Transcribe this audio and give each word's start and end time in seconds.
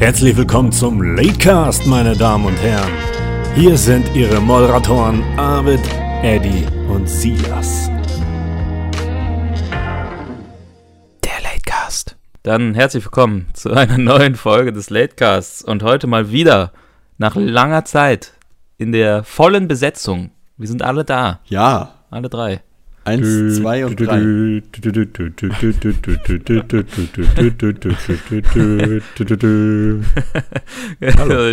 Herzlich 0.00 0.34
willkommen 0.34 0.72
zum 0.72 1.02
Latecast, 1.02 1.84
meine 1.86 2.16
Damen 2.16 2.46
und 2.46 2.56
Herren. 2.56 2.90
Hier 3.54 3.76
sind 3.76 4.08
Ihre 4.16 4.40
Moderatoren 4.40 5.22
Arvid, 5.38 5.78
Eddie 6.22 6.64
und 6.88 7.06
Silas. 7.06 7.90
Der 11.22 11.42
Latecast. 11.42 12.16
Dann 12.42 12.72
herzlich 12.72 13.04
willkommen 13.04 13.48
zu 13.52 13.72
einer 13.72 13.98
neuen 13.98 14.36
Folge 14.36 14.72
des 14.72 14.88
Latecasts 14.88 15.62
und 15.62 15.82
heute 15.82 16.06
mal 16.06 16.30
wieder 16.32 16.72
nach 17.18 17.36
langer 17.36 17.84
Zeit 17.84 18.32
in 18.78 18.92
der 18.92 19.22
vollen 19.22 19.68
Besetzung. 19.68 20.30
Wir 20.56 20.66
sind 20.68 20.80
alle 20.80 21.04
da, 21.04 21.40
Ja, 21.44 21.96
alle 22.10 22.30
drei. 22.30 22.62
Eins, 23.04 23.56
zwei 23.56 23.86
und 23.86 23.98
drei. 23.98 24.18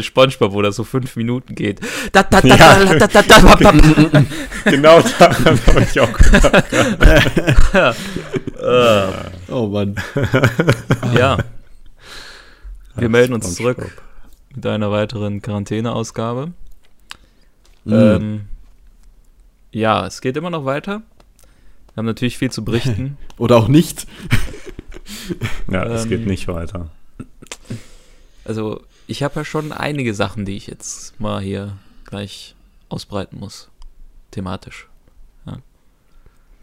Spongebob, 0.01 0.51
wo 0.51 0.61
das 0.61 0.75
so 0.75 0.83
fünf 0.83 1.15
Minuten 1.15 1.55
geht. 1.55 1.79
Genau 4.65 5.01
daran 5.17 5.59
habe 5.67 5.81
ich 5.83 5.99
auch 5.99 6.13
gedacht. 6.13 6.65
oh 9.49 9.67
Mann. 9.67 9.95
ja. 11.15 11.37
Wir 12.95 13.09
melden 13.09 13.33
uns 13.33 13.55
zurück 13.55 13.77
mit 14.53 14.65
einer 14.65 14.91
weiteren 14.91 15.41
Quarantäneausgabe. 15.41 16.51
Ja, 19.71 20.07
es 20.07 20.19
geht 20.21 20.35
immer 20.35 20.49
noch 20.49 20.65
weiter. 20.65 21.03
Wir 21.97 22.01
haben 22.01 22.05
natürlich 22.05 22.37
viel 22.37 22.51
zu 22.51 22.63
berichten. 22.63 23.17
Oder 23.39 23.57
auch 23.57 23.67
nicht. 23.67 24.05
Ja, 25.71 25.85
es 25.85 26.03
Ähm, 26.03 26.09
geht 26.09 26.27
nicht 26.27 26.47
weiter. 26.49 26.89
Also, 28.43 28.81
ich 29.07 29.23
habe 29.23 29.35
ja 29.35 29.45
schon 29.45 29.71
einige 29.71 30.13
Sachen, 30.13 30.43
die 30.43 30.55
ich 30.57 30.67
jetzt 30.67 31.17
mal 31.19 31.41
hier 31.41 31.77
gleich 32.05 32.55
ausbreiten 32.89 33.39
muss. 33.39 33.69
Thematisch. 34.31 34.87
Ja. 35.45 35.59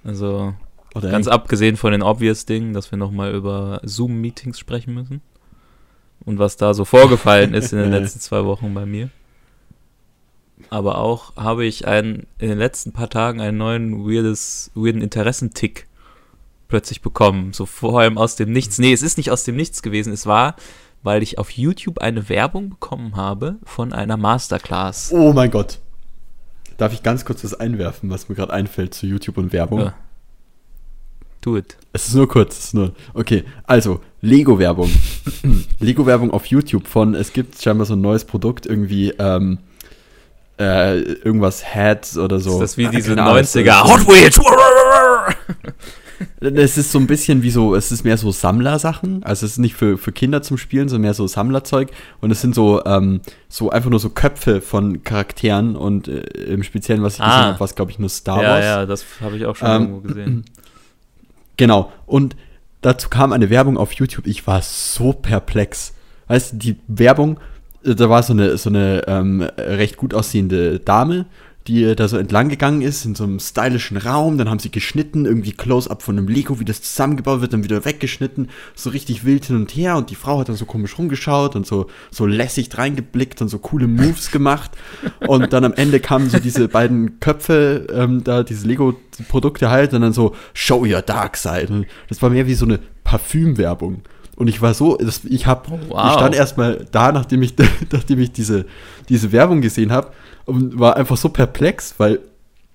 Also, 0.05 0.55
Oder 0.95 1.11
ganz 1.11 1.27
abgesehen 1.27 1.77
von 1.79 1.93
den 1.93 2.03
obvious 2.03 2.45
Dingen, 2.45 2.75
dass 2.75 2.91
wir 2.91 2.99
nochmal 2.99 3.35
über 3.35 3.81
Zoom-Meetings 3.83 4.59
sprechen 4.59 4.93
müssen. 4.95 5.21
Und 6.27 6.39
was 6.39 6.57
da 6.59 6.75
so 6.75 6.85
vorgefallen 6.85 7.55
ist 7.55 7.73
in 7.73 7.79
den 7.79 7.91
letzten 7.93 8.21
zwei 8.21 8.45
Wochen 8.45 8.73
bei 8.75 8.85
mir. 8.87 9.09
Aber 10.71 10.99
auch 10.99 11.37
habe 11.37 11.65
ich 11.65 11.87
einen, 11.87 12.27
in 12.39 12.49
den 12.49 12.59
letzten 12.59 12.93
paar 12.93 13.11
Tagen 13.11 13.41
einen 13.41 13.59
neuen 13.59 14.07
weirdes, 14.07 14.71
weirden 14.75 15.03
Interessentick 15.03 15.87
plötzlich 16.69 17.03
bekommen. 17.03 17.53
So 17.53 17.67
vor 17.67 18.01
allem 18.01 18.19
aus 18.19 18.37
dem 18.37 18.53
Nichts. 18.53 18.79
Nee, 18.79 18.93
es 18.93 19.03
ist 19.03 19.17
nicht 19.17 19.31
aus 19.31 19.45
dem 19.45 19.57
Nichts 19.57 19.83
gewesen. 19.83 20.13
Es 20.13 20.27
war, 20.27 20.57
weil 21.03 21.23
ich 21.23 21.39
auf 21.39 21.51
YouTube 21.51 21.99
eine 21.99 22.29
Werbung 22.29 22.71
bekommen 22.71 23.17
habe 23.17 23.57
von 23.65 23.93
einer 23.93 24.17
Masterclass. 24.17 25.13
Oh 25.13 25.33
mein 25.33 25.51
Gott. 25.51 25.79
Darf 26.77 26.93
ich 26.93 27.03
ganz 27.03 27.25
kurz 27.25 27.45
was 27.45 27.55
einwerfen, 27.55 28.11
was 28.11 28.29
mir 28.29 28.35
gerade 28.35 28.53
einfällt 28.53 28.95
zu 28.95 29.07
YouTube 29.07 29.39
und 29.39 29.53
Werbung? 29.53 29.81
Ja. 29.81 29.95
Do 31.41 31.59
it. 31.59 31.77
Es 31.93 32.09
ist 32.09 32.15
nur 32.15 32.27
kurz. 32.27 32.59
Es 32.59 32.65
ist 32.67 32.75
nur, 32.75 32.95
okay, 33.13 33.45
also 33.65 34.01
Lego-Werbung. 34.23 34.91
Lego-Werbung 35.79 36.31
auf 36.31 36.47
YouTube 36.47 36.87
von, 36.87 37.15
es 37.15 37.33
gibt 37.33 37.61
scheinbar 37.61 37.87
so 37.87 37.95
ein 37.95 38.01
neues 38.01 38.25
Produkt, 38.25 38.65
irgendwie, 38.65 39.11
ähm, 39.19 39.59
äh, 40.59 41.01
irgendwas 41.01 41.65
Hats 41.75 42.17
oder 42.19 42.39
so. 42.41 42.53
Ist 42.55 42.61
das 42.61 42.77
wie 42.79 42.89
diese 42.89 43.13
Ahnung, 43.13 43.37
es 43.39 43.55
90er 43.55 43.85
ist- 43.85 43.93
Hot 43.93 44.07
Wheels? 44.09 44.41
Es 46.41 46.79
ist 46.79 46.93
so 46.93 46.99
ein 46.99 47.07
bisschen 47.07 47.43
wie 47.43 47.51
so, 47.51 47.75
es 47.75 47.91
ist 47.91 48.05
mehr 48.05 48.17
so 48.17 48.31
Sammlersachen. 48.31 49.25
Also 49.25 49.45
es 49.47 49.53
ist 49.53 49.59
nicht 49.59 49.75
für, 49.75 49.99
für 49.99 50.13
Kinder 50.13 50.43
zum 50.43 50.59
Spielen, 50.59 50.89
sondern 50.89 51.03
mehr 51.03 51.15
so 51.15 51.27
Sammlerzeug. 51.27 51.91
Und 52.21 52.31
es 52.31 52.41
sind 52.41 52.55
so, 52.55 52.85
ähm, 52.85 53.21
so 53.49 53.71
einfach 53.71 53.91
nur 53.91 53.99
so 53.99 54.11
Köpfe 54.11 54.61
von 54.61 55.03
Charakteren 55.03 55.75
und 55.75 56.07
äh, 56.07 56.21
im 56.21 56.63
Speziellen, 56.63 57.03
was 57.03 57.15
ich 57.15 57.21
Ah. 57.21 57.27
gesehen 57.29 57.45
habe, 57.47 57.61
war 57.61 57.65
es, 57.65 57.75
glaube 57.75 57.91
ich, 57.91 57.99
nur 57.99 58.09
Star 58.09 58.43
Ja, 58.43 58.49
Wars. 58.51 58.65
ja, 58.65 58.87
das 58.87 59.05
habe 59.21 59.37
ich 59.37 59.45
auch 59.47 59.57
schon 59.57 59.69
Ähm, 59.69 59.83
irgendwo 59.83 60.01
gesehen. 60.01 60.45
Genau. 61.57 61.93
Und 62.07 62.37
dazu 62.81 63.09
kam 63.09 63.33
eine 63.33 63.49
Werbung 63.51 63.77
auf 63.77 63.93
YouTube. 63.93 64.27
Ich 64.27 64.47
war 64.47 64.61
so 64.63 65.13
perplex. 65.13 65.95
Weißt 66.29 66.53
du, 66.53 66.57
die 66.57 66.77
Werbung, 66.89 67.39
da 67.85 68.09
war 68.09 68.23
so 68.23 68.33
eine, 68.33 68.57
so 68.57 68.71
eine 68.71 69.03
ähm, 69.07 69.43
recht 69.59 69.97
gut 69.97 70.15
aussehende 70.15 70.81
Dame, 70.81 71.27
die 71.67 71.85
äh, 71.85 71.95
da 71.95 72.09
so 72.09 72.17
entlang 72.17 72.49
gegangen 72.49 72.83
ist 72.83 73.05
in 73.05 73.15
so 73.15 73.25
einem 73.25 73.39
stylischen 73.39 73.97
Raum. 73.97 74.39
Dann 74.39 74.49
haben 74.49 74.59
sie 74.59 74.71
geschnitten, 74.71 75.25
irgendwie 75.27 75.53
Close-up 75.53 76.03
von 76.03 76.19
einem 76.19 76.29
Lego, 76.29 76.61
wie 76.61 76.65
das 76.65 76.83
zusammengebaut 76.83 77.41
wird, 77.41 77.53
dann 77.53 77.65
wieder 77.65 77.85
weggeschnitten. 77.85 78.49
So 78.75 78.91
richtig 78.91 79.25
wild 79.25 79.47
hin 79.47 79.57
und 79.57 79.71
her. 79.71 79.97
Und 79.97 80.11
die 80.11 80.15
Frau 80.15 80.41
hat 80.41 80.49
dann 80.49 80.57
so 80.57 80.67
komisch 80.67 80.99
rumgeschaut 80.99 81.57
und 81.57 81.67
so, 81.67 81.87
so 82.11 82.27
lässig 82.27 82.77
reingeblickt 82.77 83.41
und 83.43 83.49
so 83.49 83.59
coole 83.59 83.87
Moves 83.87 84.31
gemacht. 84.31 84.73
Und 85.27 85.53
dann 85.53 85.65
am 85.65 85.75
Ende 85.75 86.01
kamen 86.01 86.29
so 86.31 86.39
diese 86.39 86.69
beiden 86.69 87.21
Köpfe, 87.21 87.87
ähm, 87.93 88.25
da 88.25 88.43
diese 88.43 88.67
Lego-Produkte 88.67 89.71
halt, 89.71 89.95
und 89.95 90.03
dann 90.03 90.13
so, 90.13 90.35
show 90.53 90.85
your 90.85 91.03
dark 91.03 91.37
side. 91.37 91.69
Und 91.71 91.87
das 92.09 92.21
war 92.23 92.31
mehr 92.31 92.47
wie 92.47 92.55
so 92.55 92.67
eine 92.67 92.79
Parfümwerbung. 93.05 94.03
Und 94.37 94.49
ich 94.49 94.61
war 94.63 94.75
so, 94.75 94.99
ich 95.25 95.47
habe, 95.47 95.71
Wow. 95.89 96.07
ich 96.09 96.13
stand 96.15 96.35
erstmal 96.35 96.87
da, 96.91 97.13
nachdem 97.13 97.43
ich, 97.43 97.55
nachdem 97.93 98.19
ich 98.21 98.33
diese, 98.33 98.67
diese 99.09 99.33
Werbung 99.33 99.61
gesehen 99.61 99.93
habe 99.93 100.09
und 100.45 100.79
war 100.79 100.97
einfach 100.97 101.17
so 101.17 101.29
perplex, 101.29 101.95
weil 101.99 102.21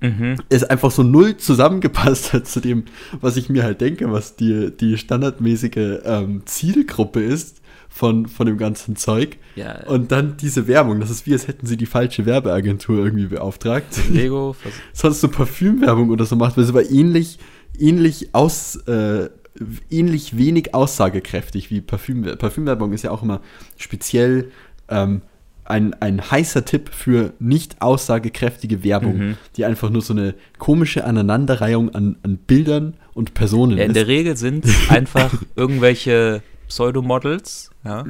Mhm. 0.01 0.37
es 0.47 0.63
einfach 0.63 0.91
so 0.91 1.03
null 1.03 1.35
zusammengepasst 1.35 2.31
hat 2.31 2.47
zu 2.47 2.61
dem, 2.61 2.85
was 3.19 3.35
ich 3.35 3.49
mir 3.49 3.63
halt 3.63 3.81
denke, 3.81 4.09
was 4.09 4.37
die, 4.37 4.71
die 4.71 4.97
standardmäßige 4.97 5.99
ähm, 6.05 6.43
Zielgruppe 6.45 7.21
ist 7.21 7.57
von, 7.89 8.27
von 8.27 8.45
dem 8.45 8.57
ganzen 8.57 8.95
Zeug. 8.95 9.35
Ja, 9.57 9.83
Und 9.87 10.13
dann 10.13 10.37
diese 10.37 10.67
Werbung, 10.67 11.01
das 11.01 11.09
ist 11.09 11.25
wie, 11.27 11.33
als 11.33 11.49
hätten 11.49 11.65
sie 11.67 11.75
die 11.75 11.85
falsche 11.85 12.25
Werbeagentur 12.25 12.97
irgendwie 13.03 13.25
beauftragt. 13.27 13.87
Lego, 14.09 14.55
Sonst 14.93 15.19
so 15.19 15.27
Parfümwerbung 15.27 16.11
oder 16.11 16.25
so 16.25 16.37
macht, 16.37 16.55
weil 16.55 16.63
es 16.63 16.73
war 16.73 16.83
ähnlich, 16.89 17.37
ähnlich 17.77 18.29
aus, 18.33 18.77
äh, 18.87 19.29
ähnlich 19.89 20.37
wenig 20.37 20.73
aussagekräftig 20.73 21.69
wie 21.71 21.81
Parfüm. 21.81 22.23
Parfümwerbung 22.37 22.93
ist 22.93 23.03
ja 23.03 23.11
auch 23.11 23.23
immer 23.23 23.41
speziell 23.77 24.51
ähm, 24.87 25.21
ein, 25.65 25.93
ein 26.01 26.31
heißer 26.31 26.65
Tipp 26.65 26.89
für 26.91 27.33
nicht 27.39 27.81
aussagekräftige 27.81 28.83
Werbung, 28.83 29.17
Mhm. 29.17 29.37
die 29.55 29.65
einfach 29.65 29.89
nur 29.91 30.01
so 30.01 30.13
eine 30.13 30.33
komische 30.57 31.05
Aneinanderreihung 31.05 31.93
an, 31.93 32.15
an 32.23 32.37
Bildern 32.37 32.95
und 33.13 33.33
Personen 33.35 33.77
ja, 33.77 33.83
in 33.83 33.93
der 33.93 34.03
ist. 34.03 34.07
Regel 34.09 34.35
sind 34.37 34.65
einfach 34.89 35.31
irgendwelche 35.55 36.41
Pseudomodels, 36.67 37.69
ja. 37.85 38.05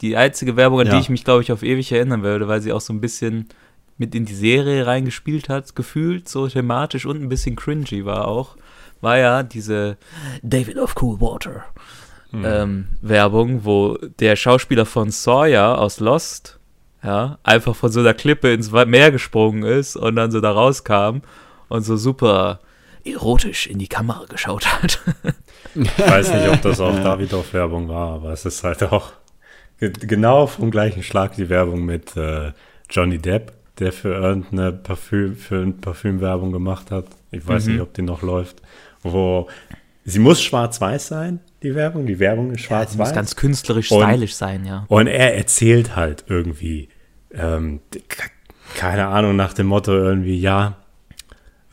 Die 0.00 0.16
einzige 0.16 0.56
Werbung, 0.56 0.80
an 0.80 0.86
die 0.86 0.92
Ja. 0.92 1.00
ich 1.00 1.08
mich, 1.08 1.24
glaube 1.24 1.42
ich, 1.42 1.52
auf 1.52 1.62
ewig 1.62 1.90
erinnern 1.92 2.22
werde, 2.22 2.48
weil 2.48 2.60
sie 2.60 2.72
auch 2.72 2.80
so 2.80 2.92
ein 2.92 3.00
bisschen 3.00 3.46
mit 3.96 4.14
in 4.14 4.24
die 4.24 4.34
Serie 4.34 4.86
reingespielt 4.86 5.48
hat, 5.48 5.74
gefühlt, 5.76 6.28
so 6.28 6.46
thematisch 6.48 7.04
und 7.06 7.20
ein 7.20 7.28
bisschen 7.28 7.56
cringy 7.56 8.04
war 8.04 8.28
auch, 8.28 8.56
war 9.00 9.18
ja 9.18 9.42
diese 9.42 9.96
David 10.42 10.76
of 10.78 10.94
Coolwater 10.94 11.64
ähm, 12.32 12.88
Werbung, 13.00 13.64
wo 13.64 13.96
der 14.20 14.36
Schauspieler 14.36 14.84
von 14.84 15.10
Sawyer 15.10 15.78
aus 15.78 15.98
Lost, 15.98 16.58
ja, 17.02 17.38
einfach 17.42 17.74
von 17.74 17.90
so 17.90 18.00
einer 18.00 18.12
Klippe 18.12 18.52
ins 18.52 18.70
Meer 18.70 19.10
gesprungen 19.12 19.62
ist 19.62 19.96
und 19.96 20.16
dann 20.16 20.30
so 20.30 20.40
da 20.40 20.50
rauskam 20.52 21.20
und 21.68 21.82
so 21.84 21.96
super 21.96 22.60
erotisch 23.04 23.66
in 23.66 23.78
die 23.78 23.88
Kamera 23.88 24.26
geschaut 24.26 24.66
hat. 24.66 25.00
Ich 25.74 25.98
weiß 25.98 26.34
nicht, 26.34 26.48
ob 26.48 26.60
das 26.62 26.80
auch 26.80 26.94
Davidoff-Werbung 26.94 27.88
war, 27.88 28.14
aber 28.16 28.32
es 28.32 28.44
ist 28.44 28.62
halt 28.64 28.82
auch 28.82 29.12
ge 29.78 29.90
genau 29.92 30.46
vom 30.46 30.70
gleichen 30.70 31.02
Schlag 31.02 31.34
die 31.36 31.48
Werbung 31.48 31.84
mit 31.84 32.16
äh, 32.16 32.52
Johnny 32.90 33.18
Depp, 33.18 33.52
der 33.78 33.92
für 33.92 34.12
irgendeine 34.14 34.72
Parfüm, 34.72 35.36
für 35.36 35.62
eine 35.62 35.72
Parfümwerbung 35.72 36.52
gemacht 36.52 36.90
hat. 36.90 37.06
Ich 37.30 37.46
weiß 37.46 37.66
Mhm. 37.66 37.72
nicht, 37.72 37.80
ob 37.82 37.94
die 37.94 38.02
noch 38.02 38.22
läuft. 38.22 38.56
Wo 39.02 39.48
sie 40.04 40.18
muss 40.18 40.42
schwarz-weiß 40.42 41.08
sein, 41.08 41.40
die 41.62 41.74
Werbung. 41.74 42.06
Die 42.06 42.18
Werbung 42.18 42.52
ist 42.52 42.62
schwarz-weiß. 42.62 43.08
muss 43.08 43.14
ganz 43.14 43.36
künstlerisch, 43.36 43.90
Und- 43.90 44.02
stylisch 44.02 44.34
sein, 44.34 44.64
ja. 44.64 44.84
Und 44.88 45.06
er 45.06 45.36
erzählt 45.36 45.96
halt 45.96 46.24
irgendwie, 46.28 46.88
ähm, 47.32 47.80
keine 48.76 49.06
Ahnung, 49.08 49.36
nach 49.36 49.52
dem 49.52 49.66
Motto 49.66 49.92
irgendwie, 49.92 50.38
ja, 50.38 50.76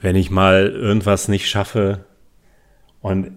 wenn 0.01 0.16
ich 0.16 0.30
mal 0.30 0.68
irgendwas 0.68 1.27
nicht 1.27 1.50
schaffe 1.50 2.06
und 3.01 3.31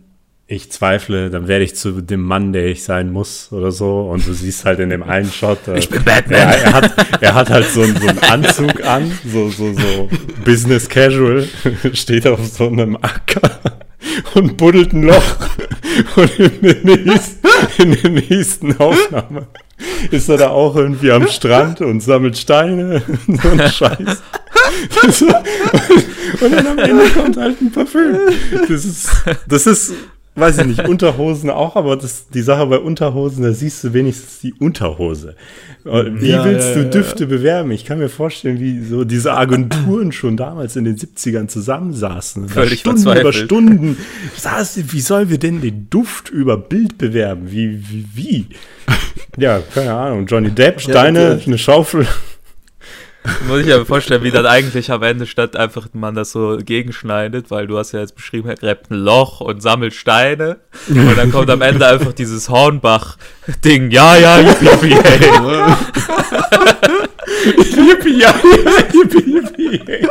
ich 0.50 0.72
zweifle, 0.72 1.28
dann 1.28 1.46
werde 1.46 1.62
ich 1.64 1.76
zu 1.76 2.00
dem 2.00 2.22
Mann, 2.22 2.54
der 2.54 2.64
ich 2.68 2.82
sein 2.82 3.12
muss 3.12 3.48
oder 3.52 3.70
so. 3.70 4.08
Und 4.10 4.26
du 4.26 4.32
siehst 4.32 4.64
halt 4.64 4.78
in 4.78 4.88
dem 4.88 5.02
einen 5.02 5.30
Shot, 5.30 5.68
äh, 5.68 5.78
Ich 5.78 5.90
bin 5.90 6.02
Batman. 6.02 6.38
Er, 6.40 6.48
er, 6.64 6.72
hat, 6.72 6.92
er 7.20 7.34
hat 7.34 7.50
halt 7.50 7.66
so, 7.68 7.82
einen- 7.82 7.96
so 8.00 8.08
einen 8.08 8.18
Anzug 8.20 8.82
an, 8.84 9.12
so, 9.30 9.50
so, 9.50 9.74
so 9.74 10.08
Business 10.46 10.88
Casual, 10.88 11.46
steht 11.92 12.26
auf 12.26 12.46
so 12.46 12.66
einem 12.66 12.96
Acker 12.96 13.60
und 14.34 14.56
buddelt 14.56 14.94
ein 14.94 15.02
Loch. 15.02 15.36
Und 16.16 16.38
in 16.38 16.62
der 16.62 16.96
nächsten, 16.96 17.48
in 17.82 17.92
der 18.00 18.10
nächsten 18.10 18.76
Aufnahme 18.78 19.48
ist 20.10 20.28
er 20.30 20.38
da 20.38 20.48
auch 20.48 20.76
irgendwie 20.76 21.10
am 21.12 21.28
Strand 21.28 21.82
und 21.82 22.00
sammelt 22.00 22.38
Steine 22.38 23.02
und 23.26 23.42
so 23.42 23.48
ein 23.50 23.70
Scheiß. 23.70 24.22
Und 26.40 26.52
dann 26.52 26.66
am 26.66 26.78
Ende 26.78 27.04
kommt 27.10 27.36
halt 27.36 27.60
ein 27.60 27.70
Parfüm. 27.72 28.16
Das 28.68 28.84
ist, 28.84 29.08
das 29.48 29.66
ist 29.66 29.92
weiß 30.38 30.58
ich 30.58 30.66
nicht, 30.66 30.88
Unterhosen 30.88 31.50
auch, 31.50 31.76
aber 31.76 31.96
das, 31.96 32.28
die 32.28 32.42
Sache 32.42 32.66
bei 32.66 32.78
Unterhosen, 32.78 33.42
da 33.42 33.52
siehst 33.52 33.84
du 33.84 33.92
wenigstens 33.92 34.40
die 34.40 34.54
Unterhose. 34.54 35.34
Wie 35.84 36.28
Ja, 36.28 36.44
willst 36.44 36.68
ja, 36.68 36.74
du 36.74 36.80
ja, 36.82 36.88
Düfte 36.88 37.26
bewerben? 37.26 37.70
Ich 37.70 37.84
kann 37.84 37.98
mir 37.98 38.08
vorstellen, 38.08 38.60
wie 38.60 38.82
so 38.84 39.04
diese 39.04 39.34
Agenturen 39.34 40.12
schon 40.12 40.36
damals 40.36 40.76
in 40.76 40.84
den 40.84 40.96
70ern 40.96 41.48
zusammensaßen. 41.48 42.48
Völlig 42.48 42.80
Stunden 42.80 43.02
über 43.02 43.12
verzweifelt. 43.12 43.44
Stunden 43.44 43.96
saßen, 44.36 44.92
wie 44.92 45.00
sollen 45.00 45.30
wir 45.30 45.38
denn 45.38 45.60
den 45.60 45.88
Duft 45.90 46.30
über 46.30 46.56
Bild 46.56 46.98
bewerben? 46.98 47.50
Wie, 47.50 47.82
wie, 47.90 48.06
wie? 48.14 48.46
Ja, 49.36 49.60
keine 49.74 49.94
Ahnung. 49.94 50.26
Johnny 50.26 50.50
Depp, 50.50 50.80
Steine, 50.80 51.40
eine 51.44 51.58
Schaufel. 51.58 52.06
Muss 53.46 53.60
ich 53.60 53.66
mir 53.66 53.84
vorstellen, 53.84 54.22
wie 54.22 54.30
dann 54.30 54.46
eigentlich 54.46 54.90
am 54.90 55.02
Ende 55.02 55.26
statt 55.26 55.56
einfach 55.56 55.88
man 55.92 56.14
das 56.14 56.32
so 56.32 56.56
gegenschneidet, 56.58 57.50
weil 57.50 57.66
du 57.66 57.76
hast 57.76 57.92
ja 57.92 58.00
jetzt 58.00 58.14
beschrieben, 58.14 58.48
er 58.48 58.54
gräbt 58.54 58.90
ein 58.90 58.94
Loch 58.94 59.40
und 59.40 59.60
sammelt 59.60 59.92
Steine 59.94 60.58
und 60.88 61.16
dann 61.16 61.30
kommt 61.32 61.50
am 61.50 61.60
Ende 61.60 61.86
einfach 61.86 62.12
dieses 62.12 62.48
Hornbach-Ding. 62.48 63.90
Ja, 63.90 64.16
ja, 64.16 64.38
yippie, 64.38 64.96
hey. 65.02 65.20
Yippie, 67.76 68.18
ja, 68.20 68.34
yippie, 68.92 69.30
yippie, 69.30 69.82
hey. 69.86 70.08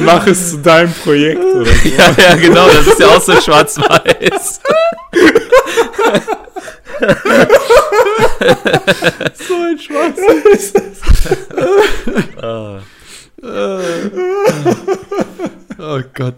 Mach 0.00 0.26
es 0.26 0.50
zu 0.52 0.58
deinem 0.58 0.92
Projekt 0.92 1.42
oder 1.42 1.66
so. 1.66 1.88
Ja, 1.88 2.14
ja, 2.16 2.36
genau, 2.36 2.66
das 2.68 2.86
ist 2.86 3.00
ja 3.00 3.08
auch 3.08 3.20
so 3.20 3.38
schwarz-weiß. 3.40 4.60
So 9.34 9.54
ein 9.54 9.78
Schwachsinn. 9.78 10.42
Ah. 12.40 12.80
Oh 15.78 16.00
Gott. 16.14 16.36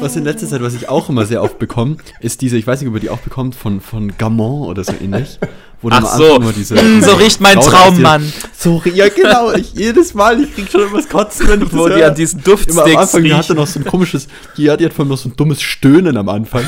Was 0.00 0.13
in 0.24 0.32
letzter 0.32 0.48
Zeit, 0.48 0.62
was 0.62 0.74
ich 0.74 0.88
auch 0.88 1.08
immer 1.08 1.26
sehr 1.26 1.42
oft 1.42 1.58
bekomme, 1.58 1.96
ist 2.20 2.40
diese, 2.40 2.56
ich 2.56 2.66
weiß 2.66 2.80
nicht, 2.80 2.88
ob 2.88 2.94
ihr 2.94 3.00
die 3.00 3.10
auch 3.10 3.18
bekommt, 3.20 3.54
von, 3.54 3.80
von 3.80 4.16
Gamon 4.16 4.62
oder 4.68 4.82
so 4.84 4.94
ähnlich. 5.00 5.38
Wo 5.82 5.90
Ach 5.90 5.98
am 5.98 6.18
so. 6.18 6.36
Immer 6.36 6.52
diese, 6.52 6.76
so 7.02 7.14
riecht 7.16 7.42
mein 7.42 7.60
Frauen 7.60 7.70
Traum, 7.70 7.88
erzählen. 7.88 8.02
Mann. 8.02 8.32
So, 8.56 8.82
ja 8.94 9.08
genau, 9.10 9.52
ich, 9.52 9.74
jedes 9.74 10.14
Mal, 10.14 10.40
ich 10.42 10.54
krieg 10.54 10.70
schon 10.70 10.80
irgendwas 10.80 11.08
kotzen, 11.10 11.46
wenn 11.48 11.60
ich 11.62 11.72
Wo 11.74 11.88
das 11.88 11.98
die 11.98 12.04
an 12.04 12.14
diesen 12.14 12.38
Immer 12.40 12.48
am 12.48 12.56
Duftsticks 12.56 12.96
Anfang, 12.96 13.22
die 13.24 13.34
hatte 13.34 13.54
noch 13.54 13.66
so 13.66 13.80
ein 13.80 13.84
komisches, 13.84 14.28
die 14.56 14.70
hat, 14.70 14.80
die 14.80 14.86
hat 14.86 14.94
vor 14.94 15.02
allem 15.02 15.10
noch 15.10 15.18
so 15.18 15.28
ein 15.28 15.36
dummes 15.36 15.60
Stöhnen 15.60 16.16
am 16.16 16.30
Anfang. 16.30 16.64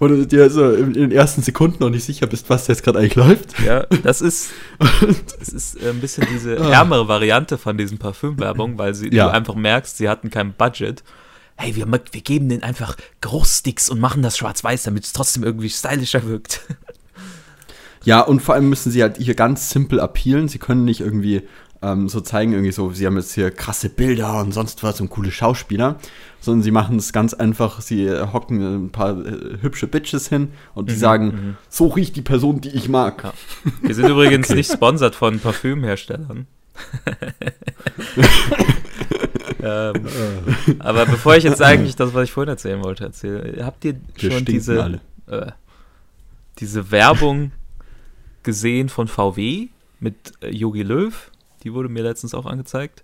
Wo 0.00 0.08
du 0.08 0.26
dir 0.26 0.50
so 0.50 0.72
in, 0.72 0.92
den 0.94 1.12
ersten 1.12 1.42
Sekunden 1.42 1.76
noch 1.78 1.90
nicht 1.90 2.04
sicher 2.04 2.26
bist, 2.26 2.50
was 2.50 2.66
jetzt 2.66 2.82
gerade 2.82 2.98
eigentlich 2.98 3.14
läuft. 3.14 3.54
Ja, 3.64 3.84
das 4.02 4.20
ist, 4.20 4.48
das 5.38 5.48
ist 5.50 5.80
äh, 5.80 5.90
ein 5.90 6.00
bisschen 6.00 6.26
diese 6.34 6.56
ärmere 6.56 7.06
Variante 7.06 7.56
von 7.56 7.78
diesen 7.78 7.98
Parfümwerbung, 7.98 8.76
weil 8.76 8.94
sie, 8.94 9.14
Ja. 9.14 9.26
du 9.26 9.32
einfach 9.32 9.54
merkst, 9.54 9.96
sie 9.96 10.08
hatten 10.08 10.30
kein 10.30 10.52
Budget. 10.52 11.04
Hey, 11.56 11.76
wir, 11.76 11.86
wir 11.90 12.20
geben 12.20 12.48
denen 12.48 12.62
einfach 12.62 12.96
Geruchssticks 13.20 13.88
und 13.88 14.00
machen 14.00 14.22
das 14.22 14.36
schwarz-weiß, 14.36 14.84
damit 14.84 15.04
es 15.04 15.12
trotzdem 15.12 15.44
irgendwie 15.44 15.70
stylischer 15.70 16.26
wirkt. 16.26 16.60
Ja, 18.04 18.20
und 18.20 18.40
vor 18.40 18.54
allem 18.54 18.68
müssen 18.68 18.92
sie 18.92 19.00
halt 19.02 19.16
hier 19.16 19.34
ganz 19.34 19.70
simpel 19.70 19.98
appealen. 19.98 20.46
Sie 20.46 20.58
können 20.58 20.84
nicht 20.84 21.00
irgendwie 21.00 21.42
ähm, 21.84 22.08
so 22.08 22.20
zeigen, 22.20 22.52
irgendwie 22.52 22.72
so, 22.72 22.92
sie 22.92 23.06
haben 23.06 23.16
jetzt 23.16 23.34
hier 23.34 23.50
krasse 23.50 23.88
Bilder 23.88 24.40
und 24.40 24.52
sonst 24.52 24.82
was 24.82 25.00
und 25.00 25.10
coole 25.10 25.30
Schauspieler, 25.30 25.96
sondern 26.40 26.62
sie 26.62 26.70
machen 26.70 26.96
es 26.96 27.12
ganz 27.12 27.34
einfach, 27.34 27.80
sie 27.80 28.06
äh, 28.06 28.26
hocken 28.32 28.86
ein 28.86 28.90
paar 28.90 29.24
äh, 29.24 29.58
hübsche 29.60 29.86
Bitches 29.86 30.28
hin 30.28 30.48
und 30.74 30.90
die 30.90 30.94
sagen, 30.94 31.56
so 31.68 31.88
riecht 31.88 32.16
die 32.16 32.22
Person, 32.22 32.60
die 32.60 32.70
ich 32.70 32.88
mag. 32.88 33.24
Ja. 33.24 33.32
Wir 33.82 33.94
sind 33.94 34.08
übrigens 34.08 34.48
nicht 34.54 34.72
sponsert 34.72 35.14
von 35.14 35.38
Parfümherstellern. 35.40 36.46
ähm, 39.64 39.94
aber 40.78 41.06
bevor 41.06 41.36
ich 41.36 41.44
jetzt 41.44 41.62
eigentlich 41.62 41.96
das, 41.96 42.14
was 42.14 42.24
ich 42.24 42.32
vorhin 42.32 42.50
erzählen 42.50 42.82
wollte, 42.82 43.04
erzähle, 43.04 43.64
habt 43.64 43.84
ihr 43.84 43.96
Wir 44.16 44.30
schon 44.30 44.44
diese, 44.44 44.82
alle. 44.82 45.00
äh, 45.26 45.52
diese 46.58 46.90
Werbung 46.90 47.52
gesehen 48.42 48.88
von 48.88 49.08
VW 49.08 49.68
mit 50.00 50.14
äh, 50.42 50.50
Yogi 50.50 50.82
Löw? 50.82 51.30
Die 51.62 51.72
wurde 51.72 51.88
mir 51.88 52.02
letztens 52.02 52.34
auch 52.34 52.46
angezeigt. 52.46 53.02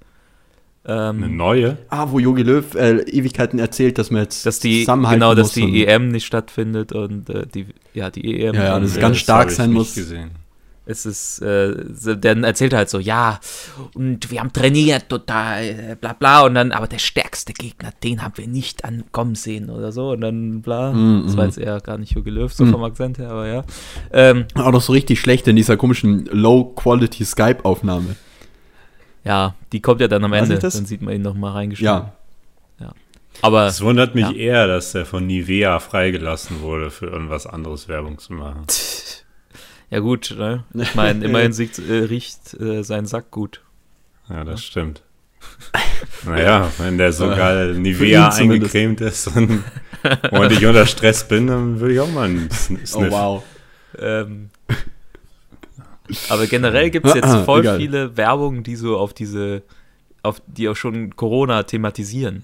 Eine 0.85 1.11
Ähm, 1.27 1.37
neue. 1.37 1.79
Ah, 1.91 2.07
wo 2.11 2.19
Jogi 2.19 2.43
Löw 2.43 2.75
äh, 2.75 3.01
Ewigkeiten 3.03 3.59
erzählt, 3.59 3.99
dass 3.99 4.11
man 4.11 4.23
jetzt 4.23 4.47
dass 4.47 4.61
die, 4.61 4.81
zusammenhalten 4.81 5.21
genau, 5.21 5.35
dass 5.35 5.49
muss 5.49 5.53
die 5.55 5.87
EM 5.87 6.09
nicht 6.09 6.25
stattfindet 6.25 6.93
und 6.93 7.29
äh, 7.29 7.47
die, 7.47 7.67
ja, 7.93 8.11
die 8.11 8.41
EM. 8.41 8.55
Ja, 8.55 8.65
ja, 8.65 8.77
und, 8.77 8.83
das 8.83 8.93
ist 8.93 8.97
äh, 8.97 9.01
ganz 9.01 9.19
stark 9.19 9.51
sein 9.51 9.73
muss. 9.73 9.95
Gesehen. 9.95 10.31
Es 10.91 11.07
ist, 11.07 11.41
äh, 11.41 11.75
dann 12.17 12.45
erzählt 12.45 12.73
er 12.73 12.79
halt 12.81 12.91
so, 12.91 12.99
ja, 12.99 13.41
und 13.95 14.31
wir 14.31 14.41
haben 14.41 14.53
trainiert, 14.53 15.09
total, 15.09 15.97
bla 16.01 16.13
bla, 16.13 16.43
und 16.43 16.55
dann, 16.55 16.73
aber 16.73 16.87
der 16.87 16.99
stärkste 16.99 17.53
Gegner, 17.53 17.93
den 18.03 18.23
haben 18.23 18.35
wir 18.37 18.47
nicht 18.49 18.85
ankommen 18.85 19.35
sehen 19.35 19.71
oder 19.71 19.93
so, 19.93 20.11
und 20.11 20.21
dann 20.21 20.61
bla. 20.63 20.93
Mm, 20.93 21.23
das 21.27 21.37
war 21.37 21.45
mm. 21.45 21.49
jetzt 21.49 21.59
eher 21.59 21.81
gar 21.81 21.99
nicht 21.99 22.13
Jogi 22.13 22.31
Löw, 22.31 22.53
so 22.53 22.65
Mm. 22.65 22.73
vom 22.73 22.85
Akzent 22.85 23.19
her, 23.19 23.31
aber 23.31 23.47
ja. 23.47 23.65
Ähm, 24.13 24.47
Auch 24.55 24.73
noch 24.73 24.83
so 24.83 24.93
richtig 24.93 25.21
schlecht 25.21 25.47
in 25.49 25.57
dieser 25.57 25.77
komischen 25.77 26.27
Low-Quality 26.27 27.25
Skype-Aufnahme. 27.25 28.17
ja, 29.25 29.55
die 29.73 29.81
kommt 29.81 30.01
ja 30.01 30.09
dann 30.09 30.25
am 30.25 30.31
Weiß 30.33 30.49
Ende, 30.51 30.59
dann 30.59 30.87
sieht 30.87 31.03
man 31.03 31.15
ihn 31.15 31.23
nochmal 31.23 31.53
reingeschrieben. 31.53 31.93
Ja. 31.93 32.13
Aber, 33.43 33.67
Es 33.69 33.81
wundert 33.81 34.15
mich 34.15 34.25
Ja. 34.27 34.33
eher, 34.33 34.67
dass 34.67 34.93
der 34.93 35.07
von 35.07 35.27
Nivea 35.27 35.79
freigelassen 35.79 36.61
wurde, 36.61 36.91
für 36.91 37.07
irgendwas 37.07 37.47
anderes 37.47 37.89
Werbung 37.89 38.19
zu 38.19 38.33
machen. 38.35 38.67
ja 39.91 39.99
gut, 39.99 40.35
ne? 40.39 40.65
Ich 40.75 40.95
meine, 40.95 41.25
immerhin 41.25 41.53
sieht, 41.53 41.79
äh, 41.79 42.05
riecht 42.05 42.55
äh, 42.61 42.83
sein 42.83 43.07
Sack 43.07 43.31
gut. 43.31 43.61
Ja, 44.29 44.45
das 44.45 44.63
stimmt. 44.63 45.03
Naja, 46.27 46.71
wenn 46.79 46.99
der 46.99 47.13
so 47.13 47.29
geil 47.29 47.75
für 47.75 47.81
Nivea 47.81 48.29
eingecremt 48.29 49.01
ist 49.01 49.27
und, 49.29 49.63
und 50.31 50.53
ich 50.53 50.65
unter 50.67 50.85
Stress 50.87 51.27
bin, 51.27 51.47
dann 51.47 51.81
würde 51.81 51.95
ich 51.95 52.01
auch 52.01 52.11
mal 52.11 52.25
einen 52.29 52.49
Sn- 52.51 52.79
Oh, 52.83 52.87
Sniff. 52.87 53.11
wow. 53.13 53.43
Ähm, 53.99 54.51
aber 56.29 56.47
generell 56.47 56.91
gibt 56.91 57.07
es 57.07 57.15
jetzt 57.15 57.25
Ah, 57.25 57.45
voll 57.45 57.61
egal. 57.61 57.79
viele 57.79 58.17
Werbungen, 58.17 58.63
die 58.63 58.77
so 58.77 58.99
auf 58.99 59.15
diese, 59.15 59.63
auf 60.23 60.43
die 60.47 60.69
auch 60.69 60.77
schon 60.77 61.17
Corona 61.17 61.63
thematisieren. 61.63 62.43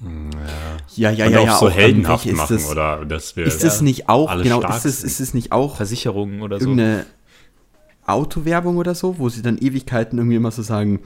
Ja, 0.95 1.11
ja, 1.11 1.27
und 1.27 1.33
ja, 1.33 1.39
auch 1.41 1.47
ja. 1.47 1.57
so 1.59 1.67
ähm, 1.69 1.75
heldenhaft 1.75 2.27
machen, 2.33 2.57
ist 2.57 2.65
das, 2.65 2.71
oder 2.71 3.05
dass 3.05 3.37
wir. 3.37 3.45
Ist 3.45 3.65
das 3.65 3.81
nicht 3.83 4.09
auch, 4.09 4.35
genau, 4.43 4.63
ist 4.69 4.85
es, 4.87 5.03
ist 5.05 5.21
es 5.21 5.35
nicht 5.35 5.53
auch 5.53 5.77
Versicherungen 5.77 6.41
oder 6.43 6.59
so. 6.61 6.67
irgendeine 6.67 7.07
Autowerbung 8.07 8.77
oder 8.77 8.95
so, 8.95 9.19
wo 9.19 9.29
sie 9.29 9.43
dann 9.43 9.59
Ewigkeiten 9.59 10.19
irgendwie 10.19 10.37
immer 10.37 10.51
so 10.51 10.63
sagen, 10.63 11.01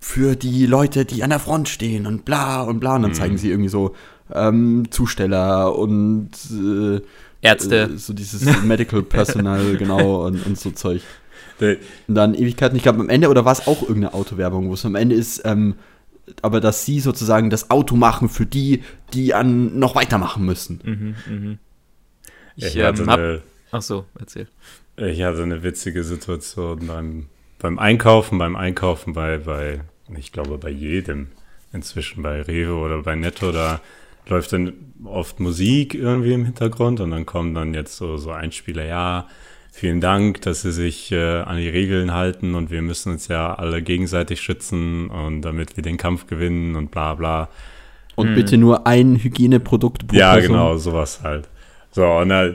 für 0.00 0.36
die 0.36 0.66
Leute, 0.66 1.04
die 1.04 1.22
an 1.24 1.30
der 1.30 1.40
Front 1.40 1.68
stehen 1.68 2.06
und 2.06 2.24
bla 2.24 2.62
und 2.62 2.80
bla. 2.80 2.94
Und 2.94 3.00
Mhm. 3.00 3.02
dann 3.02 3.14
zeigen 3.14 3.38
sie 3.38 3.50
irgendwie 3.50 3.68
so 3.70 3.94
ähm, 4.32 4.84
Zusteller 4.90 5.76
und 5.76 6.30
äh, 6.52 7.00
Ärzte. 7.40 7.90
äh, 7.94 7.96
so 7.96 8.12
dieses 8.12 8.62
Medical 8.62 9.02
Personal, 9.02 9.76
genau, 9.78 10.26
und, 10.26 10.44
und 10.44 10.58
so 10.58 10.70
Zeug. 10.70 11.02
Und 11.60 12.14
dann 12.14 12.34
Ewigkeiten, 12.34 12.76
ich 12.76 12.84
glaube 12.84 13.00
am 13.00 13.08
Ende, 13.08 13.28
oder 13.28 13.44
war 13.44 13.52
es 13.52 13.66
auch 13.66 13.82
irgendeine 13.82 14.14
Autowerbung, 14.14 14.68
wo 14.68 14.74
es 14.74 14.84
am 14.84 14.94
Ende 14.94 15.16
ist, 15.16 15.42
ähm, 15.44 15.74
aber 16.42 16.60
dass 16.60 16.84
sie 16.84 17.00
sozusagen 17.00 17.50
das 17.50 17.70
Auto 17.70 17.96
machen 17.96 18.28
für 18.28 18.46
die, 18.46 18.84
die 19.12 19.34
an 19.34 19.76
noch 19.78 19.94
weitermachen 19.96 20.44
müssen. 20.44 20.80
Mhm, 20.84 21.34
mhm. 21.34 21.58
Ich 22.54 22.76
Ich 22.76 22.82
hatte, 22.82 23.02
ähm, 23.02 23.10
hab, 23.10 23.18
eine, 23.18 23.42
ach 23.70 23.82
so, 23.82 24.04
erzähl. 24.18 24.48
ich 24.96 25.22
hatte 25.22 25.42
eine 25.42 25.62
witzige 25.62 26.04
Situation 26.04 26.86
beim, 26.86 27.26
beim 27.58 27.78
Einkaufen, 27.78 28.38
beim 28.38 28.56
Einkaufen 28.56 29.12
bei, 29.12 29.38
bei, 29.38 29.80
ich 30.16 30.32
glaube, 30.32 30.58
bei 30.58 30.70
jedem 30.70 31.28
inzwischen, 31.72 32.22
bei 32.22 32.42
Rewe 32.42 32.74
oder 32.74 33.02
bei 33.02 33.14
Netto, 33.14 33.52
da 33.52 33.80
läuft 34.28 34.52
dann 34.52 34.72
oft 35.04 35.40
Musik 35.40 35.94
irgendwie 35.94 36.32
im 36.32 36.44
Hintergrund 36.44 37.00
und 37.00 37.10
dann 37.10 37.26
kommen 37.26 37.54
dann 37.54 37.74
jetzt 37.74 37.96
so, 37.96 38.16
so 38.16 38.30
Einspieler, 38.30 38.84
ja, 38.84 39.26
vielen 39.72 40.00
Dank, 40.00 40.40
dass 40.42 40.62
Sie 40.62 40.72
sich 40.72 41.12
äh, 41.12 41.40
an 41.40 41.56
die 41.56 41.68
Regeln 41.68 42.12
halten 42.12 42.54
und 42.54 42.70
wir 42.70 42.82
müssen 42.82 43.12
uns 43.12 43.28
ja 43.28 43.54
alle 43.54 43.80
gegenseitig 43.82 44.40
schützen 44.40 45.08
und 45.08 45.42
damit 45.42 45.76
wir 45.76 45.82
den 45.82 45.96
Kampf 45.96 46.26
gewinnen 46.26 46.74
und 46.74 46.90
bla 46.90 47.14
bla. 47.14 47.48
Und 48.16 48.34
bitte 48.34 48.56
nur 48.58 48.84
ein 48.86 49.14
Hygieneprodukt 49.16 50.08
pro 50.08 50.16
Ja, 50.16 50.32
Person. 50.32 50.52
genau, 50.52 50.76
sowas 50.76 51.20
halt. 51.22 51.48
So, 51.98 52.06
und 52.06 52.28
dann, 52.28 52.54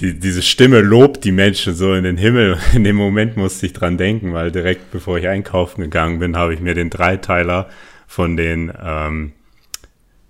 die, 0.00 0.18
diese 0.18 0.42
Stimme 0.42 0.80
lobt 0.80 1.22
die 1.22 1.30
Menschen 1.30 1.72
so 1.72 1.94
in 1.94 2.02
den 2.02 2.16
Himmel. 2.16 2.58
In 2.74 2.82
dem 2.82 2.96
Moment 2.96 3.36
musste 3.36 3.64
ich 3.66 3.72
dran 3.72 3.96
denken, 3.96 4.32
weil 4.34 4.50
direkt 4.50 4.90
bevor 4.90 5.18
ich 5.18 5.28
einkaufen 5.28 5.82
gegangen 5.82 6.18
bin, 6.18 6.36
habe 6.36 6.52
ich 6.52 6.58
mir 6.58 6.74
den 6.74 6.90
Dreiteiler 6.90 7.68
von 8.08 8.36
den 8.36 8.72
ähm, 8.82 9.34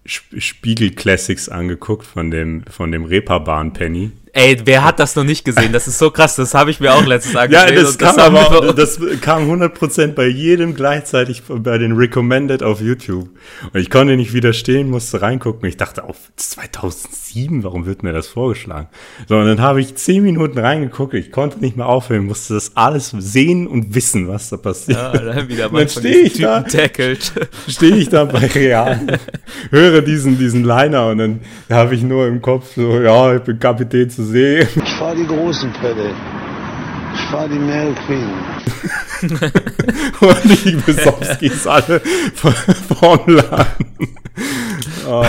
Sp- 0.05 0.37
Spiegel 0.39 0.91
Classics 0.91 1.49
angeguckt, 1.49 2.05
von 2.05 2.31
dem, 2.31 2.63
von 2.71 2.93
dem 2.93 3.07
Reeperbahn 3.07 3.73
Penny. 3.73 4.11
Ey, 4.37 4.55
wer 4.67 4.85
hat 4.85 4.99
das 5.01 5.17
noch 5.17 5.25
nicht 5.25 5.47
gesehen? 5.47 5.73
Das 5.73 5.89
ist 5.89 5.99
so 5.99 6.11
krass, 6.11 6.37
das 6.37 6.53
habe 6.53 6.71
ich 6.71 6.79
mir 6.79 6.93
auch 6.93 7.07
letztes 7.07 7.33
Mal 7.33 7.51
Ja, 7.51 7.63
angesehen. 7.63 7.85
das 7.87 7.97
kam 7.97 8.37
aber, 8.37 8.75
das 8.75 9.01
kam 9.23 9.51
100% 9.51 10.09
bei 10.09 10.27
jedem 10.27 10.75
gleichzeitig 10.75 11.43
bei 11.49 11.79
den 11.79 11.93
Recommended 11.93 12.63
auf 12.63 12.83
YouTube. 12.83 13.31
Und 13.73 13.81
ich 13.81 13.89
konnte 13.89 14.15
nicht 14.15 14.35
widerstehen, 14.35 14.91
musste 14.91 15.23
reingucken. 15.23 15.67
Ich 15.67 15.79
dachte, 15.79 16.05
auf 16.05 16.17
2007, 16.37 17.65
warum 17.65 17.87
wird 17.87 18.03
mir 18.03 18.13
das 18.13 18.27
vorgeschlagen? 18.27 18.89
So, 19.27 19.37
und 19.39 19.47
dann 19.47 19.63
habe 19.63 19.81
ich 19.81 19.95
10 19.95 20.23
Minuten 20.23 20.59
reingeguckt, 20.59 21.15
ich 21.15 21.33
konnte 21.33 21.61
nicht 21.61 21.79
mehr 21.79 21.87
aufhören, 21.87 22.27
musste 22.27 22.53
das 22.53 22.73
alles 22.77 23.15
sehen 23.19 23.67
und 23.67 23.95
wissen, 23.95 24.29
was 24.29 24.51
da 24.51 24.59
passiert. 24.59 24.99
ja, 24.99 25.13
dann 25.17 25.49
wieder 25.49 25.71
mal 25.71 25.79
dann 25.79 25.89
von 25.89 26.03
stehe 26.03 26.19
ich 26.19 26.39
da, 26.39 26.63
stehe 27.69 27.97
ich 27.97 28.11
da 28.11 28.27
bei 28.27 28.45
Real, 28.55 29.19
höre 29.71 30.03
diesen, 30.03 30.37
diesen 30.39 30.63
Liner 30.63 31.07
und 31.07 31.17
dann 31.19 31.41
habe 31.71 31.95
ich 31.95 32.03
nur 32.03 32.27
im 32.27 32.43
Kopf 32.43 32.75
so, 32.77 33.01
ja, 33.01 33.35
ich 33.35 33.41
bin 33.41 33.59
Kapitän 33.59 34.11
zu 34.11 34.26
See. 34.27 34.61
Ich 34.61 34.93
fahre 34.99 35.17
die 35.17 35.27
großen 35.27 35.73
Pferde. 35.75 36.11
Ich 37.15 37.21
fahre 37.31 37.49
die 37.49 37.59
Mary 37.59 37.95
Queen. 38.07 38.31
Und 40.21 40.65
die 40.65 40.77
Besowskis 40.85 41.67
alle 41.67 42.01
vorm 42.01 43.29
Laden. 43.29 43.87
Oh, 45.09 45.25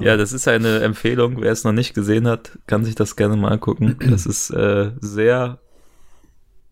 Ja, 0.00 0.16
das 0.16 0.32
ist 0.32 0.46
eine 0.48 0.80
Empfehlung. 0.80 1.40
Wer 1.40 1.52
es 1.52 1.64
noch 1.64 1.72
nicht 1.72 1.94
gesehen 1.94 2.28
hat, 2.28 2.58
kann 2.66 2.84
sich 2.84 2.94
das 2.94 3.16
gerne 3.16 3.36
mal 3.36 3.52
angucken. 3.52 3.96
Das 4.10 4.26
ist 4.26 4.50
äh, 4.50 4.90
sehr 5.00 5.58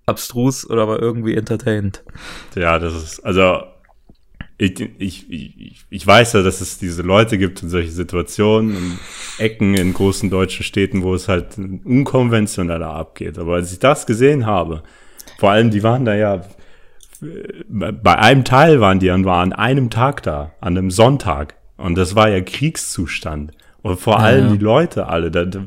abstrus 0.07 0.69
oder 0.69 0.83
aber 0.83 1.01
irgendwie 1.01 1.35
entertainend. 1.35 2.03
ja, 2.57 2.79
das 2.79 2.95
ist, 2.95 3.21
also, 3.21 3.63
ich, 4.61 4.79
ich, 4.99 5.31
ich, 5.31 5.85
ich 5.89 6.07
weiß 6.07 6.35
ja, 6.35 6.43
dass 6.43 6.61
es 6.61 6.79
diese 6.79 7.01
Leute 7.01 7.39
gibt 7.39 7.63
in 7.63 7.71
solche 7.71 7.91
Situationen 7.91 8.77
und 8.77 8.99
Ecken 9.39 9.75
in 9.75 9.95
großen 9.95 10.29
deutschen 10.29 10.65
Städten, 10.65 11.03
wo 11.03 11.15
es 11.15 11.29
halt 11.29 11.57
unkonventioneller 11.57 12.91
abgeht. 12.91 13.39
Aber 13.39 13.55
als 13.55 13.73
ich 13.73 13.79
das 13.79 14.05
gesehen 14.05 14.45
habe, 14.45 14.83
vor 15.39 15.51
allem, 15.51 15.71
die 15.71 15.83
waren 15.83 16.05
da 16.05 16.15
ja, 16.15 16.43
bei 17.71 18.19
einem 18.19 18.45
Teil 18.45 18.81
waren 18.81 18.99
die 18.99 19.11
an, 19.11 19.25
war 19.25 19.43
an 19.43 19.55
einem 19.55 19.89
Tag 19.89 20.23
da, 20.25 20.53
an 20.61 20.77
einem 20.77 20.91
Sonntag. 20.91 21.55
Und 21.79 21.97
das 21.97 22.15
war 22.15 22.29
ja 22.29 22.43
Kriegszustand. 22.43 23.53
Und 23.81 23.99
vor 23.99 24.21
allem 24.21 24.49
ja. 24.49 24.53
die 24.53 24.63
Leute 24.63 25.07
alle, 25.07 25.31
da, 25.31 25.47
da 25.47 25.61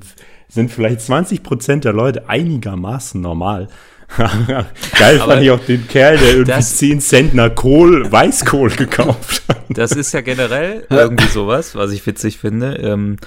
sind 0.47 0.69
vielleicht 0.69 1.01
20 1.01 1.41
Prozent 1.41 1.83
der 1.83 1.93
Leute 1.93 2.29
einigermaßen 2.29 3.19
normal. 3.19 3.69
Geil 4.97 5.19
Aber 5.21 5.33
fand 5.33 5.43
ich 5.43 5.51
auch 5.51 5.59
den 5.65 5.87
Kerl, 5.87 6.17
der 6.17 6.29
irgendwie 6.29 6.51
das- 6.51 6.77
10 6.77 7.01
Zentner 7.01 7.49
Kohl, 7.49 8.11
Weißkohl 8.11 8.69
gekauft 8.71 9.43
hat. 9.47 9.63
Das 9.69 9.91
ist 9.91 10.13
ja 10.13 10.21
generell 10.21 10.85
irgendwie 10.89 11.27
sowas, 11.27 11.75
was 11.75 11.91
ich 11.91 12.05
witzig 12.05 12.37
finde. 12.37 12.75
Ähm, 12.75 13.17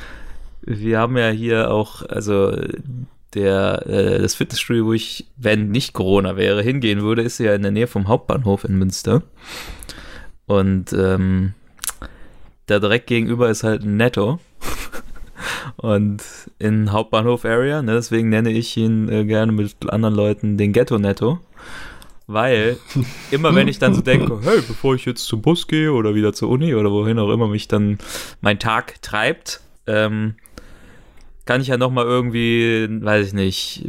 wir 0.62 0.98
haben 0.98 1.16
ja 1.16 1.28
hier 1.30 1.70
auch, 1.70 2.02
also 2.08 2.56
der, 3.34 3.86
äh, 3.86 4.18
das 4.20 4.34
Fitnessstudio, 4.34 4.86
wo 4.86 4.92
ich, 4.92 5.26
wenn 5.36 5.70
nicht 5.70 5.92
Corona 5.92 6.36
wäre, 6.36 6.62
hingehen 6.62 7.02
würde, 7.02 7.22
ist 7.22 7.38
ja 7.38 7.54
in 7.54 7.62
der 7.62 7.70
Nähe 7.72 7.86
vom 7.86 8.08
Hauptbahnhof 8.08 8.64
in 8.64 8.76
Münster. 8.78 9.22
Und 10.46 10.92
ähm, 10.92 11.54
da 12.66 12.78
direkt 12.78 13.06
gegenüber 13.08 13.48
ist 13.50 13.62
halt 13.64 13.82
ein 13.82 13.96
Netto. 13.96 14.38
Und 15.76 16.22
in 16.58 16.90
Hauptbahnhof-Area, 16.92 17.82
ne, 17.82 17.92
deswegen 17.92 18.30
nenne 18.30 18.50
ich 18.50 18.76
ihn 18.76 19.08
äh, 19.08 19.24
gerne 19.24 19.52
mit 19.52 19.74
anderen 19.90 20.14
Leuten 20.14 20.56
den 20.56 20.72
Ghetto-Netto. 20.72 21.38
Weil 22.26 22.78
immer 23.30 23.54
wenn 23.54 23.68
ich 23.68 23.78
dann 23.78 23.94
so 23.94 24.00
denke, 24.00 24.40
hey, 24.42 24.60
bevor 24.66 24.94
ich 24.94 25.04
jetzt 25.04 25.26
zum 25.26 25.42
Bus 25.42 25.68
gehe 25.68 25.92
oder 25.92 26.14
wieder 26.14 26.32
zur 26.32 26.48
Uni 26.48 26.74
oder 26.74 26.90
wohin 26.90 27.18
auch 27.18 27.30
immer 27.30 27.46
mich 27.46 27.68
dann 27.68 27.98
mein 28.40 28.58
Tag 28.58 29.00
treibt, 29.02 29.60
ähm, 29.86 30.34
kann 31.44 31.60
ich 31.60 31.68
ja 31.68 31.76
noch 31.76 31.92
mal 31.92 32.04
irgendwie, 32.04 32.88
weiß 32.90 33.28
ich 33.28 33.32
nicht, 33.32 33.86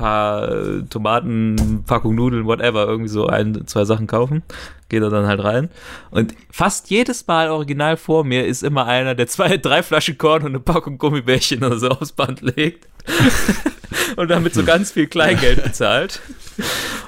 paar 0.00 0.48
äh, 0.50 0.82
Tomaten, 0.88 1.84
Packung 1.86 2.14
Nudeln, 2.14 2.46
whatever, 2.46 2.86
irgendwie 2.86 3.10
so 3.10 3.26
ein, 3.26 3.66
zwei 3.66 3.84
Sachen 3.84 4.06
kaufen. 4.06 4.42
Geht 4.88 5.02
er 5.02 5.10
dann 5.10 5.26
halt 5.26 5.44
rein. 5.44 5.68
Und 6.10 6.34
fast 6.50 6.90
jedes 6.90 7.26
Mal 7.26 7.50
original 7.50 7.96
vor 7.96 8.24
mir 8.24 8.46
ist 8.46 8.62
immer 8.62 8.86
einer, 8.86 9.14
der 9.14 9.26
zwei, 9.26 9.56
drei 9.58 9.82
Flaschen 9.82 10.16
Korn 10.18 10.42
und 10.42 10.48
eine 10.48 10.60
Packung 10.60 10.98
Gummibärchen 10.98 11.62
oder 11.62 11.78
so 11.78 11.88
aufs 11.90 12.12
Band 12.12 12.40
legt. 12.40 12.88
und 14.16 14.30
damit 14.30 14.54
so 14.54 14.64
ganz 14.64 14.90
viel 14.90 15.06
Kleingeld 15.06 15.62
bezahlt. 15.64 16.20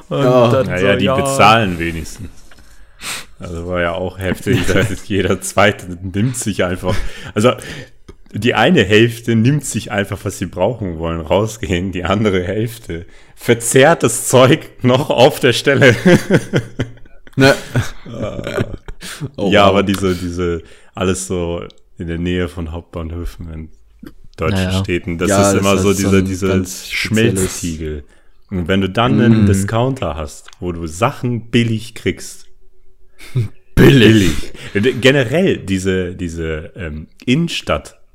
Und 0.08 0.22
Ja. 0.22 0.48
dann 0.48 0.66
Naja, 0.66 0.92
so, 0.92 0.98
die 0.98 1.04
ja, 1.06 1.14
bezahlen 1.16 1.78
wenigstens. 1.78 2.28
Also 3.38 3.66
war 3.66 3.80
ja 3.80 3.92
auch 3.94 4.18
heftig, 4.18 4.66
da 4.68 4.78
ist 4.78 5.08
jeder 5.08 5.40
zweite 5.40 5.98
nimmt 6.00 6.36
sich 6.36 6.62
einfach. 6.62 6.94
Also 7.34 7.54
die 8.34 8.54
eine 8.54 8.82
Hälfte 8.84 9.34
nimmt 9.36 9.64
sich 9.64 9.90
einfach, 9.92 10.18
was 10.24 10.38
sie 10.38 10.46
brauchen 10.46 10.98
wollen, 10.98 11.20
rausgehen. 11.20 11.92
Die 11.92 12.04
andere 12.04 12.42
Hälfte 12.44 13.06
verzehrt 13.36 14.02
das 14.02 14.28
Zeug 14.28 14.70
noch 14.82 15.10
auf 15.10 15.40
der 15.40 15.52
Stelle. 15.52 15.94
Ne? 17.34 17.54
Oh, 19.38 19.50
ja, 19.50 19.62
wow. 19.62 19.70
aber 19.70 19.82
diese, 19.82 20.14
diese, 20.14 20.62
alles 20.94 21.26
so 21.26 21.64
in 21.96 22.06
der 22.08 22.18
Nähe 22.18 22.46
von 22.46 22.72
Hauptbahnhöfen 22.72 23.50
in 23.50 23.68
deutschen 24.36 24.64
Naja. 24.66 24.80
Städten, 24.84 25.16
das 25.16 25.30
Ja, 25.30 25.40
ist 25.40 25.52
das 25.54 25.60
immer 25.62 25.78
so 25.78 25.92
so 25.92 25.98
diese, 25.98 26.18
ein 26.18 26.24
diese 26.26 26.48
ganz 26.48 26.88
spezielles- 26.90 26.92
Schmelztiegel. 27.40 28.04
Und 28.50 28.68
wenn 28.68 28.82
du 28.82 28.90
dann 28.90 29.18
einen 29.18 29.46
Discounter 29.46 30.14
hast, 30.14 30.50
wo 30.60 30.72
du 30.72 30.86
Sachen 30.86 31.48
billig 31.50 31.94
kriegst, 31.94 32.48
billig. 33.74 34.52
Generell 34.74 35.56
diese, 35.56 36.14
diese 36.14 36.72
ähm, 36.76 37.06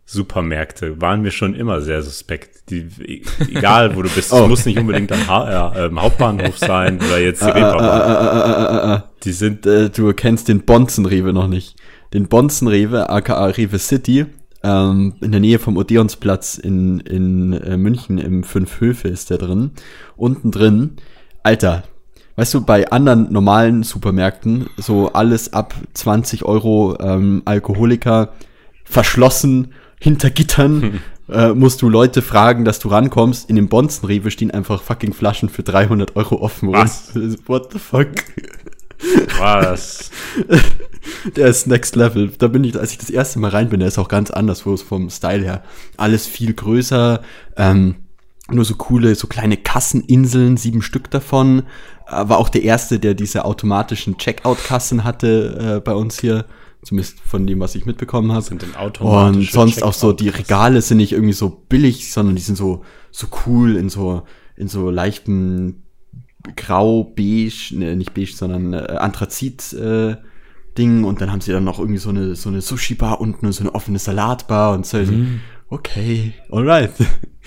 Innenstadt-Supermärkte 0.08 1.02
waren 1.02 1.22
mir 1.22 1.32
schon 1.32 1.54
immer 1.54 1.82
sehr 1.82 2.02
suspekt. 2.02 2.70
Die, 2.70 2.88
e- 3.06 3.22
egal 3.54 3.96
wo 3.96 4.02
du 4.02 4.10
bist, 4.10 4.32
Oh. 4.38 4.44
es 4.44 4.50
muss 4.50 4.66
nicht 4.66 4.78
unbedingt 4.78 5.12
am 5.12 5.28
ha 5.28 5.74
äh, 5.86 5.90
Hauptbahnhof 5.96 6.58
sein 6.58 6.98
oder 7.00 7.20
jetzt 7.20 7.42
die 7.42 7.50
äh, 7.50 7.60
äh, 7.60 8.94
äh, 8.94 8.96
äh. 8.96 9.00
Die 9.24 9.32
sind 9.32 9.66
äh, 9.66 9.90
du 9.90 10.12
kennst 10.14 10.48
den 10.48 10.62
Bonzenrewe 10.62 11.34
noch 11.34 11.48
nicht. 11.48 11.76
Den 12.14 12.28
Bonzenrewe, 12.28 13.10
aka 13.10 13.46
Rewe 13.46 13.80
City, 13.80 14.26
ähm, 14.64 15.16
in 15.22 15.32
der 15.32 15.42
Nähe 15.42 15.60
vom 15.60 15.78
Odeonsplatz 15.78 16.58
in, 16.58 17.00
in 17.02 17.54
äh, 17.54 17.78
München 17.78 18.18
im 18.18 18.44
Fünf 18.44 18.80
Höfe 18.80 19.08
ist 19.10 19.30
der 19.30 19.38
drin. 19.38 19.72
Unten 20.16 20.52
drin, 20.52 20.98
Alter, 21.44 21.84
weißt 22.38 22.54
du, 22.54 22.62
bei 22.62 22.90
anderen 22.92 23.32
normalen 23.32 23.84
Supermärkten, 23.84 24.68
so 24.78 25.12
alles 25.12 25.54
ab 25.54 25.74
20 25.94 26.44
Euro 26.46 26.98
ähm, 27.00 27.42
Alkoholiker, 27.46 28.34
verschlossen, 28.86 29.74
hinter 30.00 30.30
Gittern, 30.30 31.02
äh, 31.30 31.50
musst 31.50 31.82
du 31.82 31.90
Leute 31.90 32.22
fragen, 32.22 32.66
dass 32.66 32.80
du 32.80 32.90
rankommst. 32.90 33.50
In 33.50 33.56
dem 33.56 33.68
Bonzenrewe 33.68 34.32
stehen 34.32 34.52
einfach 34.52 34.82
fucking 34.82 35.14
Flaschen 35.14 35.50
für 35.50 35.64
300 35.64 36.16
Euro 36.16 36.36
offen. 36.36 36.72
Was? 36.72 37.14
What 37.46 37.74
the 37.74 37.80
fuck? 37.80 38.10
was? 39.38 40.12
Der 41.36 41.48
ist 41.48 41.68
next 41.68 41.96
level. 41.96 42.32
Da 42.38 42.48
bin 42.48 42.64
ich, 42.64 42.78
als 42.80 42.92
ich 42.92 42.98
das 42.98 43.10
erste 43.10 43.40
Mal 43.40 43.52
rein 43.52 43.70
bin, 43.70 43.80
der 43.80 43.88
ist 43.88 43.98
auch 43.98 44.10
ganz 44.10 44.32
anders 44.32 44.66
wo 44.66 44.74
es 44.74 44.82
vom 44.82 45.10
Style 45.10 45.44
her. 45.44 45.64
Alles 45.96 46.28
viel 46.28 46.54
größer, 46.54 47.22
ähm, 47.56 47.96
nur 48.50 48.66
so 48.66 48.76
coole, 48.76 49.16
so 49.16 49.28
kleine 49.28 49.58
Kasseninseln, 49.58 50.58
sieben 50.58 50.82
Stück 50.82 51.10
davon. 51.12 51.64
Äh, 52.08 52.28
War 52.30 52.38
auch 52.38 52.50
der 52.50 52.64
erste, 52.64 53.00
der 53.00 53.14
diese 53.14 53.46
automatischen 53.46 54.18
Checkout-Kassen 54.18 55.04
hatte 55.04 55.78
äh, 55.78 55.80
bei 55.80 55.94
uns 55.94 56.20
hier. 56.20 56.46
Zumindest 56.84 57.20
von 57.20 57.48
dem, 57.48 57.60
was 57.60 57.76
ich 57.76 57.86
mitbekommen 57.86 58.32
habe. 58.32 58.42
Sind 58.42 58.64
automatische 58.78 59.40
Und 59.40 59.52
sonst 59.52 59.84
auch 59.84 59.94
so, 59.94 60.14
die? 60.14 60.30
Regale 60.30 60.82
sind 60.82 60.98
nicht 60.98 61.12
irgendwie 61.12 61.34
so 61.34 61.50
billig, 61.50 62.12
sondern 62.12 62.36
die 62.36 62.42
sind 62.42 62.56
so, 62.56 62.84
so 63.12 63.28
cool 63.46 63.76
in 63.76 63.90
so, 63.90 64.24
in 64.56 64.68
so 64.68 64.90
leichten 64.90 65.84
grau, 66.56 67.04
beige, 67.04 67.72
ne, 67.74 67.96
nicht 67.96 68.14
beige, 68.14 68.32
sondern 68.34 68.74
äh, 68.74 68.98
Anthrazit, 69.00 69.74
äh, 69.74 70.16
Ding 70.78 71.04
und 71.04 71.22
dann 71.22 71.32
haben 71.32 71.42
sie 71.42 71.52
dann 71.52 71.64
noch 71.64 71.80
irgendwie 71.80 71.98
so 71.98 72.10
eine, 72.10 72.36
so 72.36 72.50
eine 72.50 72.62
Sushi-Bar 72.62 73.20
unten 73.20 73.48
und 73.48 73.52
so 73.52 73.62
eine 73.62 73.74
offene 73.74 74.00
Salatbar 74.00 74.74
und 74.74 74.86
so. 74.86 74.98
Mhm. 74.98 75.42
Okay, 75.70 76.34
alright. 76.52 76.92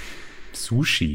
Sushi. 0.53 1.15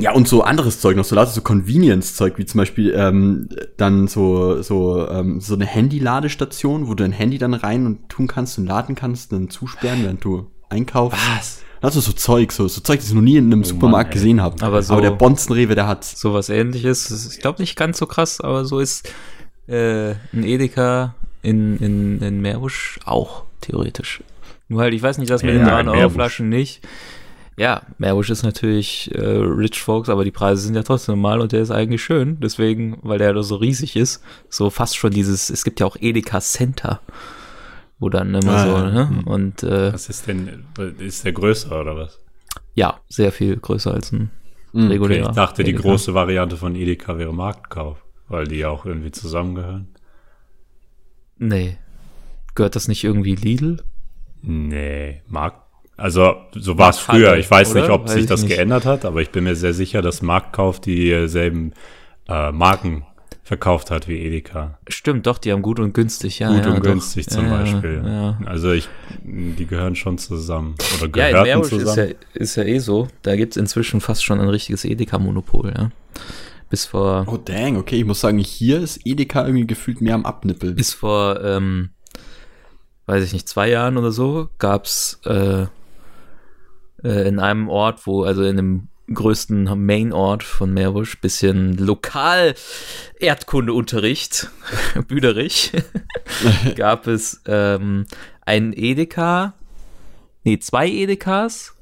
Ja, 0.00 0.12
und 0.12 0.28
so 0.28 0.42
anderes 0.42 0.80
Zeug 0.80 0.96
noch, 0.96 1.04
so 1.04 1.14
lauter 1.14 1.30
so 1.30 1.40
Convenience-Zeug, 1.40 2.34
wie 2.38 2.46
zum 2.46 2.58
Beispiel 2.58 2.92
ähm, 2.96 3.48
dann 3.76 4.06
so, 4.08 4.62
so, 4.62 5.08
ähm, 5.08 5.40
so 5.40 5.54
eine 5.54 5.66
Handy-Ladestation, 5.66 6.86
wo 6.86 6.94
du 6.94 7.02
dein 7.04 7.12
Handy 7.12 7.38
dann 7.38 7.54
rein 7.54 7.86
und 7.86 8.08
tun 8.08 8.26
kannst 8.26 8.58
und 8.58 8.66
laden 8.66 8.94
kannst, 8.94 9.32
dann 9.32 9.50
zusperren, 9.50 10.02
während 10.04 10.24
du 10.24 10.46
einkaufst. 10.68 11.18
Was? 11.36 11.62
Also 11.80 12.00
so 12.00 12.12
Zeug, 12.12 12.50
so, 12.52 12.66
so 12.68 12.80
Zeug, 12.80 12.98
das 12.98 13.08
ich 13.08 13.14
noch 13.14 13.22
nie 13.22 13.36
in 13.36 13.52
einem 13.52 13.62
Supermarkt 13.64 14.08
Mann, 14.08 14.14
gesehen 14.14 14.40
habe. 14.42 14.60
Aber 14.64 14.82
so- 14.82 14.94
aber 14.94 15.02
der 15.02 15.12
Bonzenrewe, 15.12 15.74
der 15.74 15.86
hat 15.86 16.04
sowas 16.04 16.48
ähnliches. 16.48 17.32
Ich 17.34 17.40
glaube 17.40 17.60
nicht 17.62 17.76
ganz 17.76 17.98
so 17.98 18.06
krass, 18.06 18.40
aber 18.40 18.64
so 18.64 18.80
ist 18.80 19.12
äh, 19.68 20.10
ein 20.32 20.42
Edeka 20.44 21.14
in, 21.42 21.76
in, 21.78 22.20
in 22.20 22.40
Meerbusch 22.40 22.98
auch, 23.04 23.44
theoretisch. 23.60 24.22
Nur 24.68 24.82
halt, 24.82 24.92
ich 24.92 25.02
weiß 25.02 25.18
nicht, 25.18 25.30
das 25.30 25.42
mit 25.42 25.54
Ja, 25.54 25.78
den 25.82 25.86
in 25.86 25.92
3 25.92 25.98
Euro. 26.00 26.10
Flaschen 26.10 26.48
nicht. 26.48 26.82
Ja, 27.58 27.82
Meerbusch 27.98 28.30
ist 28.30 28.44
natürlich 28.44 29.12
äh, 29.14 29.20
Rich 29.20 29.82
Folks, 29.82 30.08
aber 30.08 30.24
die 30.24 30.30
Preise 30.30 30.62
sind 30.62 30.74
ja 30.76 30.82
trotzdem 30.84 31.16
normal 31.16 31.40
und 31.40 31.52
der 31.52 31.60
ist 31.60 31.70
eigentlich 31.72 32.02
schön. 32.02 32.38
Deswegen, 32.40 32.98
weil 33.02 33.18
der 33.18 33.32
da 33.34 33.42
so 33.42 33.56
riesig 33.56 33.96
ist, 33.96 34.22
so 34.48 34.70
fast 34.70 34.96
schon 34.96 35.10
dieses, 35.10 35.50
es 35.50 35.64
gibt 35.64 35.80
ja 35.80 35.86
auch 35.86 35.96
Edeka 36.00 36.40
Center. 36.40 37.00
wo 38.00 38.08
dann 38.10 38.32
immer 38.32 38.52
Ah, 38.54 38.62
so, 38.64 38.68
ja. 38.76 38.90
ne? 38.90 39.08
Hm. 39.08 39.26
Und 39.26 39.62
äh, 39.64 39.92
Was 39.92 40.08
ist 40.08 40.28
denn, 40.28 40.64
ist 41.00 41.24
der 41.24 41.32
größer 41.32 41.80
oder 41.80 41.96
was? 41.96 42.20
ja, 42.74 43.00
sehr 43.08 43.32
viel 43.32 43.56
größer 43.56 43.92
als 43.92 44.12
ein 44.12 44.30
Mhm, 44.72 44.84
Okay, 44.84 44.92
regulärer. 44.92 45.30
ich 45.30 45.34
dachte, 45.34 45.64
die 45.64 45.70
Edeka. 45.72 45.88
große 45.88 46.14
Variante 46.14 46.56
von 46.58 46.76
Edeka 46.76 47.18
wäre 47.18 47.32
Marktkauf, 47.34 48.04
weil 48.28 48.46
die 48.46 48.56
ja 48.58 48.68
auch 48.68 48.84
irgendwie 48.86 49.10
zusammengehören. 49.10 49.88
Nee. 51.38 51.78
Gehört 52.54 52.76
das 52.76 52.86
nicht 52.86 53.02
irgendwie 53.02 53.34
Lidl? 53.34 53.82
Nee, 54.42 55.22
Markt. 55.26 55.62
Also, 55.98 56.36
so 56.54 56.78
war 56.78 56.90
es 56.90 56.98
früher. 56.98 57.36
Ich 57.36 57.50
weiß 57.50 57.74
nicht, 57.74 57.84
oder? 57.84 57.94
ob 57.94 58.04
Weiß 58.04 58.12
sich 58.12 58.22
ich 58.22 58.28
das 58.28 58.42
nicht. 58.42 58.54
geändert 58.54 58.86
hat, 58.86 59.04
aber 59.04 59.20
ich 59.20 59.30
bin 59.30 59.44
mir 59.44 59.56
sehr 59.56 59.74
sicher, 59.74 60.00
dass 60.00 60.22
Marktkauf 60.22 60.80
dieselben 60.80 61.72
äh, 62.28 62.52
Marken 62.52 63.04
verkauft 63.42 63.90
hat 63.90 64.06
wie 64.08 64.18
Edeka. 64.18 64.78
Stimmt, 64.88 65.26
doch, 65.26 65.38
die 65.38 65.50
haben 65.52 65.62
gut 65.62 65.80
und 65.80 65.94
günstig, 65.94 66.38
ja. 66.38 66.48
Gut 66.54 66.64
ja, 66.66 66.70
und 66.70 66.78
doch. 66.78 66.82
günstig 66.92 67.28
zum 67.28 67.46
ja, 67.46 67.58
Beispiel. 67.58 68.02
Ja. 68.04 68.38
Also 68.46 68.72
ich, 68.72 68.88
die 69.24 69.66
gehören 69.66 69.96
schon 69.96 70.18
zusammen. 70.18 70.74
Oder 71.02 71.08
Ja, 71.18 71.26
in 71.26 71.32
gehörten 71.32 71.42
Meerbusch 71.44 71.72
ist 71.72 71.80
zusammen. 71.80 72.08
ja, 72.34 72.40
ist 72.40 72.56
ja 72.56 72.62
eh 72.64 72.78
so. 72.78 73.08
Da 73.22 73.36
gibt's 73.36 73.56
inzwischen 73.56 74.00
fast 74.00 74.22
schon 74.24 74.38
ein 74.40 74.48
richtiges 74.50 74.84
Edeka-Monopol, 74.84 75.72
ja. 75.76 75.90
Bis 76.70 76.84
vor, 76.84 77.24
Oh 77.26 77.38
dang, 77.38 77.76
okay, 77.78 77.96
ich 77.96 78.04
muss 78.04 78.20
sagen, 78.20 78.38
hier 78.38 78.80
ist 78.80 79.00
Edeka 79.06 79.46
irgendwie 79.46 79.66
gefühlt 79.66 80.02
mehr 80.02 80.14
am 80.14 80.26
Abnippeln. 80.26 80.74
bis 80.76 80.92
vor, 80.92 81.42
ähm, 81.42 81.88
weiß 83.06 83.24
ich 83.24 83.32
nicht, 83.32 83.48
zwei 83.48 83.70
Jahren 83.70 83.96
oder 83.96 84.12
so, 84.12 84.50
gab's 84.58 85.18
äh, 85.24 85.64
äh, 87.02 87.28
in 87.28 87.38
einem 87.38 87.68
Ort, 87.68 88.06
wo, 88.06 88.24
also 88.24 88.42
in 88.42 88.56
dem 88.56 88.88
größten 89.12 89.64
Main-Ort 89.86 90.42
von 90.42 90.72
Meerbusch, 90.72 91.20
bisschen 91.20 91.76
lokal 91.78 92.54
Erdkundeunterricht, 93.18 94.50
Büderich, 95.08 95.72
gab 96.76 97.06
es 97.06 97.42
ähm, 97.46 98.06
ein 98.44 98.72
Edeka, 98.74 99.54
nee, 100.44 100.58
zwei 100.58 100.88
Edekas 100.88 101.74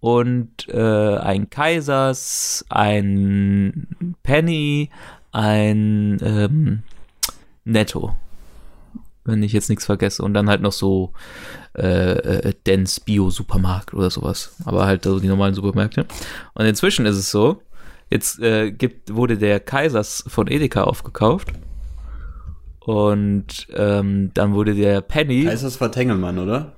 und 0.00 0.68
äh, 0.68 1.16
ein 1.16 1.50
Kaisers, 1.50 2.64
ein 2.68 4.16
Penny, 4.22 4.90
ein 5.32 6.18
ähm, 6.22 6.82
Netto. 7.64 8.16
Wenn 9.24 9.42
ich 9.42 9.52
jetzt 9.52 9.68
nichts 9.68 9.84
vergesse. 9.84 10.22
Und 10.22 10.34
dann 10.34 10.48
halt 10.48 10.62
noch 10.62 10.72
so 10.72 11.12
äh, 11.78 12.48
äh, 12.48 12.54
Dens 12.66 13.00
Bio-Supermarkt 13.00 13.94
oder 13.94 14.10
sowas. 14.10 14.54
Aber 14.64 14.86
halt 14.86 15.04
so 15.04 15.20
die 15.20 15.28
normalen 15.28 15.54
Supermärkte. 15.54 16.06
Und 16.54 16.66
inzwischen 16.66 17.06
ist 17.06 17.16
es 17.16 17.30
so, 17.30 17.62
jetzt 18.10 18.40
äh, 18.40 18.70
gibt, 18.70 19.14
wurde 19.14 19.38
der 19.38 19.60
Kaisers 19.60 20.24
von 20.28 20.48
Edeka 20.48 20.84
aufgekauft. 20.84 21.48
Und 22.80 23.66
ähm, 23.74 24.30
dann 24.34 24.54
wurde 24.54 24.74
der 24.74 25.00
Penny. 25.02 25.44
Heißt 25.44 25.64
das 25.64 25.80
war 25.80 25.92
Tengelmann, 25.92 26.38
oder? 26.38 26.72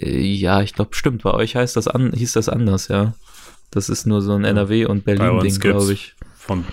Äh, 0.00 0.20
Ja, 0.20 0.62
ich 0.62 0.74
glaube, 0.74 0.94
stimmt. 0.94 1.22
Bei 1.22 1.32
euch 1.32 1.54
heißt 1.56 1.76
das 1.76 1.86
an, 1.88 2.12
hieß 2.12 2.32
das 2.32 2.48
anders, 2.48 2.88
ja. 2.88 3.14
Das 3.70 3.88
ist 3.88 4.06
nur 4.06 4.22
so 4.22 4.32
ein 4.32 4.44
NRW 4.44 4.86
und 4.86 5.04
Berlin-Ding, 5.04 5.60
glaube 5.60 5.92
ich. 5.92 6.14
von 6.34 6.64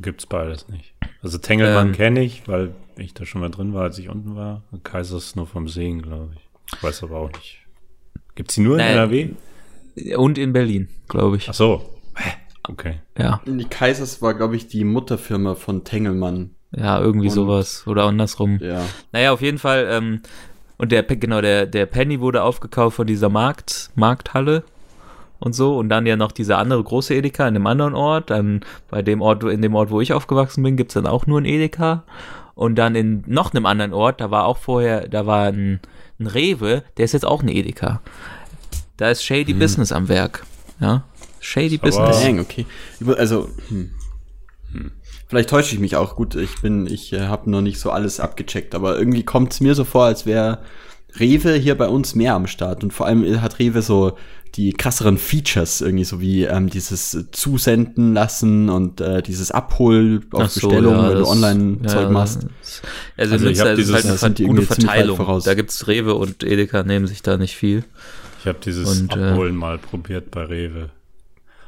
gibt's 0.00 0.26
beides 0.26 0.68
nicht. 0.68 0.94
Also 1.22 1.38
Tengelmann 1.38 1.88
Ähm. 1.88 1.92
kenne 1.92 2.22
ich, 2.22 2.48
weil 2.48 2.74
ich 2.96 3.14
da 3.14 3.24
schon 3.24 3.40
mal 3.40 3.50
drin 3.50 3.74
war, 3.74 3.82
als 3.84 3.98
ich 3.98 4.08
unten 4.08 4.34
war. 4.34 4.62
Und 4.70 4.84
Kaisers 4.84 5.36
nur 5.36 5.46
vom 5.46 5.68
Sehen, 5.68 6.02
glaube 6.02 6.30
ich. 6.34 6.49
Ich 6.76 6.82
weiß 6.82 7.02
aber 7.04 7.16
auch 7.18 7.32
nicht. 7.32 7.58
Gibt's 8.34 8.54
die 8.54 8.60
nur 8.62 8.74
in 8.74 8.78
Nein. 8.78 8.92
NRW? 8.92 9.28
Und 10.16 10.38
in 10.38 10.52
Berlin, 10.52 10.88
glaube 11.08 11.36
ich. 11.36 11.48
Ach 11.48 11.54
so. 11.54 11.94
Hä? 12.16 12.30
Okay. 12.68 13.00
Ja, 13.18 13.40
Die 13.46 13.64
Kaisers 13.64 14.22
war, 14.22 14.34
glaube 14.34 14.56
ich, 14.56 14.68
die 14.68 14.84
Mutterfirma 14.84 15.54
von 15.56 15.84
Tengelmann. 15.84 16.50
ja, 16.72 17.00
irgendwie 17.00 17.28
Und- 17.28 17.34
sowas. 17.34 17.84
Oder 17.86 18.04
andersrum. 18.04 18.58
Ja. 18.62 18.82
Naja, 19.12 19.32
auf 19.32 19.42
jeden 19.42 19.58
Fall, 19.58 19.88
ähm, 19.90 20.22
und 20.78 20.92
der, 20.92 21.02
genau, 21.02 21.40
der, 21.40 21.66
der 21.66 21.86
Penny 21.86 22.20
wurde 22.20 22.42
aufgekauft 22.42 22.96
von 22.96 23.06
dieser 23.06 23.28
Markt, 23.28 23.90
Markthalle 23.96 24.62
und 25.40 25.54
so. 25.54 25.76
Und 25.76 25.88
dann 25.88 26.06
ja 26.06 26.16
noch 26.16 26.32
dieser 26.32 26.58
andere 26.58 26.82
große 26.84 27.14
Edeka 27.14 27.48
in 27.48 27.54
dem 27.54 27.66
anderen 27.66 27.94
Ort. 27.94 28.30
Dann 28.30 28.60
bei 28.88 29.02
dem 29.02 29.20
Ort, 29.20 29.42
in 29.44 29.60
dem 29.62 29.74
Ort, 29.74 29.90
wo 29.90 30.00
ich 30.00 30.12
aufgewachsen 30.12 30.62
bin, 30.62 30.76
gibt's 30.76 30.94
dann 30.94 31.06
auch 31.06 31.26
nur 31.26 31.40
ein 31.40 31.44
Edeka. 31.46 32.04
Und 32.54 32.76
dann 32.76 32.94
in 32.94 33.24
noch 33.26 33.52
einem 33.52 33.66
anderen 33.66 33.92
Ort, 33.92 34.20
da 34.20 34.30
war 34.30 34.44
auch 34.46 34.58
vorher, 34.58 35.08
da 35.08 35.26
war 35.26 35.46
ein, 35.48 35.80
ein 36.20 36.26
Rewe, 36.26 36.84
der 36.96 37.04
ist 37.06 37.12
jetzt 37.12 37.24
auch 37.26 37.42
ein 37.42 37.48
Edeka. 37.48 38.00
Da 38.96 39.10
ist 39.10 39.24
Shady 39.24 39.54
Business 39.54 39.90
am 39.92 40.08
Werk. 40.08 40.44
Ja. 40.80 41.04
Shady 41.40 41.76
Aber- 41.82 41.86
Business. 41.88 42.22
Dang, 42.22 42.38
okay. 42.40 42.66
Also, 43.16 43.48
hm. 43.68 43.90
Vielleicht 45.26 45.48
täusche 45.50 45.74
ich 45.74 45.80
mich 45.80 45.96
auch. 45.96 46.16
Gut, 46.16 46.34
ich 46.34 46.60
bin, 46.60 46.86
ich 46.86 47.12
äh, 47.12 47.26
habe 47.28 47.48
noch 47.50 47.60
nicht 47.60 47.78
so 47.78 47.90
alles 47.90 48.18
abgecheckt, 48.20 48.74
aber 48.74 48.98
irgendwie 48.98 49.22
kommt 49.24 49.52
es 49.52 49.60
mir 49.60 49.74
so 49.74 49.84
vor, 49.84 50.04
als 50.04 50.26
wäre 50.26 50.58
Rewe 51.18 51.54
hier 51.54 51.76
bei 51.76 51.88
uns 51.88 52.14
mehr 52.14 52.34
am 52.34 52.46
Start. 52.46 52.84
Und 52.84 52.92
vor 52.92 53.06
allem 53.06 53.40
hat 53.40 53.58
Rewe 53.58 53.82
so 53.82 54.16
die 54.56 54.72
krasseren 54.72 55.16
Features, 55.16 55.80
irgendwie 55.80 56.04
so 56.04 56.20
wie 56.20 56.42
ähm, 56.44 56.68
dieses 56.70 57.14
äh, 57.14 57.30
Zusenden 57.30 58.14
lassen 58.14 58.68
und 58.68 59.00
äh, 59.00 59.22
dieses 59.22 59.52
Abhol 59.52 60.22
auf 60.32 60.50
so, 60.50 60.68
Bestellung, 60.68 60.94
ja, 60.94 61.08
wenn 61.10 61.18
du 61.18 61.26
Online-Zeug 61.26 62.02
ja, 62.02 62.10
machst. 62.10 62.46
Also, 63.16 63.34
Also 63.34 63.34
ich 63.36 63.42
Münster 63.42 63.70
hab 63.70 63.78
ist 63.78 63.78
es 63.78 63.86
dieses- 63.86 63.94
halt 63.94 64.04
eine 64.04 64.12
das 64.12 64.20
sind 64.20 64.46
gute 64.48 64.62
Verteilung. 64.62 65.16
voraus. 65.16 65.44
Da 65.44 65.54
gibt's 65.54 65.86
Rewe 65.86 66.14
und 66.14 66.42
Edeka 66.42 66.82
nehmen 66.82 67.06
sich 67.06 67.22
da 67.22 67.36
nicht 67.36 67.54
viel. 67.54 67.84
Ich 68.40 68.46
habe 68.46 68.58
dieses 68.64 69.00
Und, 69.02 69.16
äh, 69.16 69.20
Abholen 69.30 69.54
mal 69.54 69.78
probiert 69.78 70.30
bei 70.32 70.42
Rewe. 70.44 70.90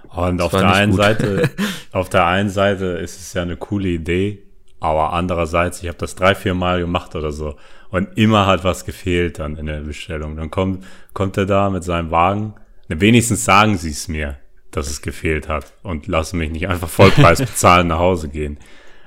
Und 0.09 0.43
auf 0.43 0.51
der 0.51 0.73
einen 0.73 0.90
gut. 0.93 1.01
Seite, 1.01 1.51
auf 1.93 2.09
der 2.09 2.27
einen 2.27 2.51
Seite 2.51 2.85
ist 2.87 3.19
es 3.21 3.33
ja 3.33 3.43
eine 3.43 3.57
coole 3.57 3.88
Idee, 3.88 4.43
aber 4.81 5.12
andererseits, 5.12 5.81
ich 5.83 5.88
habe 5.88 5.99
das 5.99 6.16
drei, 6.16 6.35
vier 6.35 6.55
Mal 6.55 6.81
gemacht 6.81 7.14
oder 7.14 7.31
so. 7.33 7.55
Und 7.92 8.16
immer 8.16 8.46
hat 8.46 8.64
was 8.64 8.87
gefehlt 8.87 9.38
dann 9.38 9.57
in 9.57 9.66
der 9.66 9.81
Bestellung. 9.81 10.35
Dann 10.37 10.50
kommt, 10.50 10.83
kommt 11.12 11.37
er 11.37 11.44
da 11.44 11.68
mit 11.68 11.85
seinem 11.85 12.11
Wagen. 12.11 12.55
Na, 12.88 13.00
wenigstens 13.00 13.44
sagen 13.44 13.76
sie 13.76 13.90
es 13.90 14.09
mir, 14.09 14.38
dass 14.70 14.90
es 14.90 15.02
gefehlt 15.02 15.46
hat 15.46 15.74
und 15.83 16.07
lassen 16.07 16.38
mich 16.38 16.50
nicht 16.50 16.66
einfach 16.68 16.88
Vollpreis 16.88 17.38
bezahlen 17.40 17.88
nach 17.88 17.98
Hause 17.98 18.31
gehen. 18.31 18.59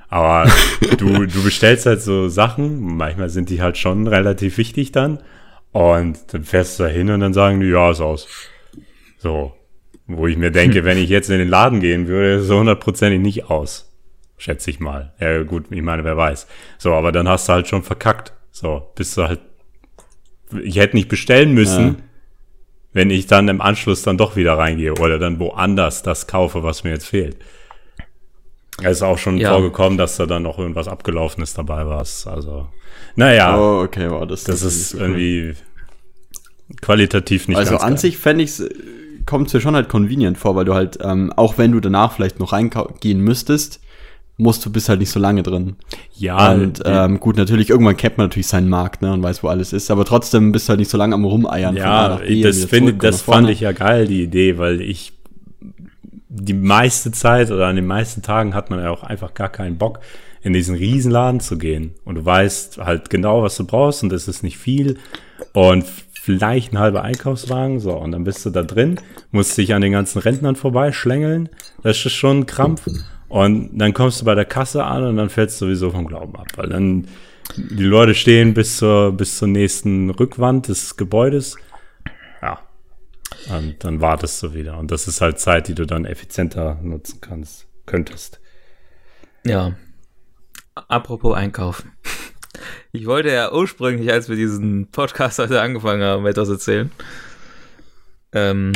Aber 0.08 0.48
du, 0.98 1.26
du 1.26 1.42
bestellst 1.42 1.84
halt 1.84 2.00
so 2.00 2.28
Sachen, 2.28 2.96
manchmal 2.96 3.28
sind 3.28 3.50
die 3.50 3.60
halt 3.60 3.76
schon 3.76 4.06
relativ 4.06 4.56
wichtig 4.56 4.92
dann. 4.92 5.18
Und 5.72 6.32
dann 6.32 6.44
fährst 6.44 6.78
du 6.78 6.84
da 6.84 6.88
hin 6.88 7.10
und 7.10 7.18
dann 7.18 7.34
sagen 7.34 7.58
die, 7.58 7.66
ja, 7.66 7.90
ist 7.90 8.00
aus. 8.00 8.28
So. 9.18 9.52
Wo 10.06 10.28
ich 10.28 10.36
mir 10.36 10.52
denke, 10.52 10.84
wenn 10.84 10.98
ich 10.98 11.10
jetzt 11.10 11.28
in 11.28 11.40
den 11.40 11.48
Laden 11.48 11.80
gehen 11.80 12.06
würde, 12.06 12.34
ist 12.34 12.42
es 12.42 12.48
so 12.48 12.60
hundertprozentig 12.60 13.20
nicht 13.20 13.50
aus. 13.50 13.92
Schätze 14.38 14.70
ich 14.70 14.78
mal. 14.78 15.12
Ja, 15.18 15.42
gut, 15.42 15.64
ich 15.70 15.82
meine, 15.82 16.04
wer 16.04 16.16
weiß. 16.16 16.46
So, 16.78 16.94
aber 16.94 17.10
dann 17.10 17.28
hast 17.28 17.48
du 17.48 17.54
halt 17.54 17.66
schon 17.66 17.82
verkackt. 17.82 18.32
So, 18.58 18.90
bist 18.94 19.14
du 19.18 19.24
halt. 19.24 19.40
Ich 20.64 20.76
hätte 20.78 20.96
nicht 20.96 21.10
bestellen 21.10 21.52
müssen, 21.52 21.84
Ja. 21.88 21.94
wenn 22.94 23.10
ich 23.10 23.26
dann 23.26 23.48
im 23.48 23.60
Anschluss 23.60 24.00
dann 24.00 24.16
doch 24.16 24.34
wieder 24.34 24.56
reingehe 24.56 24.94
oder 24.94 25.18
dann 25.18 25.38
woanders 25.38 26.02
das 26.02 26.26
kaufe, 26.26 26.62
was 26.62 26.82
mir 26.82 26.90
jetzt 26.92 27.06
fehlt. 27.06 27.36
Es 28.82 28.98
ist 28.98 29.02
auch 29.02 29.18
schon 29.18 29.36
Ja. 29.36 29.52
vorgekommen, 29.52 29.98
dass 29.98 30.16
da 30.16 30.24
dann 30.24 30.44
noch 30.44 30.58
irgendwas 30.58 30.88
Abgelaufenes 30.88 31.52
dabei 31.52 31.84
war. 31.84 31.98
Also, 31.98 32.68
naja, 33.14 33.58
Oh, 33.58 33.82
okay, 33.82 34.10
wow, 34.10 34.26
das, 34.26 34.44
das 34.44 34.62
ist 34.62 34.90
so 34.90 34.98
cool. 34.98 35.02
irgendwie 35.02 35.54
qualitativ 36.80 37.48
nicht 37.48 37.58
Also 37.58 37.76
an 37.76 37.98
sich 37.98 38.16
fände 38.16 38.42
ich 38.44 38.52
kommt 39.26 39.48
es 39.48 39.54
mir 39.54 39.60
schon 39.60 39.74
halt 39.74 39.90
convenient 39.90 40.38
vor, 40.38 40.56
weil 40.56 40.64
du 40.64 40.72
halt, 40.72 40.98
ähm, 41.02 41.30
auch 41.36 41.58
wenn 41.58 41.72
du 41.72 41.80
danach 41.80 42.12
vielleicht 42.12 42.38
noch 42.40 42.52
reingehen 42.54 43.20
müsstest, 43.20 43.80
musst 44.38 44.64
du 44.64 44.70
bist 44.70 44.88
halt 44.88 45.00
nicht 45.00 45.10
so 45.10 45.18
lange 45.18 45.42
drin. 45.42 45.76
Ja, 46.14 46.52
und 46.52 46.82
ähm, 46.84 47.20
gut, 47.20 47.36
natürlich, 47.36 47.70
irgendwann 47.70 47.96
kennt 47.96 48.18
man 48.18 48.26
natürlich 48.26 48.48
seinen 48.48 48.68
Markt, 48.68 49.02
ne, 49.02 49.12
und 49.12 49.22
weiß, 49.22 49.42
wo 49.42 49.48
alles 49.48 49.72
ist, 49.72 49.90
aber 49.90 50.04
trotzdem 50.04 50.52
bist 50.52 50.68
du 50.68 50.70
halt 50.70 50.80
nicht 50.80 50.90
so 50.90 50.98
lange 50.98 51.14
am 51.14 51.24
Rumeiern. 51.24 51.76
Ja, 51.76 52.16
B, 52.16 52.42
das 52.42 52.64
und 52.64 53.02
das 53.02 53.22
fand 53.22 53.48
ich 53.48 53.60
ja 53.60 53.72
geil, 53.72 54.06
die 54.06 54.22
Idee, 54.22 54.58
weil 54.58 54.80
ich 54.80 55.12
die 56.28 56.54
meiste 56.54 57.12
Zeit 57.12 57.50
oder 57.50 57.66
an 57.66 57.76
den 57.76 57.86
meisten 57.86 58.20
Tagen 58.20 58.54
hat 58.54 58.68
man 58.68 58.80
ja 58.80 58.90
auch 58.90 59.02
einfach 59.02 59.32
gar 59.32 59.48
keinen 59.48 59.78
Bock, 59.78 60.00
in 60.42 60.52
diesen 60.52 60.76
Riesenladen 60.76 61.40
zu 61.40 61.56
gehen. 61.56 61.94
Und 62.04 62.16
du 62.16 62.24
weißt 62.24 62.78
halt 62.78 63.10
genau, 63.10 63.42
was 63.42 63.56
du 63.56 63.64
brauchst 63.64 64.02
und 64.02 64.12
es 64.12 64.28
ist 64.28 64.42
nicht 64.42 64.58
viel 64.58 64.98
und 65.54 65.84
vielleicht 66.12 66.72
ein 66.72 66.78
halber 66.78 67.02
Einkaufswagen, 67.02 67.80
so, 67.80 67.92
und 67.92 68.12
dann 68.12 68.24
bist 68.24 68.44
du 68.44 68.50
da 68.50 68.62
drin, 68.62 69.00
musst 69.30 69.56
dich 69.56 69.74
an 69.74 69.80
den 69.80 69.92
ganzen 69.92 70.18
Rentnern 70.18 70.56
vorbeischlängeln, 70.56 71.48
das 71.82 72.04
ist 72.04 72.12
schon 72.12 72.40
ein 72.40 72.46
Krampf. 72.46 72.86
Und 73.36 73.76
dann 73.76 73.92
kommst 73.92 74.22
du 74.22 74.24
bei 74.24 74.34
der 74.34 74.46
Kasse 74.46 74.82
an 74.82 75.04
und 75.04 75.18
dann 75.18 75.28
fällst 75.28 75.60
du 75.60 75.66
sowieso 75.66 75.90
vom 75.90 76.06
Glauben 76.06 76.34
ab, 76.36 76.46
weil 76.56 76.70
dann 76.70 77.06
die 77.54 77.84
Leute 77.84 78.14
stehen 78.14 78.54
bis 78.54 78.78
zur, 78.78 79.12
bis 79.12 79.36
zur 79.36 79.46
nächsten 79.46 80.08
Rückwand 80.08 80.68
des 80.68 80.96
Gebäudes. 80.96 81.58
Ja. 82.40 82.60
Und 83.54 83.84
dann 83.84 84.00
wartest 84.00 84.42
du 84.42 84.54
wieder. 84.54 84.78
Und 84.78 84.90
das 84.90 85.06
ist 85.06 85.20
halt 85.20 85.38
Zeit, 85.38 85.68
die 85.68 85.74
du 85.74 85.84
dann 85.84 86.06
effizienter 86.06 86.78
nutzen 86.82 87.20
kannst, 87.20 87.66
könntest. 87.84 88.40
Ja. 89.44 89.74
Apropos 90.74 91.36
Einkaufen. 91.36 91.92
Ich 92.92 93.04
wollte 93.04 93.30
ja 93.30 93.52
ursprünglich, 93.52 94.10
als 94.10 94.30
wir 94.30 94.36
diesen 94.36 94.90
Podcast 94.90 95.40
heute 95.40 95.60
angefangen 95.60 96.02
haben, 96.02 96.24
etwas 96.24 96.48
erzählen. 96.48 96.90
Ähm, 98.32 98.72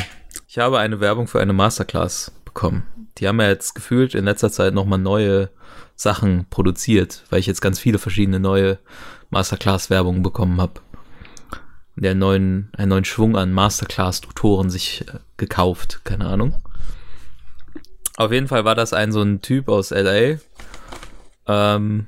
ich 0.47 0.59
habe 0.59 0.79
eine 0.79 1.01
Werbung 1.01 1.29
für 1.29 1.41
eine 1.41 1.55
Masterclass 1.55 2.31
bekommen. 2.45 2.83
Die 3.21 3.29
haben 3.29 3.41
ja 3.41 3.49
jetzt 3.49 3.75
gefühlt 3.75 4.15
in 4.15 4.25
letzter 4.25 4.51
Zeit 4.51 4.73
nochmal 4.75 4.99
neue 4.99 5.51
Sachen 5.95 6.47
produziert, 6.49 7.25
weil 7.29 7.41
ich 7.41 7.47
jetzt 7.47 7.61
ganz 7.61 7.79
viele 7.79 7.99
verschiedene 7.99 8.41
neue 8.41 8.79
Masterclass-Werbungen 9.29 10.23
bekommen 10.23 10.61
habe. 10.61 10.81
Der 11.97 12.15
neuen, 12.15 12.71
einen 12.77 12.89
neuen 12.89 13.05
Schwung 13.05 13.37
an 13.37 13.53
Masterclass-Tutoren 13.53 14.71
sich 14.71 15.05
äh, 15.09 15.19
gekauft, 15.37 16.01
keine 16.05 16.27
Ahnung. 16.27 16.55
Auf 18.17 18.33
jeden 18.33 18.49
Fall 18.49 18.65
war 18.65 18.75
das 18.75 18.95
ein 18.95 19.13
so 19.13 19.21
ein 19.21 19.43
Typ 19.43 19.69
aus 19.69 19.91
LA, 19.91 20.39
ähm, 21.47 22.07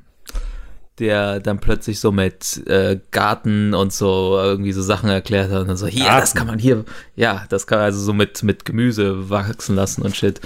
der 0.99 1.41
dann 1.41 1.59
plötzlich 1.59 2.01
so 2.01 2.13
mit 2.13 2.67
äh, 2.67 3.01
Garten 3.11 3.75
und 3.75 3.93
so 3.93 4.39
irgendwie 4.39 4.73
so 4.73 4.83
Sachen 4.83 5.09
erklärt 5.09 5.51
hat 5.51 5.63
und 5.63 5.69
dann 5.69 5.77
so, 5.77 5.87
hier, 5.87 6.05
Garten? 6.05 6.21
das 6.21 6.35
kann 6.35 6.47
man 6.47 6.59
hier, 6.59 6.85
ja, 7.17 7.45
das 7.49 7.67
kann 7.67 7.79
also 7.79 7.99
so 7.99 8.13
mit, 8.13 8.43
mit 8.43 8.65
Gemüse 8.65 9.31
wachsen 9.31 9.75
lassen 9.75 10.03
und 10.03 10.17
shit. 10.17 10.41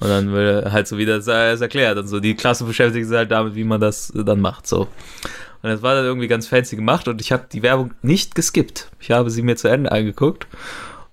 Und 0.00 0.08
dann 0.08 0.34
er 0.34 0.72
halt 0.72 0.88
so 0.88 0.96
wieder 0.96 1.16
es 1.16 1.26
erklärt 1.26 1.98
und 1.98 2.08
so. 2.08 2.20
Die 2.20 2.34
Klasse 2.34 2.64
beschäftigt 2.64 3.06
sich 3.06 3.16
halt 3.16 3.30
damit, 3.30 3.54
wie 3.54 3.64
man 3.64 3.80
das 3.80 4.10
dann 4.14 4.40
macht, 4.40 4.66
so. 4.66 4.88
Und 5.62 5.68
das 5.68 5.82
war 5.82 5.94
dann 5.94 6.06
irgendwie 6.06 6.28
ganz 6.28 6.46
fancy 6.46 6.76
gemacht 6.76 7.06
und 7.06 7.20
ich 7.20 7.32
habe 7.32 7.46
die 7.52 7.62
Werbung 7.62 7.92
nicht 8.00 8.34
geskippt. 8.34 8.90
Ich 8.98 9.10
habe 9.10 9.30
sie 9.30 9.42
mir 9.42 9.56
zu 9.56 9.68
Ende 9.68 9.92
angeguckt. 9.92 10.46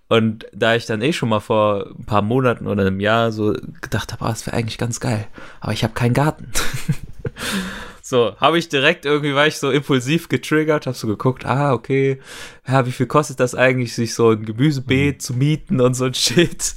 Und 0.09 0.45
da 0.53 0.75
ich 0.75 0.85
dann 0.85 1.01
eh 1.01 1.11
schon 1.11 1.27
mal 1.27 1.41
vor 1.41 1.87
ein 1.99 2.05
paar 2.05 2.21
Monaten 2.21 2.65
oder 2.65 2.83
einem 2.83 3.01
Jahr 3.01 3.33
so 3.33 3.53
gedacht 3.81 4.13
habe, 4.13 4.23
ah, 4.23 4.29
das 4.29 4.45
wäre 4.45 4.55
eigentlich 4.55 4.77
ganz 4.77 5.01
geil, 5.01 5.27
aber 5.59 5.73
ich 5.73 5.83
habe 5.83 5.93
keinen 5.93 6.13
Garten. 6.13 6.49
so, 8.09 8.37
habe 8.37 8.57
ich 8.57 8.69
direkt 8.69 9.05
irgendwie, 9.05 9.35
war 9.35 9.47
ich 9.47 9.57
so 9.57 9.69
impulsiv 9.69 10.29
getriggert, 10.29 10.85
habe 10.85 10.95
so 10.95 11.07
geguckt, 11.07 11.45
ah, 11.45 11.73
okay, 11.73 12.19
ja, 12.65 12.85
wie 12.85 12.93
viel 12.93 13.05
kostet 13.05 13.41
das 13.41 13.53
eigentlich, 13.53 13.93
sich 13.95 14.13
so 14.13 14.29
ein 14.29 14.45
Gemüsebeet 14.45 15.21
zu 15.21 15.33
mieten 15.33 15.81
und 15.81 15.93
so 15.93 16.05
ein 16.05 16.13
Shit. 16.13 16.75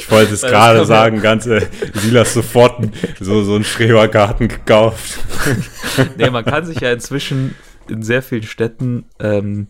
Ich 0.00 0.10
wollte 0.10 0.34
es 0.34 0.42
gerade 0.42 0.84
sagen, 0.84 1.20
ganze 1.22 1.68
Silas 1.94 2.34
sofort 2.34 2.84
so, 3.20 3.44
so 3.44 3.54
einen 3.54 3.62
Schrebergarten 3.62 4.48
gekauft. 4.48 5.20
nee, 6.18 6.30
man 6.30 6.44
kann 6.44 6.66
sich 6.66 6.80
ja 6.80 6.92
inzwischen 6.92 7.54
in 7.88 8.02
sehr 8.02 8.20
vielen 8.22 8.42
Städten 8.42 9.04
ähm, 9.20 9.68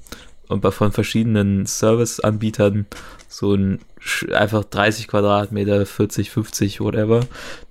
und 0.49 0.63
bei- 0.63 0.71
von 0.71 0.93
verschiedenen 0.93 1.67
Serviceanbietern 1.67 2.87
so 3.29 3.53
ein 3.55 3.81
einfach 4.33 4.65
30 4.65 5.09
Quadratmeter, 5.09 5.85
40, 5.85 6.31
50, 6.31 6.81
whatever, 6.81 7.21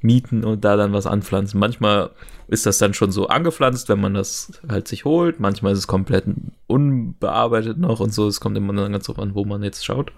mieten 0.02 0.44
und 0.44 0.64
da 0.64 0.76
dann 0.76 0.94
was 0.94 1.08
anpflanzen. 1.08 1.60
Manchmal 1.60 2.12
ist 2.52 2.66
das 2.66 2.78
dann 2.78 2.94
schon 2.94 3.12
so 3.12 3.28
angepflanzt, 3.28 3.88
wenn 3.88 4.02
man 4.02 4.14
das 4.14 4.52
halt 4.68 4.86
sich 4.88 5.06
holt. 5.06 5.40
Manchmal 5.40 5.72
ist 5.72 5.80
es 5.80 5.88
komplett 5.88 6.26
unbearbeitet 6.68 7.78
noch 7.78 8.02
und 8.02 8.14
so. 8.14 8.28
Es 8.28 8.42
kommt 8.42 8.58
immer 8.58 8.74
dann 8.74 8.92
ganz 8.92 9.06
drauf 9.06 9.20
an, 9.20 9.36
wo 9.36 9.46
man 9.46 9.64
jetzt 9.64 9.86
schaut. 9.86 10.12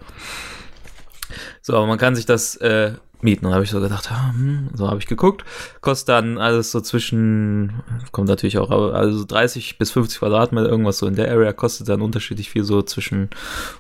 So, 1.62 1.76
aber 1.76 1.86
man 1.86 2.00
kann 2.00 2.16
sich 2.16 2.26
das 2.26 2.56
äh, 2.56 2.94
mieten. 3.22 3.46
Und 3.46 3.52
da 3.52 3.56
habe 3.56 3.64
ich 3.64 3.70
so 3.70 3.80
gedacht, 3.80 4.12
ah, 4.12 4.34
hm, 4.34 4.70
so 4.74 4.88
habe 4.88 4.98
ich 4.98 5.06
geguckt. 5.06 5.46
Kostet 5.82 6.10
dann 6.10 6.40
alles 6.40 6.72
so 6.72 6.82
zwischen, 6.82 7.84
kommt 8.12 8.30
natürlich 8.30 8.58
auch, 8.58 8.72
also 8.72 9.26
30 9.26 9.78
bis 9.78 9.92
50 9.92 10.18
Quadratmeter, 10.18 10.68
irgendwas 10.68 10.98
so 10.98 11.06
in 11.06 11.16
der 11.16 11.30
Area, 11.30 11.54
kostet 11.54 11.88
dann 11.88 12.02
unterschiedlich 12.02 12.50
viel, 12.50 12.64
so 12.64 12.82
zwischen 12.82 13.30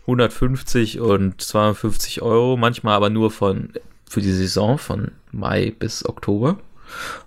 150 0.01 0.99
und 0.99 1.41
250 1.41 2.21
Euro. 2.21 2.55
Manchmal 2.55 2.95
aber 2.95 3.09
nur 3.09 3.31
von, 3.31 3.71
für 4.07 4.21
die 4.21 4.31
Saison 4.31 4.77
von 4.77 5.09
Mai 5.31 5.73
bis 5.77 6.05
Oktober. 6.05 6.59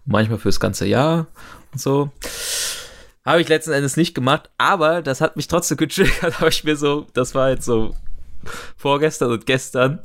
Manchmal 0.04 0.38
fürs 0.38 0.60
ganze 0.60 0.86
Jahr 0.86 1.26
und 1.72 1.80
so. 1.80 2.10
Habe 3.24 3.40
ich 3.40 3.48
letzten 3.48 3.72
Endes 3.72 3.96
nicht 3.96 4.14
gemacht, 4.14 4.50
aber 4.56 5.02
das 5.02 5.20
hat 5.20 5.36
mich 5.36 5.48
trotzdem 5.48 5.76
getriggert, 5.76 6.36
habe 6.40 6.48
ich 6.48 6.62
mir 6.62 6.76
so, 6.76 7.06
das 7.12 7.34
war 7.34 7.50
jetzt 7.50 7.64
so 7.64 7.94
vorgestern 8.76 9.32
und 9.32 9.46
gestern, 9.46 9.98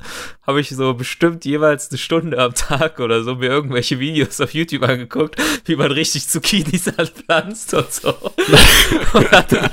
habe 0.48 0.62
ich 0.62 0.70
so 0.70 0.96
bestimmt 0.96 1.46
jeweils 1.46 1.92
eine 1.92 2.00
Stunde 2.00 2.40
am 2.40 2.56
Tag 2.56 3.00
oder 3.00 3.24
so 3.24 3.36
mir 3.36 3.50
irgendwelche 3.50 4.00
Videos 4.00 4.42
auf 4.42 4.56
YouTube 4.56 4.82
angeguckt, 4.84 5.36
wie 5.66 5.76
man 5.76 5.92
richtig 5.92 6.28
Zucchinis 6.28 6.88
anpflanzt 6.88 7.74
und 7.76 7.94
so. 7.94 8.10
und, 9.14 9.32
dann, 9.32 9.70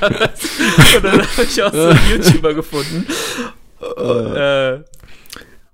und 0.97 1.05
dann 1.05 1.23
habe 1.23 1.43
ich 1.43 1.63
auch 1.63 1.73
so 1.73 1.87
einen 1.87 2.01
YouTuber 2.23 2.53
gefunden, 2.53 3.07
äh, 3.81 4.81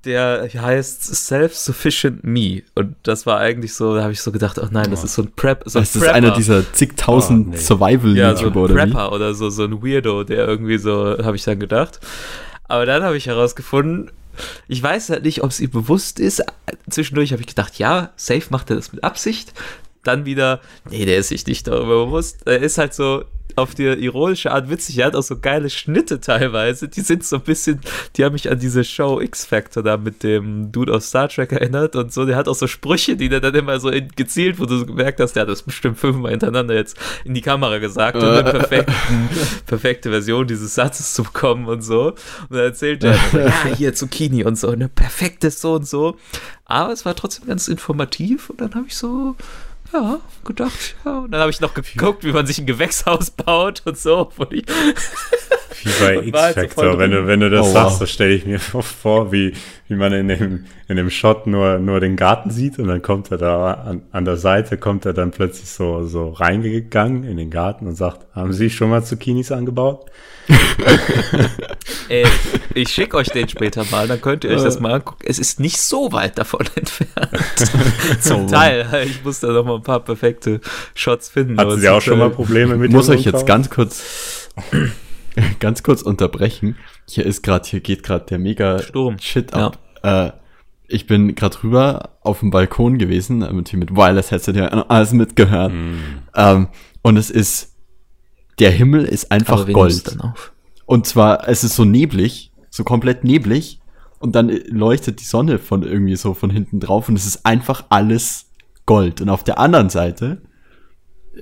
der 0.04 0.48
heißt 0.54 1.02
Self-Sufficient 1.14 2.24
Me. 2.24 2.62
Und 2.74 2.96
das 3.02 3.26
war 3.26 3.38
eigentlich 3.38 3.74
so, 3.74 3.94
da 3.94 4.02
habe 4.02 4.12
ich 4.12 4.20
so 4.20 4.32
gedacht, 4.32 4.58
oh 4.58 4.68
nein, 4.70 4.90
das 4.90 5.04
ist 5.04 5.14
so 5.14 5.22
ein 5.22 5.32
Prep, 5.34 5.62
so 5.66 5.78
ein 5.78 5.82
Das 5.82 5.96
ist 5.96 6.02
einer 6.02 6.28
Prepper. 6.28 6.36
dieser 6.36 6.72
zigtausend 6.72 7.46
Oh, 7.48 7.50
nee. 7.52 7.56
Survival-YouTuber 7.56 8.16
Ja, 8.16 8.36
so 8.36 8.46
ein 8.46 8.56
oder 8.56 8.74
wie? 8.74 8.90
Prepper 8.92 9.12
oder 9.12 9.34
so, 9.34 9.50
so 9.50 9.64
ein 9.64 9.82
Weirdo, 9.82 10.24
der 10.24 10.46
irgendwie 10.46 10.78
so, 10.78 11.16
habe 11.22 11.36
ich 11.36 11.44
dann 11.44 11.58
gedacht. 11.60 12.00
Aber 12.68 12.86
dann 12.86 13.02
habe 13.02 13.16
ich 13.16 13.26
herausgefunden, 13.26 14.10
ich 14.66 14.82
weiß 14.82 15.10
halt 15.10 15.22
nicht, 15.24 15.42
ob 15.44 15.50
es 15.50 15.60
ihm 15.60 15.70
bewusst 15.70 16.18
ist. 16.18 16.42
Zwischendurch 16.90 17.32
habe 17.32 17.40
ich 17.42 17.46
gedacht, 17.48 17.78
ja, 17.78 18.10
safe 18.16 18.44
macht 18.50 18.70
er 18.70 18.76
das 18.76 18.92
mit 18.92 19.04
Absicht. 19.04 19.52
Dann 20.04 20.24
wieder, 20.24 20.60
nee, 20.90 21.04
der 21.04 21.18
ist 21.18 21.28
sich 21.28 21.46
nicht 21.46 21.66
darüber 21.66 22.06
bewusst. 22.06 22.46
Er 22.46 22.60
ist 22.60 22.78
halt 22.78 22.94
so 22.94 23.24
auf 23.56 23.74
die 23.74 23.84
ironische 23.84 24.50
Art 24.50 24.68
witzig. 24.68 24.98
Er 24.98 25.06
hat 25.06 25.16
auch 25.16 25.22
so 25.22 25.38
geile 25.38 25.70
Schnitte 25.70 26.20
teilweise. 26.20 26.88
Die 26.88 27.02
sind 27.02 27.24
so 27.24 27.36
ein 27.36 27.42
bisschen, 27.42 27.80
die 28.16 28.24
haben 28.24 28.32
mich 28.32 28.50
an 28.50 28.58
diese 28.58 28.84
Show 28.84 29.20
X-Factor 29.20 29.82
da 29.82 29.96
mit 29.96 30.22
dem 30.22 30.72
Dude 30.72 30.92
aus 30.92 31.08
Star 31.08 31.28
Trek 31.28 31.52
erinnert 31.52 31.94
und 31.94 32.12
so. 32.12 32.24
Der 32.24 32.36
hat 32.36 32.48
auch 32.48 32.54
so 32.54 32.66
Sprüche, 32.66 33.16
die 33.16 33.28
der 33.28 33.40
dann 33.40 33.54
immer 33.54 33.78
so 33.78 33.90
gezielt, 34.16 34.58
wo 34.58 34.66
du 34.66 34.78
so 34.78 34.86
gemerkt 34.86 35.20
hast, 35.20 35.34
der 35.34 35.42
hat 35.42 35.48
das 35.48 35.62
bestimmt 35.62 35.98
fünfmal 35.98 36.32
hintereinander 36.32 36.74
jetzt 36.74 36.96
in 37.24 37.34
die 37.34 37.42
Kamera 37.42 37.78
gesagt, 37.78 38.16
um 38.16 38.24
eine 38.24 38.44
perfekte 39.66 40.10
Version 40.10 40.46
dieses 40.46 40.74
Satzes 40.74 41.14
zu 41.14 41.22
bekommen 41.22 41.66
und 41.66 41.82
so. 41.82 42.08
Und 42.08 42.50
dann 42.50 42.60
erzählt 42.60 43.04
er, 43.04 43.16
so, 43.30 43.38
ja, 43.38 43.52
hier 43.76 43.94
Zucchini 43.94 44.44
und 44.44 44.58
so, 44.58 44.70
eine 44.70 44.88
perfektes 44.88 45.60
so 45.60 45.74
und 45.74 45.86
so. 45.86 46.16
Aber 46.64 46.92
es 46.92 47.04
war 47.04 47.14
trotzdem 47.14 47.46
ganz 47.46 47.68
informativ 47.68 48.50
und 48.50 48.60
dann 48.60 48.74
habe 48.74 48.86
ich 48.88 48.96
so, 48.96 49.36
ja, 49.94 50.20
gedacht, 50.44 50.96
ja. 51.04 51.20
Und 51.20 51.30
dann 51.30 51.40
habe 51.40 51.50
ich 51.50 51.61
noch 51.61 51.72
geguckt, 51.72 52.24
wie 52.24 52.33
man 52.33 52.46
sich 52.46 52.59
ein 52.59 52.66
Gewächshaus 52.66 53.30
baut 53.30 53.83
und 53.85 53.96
so. 53.96 54.30
Und 54.37 54.52
ich, 54.52 54.66
Wie 55.82 55.90
bei 56.00 56.16
halt 56.16 56.26
X-Factor. 56.28 56.98
wenn, 56.98 57.10
du, 57.10 57.26
wenn 57.26 57.40
du 57.40 57.50
das 57.50 57.66
Oh, 57.66 57.72
sagst, 57.72 57.92
wow. 57.92 57.98
so 58.00 58.06
stelle 58.06 58.34
ich 58.34 58.46
mir 58.46 58.58
vor, 59.02 59.32
wie, 59.32 59.54
wie 59.88 59.94
man 59.96 60.12
in 60.12 60.28
dem, 60.28 60.64
in 60.88 60.96
dem 60.96 61.10
Shot 61.10 61.46
nur, 61.46 61.78
nur 61.78 62.00
den 62.00 62.16
Garten 62.16 62.50
sieht 62.50 62.78
und 62.78 62.88
dann 62.88 63.02
kommt 63.02 63.30
er 63.30 63.38
da 63.38 63.72
an, 63.72 64.02
an 64.12 64.24
der 64.24 64.37
Seite, 64.37 64.76
kommt 64.78 65.06
er 65.06 65.12
dann 65.12 65.30
plötzlich 65.30 65.68
so, 65.70 66.06
so 66.06 66.30
reingegangen 66.30 67.24
in 67.24 67.37
den 67.37 67.50
Garten 67.50 67.87
und 67.87 67.96
sagt, 67.96 68.26
haben 68.34 68.52
Sie 68.52 68.70
schon 68.70 68.90
mal 68.90 69.02
Zucchinis 69.04 69.50
angebaut? 69.52 70.06
Ey, 72.08 72.26
ich 72.74 72.90
schicke 72.90 73.16
euch 73.16 73.28
den 73.28 73.48
später 73.48 73.84
mal, 73.90 74.06
dann 74.06 74.20
könnt 74.20 74.44
ihr 74.44 74.50
euch 74.50 74.62
das 74.62 74.78
mal 74.78 74.92
angucken. 74.92 75.24
Es 75.26 75.38
ist 75.38 75.58
nicht 75.58 75.80
so 75.80 76.12
weit 76.12 76.37
davon 76.38 76.66
entfernt. 76.74 77.30
Zum 78.20 78.46
Teil. 78.48 78.87
Ich 79.06 79.24
muss 79.24 79.40
da 79.40 79.48
noch 79.48 79.64
mal 79.64 79.76
ein 79.76 79.82
paar 79.82 80.00
perfekte 80.00 80.60
Shots 80.94 81.30
finden. 81.30 81.58
Hatten 81.58 81.70
es 81.72 81.80
Sie 81.80 81.88
auch 81.88 82.02
schon 82.02 82.14
äh, 82.14 82.24
mal 82.24 82.30
Probleme 82.30 82.76
mit 82.76 82.90
Ich 82.90 82.94
muss 82.94 83.06
dem 83.06 83.16
euch 83.16 83.24
jetzt 83.24 83.46
ganz 83.46 83.70
kurz, 83.70 84.50
ganz 85.61 85.83
kurz 85.83 86.03
unterbrechen. 86.03 86.77
Hier 87.09 87.27
ist 87.27 87.42
gerade, 87.42 87.68
hier 87.68 87.81
geht 87.81 88.03
gerade 88.03 88.27
der 88.27 88.38
mega 88.38 88.79
Sturm. 88.79 89.18
Shit 89.18 89.53
ab. 89.55 89.79
Äh, 90.03 90.31
ich 90.87 91.07
bin 91.07 91.35
gerade 91.35 91.62
rüber 91.62 92.11
auf 92.20 92.40
dem 92.40 92.51
Balkon 92.51 92.99
gewesen, 92.99 93.42
äh, 93.42 93.53
mit, 93.53 93.73
mit 93.73 93.94
Wireless 93.97 94.31
Headset, 94.31 94.53
ja, 94.53 94.66
alles 94.68 95.12
mitgehört. 95.12 95.73
Hm. 95.73 95.99
Ähm, 96.35 96.68
und 97.03 97.16
es 97.16 97.31
ist, 97.31 97.75
der 98.59 98.70
Himmel 98.70 99.05
ist 99.05 99.31
einfach 99.31 99.66
Gold. 99.70 100.16
Und 100.87 101.07
zwar, 101.07 101.49
es 101.49 101.64
ist 101.64 101.77
so 101.77 101.85
neblig, 101.85 102.53
so 102.70 102.85
komplett 102.85 103.25
neblig. 103.25 103.81
Und 104.18 104.35
dann 104.35 104.49
äh, 104.51 104.62
leuchtet 104.68 105.20
die 105.20 105.25
Sonne 105.25 105.59
von 105.59 105.83
irgendwie 105.83 106.16
so 106.16 106.35
von 106.35 106.51
hinten 106.51 106.81
drauf 106.81 107.09
und 107.09 107.16
es 107.16 107.27
ist 107.27 107.44
einfach 107.44 107.85
alles 107.88 108.51
Gold. 108.87 109.20
Und 109.20 109.29
auf 109.29 109.44
der 109.44 109.59
anderen 109.59 109.90
Seite, 109.90 110.42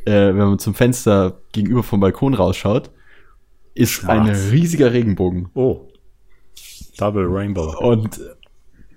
äh, 0.05 0.29
wenn 0.29 0.37
man 0.37 0.59
zum 0.59 0.75
Fenster 0.75 1.41
gegenüber 1.53 1.83
vom 1.83 2.01
Balkon 2.01 2.35
rausschaut, 2.35 2.91
ist 3.75 3.91
Schwarz. 3.91 4.29
ein 4.29 4.51
riesiger 4.51 4.93
Regenbogen 4.93 5.49
Oh. 5.55 5.89
Double 6.99 7.27
Rainbow. 7.27 7.75
und 7.79 8.21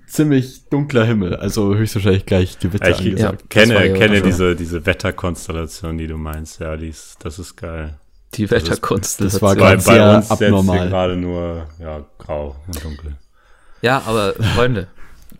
ziemlich 0.07 0.65
dunkler 0.69 1.05
Himmel. 1.05 1.35
Also 1.35 1.75
höchstwahrscheinlich 1.75 2.25
gleich 2.25 2.59
Gewitter 2.59 2.89
ich 2.89 2.99
angesagt. 2.99 3.49
kenne, 3.49 3.73
ja 3.87 3.93
kenne 3.97 4.17
schon- 4.17 4.25
diese, 4.27 4.55
diese 4.55 4.85
Wetterkonstellation, 4.85 5.97
die 5.97 6.07
du 6.07 6.17
meinst. 6.17 6.59
Ja, 6.59 6.75
die 6.77 6.89
ist, 6.89 7.17
das 7.23 7.39
ist 7.39 7.55
geil. 7.55 7.97
Die 8.35 8.45
Das 8.45 8.61
ist- 8.63 8.69
Wetterkonstellation. 8.69 9.39
das 9.39 9.41
war 9.41 9.55
Bei, 9.55 9.75
bei 9.75 9.81
sehr 9.81 10.15
uns 10.17 10.29
abnormal. 10.31 10.89
gerade 10.89 11.15
nur 11.15 11.67
ja, 11.79 12.05
grau 12.17 12.55
und 12.67 12.83
dunkel. 12.83 13.15
Ja, 13.81 14.01
aber 14.05 14.33
Freunde, 14.55 14.87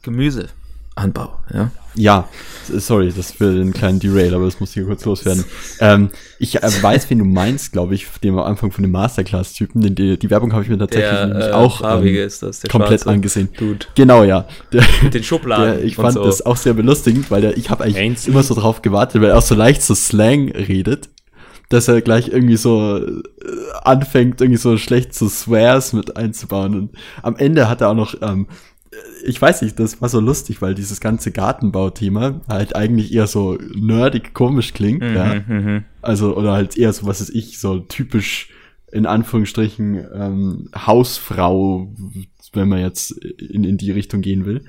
Gemüse, 0.02 0.48
Anbau, 0.95 1.38
ja. 1.53 1.71
Ja, 1.97 2.27
sorry, 2.69 3.13
das 3.15 3.39
will 3.39 3.62
einen 3.62 3.71
kleinen 3.71 3.99
Derail, 3.99 4.34
aber 4.34 4.45
das 4.45 4.60
muss 4.60 4.73
hier 4.73 4.84
kurz 4.86 5.05
loswerden. 5.05 5.45
Ähm, 5.79 6.10
ich 6.39 6.62
äh, 6.62 6.69
weiß, 6.81 7.10
wen 7.10 7.19
du 7.19 7.25
meinst, 7.25 7.71
glaube 7.71 7.95
ich, 7.95 8.08
dem 8.21 8.38
am 8.38 8.43
Anfang 8.45 8.71
von 8.71 8.81
dem 8.81 8.91
Masterclass-Typen. 8.91 9.79
Den- 9.81 9.95
Die, 9.95 10.19
die 10.19 10.29
Werbung 10.29 10.51
habe 10.51 10.63
ich 10.63 10.69
mir 10.69 10.77
tatsächlich 10.77 11.10
Der 11.10 11.49
äh, 11.49 11.53
auch 11.53 11.81
ähm, 12.01 12.05
ist 12.08 12.43
das, 12.43 12.60
der 12.60 12.69
komplett 12.69 13.01
schwarze 13.01 13.10
angesehen. 13.12 13.49
Dude. 13.58 13.86
Genau, 13.95 14.23
ja. 14.23 14.45
Der, 14.73 14.84
Mit 15.03 15.13
den 15.13 15.23
Schubladen. 15.25 15.65
der, 15.77 15.84
ich 15.86 15.97
und 15.97 16.03
fand 16.03 16.15
so. 16.15 16.25
das 16.25 16.45
auch 16.45 16.58
sehr 16.58 16.73
belustigend, 16.73 17.31
weil 17.31 17.41
der, 17.41 17.58
ich 17.58 17.69
habe 17.69 17.86
eigentlich 17.86 17.97
Ainsley? 17.97 18.31
immer 18.34 18.43
so 18.43 18.55
drauf 18.55 18.81
gewartet, 18.81 19.21
weil 19.21 19.29
er 19.29 19.38
auch 19.38 19.41
so 19.41 19.55
leicht 19.55 19.81
so 19.81 19.95
Slang 19.95 20.51
redet, 20.51 21.08
dass 21.69 21.88
er 21.88 22.01
gleich 22.01 22.27
irgendwie 22.27 22.58
so 22.58 22.97
äh, 22.97 23.21
anfängt, 23.84 24.41
irgendwie 24.41 24.60
so 24.60 24.77
schlecht 24.77 25.13
zu 25.13 25.29
Swears 25.29 25.93
mit 25.93 26.17
einzubauen. 26.17 26.75
Und 26.75 26.89
am 27.21 27.38
Ende 27.38 27.69
hat 27.69 27.79
er 27.79 27.89
auch 27.89 27.95
noch 27.95 28.15
ähm, 28.21 28.47
ich 29.25 29.41
weiß 29.41 29.62
nicht, 29.62 29.79
das 29.79 30.01
war 30.01 30.10
so 30.10 30.19
lustig, 30.19 30.62
weil 30.62 30.75
dieses 30.75 30.99
ganze 30.99 31.31
Gartenbauthema 31.31 32.41
halt 32.47 32.75
eigentlich 32.75 33.13
eher 33.13 33.27
so 33.27 33.58
nerdig 33.75 34.34
komisch 34.34 34.73
klingt, 34.73 35.03
ja. 35.03 35.41
Mhm, 35.47 35.86
Also, 36.01 36.36
oder 36.36 36.53
halt 36.53 36.77
eher 36.77 36.93
so, 36.93 37.05
was 37.05 37.21
ist 37.21 37.34
ich, 37.34 37.60
so 37.60 37.79
typisch 37.79 38.49
in 38.91 39.05
Anführungsstrichen 39.05 40.05
ähm, 40.13 40.69
Hausfrau, 40.75 41.93
wenn 42.53 42.69
man 42.69 42.79
jetzt 42.79 43.12
in, 43.12 43.63
in 43.63 43.77
die 43.77 43.91
Richtung 43.91 44.21
gehen 44.21 44.45
will. 44.45 44.63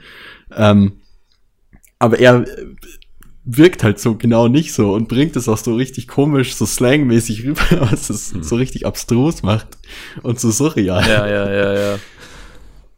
Ähm, 0.54 0.94
aber 1.98 2.18
er 2.18 2.44
wirkt 3.44 3.84
halt 3.84 4.00
so 4.00 4.16
genau 4.16 4.48
nicht 4.48 4.72
so 4.72 4.92
und 4.92 5.08
bringt 5.08 5.36
es 5.36 5.48
auch 5.48 5.56
so 5.56 5.76
richtig 5.76 6.08
komisch, 6.08 6.54
so 6.56 6.66
slangmäßig 6.66 7.44
rüber, 7.44 7.62
was 7.90 8.10
es 8.10 8.30
so 8.30 8.56
richtig 8.56 8.86
abstrus 8.86 9.42
macht 9.42 9.68
und 10.22 10.40
so 10.40 10.50
surreal. 10.50 11.06
Ja, 11.08 11.26
ja, 11.26 11.50
ja, 11.52 11.74
ja. 11.74 11.98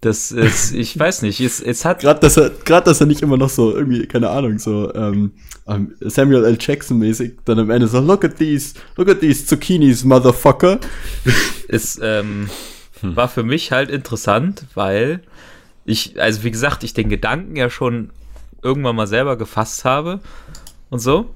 Das 0.01 0.31
ist, 0.31 0.73
ich 0.75 0.97
weiß 0.97 1.23
nicht, 1.23 1.41
es, 1.41 1.61
es 1.61 1.85
hat. 1.85 2.01
Gerade, 2.01 2.21
dass 2.21 2.37
er, 2.37 2.51
gerade, 2.51 2.85
dass 2.85 3.01
er 3.01 3.07
nicht 3.09 3.21
immer 3.21 3.37
noch 3.37 3.49
so 3.49 3.75
irgendwie, 3.75 4.07
keine 4.07 4.31
Ahnung, 4.31 4.61
so 4.61 4.95
ähm, 4.95 5.33
ähm, 5.67 5.95
Samuel 6.01 6.45
L. 6.45 6.57
Jackson 6.61 6.99
mäßig, 6.99 7.39
dann 7.45 7.59
am 7.59 7.71
Ende 7.71 7.89
so, 7.89 7.99
look 7.99 8.25
at 8.25 8.37
these, 8.37 8.75
look 8.97 9.09
at 9.09 9.21
these 9.21 9.47
Zucchinis, 9.47 10.05
motherfucker. 10.05 10.79
Es 11.71 12.01
ähm, 12.03 12.49
war 13.03 13.29
für 13.29 13.43
mich 13.43 13.73
halt 13.73 13.91
interessant, 13.91 14.65
weil 14.75 15.21
ich, 15.85 16.19
also 16.19 16.43
wie 16.45 16.51
gesagt, 16.51 16.83
ich 16.83 16.95
den 16.95 17.11
Gedanken 17.11 17.57
ja 17.57 17.69
schon 17.69 18.11
irgendwann 18.63 18.97
mal 18.97 19.07
selber 19.07 19.37
gefasst 19.37 19.85
habe 19.85 20.21
und 20.89 21.01
so. 21.01 21.35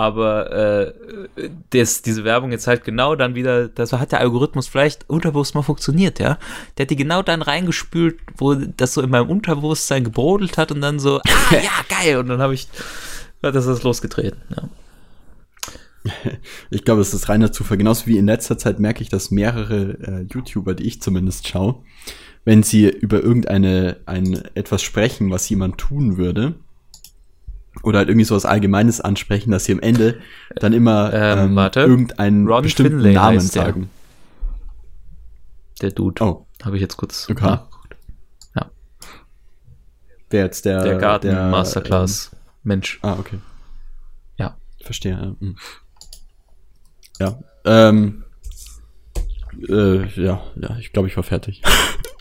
Aber 0.00 0.50
äh, 0.50 1.50
das, 1.68 2.00
diese 2.00 2.24
Werbung 2.24 2.52
jetzt 2.52 2.66
halt 2.66 2.84
genau 2.84 3.16
dann 3.16 3.34
wieder, 3.34 3.68
das 3.68 3.92
hat 3.92 4.12
der 4.12 4.20
Algorithmus 4.20 4.66
vielleicht 4.66 5.10
unterbewusst 5.10 5.54
mal 5.54 5.60
funktioniert, 5.60 6.18
ja. 6.18 6.38
Der 6.78 6.84
hat 6.84 6.90
die 6.90 6.96
genau 6.96 7.20
dann 7.20 7.42
reingespült, 7.42 8.18
wo 8.38 8.54
das 8.54 8.94
so 8.94 9.02
in 9.02 9.10
meinem 9.10 9.28
Unterbewusstsein 9.28 10.02
gebrodelt 10.02 10.56
hat 10.56 10.72
und 10.72 10.80
dann 10.80 10.98
so, 10.98 11.18
ah 11.26 11.54
ja, 11.54 11.84
geil. 11.90 12.16
Und 12.16 12.28
dann 12.28 12.40
habe 12.40 12.54
ich, 12.54 12.66
hat 13.42 13.54
das 13.54 13.66
ist 13.66 13.82
losgetreten. 13.82 14.40
Ja. 14.56 16.12
Ich 16.70 16.86
glaube, 16.86 17.02
es 17.02 17.12
ist 17.12 17.28
reiner 17.28 17.52
Zufall. 17.52 17.76
Genauso 17.76 18.06
wie 18.06 18.16
in 18.16 18.24
letzter 18.24 18.56
Zeit 18.56 18.80
merke 18.80 19.02
ich, 19.02 19.10
dass 19.10 19.30
mehrere 19.30 19.98
äh, 20.00 20.26
YouTuber, 20.32 20.72
die 20.72 20.86
ich 20.86 21.02
zumindest 21.02 21.46
schaue, 21.46 21.82
wenn 22.46 22.62
sie 22.62 22.88
über 22.88 23.22
irgendeine 23.22 23.98
ein 24.06 24.42
etwas 24.54 24.82
sprechen, 24.82 25.30
was 25.30 25.46
jemand 25.50 25.76
tun 25.76 26.16
würde, 26.16 26.54
oder 27.82 27.98
halt 27.98 28.08
irgendwie 28.08 28.24
so 28.24 28.34
was 28.34 28.44
Allgemeines 28.44 29.00
ansprechen, 29.00 29.50
dass 29.50 29.64
sie 29.64 29.72
am 29.72 29.80
Ende 29.80 30.20
dann 30.56 30.72
immer 30.72 31.12
Ähm, 31.12 31.56
ähm, 31.56 31.70
irgendeinen 31.74 32.48
Ron 32.48 32.62
bestimmten 32.62 32.92
Finlay 33.00 33.14
Namen 33.14 33.38
heißt 33.38 33.54
der. 33.54 33.62
sagen. 33.64 33.90
Der 35.80 35.90
Dude. 35.92 36.22
Oh, 36.22 36.46
Habe 36.62 36.76
ich 36.76 36.82
jetzt 36.82 36.96
kurz 36.96 37.28
Okay. 37.30 37.44
nachgeguckt. 37.44 37.96
wer 40.30 40.44
jetzt 40.44 40.64
der 40.64 40.82
Der 40.84 40.98
Garten 40.98 41.26
der, 41.28 41.48
Masterclass. 41.50 42.30
Mensch. 42.62 43.00
Ähm, 43.02 43.10
ah, 43.10 43.16
okay. 43.18 43.38
Ja. 44.36 44.56
Verstehe. 44.82 45.12
Ja, 45.12 45.34
hm. 45.40 45.56
ja. 47.18 47.38
Ähm, 47.64 48.24
äh, 49.68 50.06
ja, 50.22 50.40
ja, 50.56 50.76
ich 50.78 50.92
glaube, 50.92 51.08
ich 51.08 51.16
war 51.16 51.24
fertig. 51.24 51.62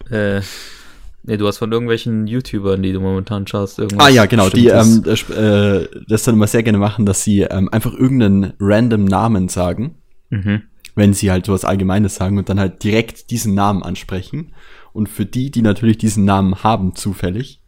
Äh, 0.10 0.42
nee, 1.24 1.38
du 1.38 1.48
hast 1.48 1.58
von 1.58 1.72
irgendwelchen 1.72 2.28
YouTubern, 2.28 2.82
die 2.82 2.92
du 2.94 3.00
momentan 3.00 3.46
schaust, 3.48 3.80
irgendwas. 3.80 4.06
Ah 4.06 4.10
ja, 4.10 4.26
genau, 4.26 4.50
die 4.50 4.68
ähm, 4.68 5.04
das, 5.04 5.30
äh, 5.30 5.88
das 6.08 6.24
dann 6.24 6.36
immer 6.36 6.48
sehr 6.48 6.64
gerne 6.64 6.78
machen, 6.78 7.06
dass 7.06 7.24
sie 7.24 7.42
ähm, 7.42 7.70
einfach 7.72 7.94
irgendeinen 7.94 8.54
random 8.60 9.06
Namen 9.06 9.50
sagen, 9.50 9.96
Mhm. 10.32 10.62
wenn 10.96 11.14
sie 11.14 11.32
halt 11.32 11.46
sowas 11.48 11.66
Allgemeines 11.66 12.16
sagen 12.16 12.38
und 12.38 12.50
dann 12.50 12.60
halt 12.60 12.84
direkt 12.84 13.32
diesen 13.32 13.56
Namen 13.56 13.82
ansprechen. 13.84 14.54
Und 14.94 15.08
für 15.10 15.26
die, 15.26 15.50
die 15.52 15.62
natürlich 15.62 15.98
diesen 15.98 16.26
Namen 16.26 16.64
haben, 16.64 16.96
zufällig, 16.96 17.62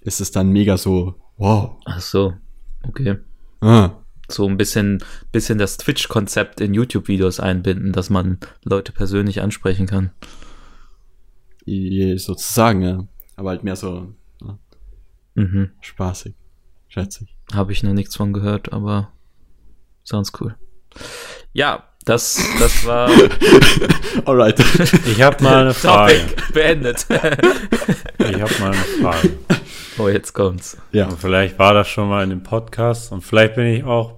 ist 0.00 0.20
es 0.20 0.30
dann 0.32 0.50
mega 0.50 0.76
so, 0.76 1.14
wow. 1.36 1.76
Ach 1.84 2.00
so. 2.00 2.32
Okay. 2.88 3.16
Ah, 3.60 3.90
So 4.28 4.46
ein 4.48 4.56
bisschen, 4.56 5.02
bisschen 5.32 5.58
das 5.58 5.76
Twitch-Konzept 5.76 6.60
in 6.60 6.72
YouTube-Videos 6.74 7.38
einbinden, 7.40 7.92
dass 7.92 8.08
man 8.10 8.38
Leute 8.64 8.92
persönlich 8.92 9.42
ansprechen 9.42 9.86
kann. 9.86 10.10
Sozusagen, 11.66 12.82
ja. 12.82 13.06
Aber 13.36 13.50
halt 13.50 13.64
mehr 13.64 13.76
so 13.76 14.12
ja, 14.42 14.58
Mhm. 15.34 15.70
spaßig, 15.80 16.34
schätze 16.88 17.24
ich. 17.24 17.36
Habe 17.54 17.72
ich 17.72 17.82
noch 17.82 17.92
nichts 17.92 18.16
von 18.16 18.32
gehört, 18.32 18.72
aber 18.72 19.12
sounds 20.04 20.32
cool. 20.40 20.56
Ja, 21.52 21.84
das, 22.04 22.42
das 22.58 22.86
war 22.86 23.10
Alright. 24.24 24.58
Ich 25.06 25.20
habe 25.22 25.42
mal 25.42 25.62
eine 25.62 25.74
Frage. 25.74 26.14
Topic 26.18 26.52
beendet. 26.52 27.06
Ich 28.18 28.40
habe 28.40 28.52
mal 28.60 28.72
eine 28.72 28.74
Frage. 29.02 29.38
oh, 29.98 30.08
jetzt 30.08 30.32
kommt's. 30.32 30.78
ja. 30.92 31.06
Und 31.08 31.18
vielleicht 31.18 31.58
war 31.58 31.74
das 31.74 31.88
schon 31.88 32.08
mal 32.08 32.22
in 32.24 32.30
dem 32.30 32.42
Podcast 32.42 33.12
und 33.12 33.22
vielleicht 33.22 33.54
bin 33.54 33.66
ich 33.66 33.84
auch 33.84 34.14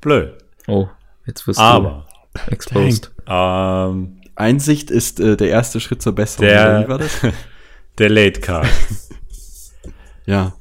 blöd. 0.00 0.36
Oh, 0.66 0.88
jetzt 1.26 1.46
wirst 1.46 1.58
Aber 1.60 2.06
du 2.34 2.52
exposed. 2.52 3.10
ähm, 3.26 4.20
Einsicht 4.36 4.90
ist 4.90 5.20
äh, 5.20 5.36
der 5.36 5.48
erste 5.48 5.80
Schritt 5.80 6.02
zur 6.02 6.14
Besserung. 6.14 6.46
Der- 6.46 6.66
oder 6.70 6.84
Wie 6.84 6.88
war 6.88 6.98
das? 6.98 7.20
der 7.98 8.10
Latecast. 8.10 8.70
Ja. 10.26 10.54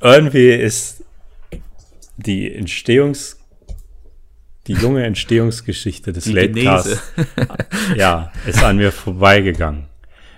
Irgendwie 0.00 0.48
ist 0.48 1.04
die 2.16 2.50
Entstehungs 2.54 3.36
die 4.66 4.72
junge 4.72 5.04
Entstehungsgeschichte 5.04 6.10
des 6.14 6.24
Die 6.24 6.32
Latecasts 6.32 7.02
ja, 7.96 8.32
ist 8.46 8.64
an 8.64 8.78
mir 8.78 8.92
vorbeigegangen. 8.92 9.88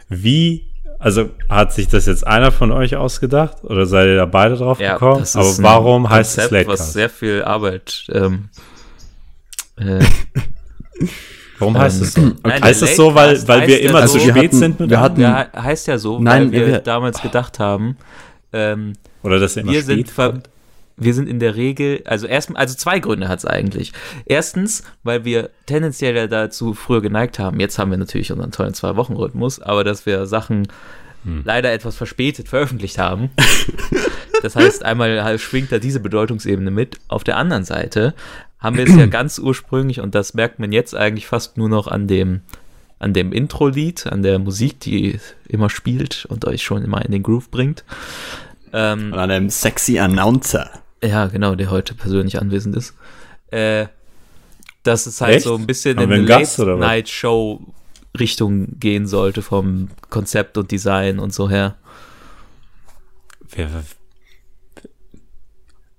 Wie, 0.08 0.66
also 0.98 1.30
hat 1.48 1.72
sich 1.72 1.86
das 1.86 2.06
jetzt 2.06 2.26
einer 2.26 2.50
von 2.50 2.72
euch 2.72 2.96
ausgedacht 2.96 3.62
oder 3.62 3.86
seid 3.86 4.08
ihr 4.08 4.16
da 4.16 4.26
beide 4.26 4.56
drauf 4.56 4.80
Ja, 4.80 4.94
gekommen? 4.94 5.20
das 5.20 5.36
ist 5.36 5.36
Aber 5.36 5.62
warum 5.62 6.10
heißt 6.10 6.38
es 6.38 6.48
Konzept, 6.48 6.66
was 6.66 6.78
Latecast? 6.80 6.92
sehr 6.92 7.08
viel 7.10 7.44
Arbeit 7.44 8.04
ähm, 8.12 8.48
äh, 9.76 10.04
Warum 11.58 11.76
heißt 11.78 11.98
ähm, 12.00 12.02
es 12.06 12.14
so? 12.14 12.20
nein, 12.44 12.62
heißt 12.62 12.82
es 12.82 12.96
so, 12.96 13.14
weil, 13.14 13.48
weil 13.48 13.66
wir 13.68 13.74
heißt 13.76 13.84
immer 13.84 14.08
so- 14.08 14.18
zu 14.18 14.24
wir 14.26 14.32
spät 14.32 14.44
hatten- 14.50 14.56
sind 14.58 14.80
mit 14.80 14.90
wir 14.90 15.00
hatten- 15.00 15.20
Ja, 15.20 15.46
heißt 15.56 15.86
ja 15.86 15.98
so, 15.98 16.18
Nein, 16.18 16.46
weil 16.46 16.52
wir 16.52 16.66
wir- 16.66 16.78
damals 16.80 17.20
gedacht 17.22 17.58
haben, 17.58 17.96
ähm, 18.52 18.92
Oder 19.22 19.38
dass 19.40 19.56
er 19.56 19.62
immer 19.62 19.72
wir 19.72 19.82
spät 19.82 20.08
sind, 20.08 20.48
wir 20.98 21.12
sind 21.12 21.28
in 21.28 21.40
der 21.40 21.56
Regel, 21.56 22.02
also 22.06 22.26
erstmal, 22.26 22.60
also 22.62 22.74
zwei 22.74 23.00
Gründe 23.00 23.28
hat 23.28 23.40
es 23.40 23.44
eigentlich. 23.44 23.92
Erstens, 24.24 24.82
weil 25.02 25.24
wir 25.26 25.50
tendenziell 25.66 26.16
ja 26.16 26.26
dazu 26.26 26.72
früher 26.72 27.02
geneigt 27.02 27.38
haben, 27.38 27.60
jetzt 27.60 27.78
haben 27.78 27.90
wir 27.90 27.98
natürlich 27.98 28.32
unseren 28.32 28.50
tollen 28.50 28.72
Zwei-Wochen-Rhythmus, 28.72 29.60
aber 29.60 29.84
dass 29.84 30.06
wir 30.06 30.24
Sachen 30.26 30.68
Hm. 31.24 31.42
leider 31.44 31.72
etwas 31.72 31.96
verspätet 31.96 32.48
veröffentlicht 32.48 32.98
haben. 32.98 33.30
das 34.42 34.56
heißt, 34.56 34.84
einmal 34.84 35.22
halt 35.24 35.40
schwingt 35.40 35.72
da 35.72 35.78
diese 35.78 36.00
Bedeutungsebene 36.00 36.70
mit. 36.70 36.98
Auf 37.08 37.24
der 37.24 37.36
anderen 37.36 37.64
Seite 37.64 38.14
haben 38.58 38.76
wir 38.76 38.86
es 38.86 38.94
ja 38.96 39.06
ganz 39.06 39.38
ursprünglich, 39.38 40.00
und 40.00 40.14
das 40.14 40.34
merkt 40.34 40.58
man 40.58 40.72
jetzt 40.72 40.94
eigentlich 40.94 41.26
fast 41.26 41.56
nur 41.56 41.68
noch 41.68 41.86
an 41.88 42.06
dem, 42.08 42.40
an 42.98 43.12
dem 43.12 43.32
Intro-Lied, 43.32 44.06
an 44.06 44.22
der 44.22 44.38
Musik, 44.38 44.80
die 44.80 45.20
immer 45.48 45.70
spielt 45.70 46.26
und 46.26 46.44
euch 46.46 46.62
schon 46.62 46.82
immer 46.82 47.04
in 47.04 47.12
den 47.12 47.22
Groove 47.22 47.50
bringt. 47.50 47.84
Ähm, 48.72 49.12
An 49.14 49.30
einem 49.30 49.50
sexy 49.50 49.98
Announcer. 49.98 50.70
ja, 51.02 51.26
genau, 51.26 51.54
der 51.54 51.70
heute 51.70 51.94
persönlich 51.94 52.40
anwesend 52.40 52.76
ist. 52.76 52.94
Äh, 53.50 53.86
dass 54.82 55.06
es 55.06 55.20
halt 55.20 55.36
Echt? 55.36 55.44
so 55.44 55.54
ein 55.56 55.66
bisschen 55.66 55.98
Haben 55.98 56.12
in 56.12 56.30
eine? 56.30 56.44
Late-Night-Show-Richtung 56.44 58.78
gehen 58.80 59.06
sollte 59.06 59.42
vom 59.42 59.88
Konzept 60.10 60.56
und 60.58 60.70
Design 60.70 61.18
und 61.18 61.34
so 61.34 61.48
her. 61.50 61.76
Wer, 63.50 63.68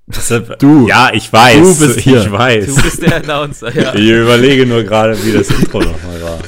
Deshalb- 0.07 0.57
Du. 0.59 0.87
Ja, 0.87 1.09
ich 1.13 1.31
weiß. 1.31 1.79
Du 1.79 1.85
bist 1.87 1.99
hier. 1.99 2.21
Ich 2.21 2.31
weiß. 2.31 2.65
Du 2.65 2.81
bist 2.81 3.01
der 3.01 3.17
Announcer, 3.17 3.75
ja. 3.75 3.93
Ich 3.93 4.09
überlege 4.09 4.65
nur 4.65 4.83
gerade, 4.83 5.21
wie 5.23 5.33
das 5.33 5.49
Intro 5.49 5.79
nochmal 5.81 6.21
war. 6.21 6.39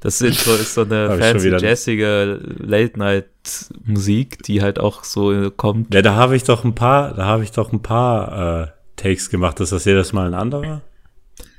Das 0.00 0.20
Intro 0.20 0.54
ist 0.54 0.74
so 0.74 0.80
eine 0.82 1.16
fancy, 1.18 1.50
jazzige 1.50 2.40
Late-Night-Musik, 2.58 4.42
die 4.42 4.62
halt 4.62 4.80
auch 4.80 5.04
so 5.04 5.50
kommt. 5.50 5.94
Ja, 5.94 6.02
da 6.02 6.14
habe 6.14 6.34
ich 6.34 6.42
doch 6.44 6.64
ein 6.64 6.74
paar, 6.74 7.14
da 7.14 7.24
habe 7.26 7.44
ich 7.44 7.52
doch 7.52 7.72
ein 7.72 7.82
paar 7.82 8.62
äh, 8.62 8.66
Takes 8.96 9.30
gemacht. 9.30 9.60
Ist 9.60 9.72
das 9.72 9.84
jedes 9.84 10.12
Mal 10.12 10.26
ein 10.26 10.34
anderer? 10.34 10.80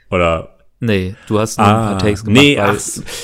Oder 0.10 0.50
Nee, 0.80 1.16
du 1.28 1.40
hast 1.40 1.58
nur 1.58 1.68
ein 1.68 1.74
paar 1.74 1.98
Takes 2.00 2.26
gemacht. 2.26 2.42
nee, 2.44 2.60
ach, 2.60 2.76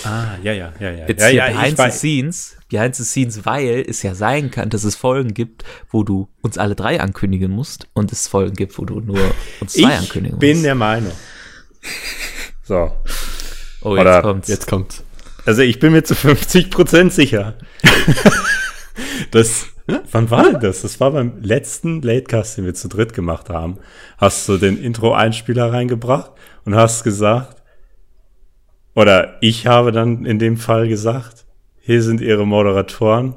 ah, 0.06 0.38
ja, 0.42 0.54
ja, 0.54 0.72
ja, 0.80 0.92
ja. 0.92 1.08
Jetzt 1.08 1.22
ja, 1.22 1.28
hier 1.28 1.36
ja, 1.38 1.48
ich 1.50 1.76
behind 1.76 1.78
the 1.78 1.98
scenes, 1.98 2.58
behind 2.70 2.96
the 2.96 3.04
scenes, 3.04 3.46
weil 3.46 3.84
es 3.88 4.04
ja 4.04 4.16
sein 4.16 4.52
kann, 4.52 4.70
dass 4.70 4.84
es 4.84 4.96
Folgen 4.96 5.34
gibt, 5.34 5.64
wo 5.90 6.04
du 6.04 6.30
uns 6.42 6.58
alle 6.58 6.76
drei 6.76 7.02
ankündigen 7.02 7.52
musst 7.52 7.88
und 7.94 8.12
es 8.12 8.28
Folgen 8.28 8.56
gibt, 8.56 8.78
wo 8.78 8.86
du 8.86 9.00
nur 9.00 9.20
uns 9.60 9.74
zwei 9.74 9.82
Ich 9.82 10.00
ankündigen 10.00 10.40
bin 10.40 10.58
musst. 10.58 10.66
der 10.66 10.76
Meinung. 10.76 11.12
So. 12.64 12.92
oh, 13.82 13.96
jetzt 13.96 14.02
oder 14.02 14.22
kommt's. 14.22 14.48
Jetzt 14.48 14.68
kommt's. 14.68 15.04
Also 15.46 15.62
ich 15.64 15.80
bin 15.80 15.92
mir 15.92 16.04
zu 16.04 16.14
50% 16.14 17.10
sicher. 17.10 17.58
das, 19.32 19.66
wann 20.12 20.30
war 20.30 20.44
denn 20.44 20.60
das? 20.60 20.84
Das 20.84 21.00
war 21.00 21.12
beim 21.12 21.42
letzten 21.42 22.02
Latecast, 22.02 22.58
den 22.58 22.66
wir 22.66 22.76
zu 22.76 22.88
dritt 22.88 23.14
gemacht 23.14 23.50
haben. 23.50 23.80
Hast 24.18 24.48
du 24.48 24.58
den 24.58 24.78
Intro-Einspieler 24.78 25.74
reingebracht 25.74 26.32
und 26.66 26.76
hast 26.76 27.04
gesagt, 27.04 27.64
oder 28.94 29.38
ich 29.42 29.66
habe 29.66 29.92
dann 29.92 30.26
in 30.26 30.40
dem 30.40 30.58
Fall 30.58 30.88
gesagt, 30.88 31.46
hier 31.90 32.04
sind 32.04 32.22
ihre 32.22 32.46
Moderatoren, 32.46 33.34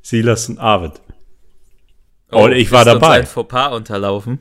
Silas 0.00 0.48
und 0.48 0.60
Arvid. 0.60 0.92
Oh, 2.30 2.44
Und 2.44 2.52
ich 2.52 2.70
war 2.70 2.82
ist 2.86 2.92
uns 2.92 3.00
dabei. 3.00 3.16
ein 3.16 3.26
Fauxpas 3.26 3.74
unterlaufen. 3.74 4.38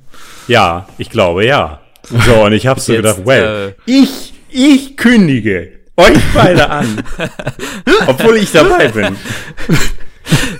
Ja, 0.48 0.88
ich 1.00 1.10
glaube 1.10 1.44
ja. 1.44 1.82
So, 2.04 2.46
und 2.46 2.54
ich 2.54 2.68
habe 2.68 2.80
so 2.80 2.94
gedacht, 2.94 3.26
well, 3.26 3.74
äh, 3.88 3.92
ich, 3.92 4.36
ich 4.52 4.96
kündige 4.98 5.80
euch 5.98 6.20
beide 6.36 6.70
an. 6.70 7.04
obwohl 8.06 8.38
ich 8.38 8.52
dabei 8.52 8.90
bin. 8.90 9.18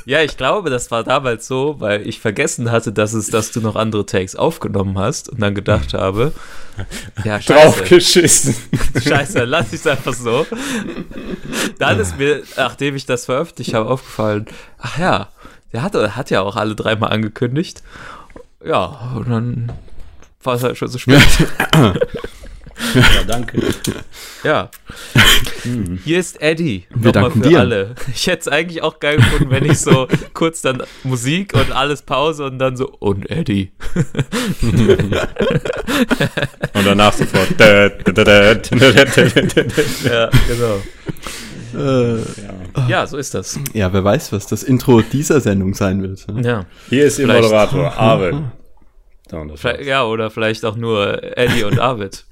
Ja, 0.06 0.22
ich 0.22 0.36
glaube, 0.36 0.70
das 0.70 0.92
war 0.92 1.04
damals 1.04 1.48
so, 1.48 1.80
weil 1.80 2.08
ich 2.08 2.20
vergessen 2.20 2.72
hatte, 2.72 2.92
dass 2.92 3.14
es, 3.14 3.28
dass 3.28 3.52
du 3.52 3.62
noch 3.62 3.76
andere 3.76 4.06
Takes 4.06 4.36
aufgenommen 4.36 4.98
hast 4.98 5.30
und 5.30 5.42
dann 5.42 5.56
gedacht 5.56 5.94
habe, 5.94 6.34
ja, 7.24 7.40
scheiße, 7.42 7.54
Draufgeschissen. 7.54 8.56
scheiße, 9.02 9.46
lass 9.46 9.68
ich 9.68 9.80
es 9.80 9.88
einfach 9.88 10.14
so. 10.14 10.46
Dann 11.80 12.00
ist 12.00 12.18
mir, 12.18 12.44
nachdem 12.58 12.96
ich 12.96 13.06
das 13.06 13.26
veröffentlicht 13.26 13.74
habe, 13.74 13.90
aufgefallen, 13.90 14.46
ach 14.78 14.98
ja, 14.98 15.30
der 15.72 15.84
hat, 15.84 15.96
hat 15.96 16.30
ja 16.30 16.42
auch 16.42 16.56
alle 16.56 16.76
dreimal 16.76 17.12
angekündigt. 17.12 17.82
Ja, 18.64 19.12
und 19.16 19.30
dann 19.30 19.72
war 20.44 20.56
es 20.56 20.64
halt 20.64 20.78
schon 20.78 20.88
so 20.90 20.98
spät. 20.98 21.22
Ja, 22.96 23.24
danke. 23.28 23.60
Ja. 24.44 24.70
Hier 26.04 26.20
ist 26.20 26.42
Eddie. 26.42 26.86
Wir 26.90 27.08
Nochmal 27.12 27.24
danken 27.30 27.44
für 27.44 27.50
dir. 27.50 27.60
alle. 27.60 27.96
Ich 28.14 28.28
hätte 28.28 28.42
es 28.42 28.48
eigentlich 28.48 28.82
auch 28.84 29.00
geil 29.00 29.18
gefunden, 29.18 29.50
wenn 29.52 29.66
ich 29.66 29.80
so 29.80 30.08
kurz 30.34 30.62
dann 30.62 30.84
Musik 31.04 31.54
und 31.54 31.72
alles 31.72 32.02
Pause 32.02 32.46
und 32.46 32.60
dann 32.60 32.76
so, 32.76 32.90
und 33.00 33.30
Eddie. 33.30 33.72
Und 36.74 36.86
danach 36.86 37.14
sofort. 37.14 37.48
Ja, 40.04 40.30
genau. 40.48 40.82
Äh, 41.76 42.22
Ja, 42.90 43.08
so 43.08 43.18
ist 43.18 43.34
das. 43.34 43.60
ja, 43.74 43.92
wer 43.94 44.04
weiß, 44.04 44.32
was 44.32 44.48
das 44.48 44.64
Intro 44.64 45.02
dieser 45.02 45.40
Sendung 45.42 45.74
sein 45.74 46.02
wird. 46.02 46.28
ne? 46.28 46.42
Ja. 46.48 46.66
Hier 46.90 47.06
ist 47.06 47.20
Ihr 47.20 47.28
Moderator, 47.28 47.94
Arvid. 47.94 48.36
Ja, 49.84 50.04
oder 50.06 50.30
vielleicht 50.30 50.64
auch 50.64 50.76
nur 50.76 51.24
Eddie 51.38 51.64
und 51.64 51.80
Arvid. 51.80 52.26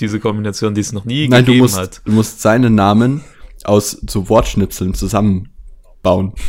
Diese 0.00 0.20
Kombination, 0.20 0.74
die 0.74 0.80
es 0.80 0.92
noch 0.92 1.04
nie 1.04 1.28
Nein, 1.28 1.44
du 1.44 1.52
gegeben 1.52 1.62
musst, 1.62 1.78
hat. 1.78 2.00
du 2.04 2.12
musst 2.12 2.40
seinen 2.40 2.74
Namen 2.74 3.22
aus 3.64 3.90
so 4.08 4.28
Wortschnipseln 4.28 4.94
zusammenbauen. 4.94 6.32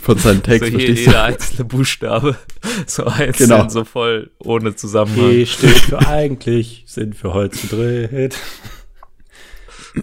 Von 0.00 0.16
seinem 0.16 0.42
Text, 0.42 0.60
So 0.60 0.66
hier 0.70 0.78
verstehst 0.78 1.06
du? 1.06 1.10
jeder 1.10 1.22
einzelne 1.24 1.64
Buchstabe. 1.64 2.36
So 2.86 3.04
einzeln, 3.04 3.48
Genau. 3.50 3.68
so 3.68 3.84
voll 3.84 4.30
ohne 4.38 4.74
Zusammenhang. 4.76 5.30
G 5.30 5.46
steht 5.46 5.70
für 5.78 5.98
eigentlich, 6.06 6.84
sind 6.86 7.20
wir 7.22 7.34
heute 7.34 7.56
zu 7.58 7.66
dritt. 7.66 8.36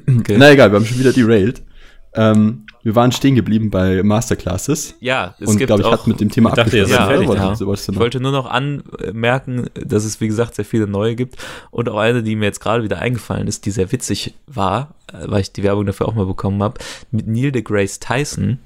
Okay. 0.07 0.35
Na 0.37 0.51
egal, 0.51 0.71
wir 0.71 0.75
haben 0.79 0.85
schon 0.85 0.99
wieder 0.99 1.13
derailed. 1.13 1.63
Ähm, 2.13 2.65
wir 2.85 2.93
waren 2.93 3.11
stehen 3.11 3.33
geblieben 3.33 3.71
bei 3.71 4.03
Masterclasses. 4.03 4.93
Ja, 4.99 5.33
es 5.39 5.49
und 5.49 5.57
gibt 5.57 5.69
glaube 5.69 5.81
ich, 5.81 5.87
auch 5.87 5.93
hat 5.93 6.05
mit 6.05 6.19
dem 6.19 6.29
Thema 6.29 6.49
Ich 6.49 6.55
dachte, 6.55 6.77
Ja, 6.77 7.07
fertig, 7.07 7.27
oder? 7.27 7.39
ja. 7.39 7.53
Ich 7.53 7.95
wollte 7.99 8.19
nur 8.19 8.31
noch 8.31 8.45
anmerken, 8.45 9.71
dass 9.73 10.05
es, 10.05 10.21
wie 10.21 10.27
gesagt, 10.27 10.53
sehr 10.53 10.65
viele 10.65 10.85
neue 10.85 11.15
gibt. 11.15 11.35
Und 11.71 11.89
auch 11.89 11.97
eine, 11.97 12.21
die 12.21 12.35
mir 12.35 12.45
jetzt 12.45 12.59
gerade 12.59 12.83
wieder 12.83 12.99
eingefallen 12.99 13.47
ist, 13.47 13.65
die 13.65 13.71
sehr 13.71 13.91
witzig 13.91 14.35
war, 14.45 14.93
äh, 15.11 15.17
weil 15.25 15.41
ich 15.41 15.51
die 15.51 15.63
Werbung 15.63 15.87
dafür 15.87 16.07
auch 16.07 16.13
mal 16.13 16.27
bekommen 16.27 16.61
habe, 16.61 16.79
mit 17.09 17.25
Neil 17.25 17.51
deGrasse 17.51 17.99
Tyson. 17.99 18.59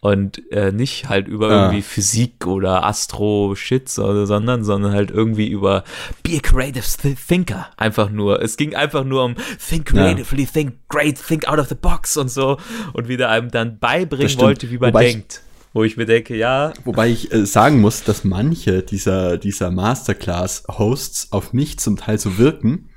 Und 0.00 0.40
äh, 0.52 0.70
nicht 0.70 1.08
halt 1.08 1.26
über 1.26 1.48
Ah. 1.50 1.62
irgendwie 1.64 1.82
Physik 1.82 2.46
oder 2.46 2.84
Astro-Shit, 2.84 3.88
so- 3.88 4.26
sondern, 4.26 4.62
sondern 4.62 4.92
halt 4.92 5.10
irgendwie 5.10 5.48
über 5.48 5.82
Be 6.22 6.36
a 6.36 6.40
creative 6.40 6.84
th- 6.84 7.16
thinker. 7.26 7.68
Einfach 7.76 8.08
nur. 8.08 8.40
Es 8.40 8.56
ging 8.56 8.76
einfach 8.76 9.02
nur 9.02 9.24
um 9.24 9.34
Think 9.58 9.92
Ja. 9.92 10.04
creatively, 10.04 10.46
think 10.46 10.74
great, 10.88 11.18
think 11.20 11.48
out 11.48 11.58
of 11.58 11.68
the 11.68 11.74
box 11.74 12.16
und 12.16 12.30
so. 12.30 12.58
Und 12.92 13.08
wie 13.08 13.16
der 13.16 13.30
einem 13.30 13.50
dann 13.50 13.80
beibringen 13.80 14.38
wollte, 14.38 14.70
wie 14.70 14.78
man 14.78 14.90
Wobei 14.90 15.06
denkt. 15.06 15.42
Wo 15.74 15.82
ich 15.84 15.96
mir 15.96 16.06
denke, 16.06 16.36
ja, 16.36 16.72
Wobei 16.84 17.08
ich 17.10 17.32
äh, 17.32 17.44
sagen 17.44 17.80
muss, 17.80 18.04
dass 18.04 18.22
manche 18.24 18.82
dieser, 18.82 19.36
dieser 19.36 19.70
Masterclass-Hosts 19.72 21.32
auf 21.32 21.52
mich 21.52 21.78
zum 21.78 21.96
Teil 21.96 22.18
so 22.18 22.38
wirken, 22.38 22.88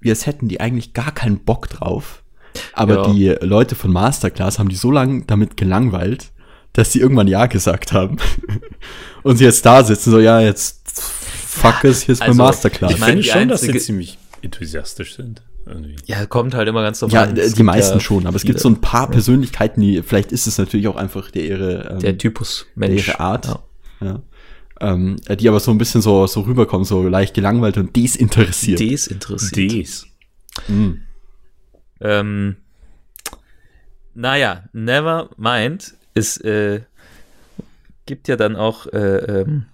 wie 0.00 0.10
als 0.10 0.26
hätten 0.26 0.48
die 0.48 0.60
eigentlich 0.60 0.92
gar 0.92 1.12
keinen 1.12 1.38
Bock 1.44 1.68
drauf. 1.68 2.22
Aber 2.72 2.94
Ja. 3.08 3.12
die 3.12 3.28
Leute 3.46 3.74
von 3.74 3.92
Masterclass 3.92 4.58
haben 4.58 4.68
die 4.68 4.76
so 4.76 4.90
lange 4.90 5.24
damit 5.26 5.56
gelangweilt, 5.56 6.32
dass 6.72 6.92
sie 6.92 7.00
irgendwann 7.00 7.28
Ja 7.28 7.46
gesagt 7.46 7.92
haben. 7.92 8.16
Und 9.22 9.38
sie 9.38 9.44
jetzt 9.44 9.64
da 9.66 9.82
sitzen, 9.82 10.10
so, 10.10 10.20
ja, 10.20 10.40
jetzt 10.40 10.82
fuck 11.46 11.84
es, 11.84 12.02
hier 12.02 12.12
ist 12.12 12.22
also, 12.22 12.34
mein 12.34 12.46
Masterclass. 12.48 12.92
Ich 12.92 12.98
Ich 12.98 13.04
finde 13.04 13.22
schon, 13.22 13.48
dass 13.48 13.62
sie 13.62 13.76
ziemlich 13.78 14.18
enthusiastisch 14.42 15.16
sind. 15.16 15.42
Irgendwie. 15.68 15.96
Ja, 16.04 16.26
kommt 16.26 16.54
halt 16.54 16.68
immer 16.68 16.82
ganz 16.82 17.00
drauf 17.00 17.10
ja, 17.10 17.24
äh, 17.24 17.50
die 17.50 17.62
meisten 17.64 17.94
ja 17.94 18.00
schon, 18.00 18.26
aber 18.28 18.36
es 18.36 18.44
gibt 18.44 18.60
so 18.60 18.68
ein 18.68 18.80
paar 18.80 19.10
Persönlichkeiten, 19.10 19.80
die, 19.80 20.00
vielleicht 20.02 20.30
ist 20.30 20.46
es 20.46 20.58
natürlich 20.58 20.86
auch 20.86 20.94
einfach 20.94 21.32
der 21.32 21.44
ihre, 21.44 21.90
ähm, 21.90 21.98
Der 21.98 22.16
Typus 22.16 22.66
Mensch. 22.76 23.08
ihre 23.08 23.18
Art. 23.18 23.46
Ja. 23.46 23.60
Ja. 24.00 24.22
Ähm, 24.78 25.16
äh, 25.26 25.36
die 25.36 25.48
aber 25.48 25.58
so 25.58 25.72
ein 25.72 25.78
bisschen 25.78 26.02
so, 26.02 26.26
so 26.28 26.42
rüberkommen, 26.42 26.84
so 26.84 27.08
leicht 27.08 27.34
gelangweilt 27.34 27.78
und 27.78 27.96
desinteressiert. 27.96 28.78
Desinteressiert. 28.78 29.72
Dies. 29.72 30.06
Mhm. 30.68 31.00
Ähm, 32.00 32.56
naja, 34.14 34.64
never 34.72 35.30
mind. 35.36 35.94
Es 36.14 36.36
äh, 36.38 36.80
gibt 38.06 38.28
ja 38.28 38.36
dann 38.36 38.56
auch, 38.56 38.86
äh, 38.88 39.16
ähm, 39.42 39.66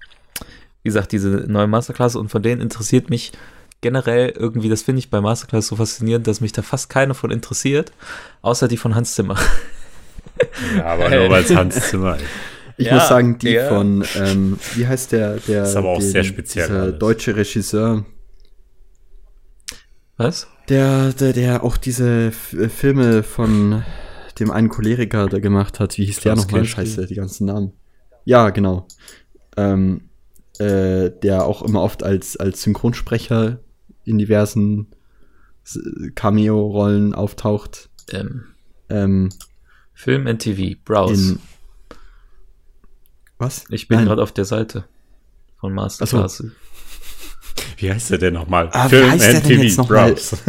wie 0.82 0.88
gesagt, 0.88 1.12
diese 1.12 1.28
neue 1.28 1.66
Masterclass 1.68 2.16
und 2.16 2.28
von 2.30 2.42
denen 2.42 2.60
interessiert 2.60 3.10
mich 3.10 3.32
generell 3.80 4.30
irgendwie, 4.30 4.68
das 4.68 4.82
finde 4.82 5.00
ich 5.00 5.10
bei 5.10 5.20
Masterclass 5.20 5.66
so 5.68 5.76
faszinierend, 5.76 6.26
dass 6.26 6.40
mich 6.40 6.52
da 6.52 6.62
fast 6.62 6.88
keine 6.88 7.14
von 7.14 7.30
interessiert, 7.30 7.92
außer 8.40 8.68
die 8.68 8.76
von 8.76 8.94
Hans 8.94 9.14
Zimmer. 9.14 9.36
Ja, 10.76 10.84
aber 10.86 11.10
nur 11.10 11.30
weil 11.30 11.44
es 11.44 11.54
Hans 11.54 11.90
Zimmer 11.90 12.16
ist. 12.16 12.24
Ich 12.78 12.86
Ja, 12.86 12.94
muss 12.94 13.08
sagen, 13.08 13.38
die 13.38 13.52
der- 13.52 13.68
von, 13.68 14.04
ähm, 14.16 14.58
wie 14.74 14.86
heißt 14.86 15.12
der, 15.12 15.36
der, 15.36 15.64
Ist 15.64 15.76
aber 15.76 15.90
auch 15.90 15.98
den- 15.98 16.10
sehr 16.10 16.24
speziell 16.24 16.66
dieser 16.66 16.82
alles. 16.82 16.98
deutsche 16.98 17.36
Regisseur, 17.36 18.04
Was? 20.16 20.46
Der, 20.72 21.12
der, 21.12 21.32
der 21.32 21.64
auch 21.64 21.76
diese 21.76 22.28
F 22.28 22.54
äh, 22.54 22.68
Filme 22.68 23.22
von 23.22 23.84
dem 24.38 24.50
einen 24.50 24.70
Choleriker 24.70 25.28
da 25.28 25.38
gemacht 25.38 25.78
hat. 25.78 25.98
Wie 25.98 26.06
hieß 26.06 26.20
der 26.20 26.32
Klaus 26.32 26.46
nochmal? 26.46 26.62
Kinski. 26.62 26.76
Scheiße, 26.80 27.06
die 27.06 27.14
ganzen 27.14 27.46
Namen. 27.46 27.72
Ja, 28.24 28.50
genau. 28.50 28.88
Ähm, 29.56 30.08
äh, 30.58 31.10
der 31.10 31.44
auch 31.44 31.62
immer 31.62 31.82
oft 31.82 32.02
als, 32.02 32.36
als 32.38 32.62
Synchronsprecher 32.62 33.58
in 34.04 34.18
diversen 34.18 34.88
Cameo-Rollen 36.14 37.14
auftaucht. 37.14 37.90
Ähm, 38.10 38.44
Ähm, 38.88 39.28
Film 39.92 40.26
NTV, 40.26 40.76
Browse. 40.84 41.32
in 41.34 41.38
was? 43.38 43.64
ich 43.70 43.88
bin 43.88 44.04
gerade 44.04 44.22
auf 44.22 44.32
der 44.32 44.44
Seite 44.44 44.84
von 45.60 45.72
Masterclass. 45.74 46.44
Wie 47.76 47.92
heißt 47.92 48.10
der 48.10 48.18
denn 48.18 48.34
nochmal? 48.34 48.68
Ah, 48.72 48.90
wie 48.90 49.02
heißt 49.02 49.24
der 49.32 49.40
denn 49.40 49.60
jetzt 49.62 49.78
noch 49.78 49.88
mal? 49.88 50.12
Browse. 50.12 50.36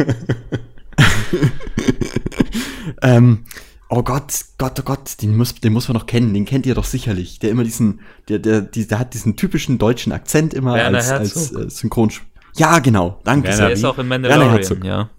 Ähm, 3.02 3.44
oh 3.88 4.02
Gott, 4.02 4.32
Gott, 4.58 4.78
oh 4.78 4.82
Gott, 4.82 5.22
den 5.22 5.36
muss, 5.36 5.54
den 5.54 5.72
muss 5.72 5.88
man 5.88 5.96
noch 5.96 6.06
kennen, 6.06 6.34
den 6.34 6.44
kennt 6.44 6.66
ihr 6.66 6.74
doch 6.74 6.84
sicherlich. 6.84 7.38
Der 7.38 7.50
immer 7.50 7.64
diesen, 7.64 8.00
der, 8.28 8.38
der, 8.38 8.60
die- 8.60 8.86
der 8.86 8.98
hat 8.98 9.14
diesen 9.14 9.36
typischen 9.36 9.78
deutschen 9.78 10.12
Akzent 10.12 10.54
immer 10.54 10.74
Werner 10.74 10.98
als, 10.98 11.10
als 11.10 11.34
Herzog. 11.34 11.62
äh, 11.66 11.70
Synchronsp 11.70 12.22
Ja, 12.56 12.78
genau, 12.78 13.20
danke 13.24 13.48
Werner 13.48 13.56
Der 13.58 13.66
sehr. 13.68 13.76
ist 13.76 13.84
auch 13.84 13.98
in 13.98 14.08
Werner 14.10 14.28
Mandalorian, 14.28 14.56
Herzog. 14.58 14.84
ja. 14.84 15.10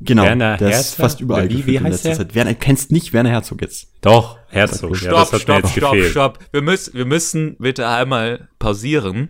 Genau, 0.00 0.24
Werner 0.24 0.56
der 0.56 0.68
ist 0.70 0.74
Herzog? 0.76 0.96
fast 0.96 1.20
überall 1.20 1.48
wie- 1.50 1.66
wie 1.66 1.78
heißt 1.80 2.04
letzter 2.04 2.08
der? 2.10 2.18
Zeit. 2.18 2.34
Werner, 2.34 2.54
kennst 2.54 2.90
nicht 2.92 3.12
Werner 3.12 3.30
Herzog 3.30 3.62
jetzt? 3.62 3.86
Doch, 4.00 4.38
Herzog. 4.48 4.90
Ja, 4.90 4.96
Stopp, 4.96 5.10
das 5.12 5.26
hat 5.26 5.32
mir 5.32 5.38
stopp, 5.40 5.56
jetzt 5.64 5.72
stopp, 5.76 5.92
gefehlt. 5.92 6.10
stopp. 6.10 6.38
Wir 6.52 6.62
müssen, 6.62 6.94
wir 6.94 7.04
müssen 7.06 7.56
bitte 7.58 7.86
einmal 7.88 8.48
pausieren 8.58 9.28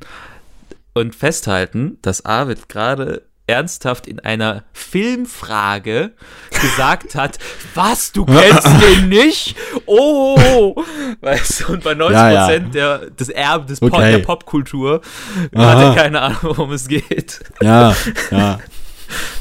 und 0.94 1.14
festhalten, 1.14 1.98
dass 2.02 2.24
Arvid 2.24 2.68
gerade 2.68 3.22
ernsthaft 3.46 4.06
in 4.06 4.20
einer 4.20 4.64
Filmfrage 4.72 6.12
gesagt 6.50 7.14
hat, 7.14 7.38
was, 7.74 8.12
du 8.12 8.24
kennst 8.24 8.66
den 8.80 9.10
nicht? 9.10 9.54
Oh! 9.84 10.82
Weißt 11.20 11.60
du, 11.68 11.72
und 11.74 11.84
bei 11.84 11.92
90% 11.92 12.12
Ja, 12.12 12.30
ja. 12.30 12.58
Der, 12.58 13.10
des 13.10 13.28
Erben 13.28 13.66
des 13.66 13.80
Pop, 13.80 13.92
Okay. 13.92 14.12
der 14.12 14.18
Popkultur 14.20 15.02
hat 15.54 15.78
er 15.78 15.94
keine 15.94 16.22
Ahnung, 16.22 16.38
worum 16.42 16.72
es 16.72 16.88
geht. 16.88 17.40
Ja, 17.60 17.94
ja. 18.30 18.58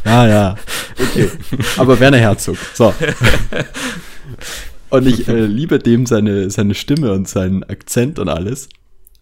Ja, 0.04 0.28
ja. 0.28 0.56
Okay. 1.00 1.32
Aber 1.78 1.98
Werner 2.00 2.18
Herzog. 2.18 2.58
So. 2.74 2.94
Und 4.90 5.08
ich 5.08 5.28
äh, 5.28 5.46
liebe 5.46 5.80
dem 5.80 6.06
seine, 6.06 6.50
seine 6.52 6.76
Stimme 6.76 7.14
und 7.14 7.28
seinen 7.28 7.64
Akzent 7.64 8.20
und 8.20 8.30
alles. 8.30 8.70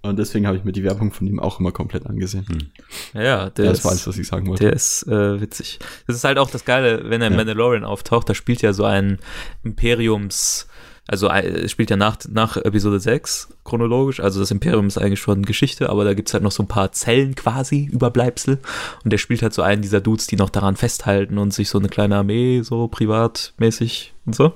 Und 0.04 0.18
deswegen 0.18 0.48
habe 0.48 0.58
ich 0.58 0.64
mir 0.64 0.72
die 0.72 0.84
Werbung 0.84 1.12
von 1.12 1.28
ihm 1.28 1.40
auch 1.40 1.60
immer 1.60 1.72
komplett 1.72 2.08
angesehen. 2.08 2.72
Ja, 3.14 3.50
der 3.52 3.66
Ja, 3.66 3.72
ist, 3.72 3.78
das 3.80 3.84
war 3.86 3.92
alles, 3.92 4.08
was 4.08 4.18
ich 4.18 4.28
sagen 4.28 4.48
wollte. 4.48 4.64
Der 4.64 4.74
ist 4.74 5.04
äh, 5.08 5.40
witzig. 5.40 5.78
Das 6.08 6.16
ist 6.16 6.24
halt 6.24 6.40
auch 6.40 6.50
das 6.50 6.66
Geile, 6.66 7.10
wenn 7.10 7.22
er 7.22 7.28
in 7.28 7.34
Ja. 7.34 7.38
Mandalorian 7.38 7.84
auftaucht, 7.84 8.28
da 8.28 8.34
spielt 8.34 8.62
ja 8.64 8.74
so 8.74 8.84
ein 8.84 9.20
Imperiums 9.64 10.68
Also 11.08 11.28
äh, 11.30 11.46
es 11.66 11.72
spielt 11.72 11.90
ja 11.92 11.98
nach, 11.98 12.18
nach 12.30 12.58
Episode 12.58 13.00
6 13.00 13.50
chronologisch, 13.64 14.20
also 14.20 14.40
das 14.40 14.50
Imperium 14.52 14.88
ist 14.88 14.98
eigentlich 14.98 15.20
schon 15.20 15.44
Geschichte, 15.44 15.90
aber 15.90 16.04
da 16.04 16.14
gibt's 16.14 16.34
halt 16.34 16.44
noch 16.44 16.52
so 16.52 16.64
ein 16.64 16.68
paar 16.68 16.92
Zellen 16.94 17.36
quasi, 17.36 17.86
Überbleibsel. 17.92 18.60
Und 19.04 19.12
der 19.14 19.18
spielt 19.20 19.42
halt 19.44 19.54
so 19.54 19.62
einen 19.62 19.82
dieser 19.82 20.02
Dudes, 20.02 20.28
die 20.28 20.36
noch 20.36 20.50
daran 20.50 20.76
festhalten 20.78 21.38
und 21.38 21.54
sich 21.54 21.70
so 21.70 21.78
eine 21.80 21.90
kleine 21.90 22.16
Armee 22.18 22.62
so 22.64 22.88
privatmäßig 22.88 24.14
und 24.26 24.36
so. 24.36 24.54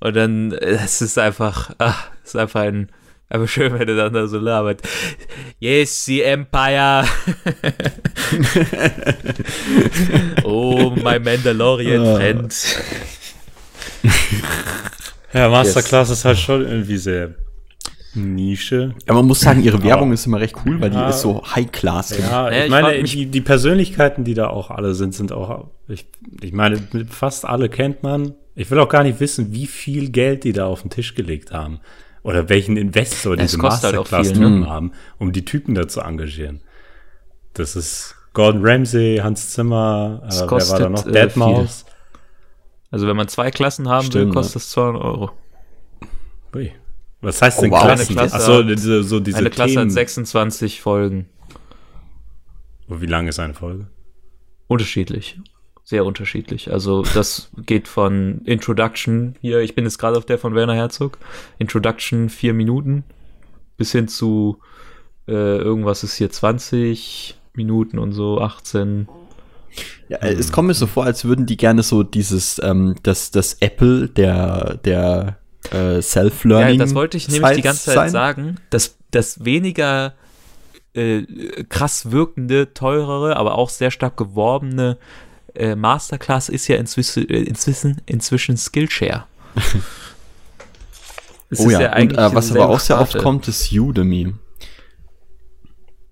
Und 0.00 0.16
dann, 0.16 0.52
äh, 0.52 0.78
es 0.84 1.00
ist 1.02 1.18
einfach, 1.18 1.74
ach, 1.78 2.08
es 2.24 2.30
ist 2.30 2.36
einfach 2.36 2.60
ein, 2.60 2.90
einfach 3.28 3.48
schön, 3.48 3.78
wenn 3.78 3.88
er 3.88 3.96
dann 3.96 4.12
da 4.12 4.26
so 4.26 4.38
labert. 4.38 4.82
Yes, 5.58 6.04
the 6.04 6.22
Empire. 6.22 7.04
oh, 10.44 10.90
my 10.90 11.18
Mandalorian 11.18 12.16
Friend. 12.16 12.54
Ja, 15.32 15.48
Masterclass 15.48 16.10
ist 16.10 16.24
halt 16.24 16.38
schon 16.38 16.62
irgendwie 16.62 16.96
sehr 16.96 17.34
Nische. 18.14 18.94
Ja, 19.06 19.12
man 19.12 19.26
muss 19.26 19.40
sagen, 19.40 19.62
ihre 19.62 19.82
Werbung 19.82 20.06
Aber- 20.08 20.14
ist 20.14 20.26
immer 20.26 20.40
recht 20.40 20.56
cool, 20.64 20.80
weil 20.80 20.88
die 20.90 20.96
Ja. 20.96 21.10
ist 21.10 21.20
so 21.20 21.42
High-Class. 21.54 22.12
ich. 22.12 22.18
Ja, 22.20 22.50
ich 22.50 22.64
ich 22.64 22.70
meine, 22.70 23.02
mich- 23.02 23.10
die, 23.12 23.26
die 23.26 23.40
Persönlichkeiten, 23.42 24.24
die 24.24 24.34
da 24.34 24.48
auch 24.48 24.70
alle 24.70 24.94
sind, 24.94 25.14
sind 25.14 25.32
auch, 25.32 25.68
ich, 25.88 26.06
ich 26.40 26.52
meine, 26.52 26.80
fast 27.10 27.44
alle 27.44 27.68
kennt 27.68 28.02
man. 28.02 28.34
Ich 28.54 28.70
will 28.70 28.78
auch 28.78 28.88
gar 28.88 29.02
nicht 29.02 29.20
wissen, 29.20 29.52
wie 29.52 29.66
viel 29.66 30.08
Geld 30.10 30.44
die 30.44 30.54
da 30.54 30.64
auf 30.64 30.80
den 30.80 30.88
Tisch 30.90 31.14
gelegt 31.14 31.52
haben. 31.52 31.80
Oder 32.26 32.48
welchen 32.48 32.76
Investor 32.76 33.34
Es 33.34 33.52
diese 33.52 33.58
kostet 33.58 33.94
halt 34.10 34.36
ne? 34.36 34.66
haben, 34.68 34.90
um 35.18 35.30
die 35.30 35.44
Typen 35.44 35.76
da 35.76 35.86
zu 35.86 36.00
engagieren. 36.00 36.60
Das 37.52 37.76
ist 37.76 38.16
Gordon 38.32 38.62
Ramsay, 38.66 39.18
Hans 39.22 39.52
Zimmer, 39.52 40.22
äh, 40.24 40.34
wer 40.40 40.50
war 40.50 40.78
da 40.80 40.88
noch? 40.88 41.06
äh, 41.06 41.12
Deadmaus. 41.12 41.84
Also 42.90 43.06
wenn 43.06 43.16
man 43.16 43.28
zwei 43.28 43.52
Klassen 43.52 43.88
haben 43.88 44.06
will, 44.06 44.22
Stimmt, 44.22 44.34
kostet 44.34 44.56
es 44.62 44.70
200 44.70 45.02
Euro. 45.04 45.30
Ui. 46.56 46.72
Was 47.20 47.40
heißt 47.40 47.62
denn 47.62 47.70
Oh, 47.70 47.76
wow. 47.76 47.82
Klassen? 47.84 48.18
Eine 48.18 48.28
Klasse 48.28 48.34
Achso, 48.34 48.62
diese, 48.64 49.04
so 49.04 49.20
diese 49.20 49.38
Eine 49.38 49.50
Klasse 49.50 49.74
Themen. 49.74 49.84
hat 49.86 49.92
26 49.92 50.80
Folgen. 50.80 51.28
Oh, 52.88 53.00
Wie 53.00 53.06
lang 53.06 53.28
ist 53.28 53.38
eine 53.38 53.54
Folge? 53.54 53.86
Unterschiedlich. 54.66 55.38
Sehr 55.88 56.04
unterschiedlich. 56.04 56.72
Also 56.72 57.02
das 57.14 57.48
geht 57.64 57.86
von 57.86 58.40
Introduction, 58.44 59.36
hier, 59.40 59.60
ich 59.60 59.76
bin 59.76 59.84
jetzt 59.84 59.98
gerade 59.98 60.18
auf 60.18 60.26
der 60.26 60.36
von 60.36 60.52
Werner 60.56 60.74
Herzog, 60.74 61.16
Introduction 61.58 62.28
vier 62.28 62.54
Minuten, 62.54 63.04
bis 63.76 63.92
hin 63.92 64.08
zu 64.08 64.58
äh, 65.28 65.32
irgendwas 65.32 66.02
ist 66.02 66.16
hier 66.16 66.28
20 66.28 67.38
Minuten 67.54 68.00
und 68.00 68.10
so, 68.10 68.40
18. 68.40 69.06
Ja, 70.08 70.18
äh, 70.18 70.32
es 70.32 70.50
kommt 70.50 70.66
mir 70.66 70.74
so 70.74 70.88
vor, 70.88 71.04
als 71.04 71.24
würden 71.24 71.46
die 71.46 71.56
gerne 71.56 71.84
so 71.84 72.02
dieses, 72.02 72.60
ähm, 72.64 72.96
das, 73.04 73.30
das 73.30 73.54
Apple 73.60 74.08
der, 74.08 74.78
der 74.78 75.36
äh, 75.70 76.02
Self-Learning. 76.02 76.80
Ja, 76.80 76.84
das 76.84 76.96
wollte 76.96 77.16
ich 77.16 77.28
nämlich 77.28 77.52
die 77.52 77.62
ganze 77.62 77.84
Zeit 77.84 77.94
sein. 77.94 78.10
sagen, 78.10 78.56
dass 78.70 78.98
das 79.12 79.44
weniger 79.44 80.14
äh, 80.94 81.22
krass 81.68 82.10
wirkende, 82.10 82.74
teurere, 82.74 83.36
aber 83.36 83.56
auch 83.56 83.70
sehr 83.70 83.92
stark 83.92 84.16
geworbene 84.16 84.98
äh, 85.58 85.76
Masterclass 85.76 86.48
ist 86.48 86.68
ja 86.68 86.76
inzwischen, 86.76 87.28
äh, 87.28 87.40
inzwischen, 87.42 88.00
inzwischen 88.06 88.56
Skillshare. 88.56 89.24
Es 91.48 91.60
Oh 91.60 91.68
ist 91.70 91.78
ja, 91.78 91.96
und 91.96 92.12
äh, 92.12 92.34
was 92.34 92.50
aber 92.50 92.68
auch 92.68 92.80
sehr 92.80 93.00
oft 93.00 93.16
kommt, 93.18 93.46
ist 93.46 93.72
Udemy. 93.72 94.34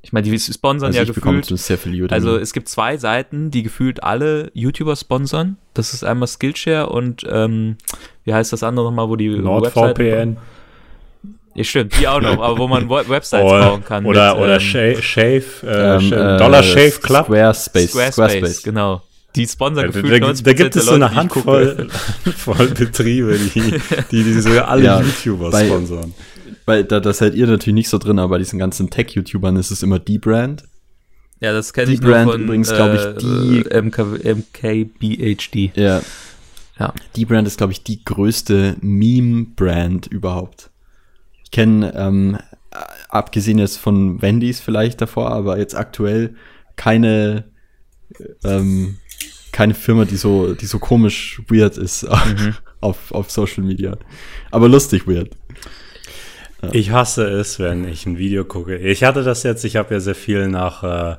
Ich 0.02 0.12
meine, 0.12 0.28
die 0.28 0.38
sponsern 0.38 0.88
Also 0.88 0.98
ja 1.00 1.04
gefühlt. 1.04 1.46
sehr 1.58 1.76
viel 1.78 1.92
Udemy. 1.92 2.12
Also 2.12 2.36
es 2.36 2.52
gibt 2.52 2.68
zwei 2.68 2.98
Seiten, 2.98 3.50
die 3.50 3.62
gefühlt 3.64 4.04
alle 4.04 4.50
YouTuber 4.54 4.94
sponsern. 4.94 5.56
Das 5.72 5.92
ist 5.92 6.04
einmal 6.04 6.28
Skillshare 6.28 6.88
und 6.88 7.24
ähm, 7.28 7.78
wie 8.24 8.32
heißt 8.32 8.52
das 8.52 8.62
andere 8.62 8.86
nochmal, 8.86 9.08
wo 9.08 9.16
die 9.16 9.28
NordVPN. 9.28 10.36
Ja, 11.56 11.64
stimmt, 11.64 11.98
die 11.98 12.06
auch 12.08 12.20
noch, 12.20 12.40
aber 12.40 12.58
wo 12.58 12.68
man 12.68 12.88
Websites 12.88 13.44
Oder, 13.44 13.70
bauen 13.70 13.84
kann. 13.84 14.04
oder, 14.06 14.34
mit, 14.34 14.42
oder 14.44 14.54
ähm, 14.54 14.60
Shave, 14.60 15.02
Shave, 15.02 15.44
äh, 15.62 15.94
Ähm, 15.96 16.00
Shave 16.00 16.34
äh, 16.34 16.38
Dollar 16.38 16.62
Shave 16.62 17.00
Club. 17.00 17.24
Squarespace. 17.26 17.90
Squarespace, 17.90 18.62
genau. 18.62 19.02
Die 19.36 19.46
Ja, 19.46 19.70
da, 19.70 19.86
gefühlt 19.86 20.22
da, 20.22 20.26
90% 20.28 20.42
da 20.44 20.52
gibt 20.52 20.76
es 20.76 20.84
so 20.86 20.92
eine 20.92 21.00
Leute, 21.06 21.12
die. 21.12 21.18
Handvoll 21.18 21.88
voll 22.36 22.68
Betriebe, 22.68 23.36
die, 23.38 23.60
die 24.10 24.22
diese 24.24 24.66
alle 24.68 24.84
Ja, 24.84 25.00
YouTuber 25.00 25.50
bei- 25.50 25.66
sponsern. 25.66 26.14
Weil 26.66 26.84
da, 26.84 27.00
da 27.00 27.12
seid 27.12 27.34
ihr 27.34 27.46
natürlich 27.46 27.74
nicht 27.74 27.88
so 27.88 27.98
drin, 27.98 28.18
aber 28.18 28.30
bei 28.30 28.38
diesen 28.38 28.58
ganzen 28.58 28.88
Tech-YouTubern 28.90 29.56
ist 29.56 29.70
es 29.70 29.82
immer 29.82 29.98
die 29.98 30.18
Brand. 30.18 30.64
Ja, 31.40 31.52
das 31.52 31.72
kenne 31.72 31.88
Die 31.88 31.94
ich 31.94 32.00
nur 32.00 32.12
Brand 32.12 32.30
von 32.30 32.42
übrigens, 32.42 32.72
glaub 32.72 32.94
ich, 32.94 33.22
die- 33.22 33.66
äh, 33.70 33.82
MK, 33.82 33.98
MKBHD. 34.24 35.72
Ja. 35.76 36.00
Ja. 36.78 36.92
Die 37.16 37.24
Brand 37.24 37.46
ist, 37.46 37.58
glaube 37.58 37.72
ich, 37.72 37.82
die 37.84 38.02
größte 38.04 38.76
Meme-Brand 38.80 40.06
überhaupt. 40.06 40.70
Ich 41.44 41.50
kenne, 41.50 41.92
ähm, 41.96 42.38
äh, 42.70 42.76
abgesehen 43.08 43.58
jetzt 43.58 43.76
von 43.78 44.22
Wendy's 44.22 44.58
vielleicht 44.60 45.00
davor, 45.00 45.30
aber 45.30 45.58
jetzt 45.58 45.76
aktuell 45.76 46.34
keine, 46.76 47.44
ähm, 48.42 48.96
keine 49.54 49.74
Firma, 49.74 50.04
die 50.04 50.16
so, 50.16 50.52
die 50.52 50.66
so 50.66 50.80
komisch 50.80 51.40
weird 51.48 51.78
ist 51.78 52.04
auf, 52.80 53.12
auf 53.12 53.30
Social 53.30 53.62
Media. 53.62 53.96
Aber 54.50 54.68
lustig 54.68 55.06
weird. 55.06 55.30
Ich 56.72 56.90
hasse 56.90 57.24
es, 57.28 57.60
wenn 57.60 57.86
ich 57.86 58.04
ein 58.04 58.18
Video 58.18 58.44
gucke. 58.44 58.76
Ich 58.76 59.04
hatte 59.04 59.22
das 59.22 59.44
jetzt, 59.44 59.64
ich 59.64 59.76
habe 59.76 59.94
ja 59.94 60.00
sehr 60.00 60.16
viel 60.16 60.48
nach 60.48 60.82
äh, 60.82 61.16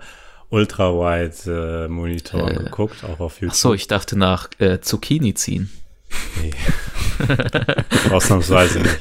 Ultrawide 0.49 1.85
äh, 1.85 1.87
Monitoren 1.87 2.57
Äh, 2.57 2.63
geguckt, 2.65 3.05
auch 3.05 3.21
auf 3.21 3.35
YouTube. 3.35 3.51
Ach 3.51 3.55
so, 3.55 3.73
ich 3.73 3.87
dachte 3.87 4.17
nach 4.17 4.49
äh, 4.57 4.81
Zucchini 4.81 5.33
ziehen. 5.33 5.69
Ausnahmsweise 8.11 8.79
nicht. 8.79 8.99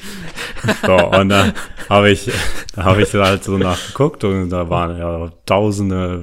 So, 0.87 0.95
und 0.95 1.28
dann 1.30 1.55
habe 1.89 2.11
ich, 2.11 2.30
da 2.76 2.85
habe 2.85 3.03
ich 3.03 3.12
halt 3.14 3.43
so 3.43 3.59
nachgeguckt 3.59 4.22
und 4.22 4.51
da 4.51 4.70
waren 4.70 4.97
ja 4.97 5.32
tausende 5.45 6.22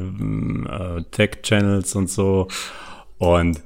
äh, 0.70 1.04
Tech-Channels 1.12 1.96
und 1.96 2.10
so. 2.10 2.48
Und 3.22 3.62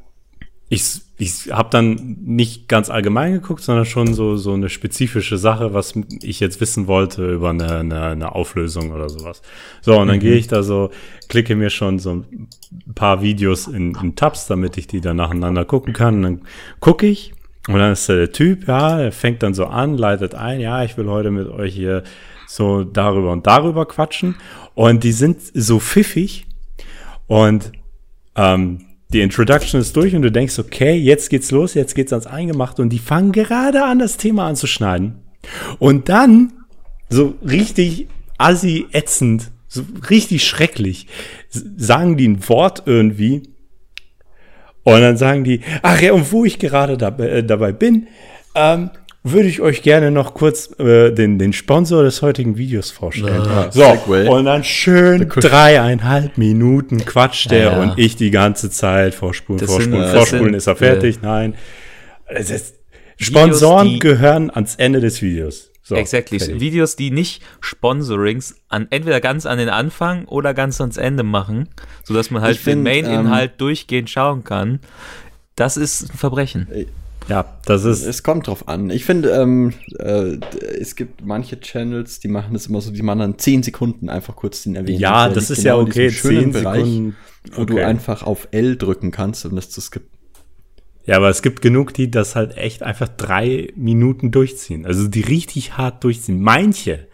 ich, 0.68 1.00
ich 1.18 1.50
habe 1.50 1.70
dann 1.70 2.18
nicht 2.26 2.68
ganz 2.68 2.90
allgemein 2.90 3.32
geguckt, 3.32 3.62
sondern 3.64 3.86
schon 3.86 4.14
so, 4.14 4.36
so 4.36 4.52
eine 4.52 4.68
spezifische 4.68 5.38
Sache, 5.38 5.74
was 5.74 5.94
ich 6.22 6.42
jetzt 6.42 6.60
wissen 6.60 6.88
wollte 6.88 7.32
über 7.32 7.52
eine, 7.52 7.78
eine, 7.78 8.02
eine 8.02 8.36
Auflösung 8.36 8.92
oder 8.92 9.08
sowas. 9.08 9.42
So, 9.80 9.98
und 9.98 10.10
dann 10.10 10.20
gehe 10.20 10.36
ich 10.36 10.50
da 10.50 10.62
so, 10.62 10.92
klicke 11.30 11.56
mir 11.56 11.70
schon 11.70 12.00
so 12.00 12.16
ein 12.16 12.50
paar 12.96 13.22
Videos 13.22 13.68
in, 13.68 13.96
in 13.96 14.18
Tabs, 14.18 14.48
damit 14.48 14.78
ich 14.78 14.88
die 14.88 15.00
dann 15.00 15.16
nacheinander 15.16 15.64
gucken 15.64 15.94
kann. 15.94 16.16
Und 16.16 16.22
dann 16.24 16.42
gucke 16.82 17.08
ich 17.08 17.32
und 17.70 17.76
dann 17.76 17.94
ist 17.94 18.10
der 18.10 18.34
Typ, 18.34 18.68
ja, 18.68 18.98
der 18.98 19.14
fängt 19.14 19.42
dann 19.42 19.54
so 19.54 19.68
an, 19.68 19.98
leitet 19.98 20.36
ein, 20.36 20.60
ja, 20.60 20.84
ich 20.84 20.98
will 20.98 21.08
heute 21.08 21.32
mit 21.32 21.48
euch 21.48 21.74
hier 21.74 22.04
so 22.46 22.84
darüber 22.84 23.32
und 23.32 23.48
darüber 23.48 23.86
quatschen. 23.86 24.36
Und 24.74 25.06
die 25.06 25.14
sind 25.14 25.38
so 25.54 25.80
pfiffig 25.80 26.46
und 27.28 27.72
ähm, 28.36 28.85
die 29.10 29.22
Introduction 29.22 29.80
ist 29.80 29.96
durch 29.96 30.16
und 30.16 30.24
du 30.24 30.32
denkst, 30.32 30.58
okay, 30.60 30.96
jetzt 30.96 31.30
geht's 31.30 31.52
los, 31.52 31.74
jetzt 31.74 31.96
geht's 31.96 32.12
ans 32.12 32.28
Eingemachte 32.28 32.82
und 32.82 32.90
die 32.90 33.00
fangen 33.00 33.32
gerade 33.32 33.84
an, 33.84 34.00
das 34.00 34.18
Thema 34.18 34.48
anzuschneiden. 34.48 35.16
Und 35.80 36.10
dann, 36.10 36.54
so 37.10 37.36
richtig 37.48 38.08
assi 38.38 38.88
ätzend, 38.92 39.52
so 39.68 39.84
richtig 40.10 40.46
schrecklich, 40.46 41.08
sagen 41.50 42.18
die 42.18 42.28
ein 42.28 42.50
Wort 42.50 42.84
irgendwie 42.86 43.44
und 44.84 45.02
dann 45.02 45.18
sagen 45.18 45.44
die, 45.44 45.62
ach 45.82 46.00
ja, 46.02 46.14
und 46.14 46.32
wo 46.32 46.46
ich 46.46 46.60
gerade 46.60 46.98
dabei, 46.98 47.28
äh, 47.28 47.44
dabei 47.44 47.72
bin, 47.72 48.08
ähm, 48.54 48.92
würde 49.28 49.48
ich 49.50 49.60
euch 49.60 49.82
gerne 49.82 50.12
noch 50.12 50.34
kurz 50.36 50.70
äh, 50.80 51.12
den, 51.12 51.40
den 51.40 51.52
Sponsor 51.52 52.04
des 52.04 52.22
heutigen 52.22 52.58
Videos 52.58 52.92
vorstellen. 52.92 53.42
Ah, 53.42 53.72
so, 53.72 53.82
Segway. 53.82 54.28
und 54.28 54.46
dann 54.46 54.64
schön 54.64 55.28
dreieinhalb 55.28 56.38
Minuten 56.38 57.04
quatscht 57.06 57.50
der 57.52 57.60
Ja, 57.64 57.72
ja. 57.72 57.82
und 57.82 57.98
ich 58.00 58.16
die 58.16 58.32
ganze 58.32 58.70
Zeit 58.70 59.16
vorspulen, 59.16 59.60
Das 59.60 59.70
vorspulen, 59.72 60.02
sind, 60.04 60.10
äh, 60.14 60.18
vorspulen, 60.18 60.54
das 60.54 60.64
ist 60.64 60.68
er 60.68 60.76
sind, 60.76 60.88
fertig? 60.88 61.22
Nein. 61.22 61.56
Es 62.28 62.50
ist, 62.52 62.76
Sponsoren 63.18 63.88
die- 63.90 64.00
gehören 64.00 64.50
ans 64.52 64.76
Ende 64.76 65.00
des 65.02 65.22
Videos. 65.22 65.72
So, 65.82 65.96
exactly. 65.96 66.40
fertig. 66.40 66.60
Videos, 66.60 66.96
die 66.96 67.12
nicht 67.12 67.44
Sponsorings 67.62 68.56
an 68.70 68.88
entweder 68.90 69.22
ganz 69.22 69.46
an 69.46 69.58
den 69.60 69.70
Anfang 69.70 70.26
oder 70.26 70.54
ganz 70.56 70.82
ans 70.82 70.98
Ende 70.98 71.22
machen, 71.24 71.70
sodass 72.04 72.32
man 72.32 72.42
halt 72.42 72.58
Ich 72.58 72.64
den 72.64 72.84
find, 72.84 72.84
Main-Inhalt 72.84 73.62
durchgehend 73.62 74.10
schauen 74.10 74.44
kann. 74.44 74.80
Das 75.56 75.78
ist 75.78 76.12
ein 76.12 76.18
Verbrechen. 76.18 76.68
Ja, 77.28 77.58
das 77.66 77.86
ist, 77.86 78.06
Es 78.06 78.24
kommt 78.24 78.48
drauf 78.48 78.68
an. 78.68 78.90
Ich 78.90 79.06
finde, 79.06 79.30
ähm, 79.30 79.74
äh, 79.98 80.38
es 80.80 80.96
gibt 80.96 81.26
manche 81.26 81.60
Channels, 81.60 82.20
die 82.20 82.28
machen 82.28 82.54
das 82.54 82.68
immer 82.68 82.82
so, 82.82 82.92
die 82.92 83.02
machen 83.02 83.20
dann 83.20 83.38
10 83.40 83.64
Sekunden 83.64 84.10
einfach 84.10 84.36
kurz 84.36 84.64
den 84.64 84.76
erwähnen. 84.76 85.00
ja, 85.00 85.30
das 85.30 85.50
ist 85.50 85.64
ja 85.64 85.74
genau 85.74 85.86
in 85.86 85.92
okay, 85.92 86.08
diesem 86.08 86.18
schönen 86.18 86.54
zehn 86.54 86.64
Sekunden. 86.64 87.16
wo 87.54 87.66
du 87.66 87.74
okay. 87.76 87.84
einfach 87.84 88.24
auf 88.24 88.48
L 88.52 88.78
drücken 88.78 89.12
kannst, 89.12 89.46
um 89.46 89.56
das 89.56 89.70
zu 89.70 89.82
skippen. 89.82 90.10
Ja, 91.06 91.18
aber 91.18 91.30
es 91.30 91.42
gibt 91.42 91.62
genug, 91.62 91.94
die 91.94 92.10
das 92.10 92.36
halt 92.36 92.58
echt 92.58 92.82
einfach 92.82 93.08
drei 93.08 93.72
Minuten 93.76 94.32
durchziehen. 94.32 94.86
Also 94.86 95.08
die 95.08 95.22
richtig 95.22 95.78
hart 95.78 96.04
durchziehen. 96.04 96.42
Manche, 96.42 97.08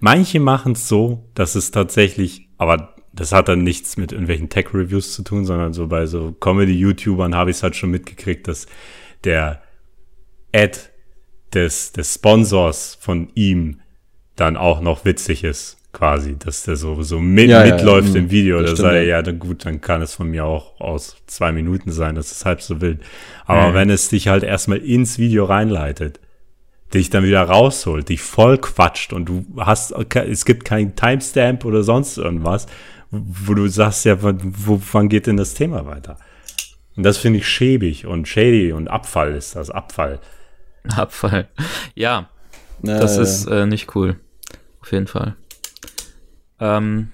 manche 0.00 0.40
machen 0.40 0.72
es 0.72 0.88
so, 0.88 1.24
dass 1.34 1.54
es 1.54 1.70
tatsächlich, 1.70 2.48
aber 2.58 2.94
das 3.12 3.32
hat 3.32 3.48
dann 3.48 3.62
nichts 3.62 3.96
mit 3.96 4.12
irgendwelchen 4.12 4.48
Tech-Reviews 4.48 5.14
zu 5.14 5.22
tun, 5.22 5.44
sondern 5.44 5.72
so 5.72 5.86
bei 5.86 6.06
so 6.06 6.32
Comedy-YouTubern 6.32 7.34
habe 7.34 7.50
ich 7.50 7.58
es 7.58 7.62
halt 7.62 7.76
schon 7.76 7.90
mitgekriegt, 7.90 8.46
dass 8.48 8.66
der 9.26 9.60
Ad 10.54 10.78
des, 11.52 11.92
des 11.92 12.14
Sponsors 12.14 12.96
von 13.00 13.28
ihm 13.34 13.80
dann 14.36 14.56
auch 14.56 14.80
noch 14.80 15.04
witzig 15.04 15.44
ist, 15.44 15.78
quasi, 15.92 16.36
dass 16.38 16.64
der 16.64 16.76
so, 16.76 17.02
so 17.02 17.18
mit, 17.20 17.48
Ja, 17.48 17.64
mitläuft 17.64 18.10
ja, 18.14 18.20
im 18.20 18.30
Video. 18.30 18.60
Da 18.62 18.76
sei 18.76 19.02
ja. 19.04 19.16
ja, 19.16 19.22
dann 19.22 19.38
gut, 19.38 19.64
dann 19.64 19.80
kann 19.80 20.02
es 20.02 20.14
von 20.14 20.28
mir 20.30 20.44
auch 20.44 20.78
aus 20.80 21.16
zwei 21.26 21.52
Minuten 21.52 21.90
sein, 21.90 22.14
das 22.14 22.32
ist 22.32 22.44
halb 22.44 22.60
so 22.60 22.80
wild. 22.80 23.00
Aber 23.46 23.70
Mhm. 23.70 23.74
wenn 23.74 23.90
es 23.90 24.08
dich 24.08 24.28
halt 24.28 24.42
erstmal 24.42 24.78
ins 24.78 25.18
Video 25.18 25.44
reinleitet, 25.46 26.20
dich 26.92 27.08
dann 27.10 27.24
wieder 27.24 27.42
rausholt, 27.42 28.10
dich 28.10 28.20
voll 28.22 28.58
quatscht 28.58 29.12
und 29.12 29.26
du 29.28 29.44
hast, 29.56 29.92
es 30.14 30.44
gibt 30.44 30.64
keinen 30.64 30.94
Timestamp 30.96 31.64
oder 31.64 31.82
sonst 31.82 32.18
irgendwas, 32.18 32.66
wo 33.10 33.54
du 33.54 33.66
sagst, 33.68 34.04
ja, 34.04 34.22
wann, 34.22 34.38
wo, 34.42 34.80
wann 34.92 35.08
geht 35.08 35.26
denn 35.26 35.36
das 35.38 35.54
Thema 35.54 35.86
weiter? 35.86 36.18
Und 36.96 37.02
das 37.02 37.18
finde 37.18 37.38
ich 37.40 37.48
schäbig 37.48 38.06
und 38.06 38.26
shady 38.26 38.72
und 38.72 38.88
Abfall 38.88 39.34
ist 39.34 39.54
das, 39.56 39.70
Abfall. 39.70 40.18
Abfall. 40.88 41.48
Ja, 41.94 42.30
Äh, 42.82 43.00
das 43.00 43.16
ist 43.16 43.46
äh, 43.46 43.66
nicht 43.66 43.94
cool. 43.94 44.16
Auf 44.80 44.92
jeden 44.92 45.06
Fall. 45.06 45.34
Ähm, 46.60 47.10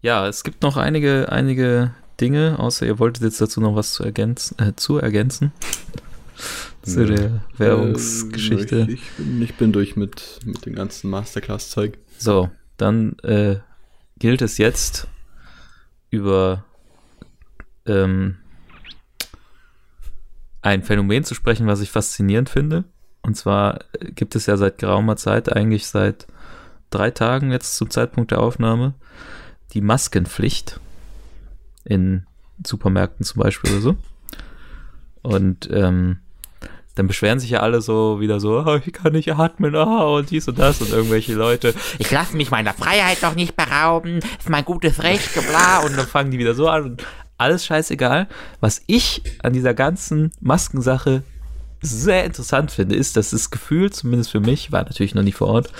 ja, 0.00 0.26
es 0.26 0.42
gibt 0.44 0.62
noch 0.62 0.76
einige, 0.76 1.30
einige 1.30 1.94
Dinge, 2.20 2.58
außer 2.58 2.86
ihr 2.86 2.98
wolltet 2.98 3.22
jetzt 3.22 3.40
dazu 3.40 3.60
noch 3.60 3.74
was 3.74 3.92
zu 3.92 4.04
ergänzen, 4.04 4.58
äh, 4.58 4.72
zu 4.74 4.98
ergänzen. 4.98 5.52
zu 6.82 7.06
der 7.06 7.42
Währungsgeschichte. 7.56 8.80
Äh, 8.80 8.92
ich, 8.92 9.10
bin, 9.16 9.42
ich 9.42 9.54
bin 9.56 9.72
durch 9.72 9.96
mit, 9.96 10.40
mit 10.44 10.64
dem 10.66 10.74
ganzen 10.74 11.10
Masterclass-Zeug. 11.10 11.98
So, 12.18 12.50
dann 12.76 13.18
äh, 13.20 13.56
gilt 14.18 14.42
es 14.42 14.58
jetzt 14.58 15.06
über 16.10 16.64
ähm, 17.86 18.36
ein 20.62 20.82
Phänomen 20.82 21.24
zu 21.24 21.34
sprechen, 21.34 21.66
was 21.66 21.80
ich 21.80 21.90
faszinierend 21.90 22.48
finde. 22.48 22.84
Und 23.22 23.36
zwar 23.36 23.80
äh, 24.00 24.12
gibt 24.12 24.34
es 24.34 24.46
ja 24.46 24.56
seit 24.56 24.78
geraumer 24.78 25.16
Zeit, 25.16 25.52
eigentlich 25.52 25.86
seit 25.86 26.26
drei 26.90 27.10
Tagen 27.10 27.52
jetzt 27.52 27.76
zum 27.76 27.90
Zeitpunkt 27.90 28.30
der 28.30 28.40
Aufnahme, 28.40 28.94
die 29.74 29.80
Maskenpflicht 29.80 30.80
in 31.84 32.26
Supermärkten 32.66 33.24
zum 33.24 33.42
Beispiel 33.42 33.72
oder 33.72 33.80
so. 33.80 33.96
Und 35.22 35.68
ähm, 35.70 36.18
dann 36.94 37.06
beschweren 37.06 37.38
sich 37.38 37.50
ja 37.50 37.60
alle 37.60 37.80
so 37.80 38.20
wieder 38.20 38.40
so, 38.40 38.64
oh, 38.64 38.80
ich 38.84 38.92
kann 38.92 39.12
nicht 39.12 39.32
atmen, 39.32 39.74
ah, 39.76 40.04
und 40.04 40.30
dies 40.30 40.48
und 40.48 40.58
das 40.58 40.80
und 40.80 40.90
irgendwelche 40.90 41.34
Leute, 41.34 41.74
ich 41.98 42.10
lasse 42.10 42.36
mich 42.36 42.50
meiner 42.50 42.74
Freiheit 42.74 43.22
doch 43.22 43.34
nicht 43.34 43.56
berauben, 43.56 44.18
ist 44.18 44.48
mein 44.48 44.64
gutes 44.64 45.02
Recht, 45.02 45.32
bla, 45.34 45.78
und 45.80 45.96
dann 45.96 46.06
fangen 46.06 46.30
die 46.30 46.38
wieder 46.38 46.54
so 46.54 46.68
an 46.68 46.82
und 46.84 47.04
alles 47.38 47.64
scheißegal. 47.64 48.28
Was 48.60 48.82
ich 48.86 49.22
an 49.42 49.52
dieser 49.52 49.74
ganzen 49.74 50.32
Maskensache 50.40 51.22
sehr 51.80 52.24
interessant 52.24 52.70
finde, 52.70 52.96
ist, 52.96 53.16
dass 53.16 53.30
das 53.30 53.50
Gefühl, 53.50 53.90
zumindest 53.90 54.30
für 54.30 54.40
mich, 54.40 54.72
war 54.72 54.82
natürlich 54.84 55.14
noch 55.14 55.22
nicht 55.22 55.36
vor 55.36 55.48
Ort, 55.48 55.72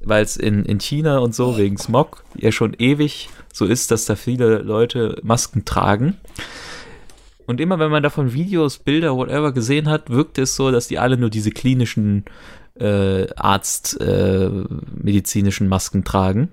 weil 0.00 0.22
es 0.22 0.36
in, 0.36 0.64
in 0.64 0.78
China 0.80 1.18
und 1.18 1.34
so 1.34 1.56
wegen 1.56 1.78
Smog 1.78 2.24
ja 2.36 2.50
schon 2.50 2.74
ewig 2.74 3.28
so 3.52 3.66
ist, 3.66 3.90
dass 3.90 4.04
da 4.04 4.16
viele 4.16 4.58
Leute 4.58 5.20
Masken 5.22 5.64
tragen. 5.64 6.16
Und 7.46 7.60
immer 7.60 7.78
wenn 7.78 7.90
man 7.90 8.02
davon 8.02 8.32
Videos, 8.32 8.78
Bilder, 8.78 9.16
whatever 9.16 9.52
gesehen 9.52 9.88
hat, 9.88 10.10
wirkte 10.10 10.42
es 10.42 10.56
so, 10.56 10.70
dass 10.70 10.88
die 10.88 10.98
alle 10.98 11.16
nur 11.16 11.30
diese 11.30 11.50
klinischen 11.50 12.24
äh, 12.78 13.26
Arzt 13.36 14.00
äh, 14.00 14.48
medizinischen 15.02 15.68
Masken 15.68 16.04
tragen. 16.04 16.48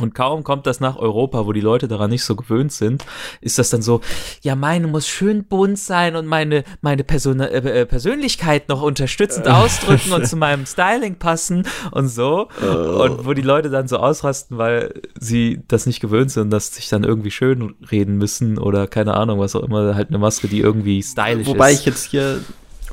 Und 0.00 0.14
kaum 0.14 0.42
kommt 0.42 0.66
das 0.66 0.80
nach 0.80 0.96
Europa, 0.96 1.46
wo 1.46 1.52
die 1.52 1.60
Leute 1.60 1.88
daran 1.88 2.10
nicht 2.10 2.24
so 2.24 2.34
gewöhnt 2.34 2.72
sind, 2.72 3.04
ist 3.40 3.58
das 3.58 3.70
dann 3.70 3.82
so, 3.82 4.00
ja, 4.42 4.56
meine 4.56 4.86
muss 4.88 5.06
schön 5.08 5.44
bunt 5.44 5.78
sein 5.78 6.16
und 6.16 6.26
meine, 6.26 6.64
meine 6.80 7.04
Person 7.04 7.40
äh, 7.40 7.58
äh, 7.58 7.86
Persönlichkeit 7.86 8.68
noch 8.68 8.82
unterstützend 8.82 9.46
ausdrücken 9.48 10.12
und 10.12 10.26
zu 10.26 10.36
meinem 10.36 10.66
Styling 10.66 11.16
passen 11.16 11.66
und 11.92 12.08
so. 12.08 12.48
Und 12.60 13.24
wo 13.24 13.32
die 13.34 13.42
Leute 13.42 13.70
dann 13.70 13.88
so 13.88 13.98
ausrasten, 13.98 14.58
weil 14.58 15.02
sie 15.18 15.62
das 15.68 15.86
nicht 15.86 16.00
gewöhnt 16.00 16.30
sind, 16.30 16.50
dass 16.50 16.74
sich 16.74 16.88
dann 16.88 17.04
irgendwie 17.04 17.30
schön 17.30 17.74
reden 17.90 18.18
müssen 18.18 18.58
oder 18.58 18.86
keine 18.86 19.14
Ahnung, 19.14 19.38
was 19.38 19.54
auch 19.54 19.62
immer, 19.62 19.94
halt 19.94 20.08
eine 20.08 20.18
Maske, 20.18 20.48
die 20.48 20.60
irgendwie 20.60 21.02
stylisch 21.02 21.46
Wobei 21.46 21.72
ist. 21.72 21.80
ich 21.80 21.86
jetzt 21.86 22.04
hier 22.04 22.40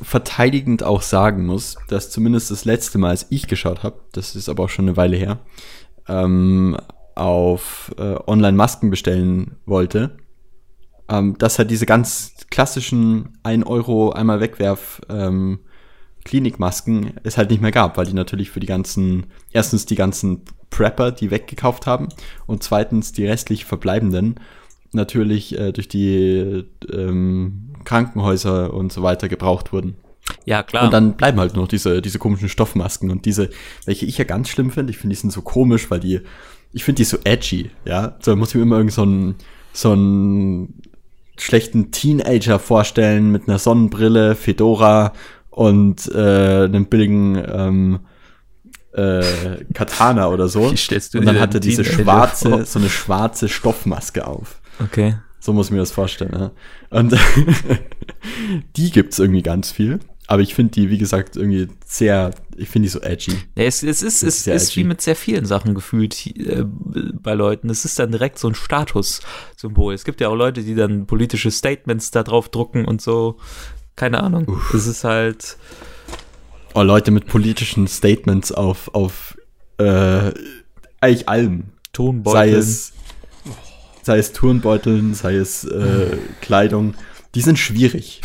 verteidigend 0.02 0.82
auch 0.82 1.02
sagen 1.02 1.46
muss, 1.46 1.76
dass 1.88 2.10
zumindest 2.10 2.50
das 2.50 2.64
letzte 2.64 2.98
Mal, 2.98 3.10
als 3.10 3.26
ich 3.30 3.46
geschaut 3.46 3.82
habe, 3.82 3.96
das 4.12 4.34
ist 4.34 4.48
aber 4.48 4.64
auch 4.64 4.68
schon 4.68 4.86
eine 4.86 4.96
Weile 4.96 5.16
her, 5.16 5.38
ähm, 6.12 6.76
auf 7.14 7.92
äh, 7.98 8.16
Online-Masken 8.26 8.90
bestellen 8.90 9.56
wollte, 9.66 10.16
ähm, 11.08 11.36
dass 11.38 11.58
halt 11.58 11.70
diese 11.70 11.86
ganz 11.86 12.34
klassischen 12.50 13.38
1 13.42 13.66
Euro 13.66 14.12
einmal 14.12 14.40
wegwerf 14.40 15.00
ähm, 15.08 15.60
Klinikmasken 16.24 17.14
es 17.24 17.36
halt 17.36 17.50
nicht 17.50 17.62
mehr 17.62 17.72
gab, 17.72 17.96
weil 17.96 18.06
die 18.06 18.14
natürlich 18.14 18.50
für 18.50 18.60
die 18.60 18.66
ganzen, 18.66 19.26
erstens 19.50 19.86
die 19.86 19.96
ganzen 19.96 20.42
Prepper, 20.70 21.10
die 21.10 21.30
weggekauft 21.30 21.86
haben 21.86 22.08
und 22.46 22.62
zweitens 22.62 23.12
die 23.12 23.26
restlich 23.26 23.64
verbleibenden 23.64 24.38
natürlich 24.92 25.58
äh, 25.58 25.72
durch 25.72 25.88
die 25.88 26.64
ähm, 26.92 27.72
Krankenhäuser 27.84 28.72
und 28.72 28.92
so 28.92 29.02
weiter 29.02 29.28
gebraucht 29.28 29.72
wurden. 29.72 29.96
Ja, 30.44 30.62
klar. 30.62 30.84
Und 30.84 30.92
dann 30.92 31.14
bleiben 31.14 31.38
halt 31.38 31.54
noch 31.54 31.68
diese, 31.68 32.02
diese 32.02 32.18
komischen 32.18 32.48
Stoffmasken 32.48 33.10
und 33.10 33.26
diese, 33.26 33.50
welche 33.84 34.06
ich 34.06 34.18
ja 34.18 34.24
ganz 34.24 34.48
schlimm 34.48 34.70
finde. 34.70 34.90
Ich 34.90 34.98
finde, 34.98 35.14
die 35.14 35.20
sind 35.20 35.32
so 35.32 35.42
komisch, 35.42 35.90
weil 35.90 36.00
die, 36.00 36.20
ich 36.72 36.84
finde 36.84 36.98
die 36.98 37.04
so 37.04 37.18
edgy, 37.24 37.70
ja. 37.84 38.16
So 38.20 38.34
muss 38.36 38.50
ich 38.50 38.54
mir 38.56 38.62
immer 38.62 38.76
irgend 38.76 38.92
so 38.92 39.02
einen, 39.02 39.34
so 39.72 39.92
einen 39.92 40.82
schlechten 41.38 41.90
Teenager 41.90 42.58
vorstellen 42.58 43.30
mit 43.30 43.48
einer 43.48 43.58
Sonnenbrille, 43.58 44.34
Fedora 44.34 45.12
und 45.50 46.08
äh, 46.14 46.64
einem 46.64 46.86
billigen 46.86 47.36
ähm, 47.36 48.00
äh, 48.92 49.64
Katana 49.74 50.28
oder 50.28 50.48
so. 50.48 50.70
Wie 50.72 50.76
stellst 50.76 51.14
du 51.14 51.18
und 51.18 51.26
dann 51.26 51.36
dir 51.36 51.40
hat 51.40 51.54
er 51.54 51.60
den 51.60 51.70
diese 51.70 51.82
Teenager 51.82 52.02
schwarze, 52.02 52.48
vor? 52.50 52.64
so 52.64 52.78
eine 52.78 52.88
schwarze 52.88 53.48
Stoffmaske 53.48 54.26
auf. 54.26 54.60
okay. 54.80 55.16
So 55.40 55.52
muss 55.52 55.66
ich 55.66 55.72
mir 55.72 55.78
das 55.78 55.90
vorstellen. 55.90 56.36
Ja. 56.38 56.50
Und 56.96 57.18
die 58.76 58.92
gibt's 58.92 59.18
irgendwie 59.18 59.42
ganz 59.42 59.72
viel. 59.72 59.98
Aber 60.32 60.40
ich 60.40 60.54
finde 60.54 60.70
die, 60.70 60.88
wie 60.88 60.96
gesagt, 60.96 61.36
irgendwie 61.36 61.68
sehr, 61.84 62.30
ich 62.56 62.70
finde 62.70 62.86
die 62.86 62.90
so 62.90 63.02
edgy. 63.02 63.32
Ja, 63.54 63.64
es, 63.64 63.82
es 63.82 64.02
ist, 64.02 64.22
es 64.22 64.46
ist 64.46 64.76
wie 64.76 64.84
mit 64.84 65.02
sehr 65.02 65.14
vielen 65.14 65.44
Sachen 65.44 65.74
gefühlt 65.74 66.26
äh, 66.26 66.64
bei 66.64 67.34
Leuten. 67.34 67.68
Es 67.68 67.84
ist 67.84 67.98
dann 67.98 68.12
direkt 68.12 68.38
so 68.38 68.48
ein 68.48 68.54
Statussymbol. 68.54 69.92
Es 69.92 70.04
gibt 70.04 70.22
ja 70.22 70.30
auch 70.30 70.34
Leute, 70.34 70.62
die 70.62 70.74
dann 70.74 71.04
politische 71.04 71.50
Statements 71.50 72.12
da 72.12 72.22
drauf 72.22 72.48
drucken 72.48 72.86
und 72.86 73.02
so. 73.02 73.36
Keine 73.94 74.22
Ahnung. 74.22 74.58
Es 74.72 74.86
ist 74.86 75.04
halt. 75.04 75.58
Oh, 76.72 76.80
Leute 76.80 77.10
mit 77.10 77.26
politischen 77.26 77.86
Statements 77.86 78.52
auf, 78.52 78.88
auf 78.94 79.36
äh, 79.76 80.32
eigentlich 81.02 81.28
allem. 81.28 81.64
Sei 81.64 81.92
Tonbeutel. 81.92 82.54
es, 82.54 82.94
sei 84.02 84.16
es 84.16 84.32
Turnbeuteln, 84.32 85.12
sei 85.12 85.34
es 85.34 85.64
äh, 85.64 86.16
Kleidung. 86.40 86.94
Die 87.34 87.42
sind 87.42 87.58
schwierig. 87.58 88.22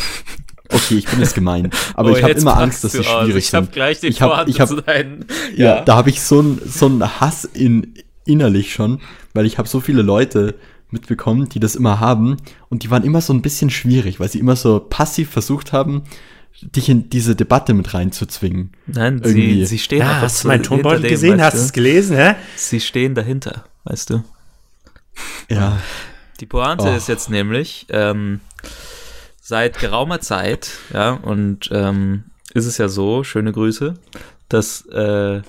Okay, 0.70 0.96
ich 0.96 1.06
bin 1.08 1.20
jetzt 1.20 1.34
gemein. 1.36 1.70
Aber 1.96 2.12
Oh, 2.12 2.16
ich 2.16 2.22
habe 2.24 2.32
jetzt 2.34 2.42
immer 2.42 2.58
Angst, 2.58 2.84
dass 2.84 2.92
sie 2.94 3.00
aus. 3.00 3.06
schwierig 3.26 3.46
Ich 3.48 3.54
habe 3.54 3.66
sind. 3.66 3.74
gleich 3.74 4.00
den 4.00 4.10
Ich 4.12 4.22
hab- 4.22 4.48
ich 4.48 4.60
hab- 4.60 4.68
zu 4.70 4.82
deinen. 4.82 5.26
Ja, 5.56 5.82
da 5.82 5.96
habe 5.96 6.10
ich 6.10 6.22
so 6.22 6.42
ein 6.42 6.62
so 6.66 6.90
Hass 7.20 7.46
in 7.46 7.94
innerlich 8.26 8.74
schon, 8.74 9.00
weil 9.34 9.46
ich 9.46 9.58
habe 9.58 9.68
so 9.70 9.80
viele 9.80 10.02
Leute 10.02 10.56
mitbekommen, 10.92 11.48
die 11.50 11.60
das 11.62 11.76
immer 11.76 12.00
haben 12.02 12.38
und 12.70 12.84
die 12.84 12.92
waren 12.92 13.04
immer 13.04 13.22
so 13.22 13.34
ein 13.34 13.42
bisschen 13.42 13.70
schwierig, 13.70 14.20
weil 14.20 14.30
sie 14.30 14.40
immer 14.40 14.56
so 14.58 14.80
passiv 14.80 15.30
versucht 15.30 15.72
haben, 15.74 16.04
dich 16.62 16.90
in 16.90 17.10
diese 17.10 17.36
Debatte 17.36 17.74
mit 17.74 17.94
reinzuzwingen. 17.94 18.72
Nein, 18.88 19.22
sie, 19.24 19.30
Irgendwie. 19.30 19.66
sie 19.66 19.78
stehen 19.80 20.00
Ja, 20.00 20.10
einfach 20.10 20.22
hast 20.24 20.40
du 20.40 20.42
so 20.44 20.48
meinen 20.50 20.64
Tonbeutel 20.64 21.02
dem, 21.04 21.10
gesehen? 21.12 21.42
Hast 21.42 21.54
du 21.56 21.60
du? 21.60 21.66
es 21.66 21.72
gelesen, 21.74 22.18
hä? 22.18 22.36
Sie 22.56 22.80
stehen 22.82 23.16
dahinter, 23.16 23.66
weißt 23.86 24.10
du. 24.10 24.24
Ja, 25.50 25.78
Die 26.40 26.46
Pointe 26.46 26.84
Oh. 26.86 26.96
ist 26.96 27.08
jetzt 27.08 27.30
nämlich, 27.30 27.88
ähm, 27.90 28.40
seit 29.48 29.80
geraumer 29.80 30.20
Zeit, 30.20 30.72
ja, 30.94 31.12
und 31.12 31.70
ähm, 31.72 32.26
ist 32.54 32.66
es 32.66 32.78
ja 32.78 32.90
so, 32.90 33.24
schöne 33.24 33.54
Grüße, 33.54 33.94
dass 34.50 34.86
äh, 34.88 35.42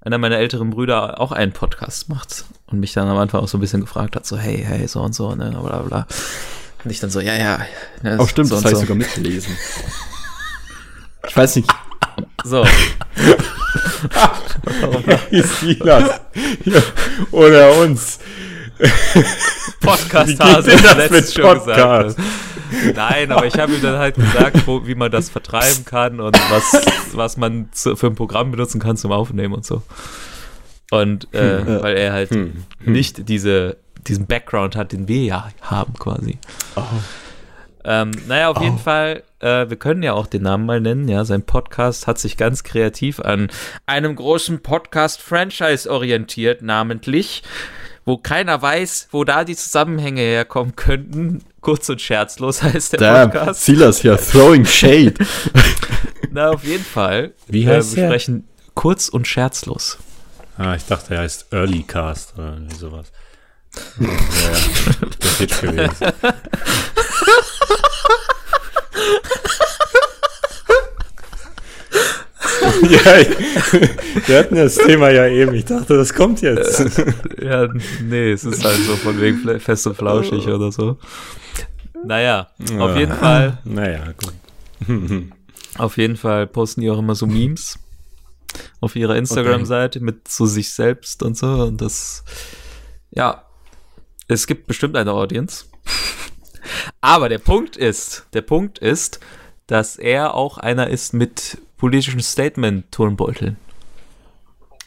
einer 0.00 0.18
meiner 0.18 0.38
älteren 0.38 0.70
Brüder 0.70 1.20
auch 1.20 1.30
einen 1.30 1.52
Podcast 1.52 2.08
macht 2.08 2.46
und 2.66 2.80
mich 2.80 2.94
dann 2.94 3.06
am 3.06 3.16
Anfang 3.16 3.40
auch 3.40 3.46
so 3.46 3.56
ein 3.56 3.60
bisschen 3.60 3.82
gefragt 3.82 4.16
hat, 4.16 4.26
so, 4.26 4.36
hey, 4.36 4.64
hey, 4.66 4.88
so 4.88 5.02
und 5.02 5.14
so, 5.14 5.36
ne, 5.36 5.56
bla 5.62 5.82
bla. 5.82 6.08
Und 6.82 6.90
ich 6.90 6.98
dann 6.98 7.10
so, 7.10 7.20
ja, 7.20 7.36
ja. 7.36 7.60
ja 8.02 8.16
auch 8.16 8.24
Oh, 8.24 8.26
stimmt, 8.26 8.48
so 8.48 8.56
das 8.56 8.64
habe 8.64 8.72
ich 8.72 8.78
so. 8.80 8.86
sogar 8.86 8.96
mitgelesen. 8.96 9.56
Ich 11.28 11.36
weiß 11.36 11.54
nicht, 11.54 11.70
So, 12.42 12.66
Silas. 15.30 16.20
Ja, 16.64 16.82
oder 17.30 17.72
uns. 17.76 18.18
Podcast 19.80 20.28
Wie 20.28 20.34
geht 20.34 20.42
Hase 20.42 20.70
denn 20.70 20.82
das 20.82 20.96
letztens 20.96 21.26
mit 21.28 21.34
schon 21.34 21.44
Podcast? 21.58 22.16
gesagt. 22.16 22.28
Nein, 22.94 23.32
aber 23.32 23.46
ich 23.46 23.58
habe 23.58 23.72
ihm 23.74 23.82
dann 23.82 23.98
halt 23.98 24.16
gesagt, 24.16 24.66
wo, 24.66 24.86
wie 24.86 24.94
man 24.94 25.10
das 25.10 25.30
vertreiben 25.30 25.84
kann 25.84 26.20
und 26.20 26.36
was, 26.50 26.86
was 27.14 27.36
man 27.36 27.68
zu, 27.72 27.96
für 27.96 28.06
ein 28.08 28.14
Programm 28.14 28.50
benutzen 28.50 28.80
kann 28.80 28.96
zum 28.96 29.12
Aufnehmen 29.12 29.54
und 29.54 29.64
so. 29.66 29.82
Und 30.90 31.32
äh, 31.34 31.58
Hm, 31.64 31.82
weil 31.82 31.96
er 31.96 32.12
halt 32.12 32.30
Hm, 32.30 32.64
nicht 32.84 33.28
diese, 33.28 33.76
diesen 34.06 34.26
Background 34.26 34.76
hat, 34.76 34.92
den 34.92 35.06
wir 35.08 35.22
ja 35.22 35.48
haben 35.60 35.94
quasi. 35.94 36.38
Ähm, 37.84 38.10
naja, 38.26 38.50
auf 38.50 38.60
jeden 38.60 38.78
Fall, 38.78 39.22
äh, 39.40 39.68
wir 39.70 39.76
können 39.76 40.02
ja 40.02 40.12
auch 40.12 40.26
den 40.26 40.42
Namen 40.42 40.66
mal 40.66 40.80
nennen, 40.80 41.08
ja. 41.08 41.24
Sein 41.24 41.42
Podcast 41.42 42.06
hat 42.06 42.18
sich 42.18 42.36
ganz 42.36 42.62
kreativ 42.64 43.20
an 43.20 43.48
einem 43.86 44.14
großen 44.16 44.62
Podcast-Franchise 44.62 45.90
orientiert, 45.90 46.60
namentlich, 46.60 47.42
wo 48.08 48.16
keiner 48.16 48.60
weiß, 48.62 49.08
wo 49.10 49.22
da 49.22 49.44
die 49.44 49.54
Zusammenhänge 49.54 50.22
herkommen 50.22 50.74
könnten. 50.74 51.44
Kurz 51.60 51.90
und 51.90 52.00
scherzlos 52.00 52.62
heißt 52.64 52.94
der 52.94 53.00
Damn, 53.00 53.30
Podcast. 53.30 53.64
Silas 53.66 54.00
hier, 54.00 54.16
throwing 54.16 54.64
shade. 54.64 55.14
Na, 56.30 56.50
auf 56.50 56.64
jeden 56.64 56.84
Fall. 56.84 57.34
Wie 57.46 57.64
äh, 57.64 57.68
heißt 57.68 57.94
wir 57.94 58.04
der? 58.04 58.08
sprechen 58.08 58.48
kurz 58.72 59.08
und 59.10 59.26
scherzlos. 59.26 59.98
Ah, 60.56 60.74
ich 60.74 60.86
dachte, 60.86 61.14
er 61.14 61.20
heißt 61.20 61.52
Early 61.52 61.82
Cast 61.82 62.32
oder 62.36 62.54
irgendwie 62.54 62.76
sowas. 62.76 63.12
Ja, 64.00 64.08
ja, 64.08 65.08
das 65.20 65.40
wird 65.40 65.60
gewesen. 65.60 66.12
ja, 72.88 73.18
ich, 73.18 74.28
wir 74.28 74.38
hatten 74.38 74.56
das 74.56 74.76
Thema 74.76 75.10
ja 75.10 75.26
eben. 75.26 75.54
Ich 75.54 75.64
dachte, 75.64 75.96
das 75.96 76.14
kommt 76.14 76.40
jetzt. 76.42 76.84
Ja, 77.40 77.68
nee, 78.02 78.32
es 78.32 78.44
ist 78.44 78.64
halt 78.64 78.76
so 78.76 78.96
von 78.96 79.20
wegen 79.20 79.60
fest 79.60 79.86
und 79.86 79.96
flauschig 79.96 80.46
oder 80.46 80.70
so. 80.70 80.98
Naja, 82.04 82.48
auf 82.78 82.96
jeden 82.96 83.12
Fall, 83.12 83.58
Naja, 83.64 84.12
gut. 84.12 84.34
auf 85.78 85.96
jeden 85.96 86.16
Fall 86.16 86.46
posten 86.46 86.82
die 86.82 86.90
auch 86.90 86.98
immer 86.98 87.14
so 87.14 87.26
Memes 87.26 87.78
auf 88.80 88.96
ihrer 88.96 89.16
Instagram-Seite 89.16 90.00
mit 90.00 90.28
so 90.28 90.46
sich 90.46 90.72
selbst 90.72 91.22
und 91.22 91.36
so 91.36 91.46
und 91.46 91.80
das, 91.80 92.24
ja, 93.10 93.42
es 94.28 94.46
gibt 94.46 94.66
bestimmt 94.66 94.96
eine 94.96 95.12
Audience. 95.12 95.66
Aber 97.00 97.28
der 97.28 97.38
Punkt 97.38 97.76
ist, 97.76 98.26
der 98.32 98.42
Punkt 98.42 98.78
ist, 98.78 99.20
dass 99.66 99.96
er 99.96 100.34
auch 100.34 100.58
einer 100.58 100.88
ist 100.88 101.14
mit 101.14 101.58
politischen 101.78 102.20
Statement-Turnbeuteln. 102.20 103.56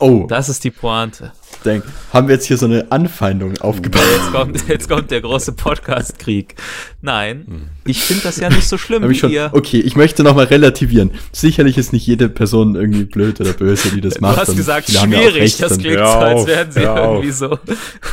Oh, 0.03 0.25
Das 0.27 0.49
ist 0.49 0.63
die 0.63 0.71
Pointe. 0.71 1.31
denk, 1.63 1.83
haben 2.11 2.27
wir 2.27 2.33
jetzt 2.33 2.47
hier 2.47 2.57
so 2.57 2.65
eine 2.65 2.91
Anfeindung 2.91 3.55
aufgebaut? 3.61 4.01
Jetzt 4.11 4.31
kommt, 4.31 4.67
jetzt 4.67 4.89
kommt 4.89 5.11
der 5.11 5.21
große 5.21 5.51
Podcast-Krieg. 5.51 6.55
Nein, 7.01 7.69
ich 7.85 8.01
finde 8.01 8.23
das 8.23 8.37
ja 8.37 8.49
nicht 8.49 8.67
so 8.67 8.79
schlimm, 8.79 9.03
Hab 9.03 9.09
wie 9.09 9.13
ich 9.13 9.19
schon, 9.19 9.29
ihr. 9.29 9.51
okay, 9.53 9.79
ich 9.79 9.95
möchte 9.95 10.23
nochmal 10.23 10.45
relativieren. 10.45 11.11
Sicherlich 11.31 11.77
ist 11.77 11.93
nicht 11.93 12.07
jede 12.07 12.29
Person 12.29 12.75
irgendwie 12.75 13.03
blöd 13.05 13.39
oder 13.41 13.53
böse, 13.53 13.89
die 13.91 14.01
das 14.01 14.15
Du 14.15 14.21
macht. 14.21 14.37
hast 14.37 14.49
und 14.49 14.55
gesagt, 14.57 14.89
schwierig. 14.89 15.35
recht 15.35 15.61
das 15.61 15.77
klingt 15.77 15.97
so, 15.99 16.03
als 16.03 16.47
wären 16.47 16.71
sie 16.71 16.79
irgendwie 16.81 17.31
so 17.31 17.59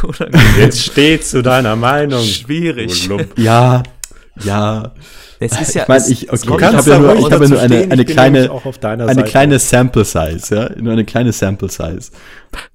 unangenehm. 0.03 0.41
Jetzt 0.61 0.83
steh 0.85 1.18
zu 1.20 1.43
deiner 1.43 1.74
Meinung. 1.74 2.22
Schwierig. 2.22 3.09
du. 3.09 3.16
Ja, 3.37 3.83
ja. 4.45 4.93
Es 5.41 5.61
ist 5.61 5.74
ja, 5.74 5.82
ich 5.82 5.89
meine, 5.89 6.09
ich, 6.09 6.32
okay, 6.32 6.57
ich 6.57 6.64
habe 6.64 6.91
ja 6.91 6.99
nur, 6.99 7.16
ich 7.16 7.30
habe 7.30 7.45
ja 7.45 7.51
nur 7.51 7.61
eine, 7.61 7.76
stehen, 7.78 7.93
eine 7.93 8.05
kleine, 8.05 8.51
eine 8.82 9.07
Seite. 9.07 9.24
kleine 9.24 9.59
Sample 9.59 10.05
Size, 10.05 10.55
ja, 10.55 10.70
nur 10.80 10.93
eine 10.93 11.05
kleine 11.05 11.32
Sample 11.32 11.68
Size. 11.68 12.11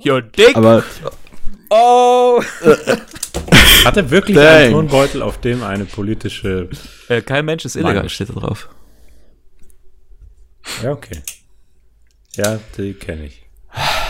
Your 0.05 0.22
dick. 0.22 0.55
Aber 0.55 0.84
oh. 1.70 2.41
Hat 3.86 3.97
er 3.97 4.09
wirklich 4.09 4.38
Dang. 4.38 4.47
einen 4.47 4.72
Turnbeutel, 4.72 5.22
auf 5.22 5.41
dem 5.41 5.61
eine 5.64 5.84
politische. 5.84 6.70
Äh, 7.09 7.22
kein 7.22 7.43
Mensch 7.43 7.66
ist 7.66 7.76
illegal, 7.76 8.07
steht 8.07 8.30
da 8.30 8.34
drauf. 8.34 8.70
Ja, 10.82 10.91
okay. 10.91 11.22
Ja, 12.36 12.59
die 12.78 12.93
kenne 12.93 13.26
ich. 13.26 13.43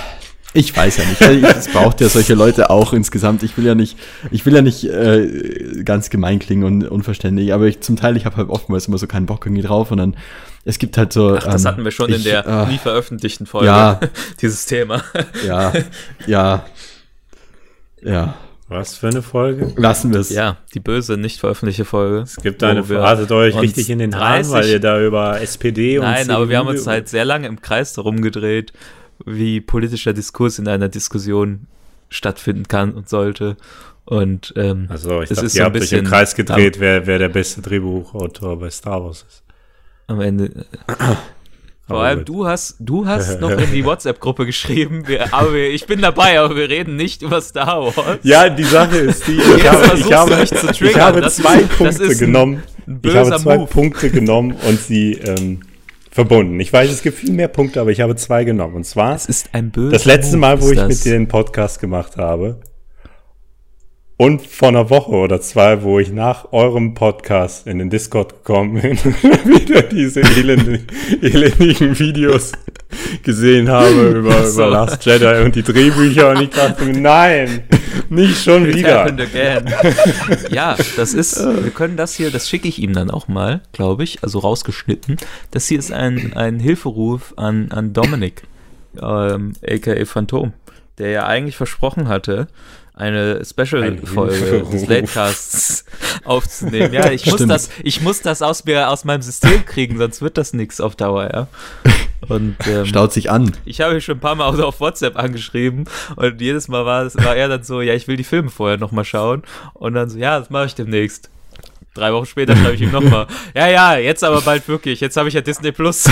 ich 0.53 0.75
weiß 0.75 0.97
ja 0.97 1.05
nicht, 1.05 1.21
also 1.21 1.47
es 1.47 1.67
braucht 1.67 2.01
ja 2.01 2.09
solche 2.09 2.35
Leute 2.35 2.69
auch 2.69 2.93
insgesamt. 2.93 3.43
Ich 3.43 3.57
will 3.57 3.65
ja 3.65 3.75
nicht, 3.75 3.97
ich 4.31 4.45
will 4.45 4.53
ja 4.53 4.61
nicht 4.61 4.83
äh, 4.85 5.83
ganz 5.83 6.09
gemein 6.09 6.39
klingen 6.39 6.63
und 6.63 6.87
unverständlich, 6.87 7.53
aber 7.53 7.65
ich 7.65 7.81
zum 7.81 7.95
Teil, 7.95 8.17
ich 8.17 8.25
habe 8.25 8.37
halt 8.37 8.49
oftmals 8.49 8.87
immer 8.87 8.97
so 8.97 9.07
keinen 9.07 9.25
Bock 9.25 9.45
irgendwie 9.45 9.63
drauf 9.63 9.91
und 9.91 9.97
dann 9.97 10.15
es 10.65 10.79
gibt 10.79 10.97
halt 10.97 11.11
so. 11.11 11.35
Ach, 11.37 11.43
das 11.43 11.63
ähm, 11.63 11.71
hatten 11.71 11.83
wir 11.83 11.91
schon 11.91 12.09
in 12.09 12.15
ich, 12.15 12.23
der 12.23 12.45
äh, 12.45 12.71
nie 12.71 12.77
veröffentlichten 12.77 13.45
Folge. 13.45 13.67
ja. 13.67 13.99
Dieses 14.41 14.65
Thema. 14.65 15.03
Ja, 15.45 15.73
ja, 16.25 16.65
ja. 18.01 18.35
Was 18.69 18.95
für 18.95 19.07
eine 19.07 19.21
Folge? 19.21 19.73
Lassen 19.75 20.13
wir 20.13 20.21
es. 20.21 20.29
Ja, 20.29 20.57
die 20.73 20.79
böse, 20.79 21.17
nicht 21.17 21.39
veröffentlichte 21.39 21.85
Folge. 21.85 22.21
Es 22.21 22.37
gibt 22.37 22.63
eine, 22.63 22.85
Wo 22.85 22.89
wir 22.89 22.99
ratet 22.99 23.31
euch 23.31 23.59
richtig 23.59 23.89
in 23.89 23.99
den 23.99 24.15
Haaren, 24.15 24.43
30 24.43 24.53
weil 24.53 24.67
ihr 24.67 24.79
da 24.79 25.01
über 25.01 25.41
SPD 25.41 25.99
und 25.99 26.05
Nein, 26.05 26.31
aber 26.31 26.49
wir 26.49 26.57
haben 26.57 26.67
uns 26.67 26.87
halt 26.87 27.09
sehr 27.09 27.25
lange 27.25 27.47
im 27.47 27.61
Kreis 27.61 27.93
darum 27.93 28.21
gedreht, 28.21 28.73
wie 29.26 29.61
politischer 29.61 30.13
Diskurs 30.13 30.59
in 30.59 30.67
einer 30.67 30.89
Diskussion 30.89 31.67
stattfinden 32.09 32.67
kann 32.67 32.91
und 32.93 33.09
sollte. 33.09 33.57
Und 34.05 34.53
ähm, 34.57 34.88
Also, 34.89 35.21
ich 35.21 35.30
dachte, 35.30 35.45
ist 35.45 35.55
ihr 35.55 35.59
so 35.61 35.65
ein 35.67 35.74
habt 35.74 35.82
euch 35.82 35.91
im 35.93 36.05
Kreis 36.05 36.36
gedreht, 36.36 36.80
wer, 36.80 37.07
wer 37.07 37.19
der 37.19 37.30
beste 37.30 37.61
Drehbuchautor 37.61 38.59
bei 38.59 38.69
Star 38.69 39.03
Wars 39.03 39.26
ist. 39.28 39.43
am 40.07 40.19
Ende. 40.21 40.65
Vor 41.88 42.01
allem 42.01 42.24
du 42.24 42.47
hast, 42.47 42.78
du 42.80 43.05
hast 43.05 43.41
noch 43.41 43.51
in 43.51 43.71
die 43.71 43.84
WhatsApp-Gruppe 43.84 44.45
geschrieben, 44.45 45.07
wir, 45.07 45.34
aber 45.34 45.53
wir, 45.53 45.69
ich 45.69 45.86
bin 45.86 46.01
dabei, 46.01 46.39
aber 46.39 46.55
wir 46.55 46.69
reden 46.69 46.95
nicht 46.95 47.21
über 47.21 47.41
Star 47.41 47.82
Wars. 47.84 48.19
Ja, 48.24 48.47
die 48.49 48.63
Sache 48.63 48.97
ist 48.97 49.28
die, 49.28 49.34
ich 49.38 49.69
habe, 49.69 49.97
ich 49.97 50.13
habe, 50.13 50.43
ich 50.88 50.97
habe 50.99 51.21
Das 51.21 51.36
zwei 51.38 51.59
ist- 51.59 51.78
Punkte 51.78 52.15
genommen. 52.15 52.63
Ich 53.03 53.15
habe 53.15 53.36
zwei 53.38 53.57
Move. 53.57 53.67
Punkte 53.69 54.09
genommen 54.09 54.55
und 54.67 54.80
sie 54.80 55.13
ähm, 55.13 55.61
verbunden. 56.14 56.59
Ich 56.59 56.72
weiß, 56.72 56.91
es 56.91 57.01
gibt 57.01 57.18
viel 57.18 57.34
mehr 57.34 57.47
Punkte, 57.47 57.82
aber 57.82 57.91
ich 57.91 58.01
habe 58.01 58.16
zwei 58.16 58.43
genommen. 58.43 58.76
Und 58.76 58.86
zwar 58.86 59.16
Es 59.16 59.26
ist 59.26 59.49
ein 59.53 59.72
böser 59.72 59.91
das 59.91 60.05
letzte 60.05 60.38
Mal, 60.38 60.61
wo 60.61 60.72
ich 60.72 60.80
mit 60.80 60.91
das. 60.91 61.01
dir 61.01 61.14
den 61.14 61.28
Podcast 61.28 61.80
gemacht 61.80 62.18
habe. 62.18 62.59
Und 64.16 64.45
vor 64.45 64.68
einer 64.68 64.91
Woche 64.91 65.11
oder 65.11 65.41
zwei, 65.41 65.82
wo 65.82 65.99
ich 65.99 66.11
nach 66.11 66.53
eurem 66.53 66.93
Podcast 66.93 67.66
in 67.66 67.80
den 67.80 67.89
Discord 67.89 68.43
gekommen 68.43 68.80
bin, 68.80 68.97
wieder 69.43 69.82
diese 69.82 70.22
elenden, 70.22 70.88
elendigen 71.22 71.97
Videos 71.97 72.51
gesehen 73.24 73.70
habe 73.70 74.09
über, 74.18 74.43
So. 74.45 74.61
über 74.61 74.72
Last 74.72 75.03
Jedi 75.03 75.43
und 75.43 75.55
die 75.55 75.64
Drehbücher 75.64 76.30
und 76.30 76.41
ich 76.41 76.49
dachte 76.51 76.86
mir, 76.86 76.99
nein, 76.99 77.64
nicht 78.09 78.43
schon 78.43 78.70
It 78.70 78.76
wieder. 78.76 79.11
ja, 80.51 80.76
das 80.95 81.16
ist, 81.16 81.43
wir 81.43 81.72
können 81.72 81.97
das 81.97 82.14
hier, 82.14 82.30
das 82.30 82.47
schicke 82.47 82.68
ich 82.68 82.80
ihm 82.80 82.93
dann 82.93 83.09
auch 83.09 83.28
mal, 83.28 83.61
glaube 83.72 84.03
ich, 84.03 84.24
also 84.24 84.39
rausgeschnitten. 84.39 85.18
Das 85.49 85.68
hier 85.68 85.80
ist 85.80 85.91
ein, 85.91 86.34
ein 86.36 86.59
Hilferuf 86.59 87.34
an, 87.36 87.72
an 87.72 87.93
Dominik, 87.93 88.43
ähm, 89.01 89.53
aka 89.68 90.05
Phantom, 90.05 90.53
der 90.99 91.09
ja 91.09 91.26
eigentlich 91.26 91.57
versprochen 91.57 92.07
hatte, 92.07 92.47
eine 92.95 93.39
Ein 93.39 93.45
Special-Folge 93.45 94.65
des 94.71 94.87
Latecasts 94.87 95.85
aufzunehmen. 96.25 96.93
Ja, 96.93 97.09
ich 97.11 97.25
muss 97.25 97.35
Stimmt. 97.35 97.51
das, 97.51 97.69
ich 97.83 98.01
muss 98.01 98.21
das 98.21 98.41
aus 98.41 98.65
mir, 98.65 98.89
aus 98.89 99.03
meinem 99.03 99.23
System 99.23 99.65
kriegen, 99.65 99.97
sonst 99.97 100.21
wird 100.21 100.37
das 100.37 100.53
nichts 100.53 100.79
auf 100.79 100.95
Dauer, 100.95 101.29
ja. 101.33 101.47
Und 102.27 102.55
ähm, 102.67 102.85
Staut 102.85 103.11
sich 103.11 103.31
an. 103.31 103.51
ich 103.65 103.81
habe 103.81 103.95
ihn 103.95 104.01
schon 104.01 104.17
ein 104.17 104.21
paar 104.21 104.35
Mal 104.35 104.61
auf 104.61 104.79
WhatsApp 104.79 105.17
angeschrieben 105.17 105.85
und 106.15 106.39
jedes 106.39 106.67
Mal 106.67 106.85
war, 106.85 107.03
es, 107.03 107.15
war 107.15 107.35
er 107.35 107.47
dann 107.47 107.63
so, 107.63 107.81
ja, 107.81 107.93
ich 107.93 108.07
will 108.07 108.15
die 108.15 108.23
Filme 108.23 108.49
vorher 108.49 108.77
nochmal 108.77 109.05
schauen. 109.05 109.43
Und 109.73 109.95
dann 109.95 110.09
so, 110.09 110.19
ja, 110.19 110.39
das 110.39 110.49
mache 110.49 110.67
ich 110.67 110.75
demnächst. 110.75 111.29
Drei 111.95 112.11
Wochen 112.13 112.25
später 112.25 112.55
schreibe 112.55 112.73
ich 112.73 112.81
ihm 112.81 112.91
nochmal, 112.91 113.27
ja, 113.55 113.67
ja, 113.67 113.97
jetzt 113.97 114.23
aber 114.23 114.41
bald 114.41 114.67
wirklich, 114.67 114.99
jetzt 114.99 115.17
habe 115.17 115.29
ich 115.29 115.35
ja 115.35 115.41
Disney 115.41 115.71
Plus. 115.71 116.05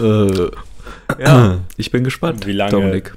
Äh, 0.00 0.50
ja, 1.18 1.60
ich 1.76 1.90
bin 1.90 2.04
gespannt, 2.04 2.46
Wie 2.46 2.52
lange- 2.52 2.70
Dominik. 2.72 3.14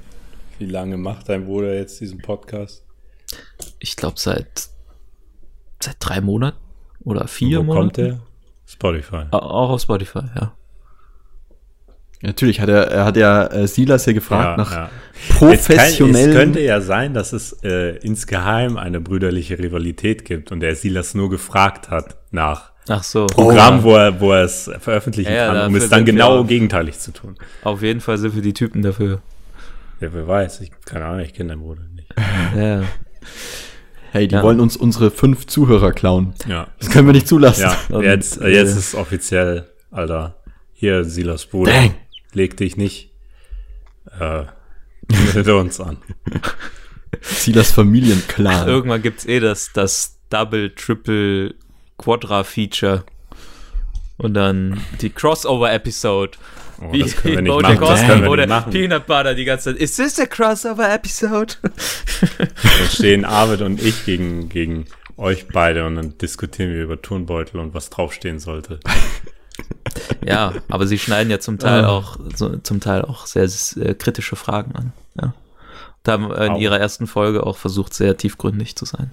Wie 0.58 0.66
lange 0.66 0.96
macht 0.96 1.28
dein 1.28 1.46
Bruder 1.46 1.74
jetzt 1.74 2.00
diesen 2.00 2.18
Podcast? 2.18 2.84
Ich 3.80 3.96
glaube 3.96 4.14
seit, 4.18 4.68
seit 5.82 5.96
drei 5.98 6.20
Monaten 6.20 6.58
oder 7.04 7.26
vier 7.26 7.58
Wo 7.60 7.62
Monaten. 7.64 7.82
kommt 7.86 7.96
der? 7.96 8.20
Spotify. 8.66 9.24
Au- 9.32 9.38
Auch 9.38 9.70
auf 9.70 9.80
Spotify, 9.82 10.20
ja. 10.36 10.52
natürlich 12.22 12.60
hat 12.60 12.68
er, 12.68 12.86
er 12.88 13.04
hat 13.04 13.16
ja 13.16 13.46
äh, 13.46 13.66
Silas 13.66 14.04
hier 14.04 14.14
gefragt 14.14 14.58
nach 14.58 14.72
ja. 14.72 14.90
Es, 15.28 15.38
kann, 15.38 15.50
es 15.52 15.66
professionellen. 15.66 16.32
könnte 16.32 16.60
ja 16.60 16.80
sein, 16.80 17.12
dass 17.14 17.32
es 17.32 17.52
äh, 17.64 17.96
insgeheim 17.98 18.76
eine 18.76 19.00
brüderliche 19.00 19.58
Rivalität 19.58 20.24
gibt 20.24 20.52
und 20.52 20.60
der 20.60 20.76
Silas 20.76 21.14
nur 21.14 21.28
gefragt 21.30 21.90
hat 21.90 22.16
nach 22.30 22.71
Ach 22.88 23.02
so. 23.02 23.26
Programm, 23.26 23.82
wo, 23.84 23.94
er, 23.94 24.20
wo 24.20 24.32
er 24.32 24.44
es 24.44 24.70
veröffentlichen 24.80 25.32
Ja, 25.32 25.52
kann, 25.54 25.66
um 25.68 25.76
es 25.76 25.88
dann 25.88 26.04
genau 26.04 26.40
auch- 26.40 26.46
gegenteilig 26.46 26.98
zu 26.98 27.12
tun. 27.12 27.36
Auf 27.62 27.82
jeden 27.82 28.00
Fall 28.00 28.18
sind 28.18 28.34
wir 28.34 28.42
die 28.42 28.54
Typen 28.54 28.82
dafür. 28.82 29.22
Ja, 30.00 30.08
wer 30.12 30.26
weiß, 30.26 30.60
ich, 30.62 30.72
keine 30.84 31.04
Ahnung, 31.04 31.20
ich 31.20 31.32
kenne 31.32 31.50
deinen 31.50 31.60
Bruder 31.62 31.82
nicht. 31.94 32.12
Ja. 32.56 32.82
hey, 34.10 34.26
die 34.28 34.34
Ja. 34.34 34.42
wollen 34.42 34.58
uns 34.60 34.76
unsere 34.76 35.10
fünf 35.12 35.46
Zuhörer 35.46 35.92
klauen. 35.92 36.34
Ja, 36.48 36.66
Das 36.80 36.90
können 36.90 37.06
wir 37.06 37.12
nicht 37.14 37.28
zulassen. 37.28 37.62
ja 37.62 37.78
Und, 37.96 38.02
jetzt, 38.04 38.40
äh, 38.40 38.48
jetzt 38.48 38.70
ist 38.70 38.76
es 38.76 38.94
offiziell, 38.96 39.68
Alter. 39.92 40.36
Hier, 40.72 41.04
Silas 41.04 41.46
Bruder, 41.46 41.72
Dang. 41.72 41.94
leg 42.32 42.56
dich 42.56 42.76
nicht 42.76 43.12
äh, 44.18 44.42
mit 45.36 45.46
uns 45.48 45.78
an. 45.80 45.98
Silas 47.20 47.70
Familienclan. 47.70 48.66
Irgendwann 48.66 49.02
gibt's 49.02 49.24
eh 49.26 49.38
das, 49.38 49.70
das 49.72 50.18
Double, 50.30 50.74
Triple, 50.74 51.54
Quadra-Feature. 52.02 53.04
Und 54.18 54.34
dann 54.34 54.80
die 55.00 55.10
Crossover-Episode. 55.10 56.38
Oh, 56.80 56.92
Wie 56.92 57.00
das 57.00 57.16
können 57.16 57.36
wir 57.36 57.42
nicht 57.42 57.52
Bojack 57.52 57.80
machen. 57.80 57.80
Das 57.80 57.90
Horseman, 57.90 58.08
können 58.08 58.22
wir 58.22 58.28
wo 58.28 58.36
nicht 58.36 58.48
der 58.48 58.56
machen. 58.56 58.72
Peanut 58.72 59.06
Butter 59.06 59.34
die 59.34 59.44
ganze 59.44 59.72
Zeit, 59.72 59.82
ist 59.82 59.96
this 59.96 60.18
a 60.18 60.26
Crossover-Episode? 60.26 61.54
Dann 62.38 62.88
stehen 62.90 63.24
Arvid 63.24 63.62
und 63.62 63.80
ich 63.80 64.04
gegen, 64.04 64.48
gegen 64.48 64.86
euch 65.16 65.48
beide 65.48 65.86
und 65.86 65.96
dann 65.96 66.18
diskutieren 66.18 66.72
wir 66.72 66.82
über 66.82 67.00
Turnbeutel 67.00 67.60
und 67.60 67.74
was 67.74 67.90
draufstehen 67.90 68.38
sollte. 68.38 68.80
ja, 70.26 70.54
aber 70.68 70.86
sie 70.86 70.98
schneiden 70.98 71.30
ja 71.30 71.38
zum 71.38 71.58
Teil 71.58 71.84
auch, 71.84 72.16
so, 72.34 72.56
zum 72.56 72.80
Teil 72.80 73.02
auch 73.02 73.26
sehr 73.26 73.48
äh, 73.76 73.94
kritische 73.94 74.36
Fragen 74.36 74.74
an. 74.74 74.92
Ja. 75.20 75.34
Und 76.04 76.12
haben 76.12 76.32
in 76.32 76.52
Au. 76.52 76.58
ihrer 76.58 76.80
ersten 76.80 77.06
Folge 77.06 77.46
auch 77.46 77.56
versucht, 77.56 77.94
sehr 77.94 78.16
tiefgründig 78.16 78.74
zu 78.74 78.84
sein. 78.84 79.12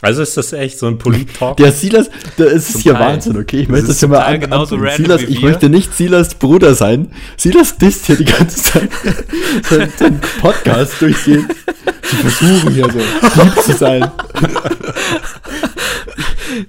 Also 0.00 0.22
ist 0.22 0.36
das 0.36 0.52
echt 0.52 0.78
so 0.78 0.86
ein 0.86 0.96
Polit-Talk? 0.98 1.56
Der 1.56 1.72
Silas, 1.72 2.08
da 2.36 2.44
ist 2.44 2.72
es 2.72 2.82
hier 2.82 2.92
Teil. 2.94 3.14
Wahnsinn, 3.14 3.36
okay? 3.36 3.60
Ich 3.62 3.66
Das 3.66 3.70
möchte 3.72 3.82
ist 3.86 3.90
das 3.90 3.98
hier 4.00 4.08
mal 4.08 4.20
an, 4.24 4.40
genauso 4.40 4.76
random 4.76 4.96
Silas, 4.96 5.22
ich 5.22 5.42
möchte 5.42 5.68
nicht 5.68 5.92
Silas 5.94 6.34
Bruder 6.36 6.74
sein. 6.74 7.10
Silas 7.36 7.76
disst 7.78 8.06
hier 8.06 8.16
die 8.16 8.24
ganze 8.24 8.62
Zeit 8.62 8.88
seinen, 9.68 9.92
seinen 9.96 10.20
Podcast 10.40 11.00
durchgehend 11.02 11.52
zu 12.02 12.16
versuchen, 12.16 12.72
hier 12.74 12.88
so 12.90 12.98
lieb 13.42 13.60
zu 13.62 13.72
sein. 13.72 14.08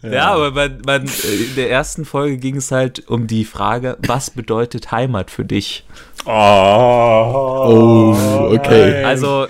Ja, 0.04 0.32
aber 0.34 0.52
man, 0.52 0.82
man, 0.86 1.02
in 1.04 1.56
der 1.56 1.72
ersten 1.72 2.06
Folge 2.06 2.38
ging 2.38 2.58
es 2.58 2.72
halt 2.72 3.08
um 3.08 3.28
die 3.28 3.46
Frage, 3.46 3.98
was 4.06 4.30
bedeutet 4.32 4.92
Heimat 4.92 5.32
für 5.32 5.46
dich? 5.46 5.86
Oh, 6.26 6.32
Oh, 6.32 8.50
okay. 8.54 8.92
nein. 8.94 9.06
Also, 9.06 9.48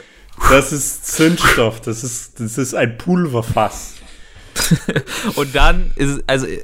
das 0.50 0.72
ist 0.72 1.06
Zündstoff, 1.08 1.82
das 1.82 2.04
ist, 2.04 2.40
das 2.40 2.58
ist 2.58 2.74
ein 2.74 2.98
Pulverfass. 2.98 3.94
und 5.36 5.54
dann 5.56 5.92
ist 5.96 6.10
es, 6.18 6.24
also, 6.28 6.46
äh, 6.48 6.64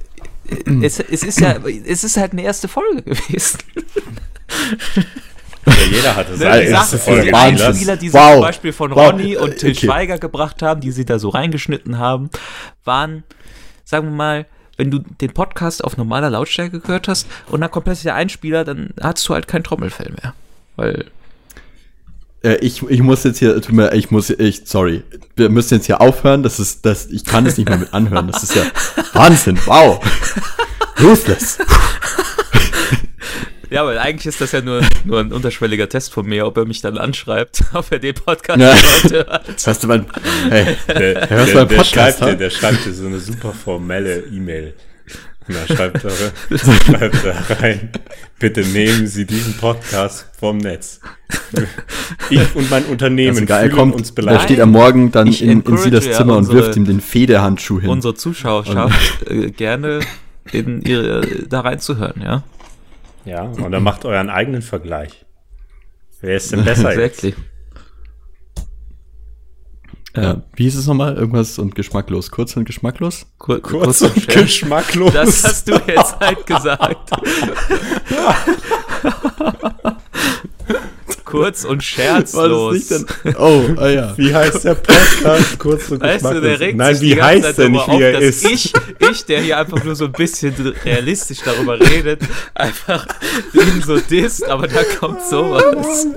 es, 0.82 1.00
es 1.00 1.24
ist 1.24 1.40
ja, 1.40 1.56
es 1.86 2.04
ist 2.04 2.18
halt 2.18 2.34
eine 2.34 2.44
erste 2.44 2.68
Folge 2.68 3.02
gewesen. 3.04 3.60
Ja, 5.66 5.74
jeder 5.90 6.16
hatte 6.16 6.32
Ne, 6.34 6.38
seine 6.38 6.62
die 6.66 6.68
Sachen, 6.72 7.00
Folge. 7.00 7.24
die. 7.24 7.34
Einspieler, 7.34 7.98
die 7.98 8.10
sie 8.10 8.14
Wow. 8.14 8.34
zum 8.34 8.42
Beispiel 8.42 8.74
von 8.74 8.92
Wow. 8.92 9.12
Ronny 9.12 9.36
und 9.38 9.58
Till 9.58 9.72
Okay. 9.72 9.88
Schweiger 9.88 10.18
gebracht 10.20 10.62
haben, 10.62 10.80
die 10.82 10.92
sie 10.92 11.06
da 11.06 11.18
so 11.18 11.30
reingeschnitten 11.30 11.98
haben, 11.98 12.30
waren, 12.84 13.24
sagen 13.84 14.08
wir 14.10 14.16
mal, 14.16 14.46
wenn 14.78 14.92
du 14.92 15.00
den 15.00 15.34
Podcast 15.34 15.84
auf 15.84 15.98
normaler 15.98 16.30
Lautstärke 16.30 16.82
gehört 16.82 17.08
hast 17.08 17.28
und 17.48 17.62
dann 17.62 17.72
kommt 17.72 17.86
plötzlich 17.86 18.04
der 18.04 18.16
Einspieler, 18.16 18.64
dann 18.64 18.92
hattest 19.02 19.28
du 19.28 19.34
halt 19.34 19.48
kein 19.48 19.64
Trommelfell 19.64 20.12
mehr. 20.22 20.34
Weil, 20.76 21.06
Äh, 22.46 22.58
ich, 22.58 22.84
ich 22.88 23.02
muss 23.02 23.24
jetzt 23.24 23.40
hier, 23.40 23.60
tut 23.60 23.74
mir, 23.74 23.92
ich 23.94 24.12
muss, 24.12 24.30
ich, 24.30 24.62
sorry, 24.66 25.04
wir 25.36 25.50
müssen 25.50 25.76
jetzt 25.76 25.88
hier 25.88 26.00
aufhören. 26.00 26.44
Das 26.44 26.60
ist, 26.60 26.86
das, 26.86 27.08
ich 27.08 27.26
kann 27.26 27.46
es 27.46 27.58
nicht 27.58 27.68
mehr 27.68 27.80
mit 27.80 27.94
anhören. 27.94 28.28
Das 28.28 28.44
ist 28.44 28.56
ja 28.56 28.64
Wahnsinn. 29.14 29.58
Wow. 29.66 30.00
Ruthless. 31.02 31.58
ja, 33.70 33.86
weil 33.86 33.98
eigentlich 33.98 34.28
ist 34.28 34.40
das 34.42 34.52
ja 34.52 34.62
nur, 34.62 34.82
nur 35.06 35.20
ein 35.20 35.34
unterschwelliger 35.34 35.90
Test 35.90 36.14
von 36.14 36.28
mir, 36.28 36.46
ob 36.46 36.56
er 36.58 36.66
mich 36.66 36.82
dann 36.82 37.00
anschreibt, 37.00 37.64
ob 37.74 37.92
er 37.92 37.98
den 38.00 38.14
Podcast 38.14 38.60
Ja. 38.60 38.76
hört. 39.12 39.66
Hörst 39.66 39.84
du 39.84 39.88
mein, 39.88 40.06
hey, 40.50 40.78
Der, 40.88 41.30
Hörst 41.30 41.32
der, 41.32 41.40
du 41.40 41.46
der, 41.46 41.56
meinen 41.56 41.68
Podcast, 41.68 41.90
schreibt 41.90 42.22
dir, 42.22 42.26
ha? 42.28 42.34
der 42.34 42.50
schreibt 42.52 42.86
dir 42.86 42.94
so 42.94 43.08
eine 43.08 43.20
super 43.20 43.54
formelle 43.54 44.20
E-Mail. 44.32 44.76
Und 45.48 45.56
dann 45.56 45.68
schreibt 45.78 46.04
er, 46.04 46.12
schreibt 46.58 47.24
er 47.24 47.62
rein, 47.62 47.90
bitte 48.40 48.62
nehmen 48.62 49.06
Sie 49.08 49.26
diesen 49.26 49.56
Podcast 49.58 50.28
vom 50.40 50.58
Netz. 50.58 51.00
Ich 52.30 52.56
und 52.56 52.70
mein 52.70 52.82
also 52.84 52.92
Unternehmen 52.92 53.46
geil, 53.46 53.58
er 53.66 53.70
fühlen 53.70 53.76
kommt, 53.78 53.96
uns 53.96 54.10
er 54.10 54.16
beleidigt. 54.16 54.44
steht 54.46 54.60
am 54.60 54.72
Morgen 54.72 55.12
dann 55.12 55.28
Ich 55.28 55.44
in, 55.44 55.62
in 55.62 55.78
Silas 55.78 56.06
ja 56.06 56.14
Zimmer 56.14 56.34
und 56.34 56.40
unsere- 56.40 56.58
wirft 56.58 56.76
ihm 56.78 56.86
den 56.86 57.00
Federhandschuh 57.02 57.80
hin. 57.80 57.90
Unsere 57.90 58.16
Zuschauerschaft 58.16 59.30
äh, 59.30 59.52
gerne 59.52 60.00
in 60.52 60.82
ihre, 60.82 61.22
da 61.48 61.62
reinzuhören, 61.62 62.22
ja? 62.24 62.44
Ja, 63.26 63.44
und 63.44 63.72
dann 63.72 63.82
macht 63.84 64.06
euren 64.06 64.30
eigenen 64.30 64.62
Vergleich. 64.62 65.26
Wer 66.22 66.38
ist 66.38 66.52
denn 66.52 66.64
besser 66.64 67.00
jetzt? 67.00 67.26
Ja. 70.16 70.42
Wie 70.56 70.64
hieß 70.64 70.78
es 70.78 70.88
nochmal? 70.88 71.16
Irgendwas 71.16 71.60
und 71.60 71.76
geschmacklos. 71.76 72.32
Kurz 72.32 72.56
und 72.56 72.66
geschmacklos? 72.66 73.26
Kur 73.38 73.62
Kurz 73.62 74.02
und 74.02 74.22
schwer. 74.22 74.44
geschmacklos. 74.44 75.14
Das 75.14 75.44
hast 75.44 75.68
du 75.68 75.74
jetzt 75.88 76.20
halt 76.20 76.46
gesagt. 76.46 77.12
Kurz 81.26 81.66
und 81.66 81.84
scherzlos. 81.84 82.88
Das 82.88 83.02
nicht 83.02 83.10
denn? 83.26 83.36
Oh, 83.38 83.64
ah 83.78 83.88
ja. 83.90 84.14
Wie 84.18 84.34
heißt 84.34 84.64
der 84.64 84.76
Podcast? 84.76 85.60
Kurz 85.60 85.92
und 85.92 86.02
Weißt 86.02 86.24
du, 86.24 86.30
geschmacklos. 86.30 86.42
der 86.44 86.60
regt 86.60 86.78
Nein, 86.78 87.02
wie 87.02 87.22
heißt 87.22 87.58
der 87.58 87.70
nicht, 87.70 87.88
wie 87.88 88.02
er 88.02 88.12
dass 88.14 88.24
ist? 88.24 88.46
Ich, 88.46 88.74
ich, 89.00 89.26
der 89.26 89.42
hier 89.42 89.58
einfach 89.58 89.84
nur 89.84 89.96
so 89.96 90.06
ein 90.06 90.12
bisschen 90.14 90.54
realistisch 90.86 91.40
darüber 91.44 91.80
redet, 91.80 92.22
einfach 92.54 93.06
ihn 93.54 93.84
so 93.86 93.98
disst, 94.00 94.46
aber 94.48 94.68
da 94.68 94.84
kommt 95.00 95.22
sowas. 95.24 96.08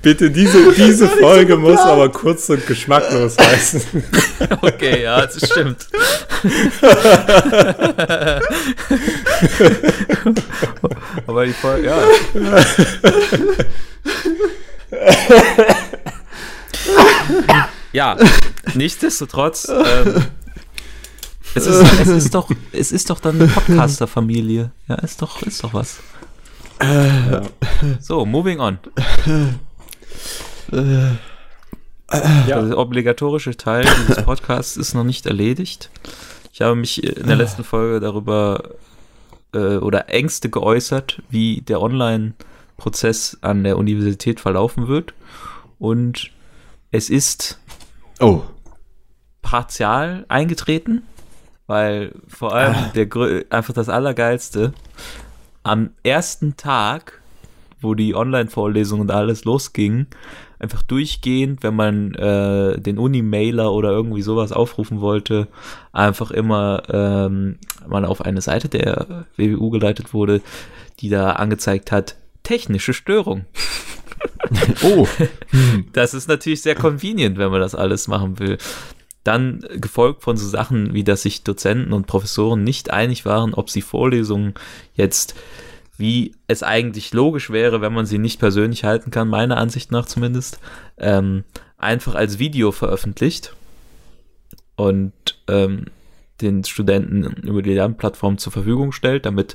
Bitte, 0.00 0.30
diese, 0.30 0.72
diese 0.76 1.08
Folge 1.08 1.56
muss 1.56 1.80
aber 1.80 2.08
kurz 2.10 2.48
und 2.48 2.64
geschmacklos 2.66 3.36
heißen. 3.38 3.82
Okay, 4.60 5.04
ja, 5.04 5.24
das 5.24 5.46
stimmt. 5.46 5.86
aber 11.26 11.46
die 11.46 11.52
Folge, 11.52 11.86
ja. 11.86 11.98
ja, 17.92 18.16
nichtsdestotrotz, 18.74 19.68
ähm, 19.68 20.24
es, 21.54 21.66
ist, 21.66 22.00
es, 22.00 22.08
ist 22.08 22.34
doch, 22.34 22.50
es 22.72 22.90
ist 22.92 23.10
doch 23.10 23.20
dann 23.20 23.40
eine 23.40 23.48
Podcaster-Familie. 23.48 24.72
Ja, 24.88 24.94
ist 24.96 25.22
doch, 25.22 25.42
ist 25.42 25.62
doch 25.62 25.74
was. 25.74 25.98
So, 28.00 28.26
moving 28.26 28.58
on. 28.60 28.78
Der 32.46 32.76
obligatorische 32.78 33.56
Teil 33.56 33.84
dieses 34.00 34.22
Podcasts 34.24 34.76
ist 34.76 34.94
noch 34.94 35.04
nicht 35.04 35.26
erledigt. 35.26 35.90
Ich 36.52 36.60
habe 36.60 36.74
mich 36.76 37.02
in 37.02 37.26
der 37.26 37.36
letzten 37.36 37.64
Folge 37.64 38.00
darüber 38.00 38.62
äh, 39.54 39.76
oder 39.76 40.08
Ängste 40.10 40.50
geäußert, 40.50 41.22
wie 41.30 41.62
der 41.62 41.80
Online-Prozess 41.80 43.38
an 43.40 43.64
der 43.64 43.78
Universität 43.78 44.40
verlaufen 44.40 44.88
wird. 44.88 45.14
Und 45.78 46.30
es 46.90 47.08
ist 47.10 47.58
Oh. 48.20 48.42
partial 49.40 50.26
eingetreten, 50.28 51.02
weil 51.66 52.12
vor 52.28 52.54
allem 52.54 52.74
der 52.94 53.06
Grö 53.06 53.42
einfach 53.50 53.72
das 53.74 53.88
Allergeilste 53.88 54.74
am 55.62 55.90
ersten 56.02 56.56
Tag, 56.56 57.21
wo 57.82 57.94
die 57.94 58.14
Online-Vorlesungen 58.14 59.02
und 59.02 59.10
alles 59.10 59.44
losging, 59.44 60.06
einfach 60.58 60.82
durchgehend, 60.82 61.62
wenn 61.62 61.74
man 61.74 62.14
äh, 62.14 62.80
den 62.80 62.98
Uni-Mailer 62.98 63.72
oder 63.72 63.90
irgendwie 63.90 64.22
sowas 64.22 64.52
aufrufen 64.52 65.00
wollte, 65.00 65.48
einfach 65.92 66.30
immer 66.30 66.82
ähm, 66.88 67.58
mal 67.88 68.04
auf 68.04 68.24
eine 68.24 68.40
Seite 68.40 68.68
der 68.68 69.26
WWU 69.36 69.70
geleitet 69.70 70.14
wurde, 70.14 70.40
die 71.00 71.08
da 71.08 71.32
angezeigt 71.32 71.90
hat, 71.90 72.16
technische 72.42 72.94
Störung. 72.94 73.44
Oh. 74.84 75.06
Das 75.92 76.14
ist 76.14 76.28
natürlich 76.28 76.62
sehr 76.62 76.74
convenient, 76.74 77.38
wenn 77.38 77.50
man 77.50 77.60
das 77.60 77.74
alles 77.74 78.06
machen 78.08 78.38
will. 78.38 78.58
Dann 79.24 79.64
gefolgt 79.76 80.22
von 80.22 80.36
so 80.36 80.46
Sachen, 80.46 80.94
wie 80.94 81.04
dass 81.04 81.22
sich 81.22 81.42
Dozenten 81.44 81.92
und 81.92 82.06
Professoren 82.06 82.62
nicht 82.62 82.90
einig 82.92 83.24
waren, 83.24 83.54
ob 83.54 83.70
sie 83.70 83.82
Vorlesungen 83.82 84.54
jetzt, 84.94 85.34
wie 86.02 86.34
es 86.48 86.62
eigentlich 86.62 87.14
logisch 87.14 87.50
wäre, 87.50 87.80
wenn 87.80 87.92
man 87.92 88.06
sie 88.06 88.18
nicht 88.18 88.40
persönlich 88.40 88.84
halten 88.84 89.10
kann, 89.10 89.28
meiner 89.28 89.56
Ansicht 89.56 89.92
nach 89.92 90.06
zumindest, 90.06 90.58
ähm, 90.98 91.44
einfach 91.78 92.14
als 92.14 92.38
Video 92.38 92.72
veröffentlicht 92.72 93.54
und 94.76 95.12
ähm, 95.48 95.86
den 96.40 96.64
Studenten 96.64 97.22
über 97.46 97.62
die 97.62 97.74
Lernplattform 97.74 98.36
zur 98.38 98.52
Verfügung 98.52 98.92
stellt, 98.92 99.26
damit 99.26 99.54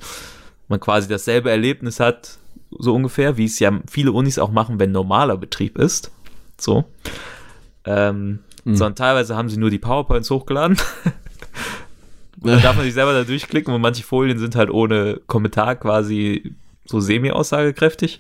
man 0.69 0.79
quasi 0.79 1.07
dasselbe 1.07 1.51
Erlebnis 1.51 1.99
hat, 1.99 2.37
so 2.71 2.95
ungefähr, 2.95 3.37
wie 3.37 3.45
es 3.45 3.59
ja 3.59 3.79
viele 3.89 4.11
Unis 4.11 4.39
auch 4.39 4.51
machen, 4.51 4.79
wenn 4.79 4.91
normaler 4.91 5.37
Betrieb 5.37 5.77
ist. 5.77 6.11
So. 6.57 6.85
Ähm, 7.85 8.39
Mhm. 8.67 8.75
Sondern 8.75 8.95
teilweise 8.95 9.35
haben 9.35 9.47
sie 9.49 9.57
nur 9.57 9.69
die 9.69 9.79
PowerPoints 9.79 10.29
hochgeladen. 10.29 10.77
Und 12.41 12.51
dann 12.51 12.61
darf 12.61 12.75
man 12.75 12.85
sich 12.85 12.93
selber 12.93 13.13
da 13.13 13.23
durchklicken 13.23 13.73
und 13.73 13.81
manche 13.81 14.03
Folien 14.03 14.37
sind 14.37 14.55
halt 14.55 14.69
ohne 14.69 15.19
Kommentar 15.27 15.75
quasi 15.75 16.53
so 16.85 16.99
semi-aussagekräftig. 16.99 18.19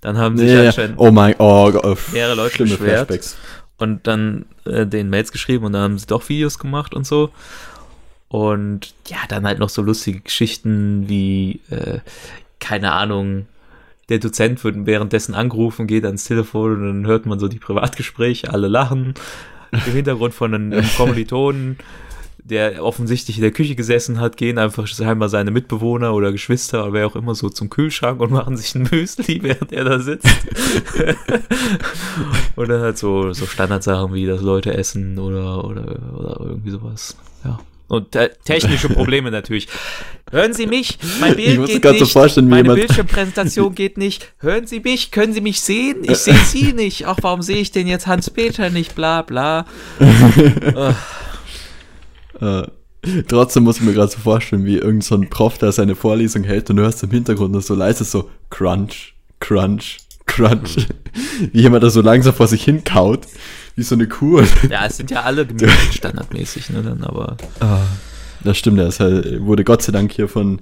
Dann 0.00 0.16
haben 0.18 0.36
sich 0.38 0.50
Ja, 0.50 0.66
anscheinend 0.66 0.98
Oh 0.98 1.10
mein 1.10 1.34
oh, 1.38 1.70
Gott. 1.70 1.98
mehrere 2.12 2.34
Leute 2.34 2.58
beschwert 2.64 3.06
Flashbacks. 3.08 3.36
und 3.76 4.06
dann 4.06 4.46
äh, 4.64 4.86
den 4.86 5.10
Mails 5.10 5.32
geschrieben 5.32 5.64
und 5.66 5.72
dann 5.72 5.82
haben 5.82 5.98
sie 5.98 6.06
doch 6.06 6.28
Videos 6.28 6.58
gemacht 6.58 6.94
und 6.94 7.06
so. 7.06 7.30
Und 8.28 8.94
ja, 9.06 9.18
dann 9.28 9.46
halt 9.46 9.58
noch 9.58 9.68
so 9.70 9.82
lustige 9.82 10.20
Geschichten 10.20 11.08
wie, 11.08 11.60
äh, 11.70 12.00
keine 12.60 12.92
Ahnung, 12.92 13.46
der 14.08 14.18
Dozent 14.18 14.64
wird 14.64 14.86
währenddessen 14.86 15.34
angerufen, 15.34 15.86
geht 15.86 16.04
ans 16.04 16.24
Telefon 16.24 16.72
und 16.72 16.86
dann 16.86 17.06
hört 17.06 17.26
man 17.26 17.38
so 17.38 17.48
die 17.48 17.58
Privatgespräche, 17.58 18.52
alle 18.52 18.68
lachen. 18.68 19.14
Im 19.70 19.92
Hintergrund 19.92 20.32
von 20.34 20.54
einem 20.54 20.82
Kommilitonen, 20.96 21.76
der 22.48 22.82
offensichtlich 22.82 23.36
in 23.36 23.42
der 23.42 23.52
Küche 23.52 23.74
gesessen 23.74 24.20
hat, 24.20 24.36
gehen 24.36 24.58
einfach 24.58 24.86
scheinbar 24.86 25.28
seine 25.28 25.50
Mitbewohner 25.50 26.14
oder 26.14 26.32
Geschwister 26.32 26.84
oder 26.84 26.92
wer 26.92 27.06
auch 27.06 27.16
immer 27.16 27.34
so 27.34 27.50
zum 27.50 27.70
Kühlschrank 27.70 28.20
und 28.20 28.30
machen 28.30 28.56
sich 28.56 28.74
ein 28.74 28.88
Müsli, 28.90 29.38
während 29.42 29.72
er 29.72 29.84
da 29.84 30.00
sitzt. 30.00 30.26
oder 32.56 32.80
halt 32.80 32.98
so, 32.98 33.32
so 33.32 33.46
Standardsachen 33.46 34.14
wie, 34.14 34.26
dass 34.26 34.40
Leute 34.40 34.74
essen 34.74 35.18
oder, 35.18 35.64
oder, 35.64 35.84
oder 36.16 36.36
irgendwie 36.40 36.70
sowas. 36.70 37.16
Ja. 37.44 37.58
Und 37.88 38.12
te 38.12 38.30
technische 38.44 38.90
Probleme 38.90 39.30
natürlich. 39.30 39.66
Hören 40.30 40.52
Sie 40.52 40.66
mich? 40.66 40.98
Mein 41.20 41.36
Bild 41.36 41.48
Ich 41.48 41.58
muss 41.58 41.70
geht 41.70 41.82
grad 41.82 41.96
so 41.96 42.04
nicht. 42.04 42.12
vorstellen, 42.12 42.46
wie 42.46 42.50
Meine 42.50 42.74
Bildschirmpräsentation 42.74 43.74
geht 43.74 43.96
nicht. 43.96 44.30
Hören 44.40 44.66
Sie 44.66 44.80
mich? 44.80 45.10
Können 45.10 45.32
Sie 45.32 45.40
mich 45.40 45.62
sehen? 45.62 45.98
Ich 46.02 46.18
sehe 46.18 46.34
Sie 46.44 46.74
nicht. 46.74 47.06
Ach, 47.06 47.16
warum 47.22 47.40
sehe 47.40 47.56
ich 47.56 47.72
denn 47.72 47.86
jetzt 47.86 48.06
Hans-Peter 48.06 48.68
nicht? 48.68 48.94
Bla 48.94 49.22
bla. 49.22 49.64
Äh, 52.40 52.62
trotzdem 53.28 53.64
muss 53.64 53.78
ich 53.78 53.82
mir 53.82 53.92
gerade 53.92 54.10
so 54.10 54.18
vorstellen, 54.18 54.64
wie 54.64 54.76
irgend 54.76 55.04
so 55.04 55.14
ein 55.14 55.30
Prof 55.30 55.58
da 55.58 55.72
seine 55.72 55.94
Vorlesung 55.94 56.44
hält 56.44 56.70
und 56.70 56.76
du 56.76 56.82
hörst 56.82 57.02
im 57.02 57.10
Hintergrund 57.10 57.52
nur 57.52 57.62
so 57.62 57.74
leise 57.74 58.04
so 58.04 58.30
Crunch, 58.50 59.14
Crunch, 59.40 59.98
Crunch. 60.26 60.86
wie 61.52 61.60
jemand 61.60 61.82
da 61.82 61.90
so 61.90 62.00
langsam 62.00 62.34
vor 62.34 62.46
sich 62.46 62.64
hin 62.64 62.84
kaut, 62.84 63.26
wie 63.76 63.82
so 63.82 63.94
eine 63.94 64.08
Kuh. 64.08 64.42
Ja, 64.68 64.86
es 64.86 64.96
sind 64.96 65.10
ja 65.10 65.22
alle 65.22 65.46
standardmäßig, 65.92 66.70
ne, 66.70 66.82
dann 66.82 67.04
aber. 67.04 67.36
Das 68.44 68.56
stimmt, 68.56 68.78
das 68.78 69.00
halt, 69.00 69.44
wurde 69.44 69.64
Gott 69.64 69.82
sei 69.82 69.92
Dank 69.92 70.12
hier 70.12 70.28
von, 70.28 70.60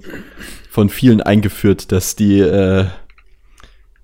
von 0.69 0.89
vielen 0.89 1.21
eingeführt, 1.21 1.91
dass 1.91 2.15
die, 2.15 2.39
äh, 2.39 2.85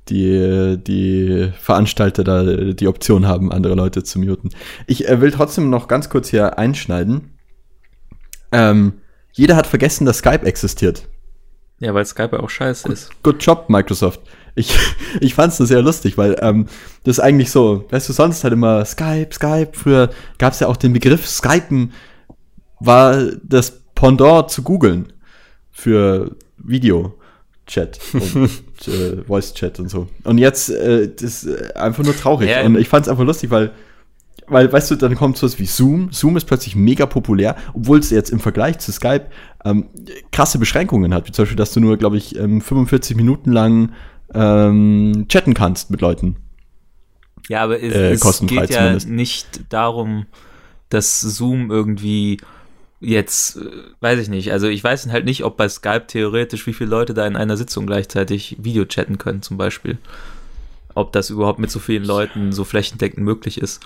die, 0.09 0.77
die 0.77 1.51
Veranstalter 1.59 2.23
da 2.23 2.43
die 2.43 2.87
Option 2.87 3.27
haben, 3.27 3.51
andere 3.51 3.75
Leute 3.75 4.03
zu 4.03 4.19
muten. 4.19 4.49
Ich 4.85 5.07
äh, 5.07 5.21
will 5.21 5.31
trotzdem 5.31 5.69
noch 5.69 5.87
ganz 5.87 6.09
kurz 6.09 6.29
hier 6.29 6.57
einschneiden. 6.59 7.32
Ähm, 8.53 8.93
jeder 9.33 9.55
hat 9.55 9.67
vergessen, 9.67 10.05
dass 10.05 10.19
Skype 10.19 10.45
existiert. 10.45 11.07
Ja, 11.79 11.93
weil 11.93 12.05
Skype 12.05 12.41
auch 12.41 12.49
scheiße 12.49 12.89
ist. 12.91 13.09
Good 13.23 13.43
job, 13.43 13.65
Microsoft. 13.67 14.21
Ich, 14.55 14.73
ich 15.19 15.33
fand's 15.33 15.59
nur 15.59 15.67
sehr 15.67 15.81
lustig, 15.81 16.17
weil 16.17 16.37
ähm, 16.41 16.67
das 17.03 17.17
ist 17.17 17.23
eigentlich 17.23 17.51
so, 17.51 17.85
weißt 17.89 18.07
du, 18.07 18.13
sonst 18.13 18.43
halt 18.43 18.53
immer 18.53 18.85
Skype, 18.85 19.29
Skype. 19.33 19.71
Früher 19.73 20.09
gab's 20.37 20.59
ja 20.59 20.67
auch 20.67 20.77
den 20.77 20.93
Begriff 20.93 21.27
Skypen, 21.27 21.91
war 22.79 23.17
das 23.43 23.81
Pendant 23.95 24.49
zu 24.49 24.63
googeln 24.63 25.11
für 25.71 26.35
Video-Chat 26.57 27.99
und 28.13 28.49
äh, 28.87 29.23
Voice-Chat 29.25 29.79
und 29.79 29.89
so. 29.89 30.07
Und 30.23 30.37
jetzt, 30.37 30.69
äh, 30.69 31.09
das 31.13 31.43
ist 31.43 31.75
einfach 31.75 32.03
nur 32.03 32.15
traurig. 32.15 32.49
Ja, 32.49 32.63
und 32.63 32.77
ich 32.77 32.87
fand's 32.87 33.09
einfach 33.09 33.25
lustig, 33.25 33.49
weil 33.49 33.71
weil, 34.47 34.71
weißt 34.71 34.91
du, 34.91 34.95
dann 34.95 35.15
kommt 35.15 35.37
sowas 35.37 35.59
wie 35.59 35.65
Zoom. 35.65 36.11
Zoom 36.11 36.37
ist 36.37 36.45
plötzlich 36.45 36.75
mega 36.75 37.05
populär, 37.05 37.55
obwohl 37.73 37.99
es 37.99 38.09
jetzt 38.09 38.29
im 38.29 38.39
Vergleich 38.39 38.79
zu 38.79 38.91
Skype 38.91 39.27
ähm, 39.65 39.87
krasse 40.31 40.59
Beschränkungen 40.59 41.13
hat. 41.13 41.27
Wie 41.27 41.31
zum 41.31 41.43
Beispiel, 41.43 41.57
dass 41.57 41.73
du 41.73 41.79
nur, 41.79 41.97
glaube 41.97 42.17
ich, 42.17 42.35
ähm, 42.37 42.61
45 42.61 43.15
Minuten 43.15 43.51
lang 43.51 43.91
ähm, 44.33 45.25
chatten 45.29 45.53
kannst 45.53 45.91
mit 45.91 46.01
Leuten. 46.01 46.37
Ja, 47.49 47.63
aber 47.63 47.81
es, 47.81 47.93
Äh, 47.93 48.11
es 48.11 48.39
geht 48.41 48.69
ja 48.69 48.77
zumindest. 48.79 49.09
nicht 49.09 49.61
darum, 49.69 50.25
dass 50.89 51.21
Zoom 51.21 51.71
irgendwie 51.71 52.39
jetzt, 52.99 53.57
äh, 53.57 53.69
weiß 53.99 54.19
ich 54.19 54.29
nicht, 54.29 54.51
also 54.51 54.67
ich 54.67 54.83
weiß 54.83 55.07
halt 55.11 55.25
nicht, 55.25 55.43
ob 55.43 55.57
bei 55.57 55.67
Skype 55.67 56.07
theoretisch, 56.07 56.65
wie 56.67 56.73
viele 56.73 56.89
Leute 56.89 57.13
da 57.13 57.27
in 57.27 57.35
einer 57.35 57.57
Sitzung 57.57 57.85
gleichzeitig 57.85 58.57
Video 58.59 58.85
chatten 58.85 59.17
können, 59.17 59.41
zum 59.41 59.57
Beispiel. 59.57 59.97
Ob 60.95 61.11
das 61.11 61.29
überhaupt 61.29 61.59
mit 61.59 61.71
so 61.71 61.79
vielen 61.79 62.05
Leuten 62.05 62.51
so 62.51 62.63
flächendeckend 62.63 63.23
möglich 63.25 63.59
ist. 63.59 63.81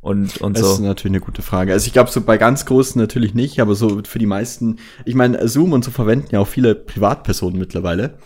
Und, 0.00 0.36
und 0.40 0.56
Das 0.56 0.66
ist 0.66 0.76
so. 0.76 0.82
natürlich 0.82 1.16
eine 1.16 1.20
gute 1.24 1.42
Frage. 1.42 1.72
Also 1.72 1.86
ich 1.86 1.92
glaube, 1.92 2.10
so 2.10 2.20
bei 2.20 2.38
ganz 2.38 2.64
großen 2.64 3.00
natürlich 3.00 3.34
nicht, 3.34 3.60
aber 3.60 3.74
so 3.74 4.02
für 4.04 4.18
die 4.20 4.26
meisten, 4.26 4.78
ich 5.04 5.14
meine, 5.16 5.48
Zoom 5.48 5.72
und 5.72 5.84
so 5.84 5.90
verwenden 5.90 6.28
ja 6.30 6.38
auch 6.40 6.46
viele 6.46 6.74
Privatpersonen 6.76 7.58
mittlerweile. 7.58 8.18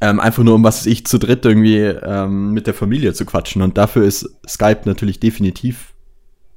Ähm, 0.00 0.18
einfach 0.18 0.42
nur, 0.42 0.56
um 0.56 0.64
was 0.64 0.84
ich, 0.86 1.06
zu 1.06 1.18
dritt 1.18 1.44
irgendwie 1.44 1.78
ähm, 1.78 2.50
mit 2.52 2.66
der 2.66 2.74
Familie 2.74 3.14
zu 3.14 3.24
quatschen. 3.24 3.62
Und 3.62 3.78
dafür 3.78 4.04
ist 4.04 4.28
Skype 4.48 4.80
natürlich 4.84 5.20
definitiv 5.20 5.94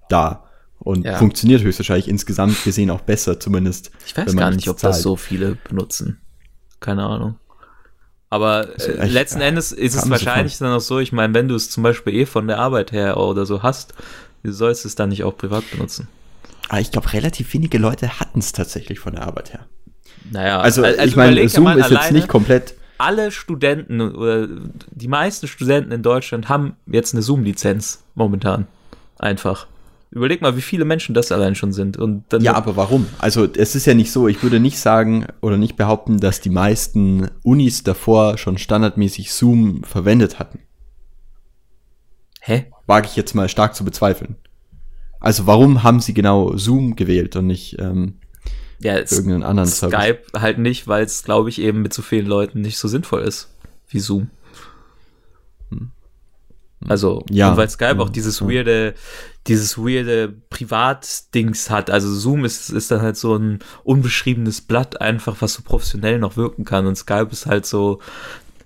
da. 0.09 0.45
Und 0.79 1.05
Ja. 1.05 1.17
funktioniert 1.17 1.61
höchstwahrscheinlich 1.61 2.07
insgesamt 2.07 2.63
gesehen 2.63 2.89
auch 2.89 3.01
besser, 3.01 3.39
zumindest. 3.39 3.91
Ich 4.05 4.17
weiß 4.17 4.35
gar 4.35 4.49
nicht, 4.51 4.69
ob 4.69 4.79
das 4.79 5.01
so 5.01 5.15
viele 5.17 5.57
benutzen. 5.67 6.19
Keine 6.79 7.03
Ahnung. 7.03 7.35
Aber 8.29 8.67
Also 8.77 8.91
äh, 8.91 9.07
letzten 9.07 9.41
Endes 9.41 9.71
ist 9.71 9.95
es 9.95 10.09
wahrscheinlich 10.09 10.57
dann 10.59 10.71
auch 10.73 10.81
so, 10.81 10.99
ich 10.99 11.11
meine, 11.11 11.33
wenn 11.33 11.47
du 11.47 11.55
es 11.55 11.69
zum 11.69 11.83
Beispiel 11.83 12.13
eh 12.15 12.25
von 12.25 12.47
der 12.47 12.59
Arbeit 12.59 12.91
her 12.91 13.17
oder 13.17 13.45
so 13.45 13.63
hast, 13.63 13.93
du 14.43 14.51
sollst 14.51 14.85
es 14.85 14.95
dann 14.95 15.09
nicht 15.09 15.23
auch 15.23 15.35
privat 15.35 15.69
benutzen. 15.71 16.07
Aber 16.69 16.79
ich 16.79 16.91
glaube, 16.91 17.11
relativ 17.13 17.51
wenige 17.53 17.79
Leute 17.79 18.19
hatten 18.19 18.39
es 18.39 18.51
tatsächlich 18.51 18.99
von 18.99 19.13
der 19.15 19.23
Arbeit 19.23 19.53
her. 19.53 19.65
Naja, 20.31 20.59
Also, 20.59 20.83
al- 20.83 20.99
ich 21.07 21.15
meine, 21.15 21.47
Zoom 21.49 21.67
ist 21.77 21.89
jetzt 21.89 22.11
nicht 22.11 22.27
komplett. 22.27 22.75
Alle 22.99 23.31
Studenten 23.31 24.01
oder 24.01 24.47
die 24.91 25.07
meisten 25.07 25.47
Studenten 25.47 25.91
in 25.93 26.03
Deutschland 26.03 26.49
haben 26.49 26.75
jetzt 26.85 27.13
eine 27.13 27.23
Zoom-Lizenz 27.23 28.03
momentan. 28.13 28.67
Einfach. 29.17 29.67
Überleg 30.11 30.41
mal, 30.41 30.57
wie 30.57 30.61
viele 30.61 30.85
Menschen 30.85 31.13
das 31.13 31.31
allein 31.31 31.53
schon 31.53 31.71
sind. 31.71 31.97
Und 31.97 32.23
dann 32.29 32.41
Ja, 32.41 32.55
aber 32.55 32.75
warum? 32.75 33.07
Also 33.19 33.45
es 33.45 33.75
ist 33.75 33.85
ja 33.85 33.93
nicht 33.93 34.11
so, 34.11 34.27
ich 34.27 34.41
würde 34.41 34.59
nicht 34.59 34.79
sagen 34.79 35.27
oder 35.39 35.57
nicht 35.57 35.75
behaupten, 35.75 36.19
dass 36.19 36.41
die 36.41 36.49
meisten 36.49 37.29
Unis 37.43 37.83
davor 37.83 38.39
schon 38.39 38.57
standardmäßig 38.57 39.31
Zoom 39.31 39.83
verwendet 39.83 40.39
hatten. 40.39 40.59
Hä? 42.41 42.71
Wage 42.87 43.07
ich 43.07 43.15
jetzt 43.15 43.35
mal 43.35 43.49
stark 43.49 43.75
zu 43.75 43.85
bezweifeln. 43.85 44.35
Also 45.19 45.45
warum 45.45 45.83
haben 45.83 45.99
sie 45.99 46.15
genau 46.15 46.55
Zoom 46.57 46.95
gewählt 46.95 47.35
und 47.35 47.45
nicht 47.45 47.77
ähm, 47.77 48.15
Ja, 48.79 48.97
irgendeinen 48.97 49.43
anderen 49.43 49.69
Service? 49.69 49.99
Skype 49.99 50.21
halt 50.41 50.57
nicht, 50.57 50.87
weil 50.87 51.03
es, 51.03 51.23
glaube 51.23 51.49
ich, 51.49 51.61
eben 51.61 51.83
mit 51.83 51.93
so 51.93 52.01
vielen 52.01 52.25
Leuten 52.25 52.61
nicht 52.61 52.79
so 52.79 52.87
sinnvoll 52.87 53.21
ist 53.21 53.53
wie 53.89 53.99
Zoom. 53.99 54.29
Also, 56.87 57.23
Hm. 57.29 57.35
Ja. 57.35 57.51
und 57.51 57.57
weil 57.57 57.69
Skype 57.69 57.95
Ja, 57.97 57.99
auch 57.99 58.09
dieses 58.09 58.39
ja. 58.39 58.47
weirde, 58.47 58.93
dieses 59.47 59.77
weirde 59.77 60.29
Privatdings 60.49 61.69
hat. 61.69 61.89
Also 61.89 62.13
Zoom 62.13 62.45
ist, 62.45 62.69
ist 62.69 62.91
dann 62.91 63.01
halt 63.01 63.17
so 63.17 63.35
ein 63.35 63.59
unbeschriebenes 63.83 64.61
Blatt 64.61 65.01
einfach, 65.01 65.37
was 65.39 65.53
so 65.53 65.61
professionell 65.63 66.19
noch 66.19 66.37
wirken 66.37 66.65
kann. 66.65 66.85
Und 66.87 66.95
Skype 66.95 67.29
ist 67.31 67.45
halt 67.45 67.65
so, 67.65 67.99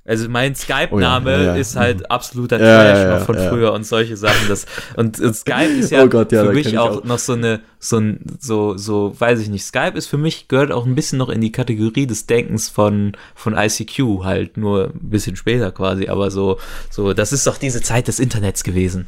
also 0.06 0.28
mein 0.28 0.54
Skype-Name 0.54 1.30
Oh 1.30 1.38
ja, 1.38 1.44
ja, 1.44 1.56
ist 1.56 1.78
halt 1.78 2.12
absoluter 2.12 2.60
Ja, 2.60 2.84
Trash 2.84 3.20
noch 3.20 3.26
von 3.26 3.38
früher 3.38 3.72
und 3.72 3.86
solche 3.86 4.18
Sachen. 4.18 4.50
Das, 4.50 4.66
und, 4.98 5.20
und 5.22 5.34
Skype 5.34 5.80
ist 5.80 5.92
ja, 5.92 6.04
Oh 6.04 6.08
Gott, 6.10 6.30
für 6.30 6.52
mich 6.52 6.78
auch, 6.78 6.98
auch. 6.98 7.04
noch 7.06 7.20
so 7.20 7.34
eine, 7.34 7.62
so 7.80 8.00
ein, 8.00 8.20
so, 8.38 8.78
so, 8.78 9.16
weiß 9.18 9.40
ich 9.40 9.48
nicht. 9.48 9.64
Skype 9.64 9.98
ist 9.98 10.08
für 10.08 10.18
mich, 10.18 10.50
gehört 10.50 10.74
auch 10.74 10.86
ein 10.86 10.96
bisschen 10.96 11.20
noch 11.20 11.30
in 11.30 11.40
die 11.40 11.54
Kategorie 11.54 12.06
des 12.06 12.26
Denkens 12.26 12.68
von, 12.68 13.14
von 13.34 13.56
ICQ, 13.56 14.24
halt 14.24 14.58
nur 14.58 14.92
ein 14.94 15.10
bisschen 15.10 15.38
später 15.38 15.72
quasi, 15.72 16.10
aber 16.10 16.32
so, 16.32 16.60
so, 16.90 17.14
das 17.14 17.32
ist 17.32 17.48
doch 17.48 17.58
diese 17.58 17.82
Zeit 17.82 18.10
des 18.10 18.20
Internets 18.20 18.66
gewesen. 18.66 19.06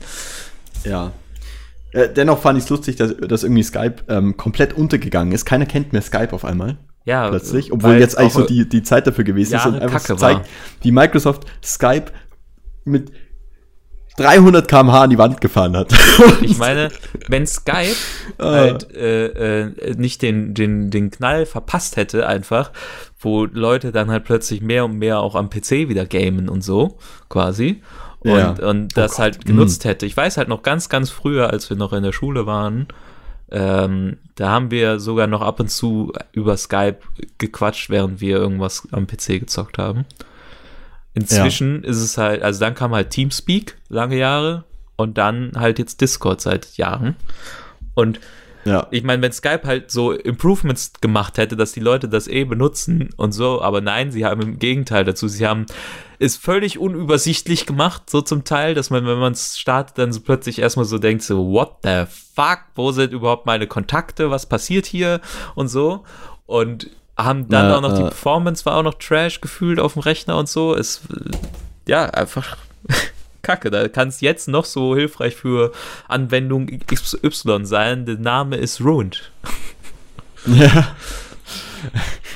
Ja. 0.85 1.11
Äh, 1.91 2.07
dennoch 2.07 2.39
fand 2.39 2.57
ich 2.57 2.63
es 2.65 2.69
lustig, 2.69 2.95
dass, 2.95 3.17
dass 3.17 3.43
irgendwie 3.43 3.63
Skype 3.63 3.95
ähm, 4.07 4.37
komplett 4.37 4.73
untergegangen 4.73 5.33
ist. 5.33 5.43
Keiner 5.43 5.65
kennt 5.65 5.91
mehr 5.91 6.01
Skype 6.01 6.31
auf 6.31 6.45
einmal. 6.45 6.77
Ja, 7.05 7.29
plötzlich, 7.29 7.71
obwohl 7.71 7.95
jetzt 7.95 8.17
eigentlich 8.17 8.33
so 8.33 8.43
die, 8.45 8.67
die 8.67 8.81
Zeit 8.83 9.05
dafür 9.07 9.23
gewesen 9.23 9.55
ist 9.55 9.63
Jahre 9.63 9.75
und 9.77 9.81
einfach 9.83 10.01
Kacke 10.01 10.17
zeigt, 10.19 10.39
war. 10.41 10.45
wie 10.81 10.91
Microsoft 10.91 11.45
Skype 11.63 12.05
mit 12.83 13.11
300 14.17 14.67
km/h 14.67 15.03
an 15.03 15.09
die 15.09 15.17
Wand 15.17 15.41
gefahren 15.41 15.75
hat. 15.75 15.93
Ich 16.41 16.57
meine, 16.57 16.89
wenn 17.27 17.45
Skype 17.45 17.95
Ah. 18.37 18.51
halt 18.51 18.93
äh, 18.95 19.65
äh, 19.65 19.95
nicht 19.97 20.21
den, 20.21 20.53
den, 20.53 20.89
den 20.89 21.11
Knall 21.11 21.45
verpasst 21.45 21.97
hätte, 21.97 22.25
einfach, 22.25 22.71
wo 23.19 23.45
Leute 23.45 23.91
dann 23.91 24.09
halt 24.09 24.23
plötzlich 24.23 24.61
mehr 24.61 24.85
und 24.85 24.97
mehr 24.97 25.19
auch 25.19 25.35
am 25.35 25.49
PC 25.49 25.89
wieder 25.89 26.05
gamen 26.05 26.47
und 26.49 26.61
so, 26.63 26.97
quasi. 27.29 27.81
Und, 28.19 28.29
Ja. 28.31 28.49
und 28.69 28.85
Oh 28.85 28.87
das 28.95 29.11
Gott. 29.11 29.19
halt 29.19 29.45
genutzt 29.45 29.83
hätte. 29.85 30.05
Ich 30.05 30.15
weiß 30.15 30.37
halt 30.37 30.47
noch 30.47 30.63
ganz, 30.63 30.87
ganz 30.89 31.09
früher, 31.09 31.49
als 31.51 31.69
wir 31.69 31.77
noch 31.77 31.91
in 31.93 32.01
der 32.03 32.13
Schule 32.13 32.45
waren, 32.45 32.87
ähm, 33.51 34.17
da 34.35 34.49
haben 34.49 34.71
wir 34.71 34.99
sogar 34.99 35.27
noch 35.27 35.41
ab 35.41 35.59
und 35.59 35.69
zu 35.69 36.11
über 36.31 36.57
Skype 36.57 36.99
gequatscht, 37.37 37.89
während 37.89 38.21
wir 38.21 38.37
irgendwas 38.37 38.87
am 38.91 39.07
PC 39.07 39.39
gezockt 39.39 39.77
haben. 39.77 40.05
Inzwischen 41.13 41.83
ist 41.83 42.01
es 42.01 42.17
halt, 42.17 42.41
also 42.41 42.59
dann 42.59 42.75
kam 42.75 42.93
halt 42.93 43.11
Teamspeak, 43.11 43.77
lange 43.87 44.17
Jahre, 44.17 44.65
und 44.97 45.17
dann 45.17 45.51
halt 45.55 45.79
jetzt 45.79 46.01
Discord 46.01 46.41
seit 46.41 46.77
Jahren. 46.77 47.15
Und 47.93 48.19
ja. 48.65 48.87
ich 48.91 49.03
meine, 49.03 49.21
wenn 49.21 49.31
Skype 49.31 49.61
halt 49.63 49.91
so 49.91 50.11
Improvements 50.11 50.93
gemacht 50.99 51.37
hätte, 51.37 51.55
dass 51.55 51.71
die 51.71 51.79
Leute 51.79 52.09
das 52.09 52.27
eh 52.27 52.43
benutzen 52.43 53.09
und 53.15 53.31
so, 53.31 53.61
aber 53.61 53.81
nein, 53.81 54.11
sie 54.11 54.25
haben 54.25 54.41
im 54.41 54.59
Gegenteil 54.59 55.05
dazu, 55.05 55.27
sie 55.27 55.47
haben 55.47 55.65
es 56.19 56.37
völlig 56.37 56.79
unübersichtlich 56.79 57.65
gemacht, 57.65 58.09
so 58.09 58.21
zum 58.21 58.43
Teil, 58.43 58.73
dass 58.73 58.89
man, 58.89 59.05
wenn 59.05 59.19
man 59.19 59.33
es 59.33 59.57
startet, 59.59 59.97
dann 59.97 60.13
so 60.13 60.21
plötzlich 60.21 60.59
erstmal 60.59 60.85
so 60.85 60.97
denkt, 60.97 61.23
so, 61.23 61.51
what 61.51 61.77
the 61.83 62.05
fuck, 62.35 62.59
wo 62.75 62.91
sind 62.91 63.13
überhaupt 63.13 63.45
meine 63.45 63.67
Kontakte, 63.67 64.31
was 64.31 64.45
passiert 64.45 64.85
hier 64.85 65.21
und 65.55 65.67
so. 65.67 66.03
Und 66.45 66.89
haben 67.17 67.47
dann 67.49 67.69
Na, 67.69 67.77
auch 67.77 67.81
noch 67.81 67.93
die 67.93 68.01
äh. 68.01 68.09
Performance 68.09 68.65
war 68.65 68.77
auch 68.77 68.83
noch 68.83 68.95
Trash 68.95 69.41
gefühlt 69.41 69.79
auf 69.79 69.93
dem 69.93 70.01
Rechner 70.01 70.37
und 70.37 70.49
so. 70.49 70.75
Es, 70.75 71.01
äh, 71.11 71.31
ja, 71.87 72.05
einfach 72.05 72.57
kacke. 73.45 73.71
Da 73.71 73.87
kann 73.87 74.09
es 74.09 74.21
jetzt 74.21 74.47
noch 74.47 74.65
so 74.65 74.95
hilfreich 74.95 75.35
für 75.35 75.71
Anwendung 76.07 76.67
XY 76.67 77.65
sein. 77.65 78.05
Der 78.05 78.17
Name 78.17 78.57
ist 78.57 78.81
ruined. 78.81 79.31
Ja. 80.47 80.95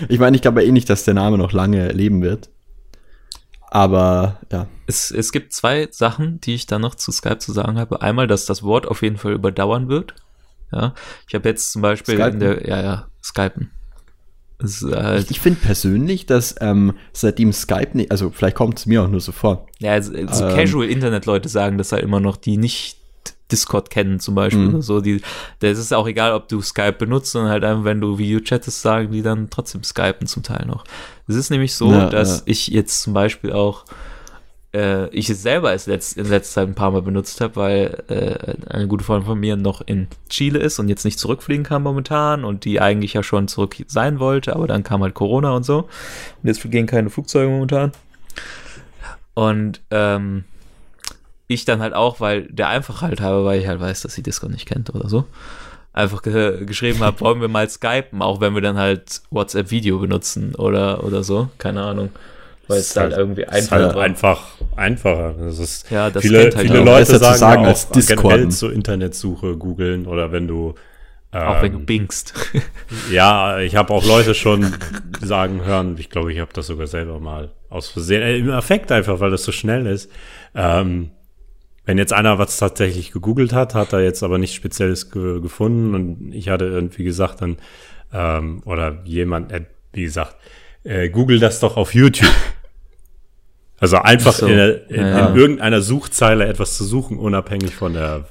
Ich 0.07 0.17
meine, 0.17 0.35
ich 0.35 0.41
glaube 0.41 0.65
eh 0.65 0.71
nicht, 0.71 0.89
dass 0.89 1.03
der 1.03 1.13
Name 1.13 1.37
noch 1.37 1.51
lange 1.51 1.91
leben 1.91 2.23
wird. 2.23 2.49
Aber 3.69 4.39
ja. 4.51 4.67
Es, 4.87 5.11
es 5.11 5.31
gibt 5.31 5.53
zwei 5.53 5.87
Sachen, 5.91 6.41
die 6.41 6.55
ich 6.55 6.65
da 6.65 6.79
noch 6.79 6.95
zu 6.95 7.11
Skype 7.11 7.37
zu 7.37 7.51
sagen 7.51 7.77
habe. 7.77 8.01
Einmal, 8.01 8.25
dass 8.25 8.45
das 8.45 8.63
Wort 8.63 8.87
auf 8.87 9.03
jeden 9.03 9.17
Fall 9.17 9.33
überdauern 9.33 9.89
wird. 9.89 10.15
Ja, 10.71 10.95
ich 11.27 11.35
habe 11.35 11.49
jetzt 11.49 11.71
zum 11.71 11.83
Beispiel 11.83 12.15
Skypen? 12.15 12.33
in 12.33 12.39
der, 12.39 12.67
ja, 12.67 12.81
ja, 12.81 13.07
Skypen. 13.23 13.71
Halt, 14.61 15.31
Ich, 15.31 15.39
finde 15.39 15.59
persönlich, 15.61 16.25
dass 16.25 16.55
ähm, 16.59 16.93
seitdem 17.13 17.53
Skype 17.53 17.91
nicht, 17.93 18.11
also 18.11 18.29
vielleicht 18.29 18.55
kommt 18.57 18.77
es 18.79 18.85
mir 18.85 19.03
auch 19.03 19.07
nur 19.07 19.21
so 19.21 19.31
vor. 19.31 19.67
ja, 19.79 19.93
also, 19.93 20.11
so 20.11 20.45
ähm, 20.47 20.55
Casual-Internet-Leute 20.55 21.47
sagen 21.47 21.77
das 21.77 21.91
halt 21.93 22.03
immer 22.03 22.19
noch, 22.19 22.35
die 22.37 22.57
nicht 22.57 22.97
Discord 23.51 23.89
kennen 23.89 24.19
zum 24.19 24.35
Beispiel 24.35 24.61
Mhm. 24.67 24.73
oder 24.75 24.81
so. 24.83 25.01
Die, 25.01 25.21
das 25.59 25.79
ist 25.79 25.93
auch 25.93 26.07
egal, 26.07 26.33
ob 26.33 26.47
du 26.49 26.61
Skype 26.61 26.93
benutzt, 26.99 27.31
sondern 27.31 27.51
halt 27.51 27.63
einfach, 27.63 27.83
wenn 27.83 27.99
du 28.01 28.17
Video 28.19 28.39
chattest, 28.41 28.81
sagen 28.81 29.11
die 29.11 29.21
dann 29.23 29.49
trotzdem 29.49 29.83
Skypen 29.83 30.27
zum 30.27 30.43
Teil 30.43 30.65
noch. 30.67 30.83
Es 31.27 31.35
ist 31.35 31.49
nämlich 31.49 31.73
so, 31.73 31.91
Ja, 31.91 32.09
dass 32.09 32.39
ja. 32.39 32.43
ich 32.45 32.67
jetzt 32.67 33.01
zum 33.01 33.13
Beispiel 33.13 33.51
auch 33.53 33.85
äh, 34.73 35.09
ich 35.09 35.29
es 35.29 35.41
selber 35.41 35.69
als 35.69 35.87
letzt, 35.87 36.17
in 36.17 36.27
letzter 36.27 36.61
Zeit 36.61 36.67
ein 36.67 36.75
paar 36.75 36.91
Mal 36.91 37.01
benutzt 37.01 37.41
habe, 37.41 37.55
weil 37.55 38.03
äh, 38.07 38.71
eine 38.71 38.87
gute 38.87 39.03
Freundin 39.03 39.25
von 39.25 39.39
mir 39.39 39.55
noch 39.55 39.81
in 39.81 40.07
Chile 40.29 40.59
ist 40.59 40.79
und 40.79 40.89
jetzt 40.89 41.05
nicht 41.05 41.19
zurückfliegen 41.19 41.63
kann 41.63 41.81
momentan 41.81 42.43
und 42.43 42.65
die 42.65 42.79
eigentlich 42.79 43.13
ja 43.13 43.23
schon 43.23 43.47
zurück 43.47 43.75
sein 43.87 44.19
wollte, 44.19 44.55
aber 44.55 44.67
dann 44.67 44.83
kam 44.83 45.01
halt 45.01 45.15
Corona 45.15 45.51
und 45.51 45.63
so. 45.63 45.79
Und 45.79 46.47
jetzt 46.47 46.61
gehen 46.69 46.85
keine 46.85 47.09
Flugzeuge 47.09 47.49
momentan. 47.49 47.91
Und 49.33 49.81
ähm, 49.89 50.43
ich 51.47 51.65
dann 51.65 51.81
halt 51.81 51.93
auch, 51.93 52.19
weil 52.19 52.43
der 52.43 52.69
Einfachheit 52.69 53.21
habe, 53.21 53.45
weil 53.45 53.59
ich 53.59 53.67
halt 53.67 53.79
weiß, 53.79 54.01
dass 54.01 54.13
sie 54.13 54.21
Discord 54.21 54.51
nicht 54.51 54.67
kennt 54.67 54.93
oder 54.93 55.09
so, 55.09 55.25
einfach 55.93 56.21
ge 56.21 56.65
geschrieben 56.65 56.99
habe, 56.99 57.19
wollen 57.21 57.41
wir 57.41 57.47
mal 57.47 57.67
skypen, 57.67 58.21
auch 58.21 58.39
wenn 58.39 58.53
wir 58.53 58.61
dann 58.61 58.77
halt 58.77 59.21
WhatsApp-Video 59.31 59.97
benutzen 59.97 60.53
oder, 60.55 61.03
oder 61.03 61.23
so, 61.23 61.49
keine 61.57 61.81
Ahnung. 61.81 62.09
Weil 62.69 62.77
es 62.77 62.89
Ist 62.91 62.97
halt 62.97 63.11
halt- 63.13 63.19
irgendwie 63.19 63.41
ist 63.41 63.49
einfach 63.51 63.77
halt 63.77 63.97
einfach 63.97 64.47
einfacher. 64.75 65.33
Das 65.39 65.57
ist 65.59 65.89
Ja, 65.89 66.09
das 66.09 66.21
viele 66.21 66.39
halt 66.43 66.59
viele 66.59 66.81
auch. 66.81 66.85
Leute 66.85 67.17
sagen, 67.17 67.37
sagen 67.37 67.63
ja 67.63 67.69
als 67.69 67.87
auch 67.91 68.05
generell 68.07 68.49
zur 68.49 68.71
Internetsuche 68.71 69.57
googeln 69.57 70.05
oder 70.05 70.31
wenn 70.31 70.47
du 70.47 70.75
Auch 71.31 71.61
wenn 71.63 71.71
du 71.73 71.79
ähm, 71.79 71.85
bingst. 71.85 72.33
Ja, 73.11 73.59
ich 73.59 73.75
habe 73.75 73.91
auch 73.93 74.05
Leute 74.05 74.35
schon 74.35 74.71
sagen 75.21 75.65
hören, 75.65 75.95
ich 75.99 76.09
glaube, 76.11 76.31
ich 76.31 76.39
habe 76.39 76.51
das 76.53 76.67
sogar 76.67 76.85
selber 76.87 77.19
mal 77.19 77.51
aus 77.69 77.89
Versehen, 77.89 78.21
äh, 78.21 78.37
im 78.37 78.49
Affekt 78.51 78.91
einfach, 78.91 79.19
weil 79.19 79.31
das 79.31 79.43
so 79.43 79.51
schnell 79.51 79.85
ist. 79.87 80.11
Ähm, 80.55 81.09
wenn 81.85 81.97
jetzt 81.97 82.13
einer 82.13 82.37
was 82.37 82.57
tatsächlich 82.57 83.11
gegoogelt 83.11 83.51
hat, 83.51 83.73
hat 83.73 83.93
er 83.93 84.01
jetzt 84.01 84.21
aber 84.21 84.37
nichts 84.37 84.55
Spezielles 84.55 85.09
ge 85.09 85.41
gefunden 85.41 85.95
und 85.95 86.33
ich 86.33 86.49
hatte 86.49 86.65
irgendwie 86.65 87.03
gesagt 87.03 87.41
dann, 87.41 87.57
ähm, 88.13 88.61
oder 88.65 88.99
jemand, 89.05 89.51
äh, 89.51 89.65
wie 89.93 90.03
gesagt, 90.03 90.35
äh, 90.83 91.09
google 91.09 91.39
das 91.39 91.59
doch 91.59 91.77
auf 91.77 91.93
YouTube. 91.95 92.29
Also 93.79 93.97
einfach 93.97 94.33
Ach 94.33 94.39
so. 94.39 94.45
in, 94.47 94.57
der- 94.57 94.89
in, 94.89 94.95
Ja. 95.01 95.27
in 95.29 95.35
irgendeiner 95.37 95.81
Suchzeile 95.81 96.45
etwas 96.47 96.77
zu 96.77 96.83
suchen, 96.83 97.17
unabhängig 97.17 97.73
von 97.75 97.93
der 97.93 98.27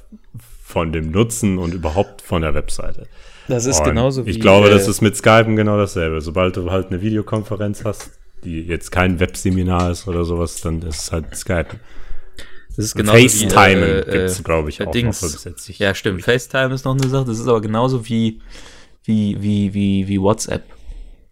von 0.63 0.91
dem 0.93 1.09
Nutzen 1.09 1.57
und 1.57 1.73
überhaupt 1.73 2.21
von 2.21 2.43
der 2.43 2.53
Webseite. 2.53 3.07
Das 3.47 3.65
ist 3.65 3.79
Und 3.79 3.85
genauso 3.85 4.25
wie. 4.27 4.29
Ich 4.29 4.39
glaube, 4.39 4.67
äh, 4.67 4.71
das 4.71 4.87
ist 4.87 5.01
mit 5.01 5.15
Skypen 5.17 5.55
genau 5.55 5.77
dasselbe. 5.77 6.21
Sobald 6.21 6.55
du 6.57 6.69
halt 6.69 6.87
eine 6.91 7.01
Videokonferenz 7.01 7.83
hast, 7.83 8.11
die 8.43 8.61
jetzt 8.61 8.91
kein 8.91 9.19
Webseminar 9.19 9.89
ist 9.89 10.07
oder 10.07 10.23
sowas, 10.25 10.61
dann 10.61 10.83
ist 10.83 11.01
es 11.01 11.11
halt 11.11 11.35
Skypen. 11.35 11.79
das 12.75 12.85
ist 12.85 12.95
genauso 12.95 13.17
FaceTime 13.17 13.81
wie, 13.81 13.89
äh, 14.09 14.11
gibt's, 14.11 14.39
äh, 14.39 14.43
glaube 14.43 14.69
ich, 14.69 14.79
äh, 14.79 14.85
auch 14.85 14.91
Dings. 14.91 15.21
noch 15.23 15.29
zusätzlich. 15.29 15.79
Ja, 15.79 15.95
stimmt. 15.95 16.21
FaceTime 16.21 16.71
ist 16.75 16.85
noch 16.85 16.93
eine 16.95 17.07
Sache. 17.09 17.25
Das 17.25 17.39
ist 17.39 17.47
aber 17.47 17.61
genauso 17.61 18.07
wie, 18.07 18.39
wie, 19.05 19.37
wie, 19.41 19.73
wie, 19.73 20.07
wie 20.07 20.21
WhatsApp. 20.21 20.63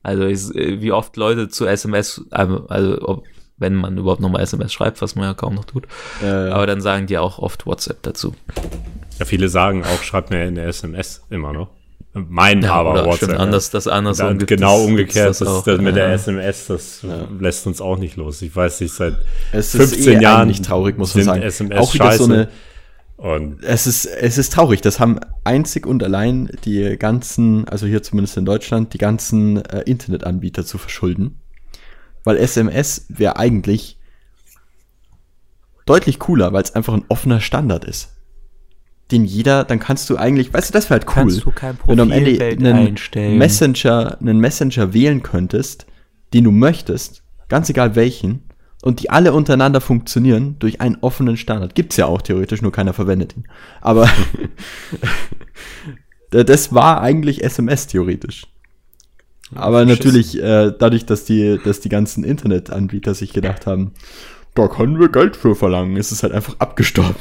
Also, 0.01 0.24
ist, 0.24 0.55
äh, 0.55 0.82
wie 0.82 0.91
oft 0.91 1.15
Leute 1.18 1.47
zu 1.49 1.68
SMS, 1.68 2.26
ähm, 2.34 2.63
also, 2.70 2.97
ob, 3.07 3.24
wenn 3.58 3.76
man 3.76 3.97
überhaupt 3.97 4.22
nochmal 4.22 4.41
SMS 4.41 4.74
schreibt, 4.74 5.01
was 5.01 5.16
man 5.16 5.26
ja 5.26 5.34
kaum 5.34 5.55
noch 5.55 5.66
tut. 5.66 5.88
Äh, 6.24 6.28
Aber 6.28 6.68
dann 6.68 6.82
sagen 6.82 7.08
die 7.08 7.18
auch 7.18 7.39
oft 7.39 7.66
WhatsApp 7.66 8.03
dazu. 8.03 8.36
Ja, 9.20 9.26
viele 9.26 9.49
sagen 9.49 9.84
auch, 9.84 10.03
schreibt 10.03 10.30
mir 10.30 10.39
eine 10.39 10.62
SMS 10.64 11.24
immer 11.30 11.53
noch. 11.53 11.70
Mein 12.14 12.66
aber 12.66 12.93
oder 12.93 13.05
WhatsApp. 13.05 13.30
stimmt, 13.30 13.39
anders, 13.39 13.70
das 13.70 13.84
Dann 13.84 14.38
gibt 14.39 14.49
genau 14.49 14.82
umgekehrt, 14.84 15.30
das, 15.30 15.41
auch. 15.43 15.64
das 15.64 15.82
mit 15.82 15.95
der 15.95 16.08
Ja. 16.08 16.14
SMS, 16.14 16.68
das 16.68 17.05
lässt 17.39 17.68
uns 17.68 17.82
auch 17.82 17.97
nicht 17.97 18.16
los. 18.16 18.41
Ich 18.41 18.55
weiß 18.55 18.82
nicht, 18.82 18.93
seit 18.93 19.18
es 19.51 19.72
15 19.72 20.20
eh 20.20 20.22
Jahren 20.22 20.43
eigentlich 20.43 20.62
traurig, 20.62 20.97
muss 20.97 21.14
man 21.16 21.24
sagen. 21.26 21.41
SMS 21.43 21.80
auch 21.80 21.93
wieder 21.93 22.12
so 22.14 22.26
scheiße. 22.26 22.34
eine, 22.34 22.47
und 23.18 23.64
es 23.64 23.88
ist, 23.88 24.05
es 24.05 24.38
ist 24.38 24.53
traurig. 24.53 24.82
Das 24.82 24.99
haben 24.99 25.20
einzig 25.43 25.86
und 25.88 26.03
allein 26.03 26.51
die 26.66 26.97
ganzen, 26.97 27.68
also 27.68 27.88
hier 27.88 28.03
zumindest 28.03 28.38
in 28.38 28.45
Deutschland, 28.45 28.93
die 28.93 28.99
ganzen 28.99 29.64
äh, 29.66 29.82
Internetanbieter 29.82 30.66
zu 30.66 30.78
verschulden. 30.78 31.39
Weil 32.28 32.36
SMS 32.36 33.05
wäre 33.07 33.38
eigentlich 33.38 33.97
deutlich 35.86 36.19
cooler, 36.19 36.51
weil 36.51 36.61
es 36.61 36.75
einfach 36.75 36.93
ein 36.93 37.05
offener 37.07 37.39
Standard 37.39 37.86
ist. 37.86 38.17
Den 39.11 39.23
jeder, 39.23 39.63
dann 39.63 39.80
kannst 39.80 40.09
du 40.09 40.17
eigentlich, 40.17 40.53
weißt 40.53 40.67
du, 40.67 40.73
das 40.73 40.89
wäre 40.89 40.99
halt 40.99 41.07
cool. 41.07 41.13
Kannst 41.13 41.45
du 41.45 41.51
kein 41.51 41.78
wenn 41.86 41.95
du 41.95 42.03
am 42.03 42.11
Ende 42.11 42.32
Profilbild 42.32 42.59
einen 42.59 42.88
einstellen. 42.88 43.38
Messenger, 43.38 44.17
einen 44.19 44.41
Messenger 44.41 44.93
wählen 44.93 45.23
könntest, 45.23 45.86
den 46.34 46.43
du 46.43 46.51
möchtest, 46.51 47.23
ganz 47.47 47.69
egal 47.69 47.95
welchen, 47.95 48.43
und 48.82 48.99
die 48.99 49.09
alle 49.09 49.32
untereinander 49.32 49.80
funktionieren 49.80 50.57
durch 50.59 50.82
einen 50.82 50.97
offenen 50.99 51.38
Standard. 51.38 51.75
Gibt's 51.75 51.95
ja 51.95 52.07
auch 52.07 52.21
theoretisch, 52.21 52.61
nur 52.61 52.73
keiner 52.73 52.91
verwendet 52.91 53.38
ihn. 53.38 53.47
Aber 53.80 54.09
das 56.32 56.73
war 56.73 56.99
eigentlich 56.99 57.41
SMS 57.41 57.88
theoretisch. 57.88 58.47
Aber 59.56 59.86
natürlich, 59.86 60.38
äh, 60.41 60.74
dadurch, 60.78 61.06
dass 61.06 61.24
die, 61.26 61.60
dass 61.64 61.80
die 61.80 61.89
ganzen 61.89 62.24
Internetanbieter 62.24 63.14
sich 63.14 63.32
gedacht 63.34 63.66
haben, 63.66 63.93
da 64.56 64.68
können 64.68 65.00
wir 65.00 65.10
Geld 65.10 65.36
für 65.38 65.56
verlangen, 65.56 65.95
ist 65.98 66.12
es 66.12 66.24
halt 66.24 66.34
einfach 66.34 66.56
abgestorben. 66.60 67.16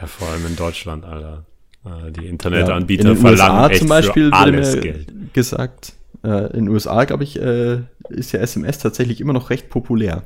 ja, 0.00 0.06
vor 0.06 0.28
allem 0.28 0.46
in 0.46 0.56
Deutschland, 0.56 1.04
Alter. 1.04 1.44
Äh, 1.84 2.10
Die 2.12 2.24
Ja, 2.24 2.30
Internetanbieter 2.30 3.02
in 3.10 3.14
den 3.14 3.16
verlangen 3.18 3.58
USA 3.58 3.68
echt 3.68 3.78
zum 3.80 3.88
Beispiel 3.88 4.24
für 4.24 4.30
wurde 4.30 4.36
alles 4.36 4.74
mir 4.74 4.80
Geld. 4.80 5.12
gesagt, 5.34 5.92
äh, 6.24 6.46
in 6.48 6.64
den 6.64 6.68
USA, 6.68 7.04
glaube 7.04 7.22
ich, 7.24 7.40
äh, 7.40 7.80
ist 8.08 8.32
ja 8.32 8.40
SMS 8.40 8.78
tatsächlich 8.78 9.20
immer 9.20 9.32
noch 9.32 9.50
recht 9.50 9.68
populär. 9.68 10.24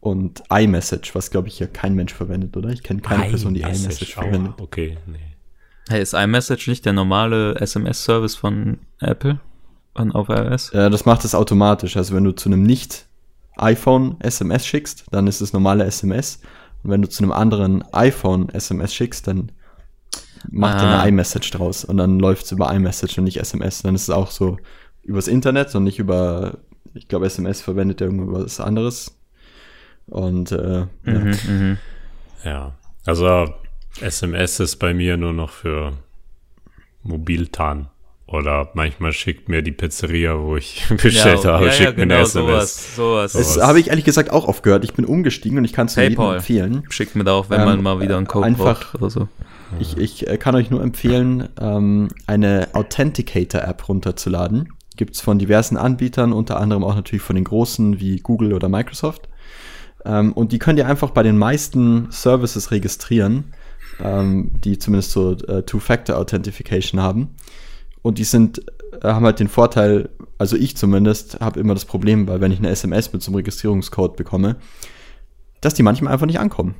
Und 0.00 0.42
iMessage, 0.50 1.14
was 1.14 1.30
glaube 1.30 1.48
ich 1.48 1.58
hier 1.58 1.66
kein 1.66 1.94
Mensch 1.94 2.14
verwendet, 2.14 2.56
oder? 2.56 2.68
Ich 2.68 2.84
kenne 2.84 3.00
keine 3.00 3.24
Person, 3.30 3.54
die 3.54 3.62
iMessage 3.62 4.14
verwendet. 4.14 4.52
Okay, 4.60 4.96
nee. 5.06 5.18
Hey, 5.88 6.00
ist 6.02 6.14
iMessage 6.14 6.68
nicht 6.68 6.84
der 6.84 6.92
normale 6.92 7.56
SMS-Service 7.56 8.36
von 8.36 8.78
Apple? 9.00 9.40
Von 9.98 10.12
auf 10.12 10.28
iOS? 10.28 10.70
Äh, 10.70 10.90
das 10.90 11.04
macht 11.04 11.24
es 11.24 11.34
automatisch. 11.34 11.96
Also 11.96 12.14
wenn 12.14 12.24
du 12.24 12.32
zu 12.32 12.48
einem 12.48 12.62
nicht-iPhone 12.62 14.16
SMS 14.20 14.66
schickst, 14.66 15.04
dann 15.10 15.26
ist 15.26 15.40
es 15.40 15.52
normale 15.52 15.84
SMS. 15.84 16.40
Und 16.82 16.90
wenn 16.90 17.02
du 17.02 17.08
zu 17.08 17.22
einem 17.22 17.32
anderen 17.32 17.82
iPhone 17.92 18.48
SMS 18.50 18.94
schickst, 18.94 19.26
dann 19.26 19.52
macht 20.50 20.78
er 20.78 20.84
Ah. 20.88 21.00
eine 21.00 21.08
iMessage 21.10 21.50
draus. 21.50 21.84
Und 21.84 21.96
dann 21.96 22.18
läuft 22.20 22.44
es 22.46 22.52
über 22.52 22.72
iMessage 22.72 23.18
und 23.18 23.24
nicht 23.24 23.38
SMS. 23.38 23.82
Dann 23.82 23.94
ist 23.94 24.02
es 24.02 24.10
auch 24.10 24.30
so 24.30 24.56
übers 25.02 25.26
Internet 25.28 25.74
und 25.74 25.84
nicht 25.84 25.98
über, 25.98 26.58
ich 26.94 27.08
glaube, 27.08 27.26
SMS 27.26 27.60
verwendet 27.60 28.00
ja 28.00 28.06
irgendwas 28.06 28.60
anderes. 28.60 29.18
Und 30.06 30.52
äh, 30.52 30.78
ja. 30.80 30.86
Mhm, 31.04 31.36
mhm. 31.48 31.78
Ja, 32.44 32.72
also 33.04 33.52
SMS 34.00 34.60
ist 34.60 34.76
bei 34.76 34.94
mir 34.94 35.16
nur 35.16 35.32
noch 35.32 35.50
für 35.50 35.92
Mobiltan. 37.02 37.88
Oder 38.30 38.68
manchmal 38.74 39.12
schickt 39.12 39.48
mir 39.48 39.62
die 39.62 39.72
Pizzeria, 39.72 40.38
wo 40.38 40.56
ich 40.56 40.84
bestellt 41.02 41.44
ja, 41.44 41.52
habe, 41.54 41.64
ja, 41.64 41.70
ja, 41.70 41.72
schickt 41.76 41.96
mir 41.96 42.02
genau, 42.02 42.16
eine 42.16 42.24
SMS. 42.24 42.94
sowas, 42.94 42.96
sowas. 42.96 43.32
So. 43.32 43.38
Das 43.38 43.54
sowas. 43.54 43.66
habe 43.66 43.80
ich 43.80 43.88
ehrlich 43.88 44.04
gesagt 44.04 44.30
auch 44.30 44.46
aufgehört. 44.46 44.84
Ich 44.84 44.92
bin 44.92 45.06
umgestiegen 45.06 45.56
und 45.56 45.64
ich 45.64 45.72
kann 45.72 45.86
es 45.86 45.96
nur 45.96 46.04
jedem 46.04 46.20
empfehlen. 46.34 46.82
Schickt 46.90 47.16
mir 47.16 47.24
da 47.24 47.32
auch, 47.32 47.48
wenn 47.48 47.60
Ähm, 47.60 47.66
man 47.66 47.82
mal 47.82 48.00
wieder 48.00 48.18
einen 48.18 48.26
Code 48.26 48.44
einfach- 48.46 48.80
braucht 48.92 48.94
oder 48.96 49.10
so. 49.10 49.28
Ich, 49.80 49.96
ich 49.96 50.28
äh, 50.28 50.36
kann 50.36 50.54
euch 50.54 50.70
nur 50.70 50.82
empfehlen, 50.82 51.48
ähm, 51.60 52.08
eine 52.26 52.68
Authenticator-App 52.74 53.88
runterzuladen. 53.88 54.74
Gibt's 54.96 55.20
von 55.20 55.38
diversen 55.38 55.76
Anbietern, 55.78 56.32
unter 56.32 56.58
anderem 56.60 56.84
auch 56.84 56.94
natürlich 56.94 57.22
von 57.22 57.34
den 57.36 57.44
großen 57.44 57.98
wie 58.00 58.18
Google 58.18 58.52
oder 58.52 58.68
Microsoft. 58.68 59.28
Ähm, 60.04 60.32
und 60.34 60.52
die 60.52 60.58
könnt 60.58 60.78
ihr 60.78 60.86
einfach 60.86 61.10
bei 61.10 61.22
den 61.22 61.38
meisten 61.38 62.08
Services 62.10 62.70
registrieren, 62.72 63.54
ähm, 64.02 64.50
die 64.64 64.78
zumindest 64.78 65.12
so 65.12 65.32
äh, 65.32 65.62
Two-Factor-Authentification 65.62 67.00
haben. 67.00 67.30
Und 68.02 68.18
die 68.18 68.24
sind, 68.24 68.62
äh, 69.02 69.08
haben 69.08 69.24
halt 69.24 69.40
den 69.40 69.48
Vorteil, 69.48 70.10
also 70.38 70.56
ich 70.56 70.76
zumindest, 70.76 71.40
habe 71.40 71.60
immer 71.60 71.74
das 71.74 71.84
Problem, 71.84 72.28
weil 72.28 72.40
wenn 72.40 72.52
ich 72.52 72.58
eine 72.58 72.70
SMS 72.70 73.12
mit 73.12 73.22
so 73.22 73.30
einem 73.30 73.36
Registrierungscode 73.36 74.16
bekomme, 74.16 74.56
dass 75.60 75.74
die 75.74 75.82
manchmal 75.82 76.12
einfach 76.12 76.26
nicht 76.26 76.40
ankommen 76.40 76.76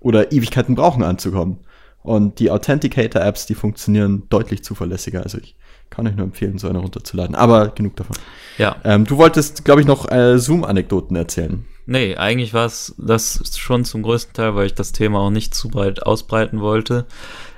oder 0.00 0.32
Ewigkeiten 0.32 0.74
brauchen 0.74 1.02
anzukommen. 1.02 1.58
Und 2.02 2.38
die 2.38 2.52
Authenticator-Apps, 2.52 3.46
die 3.46 3.56
funktionieren 3.56 4.22
deutlich 4.28 4.62
zuverlässiger. 4.62 5.24
Also 5.24 5.38
ich 5.38 5.56
Kann 5.90 6.06
ich 6.06 6.14
nur 6.14 6.24
empfehlen, 6.24 6.58
so 6.58 6.68
eine 6.68 6.78
runterzuladen. 6.78 7.34
Aber 7.34 7.68
genug 7.68 7.96
davon. 7.96 8.16
Ja. 8.58 8.76
Ähm, 8.84 9.04
du 9.04 9.16
wolltest, 9.18 9.64
glaube 9.64 9.80
ich, 9.80 9.86
noch 9.86 10.10
äh, 10.10 10.38
Zoom-Anekdoten 10.38 11.16
erzählen. 11.16 11.64
Nee, 11.86 12.16
eigentlich 12.16 12.54
war 12.54 12.66
es 12.66 12.94
das 12.98 13.40
schon 13.56 13.84
zum 13.84 14.02
größten 14.02 14.34
Teil, 14.34 14.54
weil 14.54 14.66
ich 14.66 14.74
das 14.74 14.92
Thema 14.92 15.20
auch 15.20 15.30
nicht 15.30 15.54
zu 15.54 15.68
breit 15.68 16.02
ausbreiten 16.04 16.60
wollte. 16.60 17.06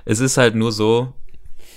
Es 0.05 0.20
ist 0.20 0.37
halt 0.37 0.55
nur 0.55 0.72
so, 0.72 1.12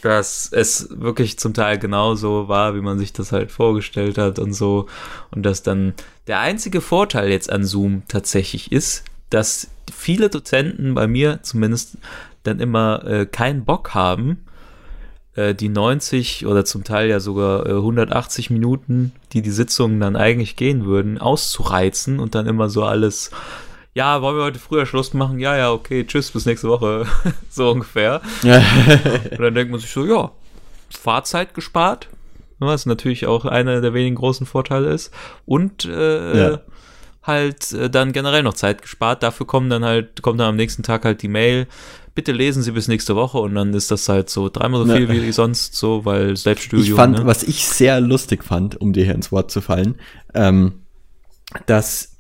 dass 0.02 0.50
es 0.52 0.88
wirklich 0.92 1.40
zum 1.40 1.54
Teil 1.54 1.78
genauso 1.80 2.48
war, 2.48 2.76
wie 2.76 2.82
man 2.82 3.00
sich 3.00 3.14
das 3.14 3.32
halt 3.32 3.52
vorgestellt 3.52 4.18
hat 4.18 4.40
und 4.40 4.54
so. 4.54 4.88
Und 5.32 5.44
dass 5.44 5.64
dann 5.64 5.94
der 6.28 6.40
einzige 6.40 6.82
Vorteil 6.82 7.30
jetzt 7.30 7.52
an 7.52 7.64
Zoom 7.64 8.04
tatsächlich 8.08 8.72
ist, 8.72 9.04
dass 9.30 9.70
viele 9.92 10.30
Dozenten 10.30 10.94
bei 10.94 11.08
mir 11.08 11.40
zumindest 11.44 11.98
dann 12.44 12.60
immer 12.60 13.06
äh, 13.06 13.26
keinen 13.26 13.66
Bock 13.66 13.94
haben, 13.94 14.46
äh, 15.36 15.56
die 15.56 15.70
90 15.70 16.46
oder 16.46 16.66
zum 16.66 16.84
Teil 16.84 17.10
ja 17.10 17.20
sogar 17.20 17.66
äh, 17.66 17.72
180 17.72 18.50
Minuten, 18.50 19.14
die 19.34 19.42
die 19.42 19.52
Sitzungen 19.52 20.00
dann 20.00 20.16
eigentlich 20.16 20.56
gehen 20.56 20.86
würden, 20.86 21.18
auszureizen 21.18 22.20
und 22.20 22.36
dann 22.36 22.48
immer 22.48 22.70
so 22.70 22.84
alles, 22.84 23.32
ja, 23.94 24.22
wollen 24.22 24.38
wir 24.38 24.44
heute 24.44 24.60
früher 24.60 24.86
Schluss 24.86 25.14
machen? 25.14 25.40
Ja, 25.40 25.56
ja, 25.58 25.72
okay, 25.72 26.06
tschüss, 26.06 26.32
bis 26.32 26.46
nächste 26.46 26.68
Woche, 26.70 27.06
so 27.50 27.72
ungefähr. 27.72 28.22
Und 28.44 29.40
dann 29.42 29.54
denkt 29.56 29.72
man 29.72 29.80
sich 29.80 29.92
so, 29.92 30.06
ja, 30.06 30.32
Fahrzeit 30.90 31.54
gespart, 31.54 32.08
was 32.60 32.86
natürlich 32.86 33.26
auch 33.28 33.46
einer 33.46 33.82
der 33.82 33.94
wenigen 33.94 34.16
großen 34.16 34.46
Vorteile 34.46 34.90
ist. 34.90 35.12
Und 35.46 35.86
äh, 35.86 36.52
Ja. 36.52 36.60
halt 37.24 37.72
äh, 37.74 37.90
dann 37.90 38.12
generell 38.14 38.44
noch 38.44 38.54
Zeit 38.54 38.82
gespart. 38.82 39.24
Dafür 39.24 39.46
kommen 39.48 39.70
dann 39.70 39.84
halt, 39.84 40.22
kommt 40.22 40.40
dann 40.40 40.48
am 40.50 40.56
nächsten 40.56 40.84
Tag 40.84 41.06
halt 41.06 41.22
die 41.22 41.28
Mail. 41.28 41.68
Bitte 42.14 42.34
lesen 42.34 42.62
Sie 42.62 42.72
bis 42.72 42.88
nächste 42.90 43.16
Woche 43.16 43.38
und 43.38 43.56
dann 43.56 43.74
ist 43.74 43.90
das 43.90 44.10
halt 44.10 44.30
so 44.30 44.50
dreimal 44.50 44.86
so 44.86 44.92
Ja. 44.92 44.98
viel 44.98 45.10
wie 45.10 45.32
sonst 45.32 45.76
so, 45.76 46.04
weil 46.04 46.36
Selbststudium. 46.36 46.90
Ich 46.90 46.94
fand, 46.94 47.20
ne? 47.20 47.26
was 47.26 47.44
ich 47.44 47.66
sehr 47.68 48.02
lustig 48.02 48.44
fand, 48.44 48.80
um 48.80 48.92
dir 48.92 49.06
hier 49.06 49.16
ins 49.16 49.32
Wort 49.32 49.50
zu 49.50 49.62
fallen, 49.62 49.96
ähm, 50.34 50.74
dass 51.68 52.11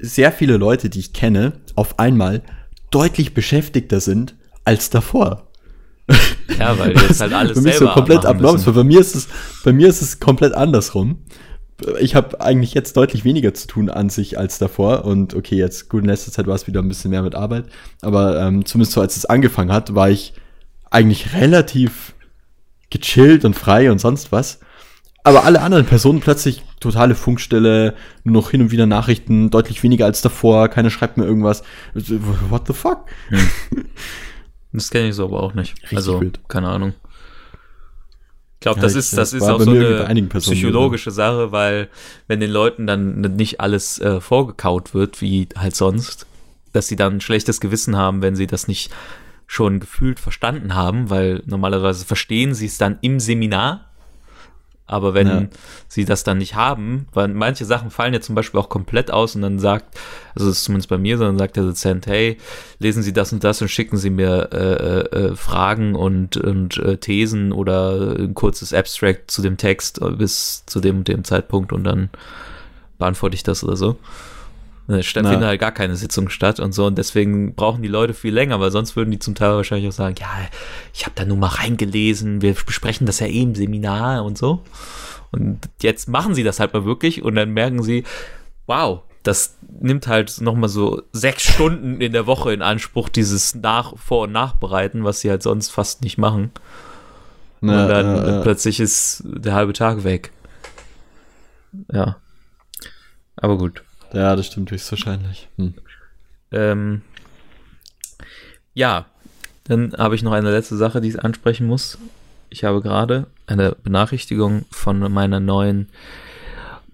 sehr 0.00 0.32
viele 0.32 0.56
Leute, 0.56 0.90
die 0.90 1.00
ich 1.00 1.12
kenne, 1.12 1.54
auf 1.74 1.98
einmal 1.98 2.42
deutlich 2.90 3.34
beschäftigter 3.34 4.00
sind 4.00 4.34
als 4.64 4.90
davor. 4.90 5.48
Ja, 6.58 6.78
weil 6.78 6.92
jetzt 7.08 7.20
halt 7.20 7.32
alles 7.32 7.58
für 7.58 7.62
mich 7.62 7.74
so 7.74 7.78
selber 7.80 7.94
komplett 7.94 8.24
machen 8.24 8.36
abnorm 8.36 8.56
ist. 8.56 8.64
Bei 8.72 8.84
mir 8.84 9.00
ist 9.00 9.14
es, 9.14 9.28
bei 9.64 9.72
mir 9.72 9.88
ist 9.88 10.02
es 10.02 10.20
komplett 10.20 10.54
andersrum. 10.54 11.24
Ich 12.00 12.14
habe 12.14 12.40
eigentlich 12.40 12.72
jetzt 12.72 12.96
deutlich 12.96 13.24
weniger 13.24 13.52
zu 13.52 13.66
tun 13.66 13.90
an 13.90 14.08
sich 14.08 14.38
als 14.38 14.58
davor. 14.58 15.04
Und 15.04 15.34
okay, 15.34 15.56
jetzt 15.56 15.88
gut 15.88 16.02
in 16.02 16.08
letzter 16.08 16.32
Zeit 16.32 16.46
war 16.46 16.54
es 16.54 16.66
wieder 16.66 16.80
ein 16.80 16.88
bisschen 16.88 17.10
mehr 17.10 17.22
mit 17.22 17.34
Arbeit. 17.34 17.66
Aber 18.02 18.40
ähm, 18.40 18.64
zumindest 18.64 18.92
so 18.92 19.00
als 19.00 19.16
es 19.16 19.26
angefangen 19.26 19.72
hat, 19.72 19.94
war 19.94 20.08
ich 20.08 20.34
eigentlich 20.90 21.34
relativ 21.34 22.14
gechillt 22.90 23.44
und 23.44 23.54
frei 23.54 23.90
und 23.90 23.98
sonst 23.98 24.32
was. 24.32 24.60
Aber 25.26 25.44
alle 25.44 25.60
anderen 25.60 25.86
Personen 25.86 26.20
plötzlich 26.20 26.62
totale 26.78 27.16
Funkstille, 27.16 27.94
nur 28.22 28.32
noch 28.34 28.50
hin 28.52 28.60
und 28.60 28.70
wieder 28.70 28.86
Nachrichten, 28.86 29.50
deutlich 29.50 29.82
weniger 29.82 30.04
als 30.04 30.22
davor, 30.22 30.68
keiner 30.68 30.88
schreibt 30.88 31.16
mir 31.16 31.24
irgendwas. 31.24 31.64
What 32.48 32.68
the 32.68 32.72
fuck? 32.72 33.06
Das 34.72 34.90
kenne 34.90 35.08
ich 35.08 35.14
so 35.14 35.24
aber 35.24 35.42
auch 35.42 35.54
nicht. 35.54 35.74
Richtig 35.82 35.96
also, 35.96 36.20
wild. 36.20 36.40
keine 36.48 36.68
Ahnung. 36.68 36.92
Ich 38.54 38.60
glaube, 38.60 38.78
Ja, 38.78 38.82
das 38.82 38.92
ich- 38.92 38.98
ist, 38.98 39.12
das 39.14 39.30
das 39.30 39.42
ist 39.42 39.48
auch 39.48 39.58
so 39.60 39.70
eine 39.70 40.26
psychologische 40.28 41.10
Sache, 41.10 41.50
weil 41.50 41.88
wenn 42.28 42.40
den 42.40 42.50
Leuten 42.50 42.86
dann 42.86 43.20
nicht 43.22 43.58
alles 43.60 43.98
äh, 44.00 44.20
vorgekaut 44.20 44.92
wird, 44.92 45.22
wie 45.22 45.48
halt 45.56 45.74
sonst, 45.74 46.26
dass 46.74 46.88
sie 46.88 46.96
dann 46.96 47.14
ein 47.14 47.20
schlechtes 47.22 47.60
Gewissen 47.60 47.96
haben, 47.96 48.20
wenn 48.22 48.36
sie 48.36 48.46
das 48.46 48.68
nicht 48.68 48.90
schon 49.46 49.80
gefühlt 49.80 50.20
verstanden 50.20 50.74
haben, 50.74 51.08
weil 51.10 51.42
normalerweise 51.46 52.04
verstehen 52.04 52.52
sie 52.54 52.66
es 52.66 52.76
dann 52.76 52.98
im 53.00 53.18
Seminar, 53.18 53.86
aber 54.86 55.14
wenn 55.14 55.26
Ja. 55.26 55.42
sie 55.88 56.04
das 56.04 56.22
dann 56.22 56.38
nicht 56.38 56.54
haben, 56.54 57.08
weil 57.12 57.28
manche 57.28 57.64
Sachen 57.64 57.90
fallen 57.90 58.14
ja 58.14 58.20
zum 58.20 58.34
Beispiel 58.34 58.60
auch 58.60 58.68
komplett 58.68 59.10
aus 59.10 59.34
und 59.34 59.42
dann 59.42 59.58
sagt, 59.58 59.98
also 60.34 60.48
das 60.48 60.58
ist 60.58 60.64
zumindest 60.64 60.88
bei 60.88 60.98
mir 60.98 61.18
so, 61.18 61.24
dann 61.24 61.38
sagt 61.38 61.56
der 61.56 61.64
Dozent, 61.64 62.06
hey, 62.06 62.36
lesen 62.78 63.02
Sie 63.02 63.12
das 63.12 63.32
und 63.32 63.42
das 63.42 63.60
und 63.60 63.68
schicken 63.68 63.96
Sie 63.96 64.10
mir 64.10 64.48
äh, 64.52 64.56
äh, 64.56 65.26
äh, 65.30 65.36
Fragen 65.36 65.94
und, 65.96 66.36
und 66.36 66.76
äh, 66.78 66.98
Thesen 66.98 67.52
oder 67.52 68.16
ein 68.18 68.34
kurzes 68.34 68.72
Abstract 68.72 69.30
zu 69.30 69.42
dem 69.42 69.56
Text 69.56 70.00
bis 70.18 70.64
zu 70.66 70.80
dem 70.80 70.98
und 70.98 71.08
dem 71.08 71.24
Zeitpunkt 71.24 71.72
und 71.72 71.84
dann 71.84 72.10
beantworte 72.98 73.34
ich 73.34 73.42
das 73.42 73.64
oder 73.64 73.76
so. 73.76 73.96
Statt- 75.00 75.24
Na. 75.24 75.30
findet 75.30 75.48
halt 75.48 75.60
gar 75.60 75.72
keine 75.72 75.96
Sitzung 75.96 76.28
statt 76.28 76.60
und 76.60 76.72
so 76.72 76.86
und 76.86 76.96
deswegen 76.96 77.54
brauchen 77.54 77.82
die 77.82 77.88
Leute 77.88 78.14
viel 78.14 78.32
länger, 78.32 78.60
weil 78.60 78.70
sonst 78.70 78.94
würden 78.96 79.10
die 79.10 79.18
zum 79.18 79.34
Teil 79.34 79.54
wahrscheinlich 79.56 79.88
auch 79.88 79.92
sagen, 79.92 80.14
ja, 80.20 80.28
ich 80.94 81.04
habe 81.04 81.14
da 81.16 81.24
nur 81.24 81.36
mal 81.36 81.48
reingelesen, 81.48 82.40
wir 82.40 82.54
besprechen 82.54 83.06
das 83.06 83.18
ja 83.20 83.26
eh 83.26 83.42
im 83.42 83.54
Seminar 83.54 84.24
und 84.24 84.38
so. 84.38 84.62
Und 85.32 85.60
jetzt 85.82 86.08
machen 86.08 86.34
sie 86.34 86.44
das 86.44 86.60
halt 86.60 86.72
mal 86.72 86.84
wirklich 86.84 87.22
und 87.22 87.34
dann 87.34 87.50
merken 87.50 87.82
sie, 87.82 88.04
wow, 88.66 89.02
das 89.24 89.56
nimmt 89.80 90.06
halt 90.06 90.40
nochmal 90.40 90.68
so 90.68 91.02
sechs 91.10 91.42
Stunden 91.42 92.00
in 92.00 92.12
der 92.12 92.28
Woche 92.28 92.52
in 92.52 92.62
Anspruch, 92.62 93.08
dieses 93.08 93.56
Nach-, 93.56 93.94
Vor- 93.98 94.22
und 94.24 94.32
Nachbereiten, 94.32 95.02
was 95.02 95.18
sie 95.20 95.30
halt 95.30 95.42
sonst 95.42 95.70
fast 95.70 96.02
nicht 96.02 96.16
machen. 96.16 96.52
und 97.60 97.88
dann 97.88 98.42
plötzlich 98.42 98.78
ist 98.78 99.24
der 99.26 99.54
halbe 99.54 99.72
Tag 99.72 100.04
weg. 100.04 100.30
Ja. 101.92 102.16
Aber 103.36 103.58
gut. 103.58 103.82
Ja, 104.12 104.36
das 104.36 104.46
stimmt 104.46 104.70
höchstwahrscheinlich. 104.70 105.48
Hm. 105.56 105.74
Ähm, 106.52 107.02
ja, 108.74 109.06
dann 109.64 109.94
habe 109.96 110.14
ich 110.14 110.22
noch 110.22 110.32
eine 110.32 110.50
letzte 110.50 110.76
Sache, 110.76 111.00
die 111.00 111.08
ich 111.08 111.24
ansprechen 111.24 111.66
muss. 111.66 111.98
Ich 112.50 112.64
habe 112.64 112.80
gerade 112.80 113.26
eine 113.46 113.72
Benachrichtigung 113.72 114.64
von 114.70 115.12
meiner 115.12 115.40
neuen 115.40 115.88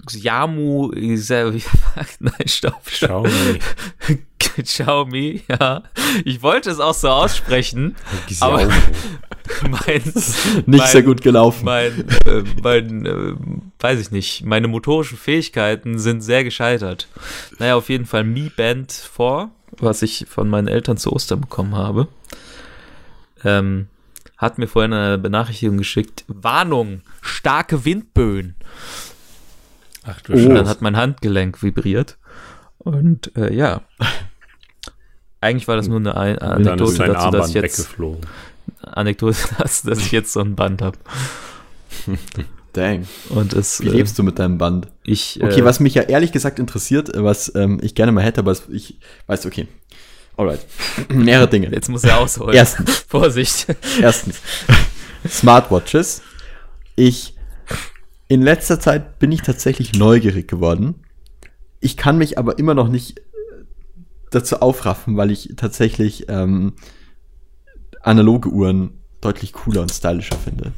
Xiaomi, 0.07 0.91
nein, 2.19 2.49
stopp, 2.49 2.89
stopp. 2.89 3.27
Xiaomi. 3.27 3.59
Xiaomi, 4.63 5.43
ja. 5.49 5.83
Ich 6.25 6.43
wollte 6.43 6.71
es 6.71 6.81
auch 6.81 6.95
so 6.95 7.09
aussprechen, 7.09 7.95
aber 8.41 8.69
mein, 9.63 10.03
Nicht 10.05 10.67
mein, 10.67 10.87
sehr 10.87 11.03
gut 11.03 11.23
gelaufen. 11.23 11.65
Mein, 11.65 12.09
äh, 12.27 12.43
mein 12.63 13.07
äh, 13.07 13.35
weiß 13.79 14.01
ich 14.01 14.11
nicht, 14.11 14.45
meine 14.45 14.69
motorischen 14.69 15.19
Fähigkeiten 15.19 15.99
sind 15.99 16.21
sehr 16.23 16.45
gescheitert. 16.45 17.09
Naja, 17.59 17.77
auf 17.77 17.89
jeden 17.89 18.07
Fall 18.07 18.25
Mi 18.25 18.51
Band 18.55 18.93
4, 18.93 19.51
was 19.79 20.03
ich 20.03 20.27
von 20.29 20.49
meinen 20.49 20.69
Eltern 20.69 20.97
zu 20.97 21.13
Ostern 21.13 21.41
bekommen 21.41 21.75
habe, 21.75 22.09
ähm, 23.45 23.89
hat 24.37 24.59
mir 24.59 24.67
vorhin 24.67 24.93
eine 24.93 25.19
Benachrichtigung 25.19 25.79
geschickt. 25.79 26.25
Warnung, 26.29 27.03
starke 27.21 27.85
Windböen. 27.85 28.57
Ach 30.05 30.21
du 30.23 30.33
Oh. 30.33 30.37
Und 30.37 30.55
dann 30.55 30.69
hat 30.69 30.83
mein 30.83 30.97
Handgelenk 30.97 31.63
vibriert. 31.63 32.19
Und 32.79 33.35
äh, 33.37 33.55
ja. 33.55 33.83
Eigentlich 35.41 35.67
war 35.67 35.77
das 35.77 35.89
nur 35.89 35.99
eine 35.99 36.41
Anekdote 36.41 36.99
dazu, 36.99 37.31
dass 37.31 37.49
ich 37.49 37.55
jetzt 37.55 37.79
weggeflogen. 37.79 38.21
Anekdote, 38.97 39.37
dass, 39.59 39.83
dass 39.83 39.99
ich 39.99 40.13
jetzt 40.13 40.33
so 40.33 40.41
ein 40.41 40.55
Band 40.55 40.83
habe. 40.83 40.99
Dang. 42.73 43.07
Und 43.29 43.53
es 43.53 43.83
Wie 43.83 43.89
lebst 43.89 44.19
du 44.19 44.23
mit 44.23 44.39
deinem 44.39 44.57
Band? 44.57 44.89
ich 45.05 45.41
Okay, 45.43 45.61
äh, 45.61 45.65
was 45.65 45.79
mich 45.79 45.95
ja 45.95 46.03
ehrlich 46.03 46.33
gesagt 46.33 46.59
interessiert, 46.59 47.15
äh, 47.15 47.23
was 47.23 47.55
ähm, 47.55 47.79
ich 47.83 47.95
gerne 47.95 48.13
mal 48.13 48.25
hätte, 48.25 48.41
aber 48.41 48.57
ich 48.71 48.99
weiß, 49.27 49.47
okay. 49.47 49.69
Alright. 50.37 50.61
Mehrere 51.11 51.49
Dinge. 51.49 51.71
jetzt 51.71 51.89
muss 51.89 52.05
er 52.05 52.19
ausholen. 52.19 52.55
Erstens, 52.55 52.97
Vorsicht. 53.09 53.67
erstens. 54.01 54.41
Smartwatches. 55.29 56.23
Ich, 56.97 57.37
in 58.29 58.41
letzter 58.41 58.81
Zeit 58.81 59.19
bin 59.19 59.31
ich 59.33 59.43
tatsächlich 59.43 59.93
neugierig 59.95 60.49
geworden. 60.49 60.95
Ich 61.81 61.99
kann 61.99 62.17
mich 62.17 62.39
aber 62.39 62.59
immer 62.59 62.75
noch 62.75 62.89
nicht 62.89 63.19
äh, 63.19 63.23
dazu 64.31 64.61
aufraffen, 64.61 65.19
weil 65.19 65.31
ich 65.31 65.53
tatsächlich 65.57 66.27
ähm, 66.29 66.73
analoge 68.03 68.49
Uhren 68.49 69.01
deutlich 69.21 69.53
cooler 69.53 69.83
und 69.83 69.91
stylischer 69.93 70.37
finde. 70.37 70.73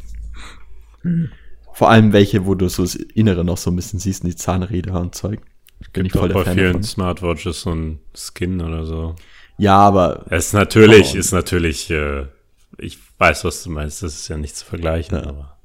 Vor 1.72 1.90
allem 1.90 2.12
welche, 2.12 2.46
wo 2.46 2.54
du 2.54 2.68
so 2.68 2.82
das 2.82 2.94
Innere 2.94 3.44
noch 3.44 3.56
so 3.58 3.70
ein 3.70 3.76
bisschen 3.76 3.98
siehst, 3.98 4.22
die 4.24 4.36
Zahnräder 4.36 5.00
und 5.00 5.14
Zeug. 5.14 5.40
Bin 5.92 6.06
ich 6.06 6.12
Gibt 6.12 6.20
voll 6.22 6.30
auch 6.30 6.34
bei 6.36 6.44
Fan 6.44 6.54
vielen 6.54 6.66
davon. 6.68 6.82
Smartwatches 6.84 7.60
so 7.62 7.70
ein 7.74 7.98
Skin 8.14 8.60
oder 8.60 8.84
so. 8.86 9.16
Ja, 9.58 9.76
aber 9.78 10.24
Es 10.30 10.46
ist 10.48 10.52
natürlich, 10.54 11.12
on. 11.12 11.18
ist 11.18 11.32
natürlich, 11.32 11.90
äh, 11.90 12.26
ich 12.78 12.98
weiß, 13.18 13.44
was 13.44 13.62
du 13.62 13.70
meinst, 13.70 14.02
das 14.02 14.14
ist 14.14 14.28
ja 14.28 14.36
nicht 14.36 14.56
zu 14.56 14.64
vergleichen, 14.64 15.16
Ja. 15.18 15.26
aber 15.26 15.58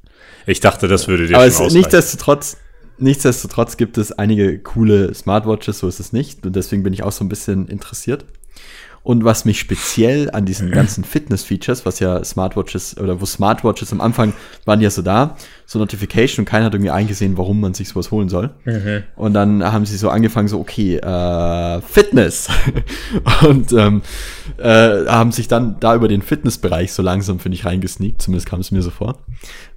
ich 0.46 0.60
dachte, 0.60 0.88
das 0.88 1.08
würde 1.08 1.28
dir 1.28 1.38
Aber 1.38 1.50
schon 1.52 1.68
es, 1.68 1.74
nichtsdestotrotz, 1.74 2.58
nichtsdestotrotz 2.98 3.78
gibt 3.78 3.98
es 3.98 4.12
einige 4.12 4.60
coole 4.60 5.14
Smartwatches, 5.14 5.80
so 5.80 5.88
ist 5.88 6.00
es 6.00 6.12
nicht. 6.12 6.46
Und 6.46 6.56
deswegen 6.56 6.84
bin 6.84 6.94
ich 6.94 7.04
auch 7.04 7.12
so 7.12 7.24
ein 7.24 7.30
bisschen 7.30 7.68
interessiert. 7.68 8.26
Und 9.02 9.24
was 9.24 9.46
mich 9.46 9.60
speziell 9.60 10.30
an 10.32 10.46
diesen 10.46 10.72
ganzen 10.72 11.04
Fitness-Features, 11.04 11.86
was 11.86 12.00
ja 12.00 12.24
Smartwatches 12.24 12.98
oder 12.98 13.22
wo 13.22 13.26
Smartwatches 13.26 13.92
am 13.94 14.02
Anfang 14.02 14.34
waren 14.66 14.82
ja 14.82 14.90
so 14.90 15.02
da, 15.02 15.38
so 15.66 15.80
Notification 15.80 16.44
und 16.44 16.50
keiner 16.50 16.66
hat 16.66 16.74
irgendwie 16.74 16.92
eingesehen, 16.92 17.38
warum 17.38 17.60
man 17.62 17.74
sich 17.74 17.90
sowas 17.90 18.12
holen 18.12 18.30
soll. 18.30 18.52
Und 19.16 19.34
dann 19.34 19.64
haben 19.64 19.86
sie 19.86 19.98
so 19.98 20.10
angefangen, 20.10 20.48
so, 20.48 20.60
okay, 20.60 20.98
äh, 20.98 21.82
Fitness. 21.82 22.50
und 23.48 23.72
ähm, 23.74 24.02
äh, 24.58 25.06
haben 25.06 25.32
sich 25.32 25.48
dann 25.48 25.80
da 25.80 25.96
über 25.96 26.08
den 26.08 26.22
Fitnessbereich 26.22 26.92
so 26.92 27.02
langsam, 27.02 27.40
finde 27.40 27.56
ich, 27.56 27.66
reingesneakt, 27.66 28.22
zumindest 28.22 28.48
kam 28.48 28.60
es 28.60 28.72
mir 28.72 28.82
so 28.82 28.90
vor. 28.90 29.20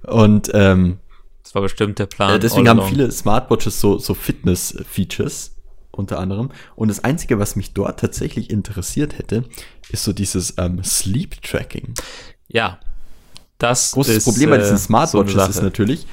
Und 0.03 0.51
ähm, 0.53 0.97
Das 1.43 1.55
war 1.55 1.61
bestimmt 1.61 1.97
der 1.99 2.07
Plan. 2.07 2.35
äh, 2.35 2.39
deswegen 2.39 2.67
haben 2.69 2.81
viele 2.83 3.11
Smartwatches 3.11 3.79
so, 3.79 3.97
so 3.97 4.13
Fitness-Features 4.13 5.52
unter 5.95 6.19
anderem. 6.19 6.49
Und 6.75 6.89
das 6.89 7.03
Einzige, 7.03 7.39
was 7.39 7.55
mich 7.55 7.73
dort 7.73 7.99
tatsächlich 7.99 8.49
interessiert 8.49 9.17
hätte, 9.17 9.45
ist 9.89 10.03
so 10.03 10.13
dieses 10.13 10.55
ähm, 10.57 10.83
Sleep-Tracking. 10.83 11.93
Ja. 12.47 12.79
Das 13.59 13.91
Großes 13.91 14.17
ist, 14.17 14.23
Problem 14.25 14.49
bei 14.49 14.57
äh, 14.57 14.59
diesen 14.59 14.77
Smartwatches 14.77 15.33
so 15.33 15.49
ist 15.49 15.61
natürlich, 15.61 16.07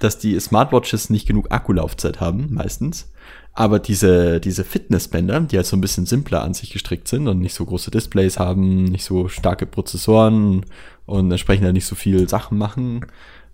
dass 0.00 0.18
die 0.18 0.38
Smartwatches 0.38 1.10
nicht 1.10 1.26
genug 1.26 1.50
Akkulaufzeit 1.50 2.20
haben, 2.20 2.48
meistens. 2.52 3.10
Aber 3.54 3.78
diese, 3.78 4.40
diese 4.40 4.64
Fitnessbänder, 4.64 5.40
die 5.40 5.56
halt 5.56 5.66
so 5.66 5.76
ein 5.76 5.80
bisschen 5.80 6.06
simpler 6.06 6.42
an 6.42 6.54
sich 6.54 6.72
gestrickt 6.72 7.06
sind 7.06 7.28
und 7.28 7.38
nicht 7.38 7.54
so 7.54 7.64
große 7.64 7.90
Displays 7.90 8.38
haben, 8.38 8.84
nicht 8.84 9.04
so 9.04 9.28
starke 9.28 9.66
Prozessoren 9.66 10.64
und 11.06 11.30
entsprechend 11.30 11.64
halt 11.64 11.74
nicht 11.74 11.86
so 11.86 11.94
viel 11.94 12.28
Sachen 12.28 12.58
machen, 12.58 13.06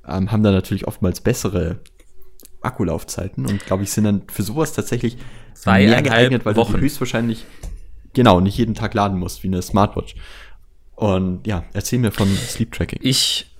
ähm, 0.07 0.31
haben 0.31 0.43
dann 0.43 0.55
natürlich 0.55 0.87
oftmals 0.87 1.21
bessere 1.21 1.81
Akkulaufzeiten 2.61 3.47
und 3.47 3.65
glaube 3.67 3.85
ich 3.85 3.93
sind 3.93 4.05
dann 4.05 4.23
für 4.31 4.43
sowas 4.43 4.73
tatsächlich 4.73 5.17
mehr 5.17 5.25
Zweieinhalb 5.55 6.05
geeignet, 6.05 6.45
weil 6.45 6.55
du 6.55 6.61
Wochen. 6.61 6.75
die 6.75 6.81
höchstwahrscheinlich 6.81 7.45
genau 8.15 8.41
nicht 8.41 8.57
jeden 8.57 8.75
Tag 8.75 8.95
laden 8.95 9.19
musst 9.19 9.43
wie 9.43 9.49
eine 9.49 9.63
Smartwatch. 9.63 10.17
Und 10.95 11.47
ja, 11.47 11.65
erzähl 11.73 12.01
mir 12.01 12.11
von 12.11 12.29
Sleep 12.29 12.73
Tracking. 12.73 12.99
Ich 13.03 13.55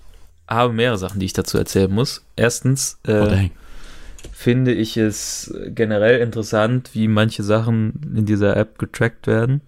habe 0.49 0.73
mehrere 0.73 0.99
Sachen, 0.99 1.21
die 1.21 1.27
ich 1.27 1.33
dazu 1.33 1.59
erzählen 1.59 1.93
muss. 1.93 2.25
Erstens 2.35 2.99
äh, 3.07 3.13
Oh, 3.13 3.51
finde 4.33 4.73
ich 4.73 4.97
es 4.97 5.55
generell 5.69 6.21
interessant, 6.21 6.91
wie 6.95 7.07
manche 7.07 7.43
Sachen 7.43 8.15
in 8.17 8.27
dieser 8.27 8.57
App 8.57 8.79
getrackt 8.79 9.27
werden, 9.27 9.61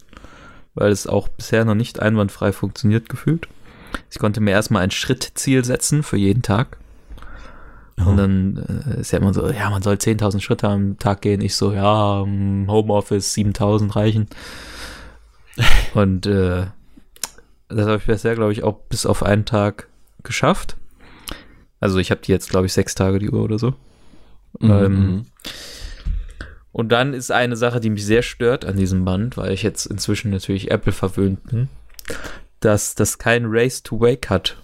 weil 0.74 0.90
es 0.90 1.06
auch 1.06 1.28
bisher 1.28 1.64
noch 1.64 1.74
nicht 1.74 2.00
einwandfrei 2.00 2.52
funktioniert 2.52 3.08
gefühlt. 3.08 3.46
Ich 4.10 4.18
konnte 4.18 4.40
mir 4.40 4.52
erstmal 4.52 4.82
ein 4.82 4.90
Schrittziel 4.90 5.64
setzen 5.64 6.02
für 6.02 6.16
jeden 6.16 6.42
Tag. 6.42 6.78
Und 8.06 8.16
dann 8.16 8.84
äh, 8.96 9.00
ist 9.00 9.10
ja 9.12 9.18
immer 9.18 9.34
so, 9.34 9.48
ja, 9.50 9.70
man 9.70 9.82
soll 9.82 9.94
10.000 9.94 10.40
Schritte 10.40 10.68
am 10.68 10.98
Tag 10.98 11.22
gehen. 11.22 11.40
Ich 11.40 11.54
so, 11.54 11.72
ja, 11.72 12.20
Homeoffice 12.20 13.34
7.000 13.34 13.94
reichen. 13.96 14.28
Und 15.94 16.26
äh, 16.26 16.66
das 17.68 17.86
habe 17.86 17.96
ich 17.96 18.06
bisher, 18.06 18.34
glaube 18.34 18.52
ich, 18.52 18.62
auch 18.62 18.78
bis 18.88 19.06
auf 19.06 19.22
einen 19.22 19.44
Tag 19.44 19.88
geschafft. 20.22 20.76
Also 21.80 21.98
ich 21.98 22.10
habe 22.10 22.20
die 22.20 22.32
jetzt, 22.32 22.50
glaube 22.50 22.66
ich, 22.66 22.72
sechs 22.72 22.94
Tage 22.94 23.18
die 23.18 23.30
Uhr 23.30 23.42
oder 23.42 23.58
so. 23.58 23.74
Mhm. 24.58 24.70
Ähm, 24.70 25.26
und 26.72 26.90
dann 26.92 27.14
ist 27.14 27.32
eine 27.32 27.56
Sache, 27.56 27.80
die 27.80 27.90
mich 27.90 28.04
sehr 28.04 28.22
stört 28.22 28.64
an 28.64 28.76
diesem 28.76 29.04
Band, 29.04 29.36
weil 29.36 29.52
ich 29.52 29.62
jetzt 29.62 29.86
inzwischen 29.86 30.30
natürlich 30.30 30.70
Apple 30.70 30.92
verwöhnt 30.92 31.42
bin, 31.44 31.68
dass 32.60 32.94
das 32.94 33.18
kein 33.18 33.46
Race 33.46 33.82
to 33.82 34.00
Wake 34.00 34.30
hat. 34.30 34.56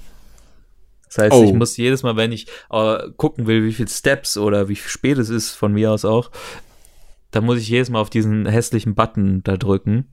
Das 1.08 1.18
heißt, 1.18 1.32
Oh. 1.34 1.44
ich 1.44 1.52
muss 1.52 1.76
jedes 1.76 2.02
Mal, 2.02 2.16
wenn 2.16 2.32
ich 2.32 2.46
äh, 2.70 2.98
gucken 3.16 3.46
will, 3.46 3.64
wie 3.64 3.72
viel 3.72 3.88
Steps 3.88 4.36
oder 4.36 4.68
wie 4.68 4.76
spät 4.76 5.18
es 5.18 5.28
ist, 5.28 5.50
von 5.52 5.72
mir 5.72 5.92
aus 5.92 6.04
auch, 6.04 6.30
dann 7.30 7.44
muss 7.44 7.58
ich 7.58 7.68
jedes 7.68 7.90
Mal 7.90 8.00
auf 8.00 8.10
diesen 8.10 8.46
hässlichen 8.46 8.94
Button 8.94 9.42
da 9.44 9.56
drücken 9.56 10.06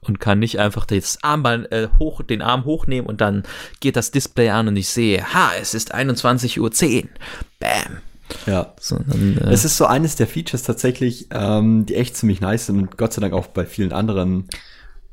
und 0.00 0.20
kann 0.20 0.38
nicht 0.38 0.58
einfach 0.58 0.86
das 0.86 1.18
Armband 1.22 1.70
äh, 1.72 1.88
hoch, 1.98 2.22
den 2.22 2.42
Arm 2.42 2.64
hochnehmen 2.64 3.06
und 3.08 3.20
dann 3.20 3.42
geht 3.80 3.96
das 3.96 4.10
Display 4.10 4.50
an 4.50 4.68
und 4.68 4.76
ich 4.76 4.88
sehe, 4.88 5.22
ha, 5.34 5.50
es 5.60 5.72
ist 5.74 5.94
21.10 5.94 6.60
Uhr. 6.60 7.08
Bam. 7.58 7.98
ja. 8.46 8.74
So, 8.80 8.98
dann, 8.98 9.38
äh, 9.38 9.50
Es 9.52 9.64
ist 9.64 9.76
so 9.76 9.86
eines 9.86 10.16
der 10.16 10.26
Features 10.26 10.62
tatsächlich, 10.62 11.28
ähm, 11.30 11.86
die 11.86 11.94
echt 11.94 12.16
ziemlich 12.16 12.40
nice 12.40 12.66
sind 12.66 12.78
und 12.80 12.98
Gott 12.98 13.12
sei 13.12 13.20
Dank 13.20 13.32
auch 13.34 13.46
bei 13.46 13.64
vielen 13.66 13.92
anderen 13.92 14.48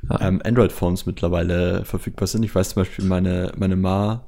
Ja. 0.09 0.19
ähm, 0.21 0.41
Android-Phones 0.43 1.05
mittlerweile 1.05 1.85
verfügbar 1.85 2.27
sind. 2.27 2.43
Ich 2.43 2.53
weiß 2.55 2.69
zum 2.69 2.81
Beispiel, 2.81 3.05
meine, 3.05 3.51
meine 3.57 3.75
Ma 3.75 4.25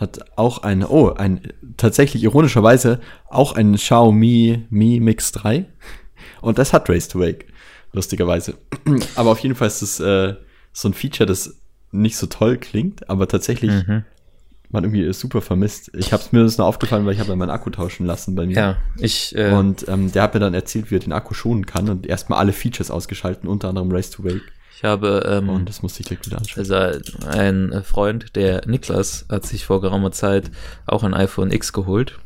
hat 0.00 0.20
auch 0.36 0.62
ein, 0.62 0.84
oh, 0.84 1.12
ein, 1.12 1.40
tatsächlich 1.76 2.22
ironischerweise 2.22 3.00
auch 3.28 3.54
ein 3.54 3.74
Xiaomi 3.76 4.66
Mi 4.70 5.00
Mix 5.00 5.32
3 5.32 5.66
und 6.40 6.58
das 6.58 6.72
hat 6.72 6.88
Race 6.88 7.08
to 7.08 7.20
Wake, 7.20 7.46
lustigerweise. 7.92 8.54
aber 9.16 9.30
auf 9.30 9.38
jeden 9.40 9.54
Fall 9.54 9.68
ist 9.68 9.82
es 9.82 10.00
äh, 10.00 10.34
so 10.72 10.88
ein 10.88 10.94
Feature, 10.94 11.26
das 11.26 11.56
nicht 11.92 12.16
so 12.16 12.26
toll 12.26 12.58
klingt, 12.58 13.08
aber 13.08 13.26
tatsächlich 13.28 13.70
Mhm. 13.86 14.04
man 14.68 14.84
irgendwie 14.84 15.10
super 15.12 15.40
vermisst. 15.40 15.90
Ich 15.96 16.12
habe 16.12 16.24
mir 16.32 16.42
das 16.42 16.58
nur 16.58 16.66
aufgefallen, 16.66 17.06
weil 17.06 17.14
ich 17.14 17.20
habe 17.20 17.30
ja 17.30 17.36
meinen 17.36 17.50
Akku 17.50 17.70
tauschen 17.70 18.04
lassen 18.04 18.34
bei 18.34 18.46
mir. 18.46 18.54
Ja, 18.54 18.76
ich, 18.98 19.34
äh, 19.36 19.52
Und 19.52 19.88
ähm, 19.88 20.10
der 20.12 20.22
hat 20.24 20.34
mir 20.34 20.40
dann 20.40 20.54
erzählt, 20.54 20.90
wie 20.90 20.96
er 20.96 21.00
den 21.00 21.12
Akku 21.12 21.32
schonen 21.34 21.64
kann 21.64 21.88
und 21.88 22.06
erstmal 22.06 22.40
alle 22.40 22.52
Features 22.52 22.90
ausgeschalten, 22.90 23.48
unter 23.48 23.68
anderem 23.68 23.90
Race 23.92 24.10
to 24.10 24.24
Wake. 24.24 24.42
Ich 24.76 24.84
habe, 24.84 25.26
ähm, 25.26 25.48
Und 25.48 25.68
das 25.68 25.80
musste 25.82 26.00
ich 26.00 26.06
direkt 26.08 26.26
wieder 26.26 26.36
anschauen. 26.38 26.58
also 26.70 27.26
ein 27.28 27.82
Freund, 27.84 28.36
der 28.36 28.66
Niklas, 28.66 29.24
hat 29.30 29.46
sich 29.46 29.64
vor 29.64 29.80
geraumer 29.80 30.12
Zeit 30.12 30.50
auch 30.86 31.02
ein 31.02 31.14
iPhone 31.14 31.50
X 31.50 31.72
geholt. 31.72 32.18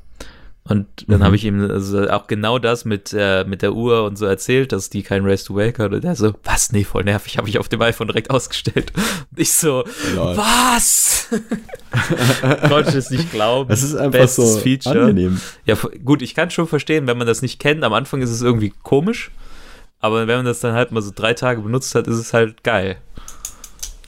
Und 0.64 0.86
dann 1.08 1.20
Mhm. 1.20 1.24
habe 1.24 1.36
ich 1.36 1.44
ihm 1.44 1.68
also 1.70 2.08
auch 2.10 2.26
genau 2.26 2.58
das 2.58 2.84
mit, 2.84 3.14
äh, 3.16 3.44
mit 3.44 3.62
der 3.62 3.72
Uhr 3.72 4.04
und 4.04 4.16
so 4.18 4.26
erzählt, 4.26 4.72
dass 4.72 4.90
die 4.90 5.02
kein 5.02 5.24
Race 5.24 5.42
to 5.44 5.54
Wake 5.56 5.78
hat. 5.78 5.92
Und 5.92 6.04
er 6.04 6.14
so, 6.14 6.34
was? 6.44 6.70
Nee, 6.70 6.84
voll 6.84 7.02
nervig, 7.04 7.38
habe 7.38 7.48
ich 7.48 7.58
auf 7.58 7.68
dem 7.68 7.80
iPhone 7.82 8.08
direkt 8.08 8.30
ausgestellt. 8.30 8.92
Und 8.94 9.02
ich 9.38 9.52
so, 9.52 9.84
Lol. 10.14 10.36
was? 10.36 11.28
Konnte 12.68 12.98
es 12.98 13.10
nicht 13.10 13.30
glauben. 13.32 13.68
Das 13.70 13.82
ist 13.82 13.94
einfach 13.94 14.20
Bestes 14.20 14.54
so 14.54 14.60
Feature. 14.60 15.00
angenehm. 15.00 15.40
Ja, 15.64 15.76
gut, 16.04 16.22
ich 16.22 16.34
kann 16.34 16.50
schon 16.50 16.66
verstehen, 16.66 17.06
wenn 17.06 17.18
man 17.18 17.26
das 17.26 17.42
nicht 17.42 17.58
kennt. 17.58 17.82
Am 17.84 17.92
Anfang 17.92 18.22
ist 18.22 18.30
es 18.30 18.42
irgendwie 18.42 18.72
komisch. 18.82 19.30
Aber 20.00 20.26
wenn 20.26 20.38
man 20.38 20.46
das 20.46 20.60
dann 20.60 20.74
halt 20.74 20.92
mal 20.92 21.02
so 21.02 21.12
drei 21.14 21.34
Tage 21.34 21.60
benutzt 21.60 21.94
hat, 21.94 22.06
ist 22.06 22.16
es 22.16 22.32
halt 22.32 22.64
geil. 22.64 22.96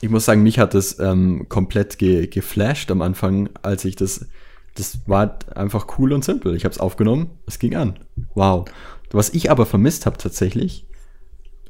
Ich 0.01 0.09
muss 0.09 0.24
sagen, 0.24 0.43
mich 0.43 0.59
hat 0.59 0.74
das 0.74 0.98
ähm, 0.98 1.47
komplett 1.48 1.98
ge 1.98 2.27
geflasht 2.27 2.90
am 2.90 3.02
Anfang, 3.02 3.51
als 3.62 3.85
ich 3.85 3.97
das. 3.97 4.27
Das 4.74 5.01
war 5.06 5.39
einfach 5.55 5.98
cool 5.98 6.14
und 6.14 6.24
simpel. 6.24 6.56
Ich 6.56 6.64
habe 6.64 6.73
es 6.73 6.81
aufgenommen, 6.81 7.28
es 7.47 7.59
ging 7.59 7.77
an. 7.77 7.98
Wow. 8.35 8.64
Was 9.10 9.28
ich 9.28 9.51
aber 9.51 9.66
vermisst 9.66 10.06
habe 10.06 10.16
tatsächlich, 10.16 10.86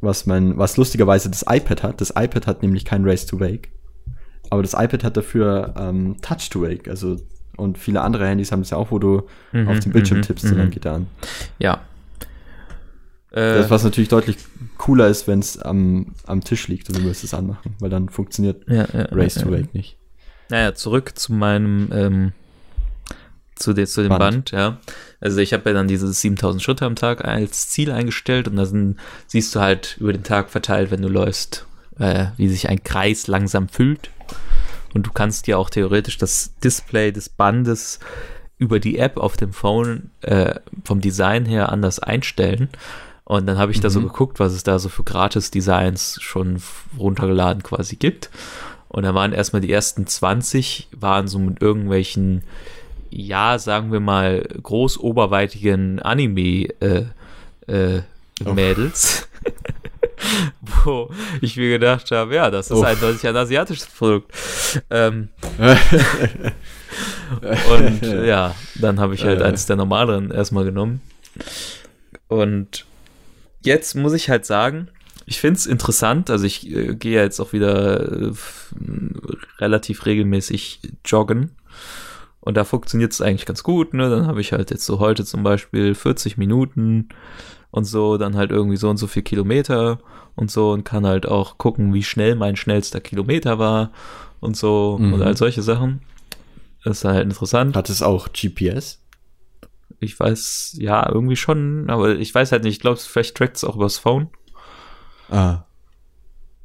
was 0.00 0.26
mein, 0.26 0.56
was 0.56 0.76
lustigerweise 0.76 1.28
das 1.28 1.44
iPad 1.48 1.82
hat. 1.82 2.00
Das 2.00 2.10
iPad 2.10 2.46
hat 2.46 2.62
nämlich 2.62 2.84
kein 2.84 3.04
Race 3.04 3.26
to 3.26 3.40
Wake. 3.40 3.70
Aber 4.50 4.62
das 4.62 4.74
iPad 4.74 5.02
hat 5.02 5.16
dafür 5.16 5.74
ähm, 5.76 6.16
Touch 6.22 6.48
to 6.50 6.62
Wake. 6.62 6.88
Also 6.88 7.16
und 7.56 7.76
viele 7.78 8.00
andere 8.00 8.26
Handys 8.26 8.52
haben 8.52 8.62
es 8.62 8.70
ja 8.70 8.76
auch, 8.76 8.90
wo 8.90 8.98
du 8.98 9.22
Mhm, 9.52 9.68
auf 9.68 9.80
den 9.80 9.92
Bildschirm 9.92 10.18
mhm, 10.18 10.22
tippst 10.22 10.44
und 10.44 10.56
dann 10.56 10.66
mhm. 10.66 10.70
geht 10.70 10.84
er 10.84 10.94
an. 10.94 11.06
Ja. 11.58 11.80
Äh, 13.32 13.58
Das, 13.58 13.70
was 13.70 13.84
natürlich 13.84 14.08
deutlich 14.08 14.36
cooler 14.78 15.08
ist, 15.08 15.26
wenn 15.26 15.38
es 15.38 15.58
am, 15.58 16.14
am 16.26 16.42
Tisch 16.42 16.68
liegt 16.68 16.88
und 16.88 16.98
du 16.98 17.04
willst 17.04 17.24
es 17.24 17.34
anmachen, 17.34 17.74
weil 17.80 17.90
dann 17.90 18.08
funktioniert 18.08 18.68
ja, 18.68 18.86
ja, 18.92 19.06
Race 19.10 19.36
ja, 19.36 19.42
to 19.42 19.50
ja. 19.50 19.58
Wake 19.58 19.74
nicht. 19.74 19.96
Naja, 20.50 20.74
zurück 20.74 21.18
zu 21.18 21.32
meinem, 21.32 21.88
ähm, 21.92 22.32
zu, 23.54 23.72
de, 23.72 23.86
zu 23.86 24.02
dem 24.02 24.10
Band. 24.10 24.20
Band. 24.20 24.50
ja. 24.50 24.78
Also 25.20 25.38
ich 25.38 25.52
habe 25.52 25.70
ja 25.70 25.74
dann 25.74 25.88
diese 25.88 26.12
7000 26.12 26.62
Schritte 26.62 26.84
am 26.84 26.96
Tag 26.96 27.24
als 27.24 27.70
Ziel 27.70 27.90
eingestellt 27.90 28.48
und 28.48 28.56
dann 28.56 28.98
siehst 29.26 29.54
du 29.54 29.60
halt 29.60 29.96
über 29.98 30.12
den 30.12 30.24
Tag 30.24 30.50
verteilt, 30.50 30.90
wenn 30.90 31.00
du 31.00 31.08
läufst, 31.08 31.66
äh, 31.98 32.26
wie 32.36 32.48
sich 32.48 32.68
ein 32.68 32.82
Kreis 32.82 33.28
langsam 33.28 33.68
füllt. 33.68 34.10
Und 34.94 35.06
du 35.06 35.12
kannst 35.12 35.46
dir 35.46 35.58
auch 35.58 35.70
theoretisch 35.70 36.18
das 36.18 36.54
Display 36.62 37.12
des 37.12 37.30
Bandes 37.30 37.98
über 38.58 38.78
die 38.78 38.98
App 38.98 39.16
auf 39.16 39.36
dem 39.36 39.52
Phone 39.52 40.10
äh, 40.20 40.56
vom 40.84 41.00
Design 41.00 41.46
her 41.46 41.72
anders 41.72 41.98
einstellen. 41.98 42.68
Und 43.24 43.46
dann 43.46 43.56
habe 43.58 43.72
ich 43.72 43.80
da 43.80 43.88
so 43.90 44.00
Mhm. 44.00 44.04
geguckt, 44.08 44.40
was 44.40 44.52
es 44.52 44.62
da 44.64 44.78
so 44.78 44.88
für 44.88 45.04
Gratis-Designs 45.04 46.18
schon 46.20 46.60
runtergeladen 46.98 47.62
quasi 47.62 47.96
gibt. 47.96 48.30
Und 48.88 49.04
da 49.04 49.14
waren 49.14 49.32
erstmal 49.32 49.62
die 49.62 49.72
ersten 49.72 50.06
20, 50.06 50.88
waren 50.92 51.26
so 51.28 51.38
mit 51.38 51.62
irgendwelchen, 51.62 52.42
ja, 53.10 53.58
sagen 53.58 53.92
wir 53.92 54.00
mal, 54.00 54.46
großoberweitigen 54.62 56.00
Anime 56.00 56.68
äh, 56.80 57.04
äh, 57.68 58.02
Oh. 58.44 58.54
Mädels. 58.54 59.28
Wo 60.84 61.10
ich 61.40 61.56
mir 61.56 61.70
gedacht 61.70 62.10
habe, 62.10 62.34
ja, 62.34 62.50
das 62.50 62.70
ist 62.70 62.76
Oh. 62.76 62.82
eindeutig 62.82 63.24
ein 63.26 63.36
asiatisches 63.36 63.86
Produkt. 63.86 64.32
Ähm, 64.90 65.28
und 67.70 68.02
ja, 68.26 68.54
dann 68.76 69.00
habe 69.00 69.14
ich 69.14 69.24
halt 69.24 69.40
Äh. 69.40 69.44
eins 69.44 69.66
der 69.66 69.76
normaleren 69.76 70.30
erstmal 70.30 70.64
genommen. 70.64 71.00
Und 72.28 72.84
jetzt 73.62 73.94
muss 73.94 74.12
ich 74.12 74.28
halt 74.30 74.44
sagen, 74.46 74.88
ich 75.26 75.40
finde 75.40 75.58
es 75.58 75.66
interessant. 75.66 76.30
Also 76.30 76.44
ich 76.44 76.68
äh, 76.70 76.94
gehe 76.94 77.16
ja 77.16 77.22
jetzt 77.22 77.40
auch 77.40 77.52
wieder 77.52 78.00
äh, 78.30 78.32
relativ 79.58 80.06
regelmäßig 80.06 80.80
joggen. 81.04 81.50
Und 82.40 82.56
da 82.56 82.64
funktioniert 82.64 83.12
es 83.12 83.20
eigentlich 83.20 83.46
ganz 83.46 83.62
gut, 83.62 83.94
ne? 83.94 84.10
Dann 84.10 84.26
habe 84.26 84.40
ich 84.40 84.52
halt 84.52 84.70
jetzt 84.72 84.84
so 84.84 84.98
heute 84.98 85.24
zum 85.24 85.44
Beispiel 85.44 85.94
40 85.94 86.36
Minuten 86.38 87.08
und 87.70 87.84
so, 87.84 88.18
dann 88.18 88.36
halt 88.36 88.50
irgendwie 88.50 88.76
so 88.76 88.90
und 88.90 88.96
so 88.96 89.06
viel 89.06 89.22
Kilometer 89.22 90.00
und 90.34 90.50
so 90.50 90.72
und 90.72 90.82
kann 90.84 91.06
halt 91.06 91.24
auch 91.26 91.56
gucken, 91.58 91.94
wie 91.94 92.02
schnell 92.02 92.34
mein 92.34 92.56
schnellster 92.56 93.00
Kilometer 93.00 93.60
war 93.60 93.92
und 94.40 94.56
so 94.56 94.98
Mhm. 95.00 95.12
und 95.12 95.22
all 95.22 95.36
solche 95.36 95.62
Sachen. 95.62 96.00
Das 96.82 96.98
ist 96.98 97.04
halt 97.04 97.22
interessant. 97.22 97.76
Hat 97.76 97.88
es 97.88 98.02
auch 98.02 98.32
GPS? 98.32 99.00
Ich 100.02 100.18
weiß, 100.18 100.76
ja, 100.78 101.08
irgendwie 101.08 101.36
schon, 101.36 101.88
aber 101.90 102.10
ich 102.16 102.34
weiß 102.34 102.52
halt 102.52 102.64
nicht, 102.64 102.74
ich 102.76 102.80
glaube, 102.80 102.98
vielleicht 102.98 103.36
trackt 103.36 103.56
es 103.56 103.64
auch 103.64 103.76
übers 103.76 103.98
Phone. 103.98 104.28
Ah, 105.30 105.64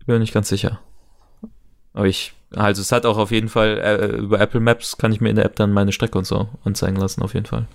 Bin 0.05 0.15
mir 0.15 0.19
nicht 0.19 0.33
ganz 0.33 0.49
sicher. 0.49 0.79
Aber 1.93 2.05
ich, 2.05 2.33
also 2.55 2.81
es 2.81 2.91
hat 2.91 3.05
auch 3.05 3.17
auf 3.17 3.31
jeden 3.31 3.49
Fall, 3.49 3.77
äh, 3.77 4.05
über 4.17 4.39
Apple 4.39 4.59
Maps 4.59 4.97
kann 4.97 5.11
ich 5.11 5.21
mir 5.21 5.29
in 5.29 5.35
der 5.35 5.45
App 5.45 5.55
dann 5.55 5.71
meine 5.73 5.91
Strecke 5.91 6.17
und 6.17 6.25
so 6.25 6.49
anzeigen 6.63 6.97
lassen, 6.97 7.21
auf 7.21 7.33
jeden 7.33 7.45
Fall. 7.45 7.67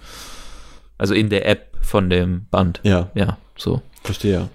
Also 0.98 1.14
in 1.14 1.30
der 1.30 1.46
App 1.48 1.76
von 1.80 2.10
dem 2.10 2.46
Band. 2.50 2.80
ja, 2.84 3.10
Ja, 3.14 3.38
so. 3.56 3.82
verstehe. 4.04 4.48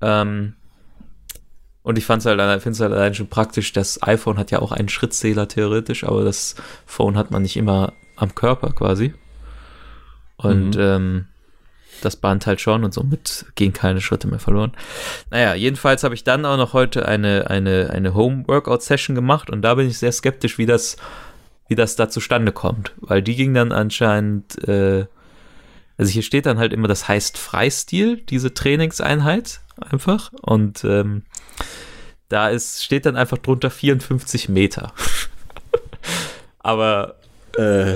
Ähm, 0.00 0.54
und 1.82 1.98
ich 1.98 2.04
fand's 2.04 2.26
halt, 2.26 2.40
finde 2.62 2.74
es 2.74 2.80
halt 2.80 2.92
allein 2.92 3.14
schon 3.14 3.28
praktisch, 3.28 3.72
das 3.72 4.02
iPhone 4.02 4.38
hat 4.38 4.50
ja 4.50 4.60
auch 4.60 4.72
einen 4.72 4.88
Schrittzähler 4.88 5.46
theoretisch, 5.48 6.04
aber 6.04 6.24
das 6.24 6.56
Phone 6.84 7.16
hat 7.16 7.30
man 7.30 7.42
nicht 7.42 7.56
immer 7.56 7.92
am 8.16 8.34
Körper 8.34 8.72
quasi. 8.72 9.14
Und 10.36 10.76
Mhm. 10.76 10.80
ähm, 10.80 11.26
das 12.02 12.16
Band 12.16 12.46
halt 12.46 12.60
schon 12.60 12.84
und 12.84 12.92
somit 12.92 13.46
gehen 13.54 13.72
keine 13.72 14.02
Schritte 14.02 14.26
mehr 14.28 14.38
verloren. 14.38 14.72
Naja, 15.30 15.54
jedenfalls 15.54 16.04
habe 16.04 16.14
ich 16.14 16.24
dann 16.24 16.44
auch 16.44 16.58
noch 16.58 16.74
heute 16.74 17.06
eine, 17.08 17.48
eine, 17.48 17.88
eine 17.90 18.12
Home-Workout-Session 18.14 19.14
gemacht 19.14 19.48
und 19.48 19.62
da 19.62 19.74
bin 19.76 19.88
ich 19.88 19.98
sehr 19.98 20.12
skeptisch, 20.12 20.58
wie 20.58 20.66
das, 20.66 20.96
wie 21.68 21.74
das 21.74 21.96
da 21.96 22.10
zustande 22.10 22.52
kommt. 22.52 22.92
Weil 22.98 23.22
die 23.22 23.34
ging 23.34 23.54
dann 23.54 23.72
anscheinend, 23.72 24.62
äh, 24.68 25.06
also 25.96 26.12
hier 26.12 26.22
steht 26.22 26.44
dann 26.44 26.58
halt 26.58 26.74
immer, 26.74 26.86
das 26.88 27.08
heißt 27.08 27.38
Freistil, 27.38 28.18
diese 28.20 28.52
Trainingseinheit 28.52 29.60
einfach. 29.80 30.30
Und 30.42 30.84
ähm, 30.84 31.22
da 32.28 32.48
ist, 32.50 32.84
steht 32.84 33.06
dann 33.06 33.16
einfach 33.16 33.38
drunter 33.38 33.70
54 33.70 34.50
Meter. 34.50 34.92
Aber 36.58 37.16
Äh, 37.56 37.94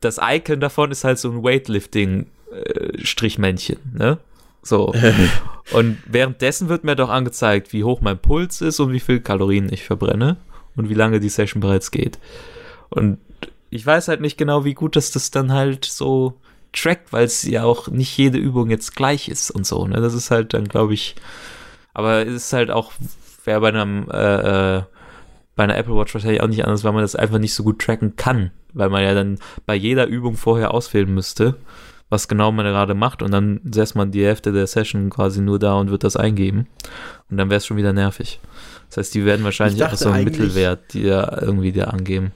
das 0.00 0.18
Icon 0.22 0.60
davon 0.60 0.90
ist 0.90 1.04
halt 1.04 1.18
so 1.18 1.30
ein 1.30 1.42
Weightlifting-Strichmännchen, 1.42 3.78
ne? 3.92 4.18
So. 4.62 4.94
Und 5.72 5.98
währenddessen 6.06 6.68
wird 6.68 6.84
mir 6.84 6.96
doch 6.96 7.10
angezeigt, 7.10 7.72
wie 7.72 7.84
hoch 7.84 8.00
mein 8.00 8.18
Puls 8.18 8.60
ist 8.60 8.80
und 8.80 8.92
wie 8.92 9.00
viel 9.00 9.20
Kalorien 9.20 9.72
ich 9.72 9.84
verbrenne 9.84 10.36
und 10.76 10.90
wie 10.90 10.94
lange 10.94 11.20
die 11.20 11.30
Session 11.30 11.60
bereits 11.60 11.90
geht. 11.90 12.18
Und 12.90 13.18
ich 13.70 13.84
weiß 13.84 14.08
halt 14.08 14.20
nicht 14.20 14.36
genau, 14.36 14.64
wie 14.64 14.74
gut 14.74 14.96
das 14.96 15.10
das 15.10 15.30
dann 15.30 15.52
halt 15.52 15.84
so 15.84 16.34
trackt, 16.72 17.12
weil 17.12 17.24
es 17.24 17.44
ja 17.44 17.64
auch 17.64 17.88
nicht 17.88 18.16
jede 18.16 18.38
Übung 18.38 18.70
jetzt 18.70 18.94
gleich 18.94 19.28
ist 19.28 19.50
und 19.50 19.66
so, 19.66 19.86
ne? 19.86 20.00
Das 20.00 20.14
ist 20.14 20.30
halt 20.30 20.54
dann, 20.54 20.68
glaube 20.68 20.94
ich, 20.94 21.16
aber 21.94 22.26
es 22.26 22.34
ist 22.34 22.52
halt 22.52 22.70
auch, 22.70 22.92
wäre 23.44 23.60
bei 23.60 23.68
einem, 23.68 24.08
äh, 24.10 24.76
äh, 24.76 24.82
bei 25.56 25.64
einer 25.64 25.76
Apple 25.76 25.96
Watch 25.96 26.14
wahrscheinlich 26.14 26.42
auch 26.42 26.48
nicht 26.48 26.64
anders, 26.64 26.84
weil 26.84 26.92
man 26.92 27.02
das 27.02 27.16
einfach 27.16 27.38
nicht 27.38 27.54
so 27.54 27.62
gut 27.62 27.80
tracken 27.80 28.16
kann, 28.16 28.50
weil 28.72 28.88
man 28.88 29.02
ja 29.02 29.14
dann 29.14 29.38
bei 29.66 29.74
jeder 29.74 30.06
Übung 30.06 30.36
vorher 30.36 30.74
auswählen 30.74 31.12
müsste, 31.12 31.56
was 32.10 32.28
genau 32.28 32.52
man 32.52 32.66
gerade 32.66 32.94
macht 32.94 33.22
und 33.22 33.30
dann 33.30 33.60
setzt 33.70 33.94
man 33.94 34.10
die 34.10 34.24
Hälfte 34.24 34.52
der 34.52 34.66
Session 34.66 35.10
quasi 35.10 35.40
nur 35.40 35.58
da 35.58 35.74
und 35.74 35.90
wird 35.90 36.04
das 36.04 36.16
eingeben 36.16 36.66
und 37.30 37.36
dann 37.36 37.50
wäre 37.50 37.58
es 37.58 37.66
schon 37.66 37.76
wieder 37.76 37.92
nervig. 37.92 38.40
Das 38.88 38.98
heißt, 38.98 39.14
die 39.14 39.24
werden 39.24 39.44
wahrscheinlich 39.44 39.82
einfach 39.82 39.98
dachte 39.98 40.04
so 40.04 40.10
einen 40.10 40.24
Mittelwert, 40.24 40.92
die 40.92 41.04
da 41.04 41.38
irgendwie 41.40 41.72
da 41.72 41.84
angeben. 41.84 42.32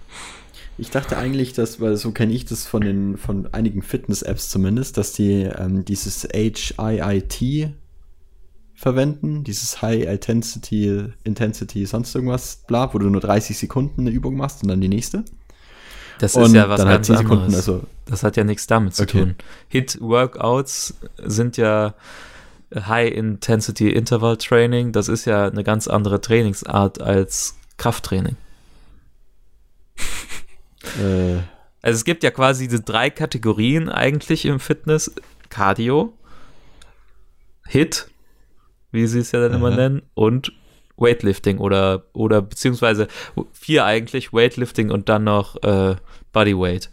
Ich 0.81 0.90
dachte 0.90 1.19
eigentlich, 1.19 1.53
dass, 1.53 1.81
weil 1.81 1.97
so 1.97 2.12
kenne 2.12 2.32
ich 2.32 2.45
das 2.45 2.66
von 2.66 2.82
den, 2.82 3.16
von 3.16 3.53
einigen 3.53 3.82
Fitness-Apps 3.82 4.49
zumindest, 4.49 4.97
dass 4.97 5.12
die 5.12 5.43
ähm, 5.43 5.85
dieses 5.85 6.23
HIIT 6.32 7.73
verwenden, 8.79 9.43
dieses 9.43 9.83
High 9.83 10.07
Intensity, 10.07 11.07
Intensity, 11.25 11.85
sonst 11.85 12.15
irgendwas, 12.15 12.63
bla, 12.69 12.95
wo 12.95 12.99
du 12.99 13.11
nur 13.11 13.21
30 13.21 13.59
Sekunden 13.59 14.03
eine 14.03 14.11
Übung 14.11 14.37
machst 14.37 14.63
und 14.63 14.69
dann 14.69 14.81
die 14.81 14.89
nächste. 14.89 15.25
Das 16.21 16.37
und 16.37 16.45
ist 16.45 16.53
ja 16.55 16.69
was 16.69 16.81
halt 16.81 16.89
ganz 16.89 17.09
10 17.09 17.17
anderes. 17.17 17.55
Also 17.55 17.83
Das 18.07 18.23
hat 18.23 18.37
ja 18.37 18.45
nichts 18.45 18.69
damit 18.69 18.95
zu 18.95 19.03
Okay. 19.03 19.19
tun. 19.21 19.35
Hit-Workouts 19.67 20.95
sind 21.25 21.57
ja 21.57 21.95
High-Intensity 22.73 23.91
Interval 23.91 24.37
Training. 24.37 24.93
Das 24.93 25.09
ist 25.09 25.25
ja 25.25 25.49
eine 25.49 25.65
ganz 25.65 25.89
andere 25.89 26.21
Trainingsart 26.21 27.01
als 27.01 27.57
Krafttraining. 27.79 28.37
äh, 31.01 31.39
Also 31.83 31.97
es 31.97 32.05
gibt 32.05 32.23
ja 32.23 32.31
quasi 32.31 32.69
diese 32.69 32.83
drei 32.83 33.11
Kategorien 33.11 33.89
eigentlich 33.89 34.45
im 34.45 34.61
Fitness. 34.61 35.13
Cardio, 35.51 36.13
Hit, 37.67 38.09
wie 38.93 39.06
sie 39.06 39.20
es 39.20 39.32
ja 39.32 39.40
dann 39.40 39.55
immer 39.55 39.69
Aha. 39.69 39.77
nennen, 39.77 40.02
und 40.15 40.52
Weightlifting 40.97 41.59
oder, 41.59 42.05
oder 42.12 42.43
beziehungsweise 42.43 43.09
vier 43.52 43.85
eigentlich, 43.85 44.32
Weightlifting 44.32 44.90
und 44.90 45.09
dann 45.09 45.24
noch 45.24 45.62
äh, 45.62 45.97
Bodyweight. 46.32 46.90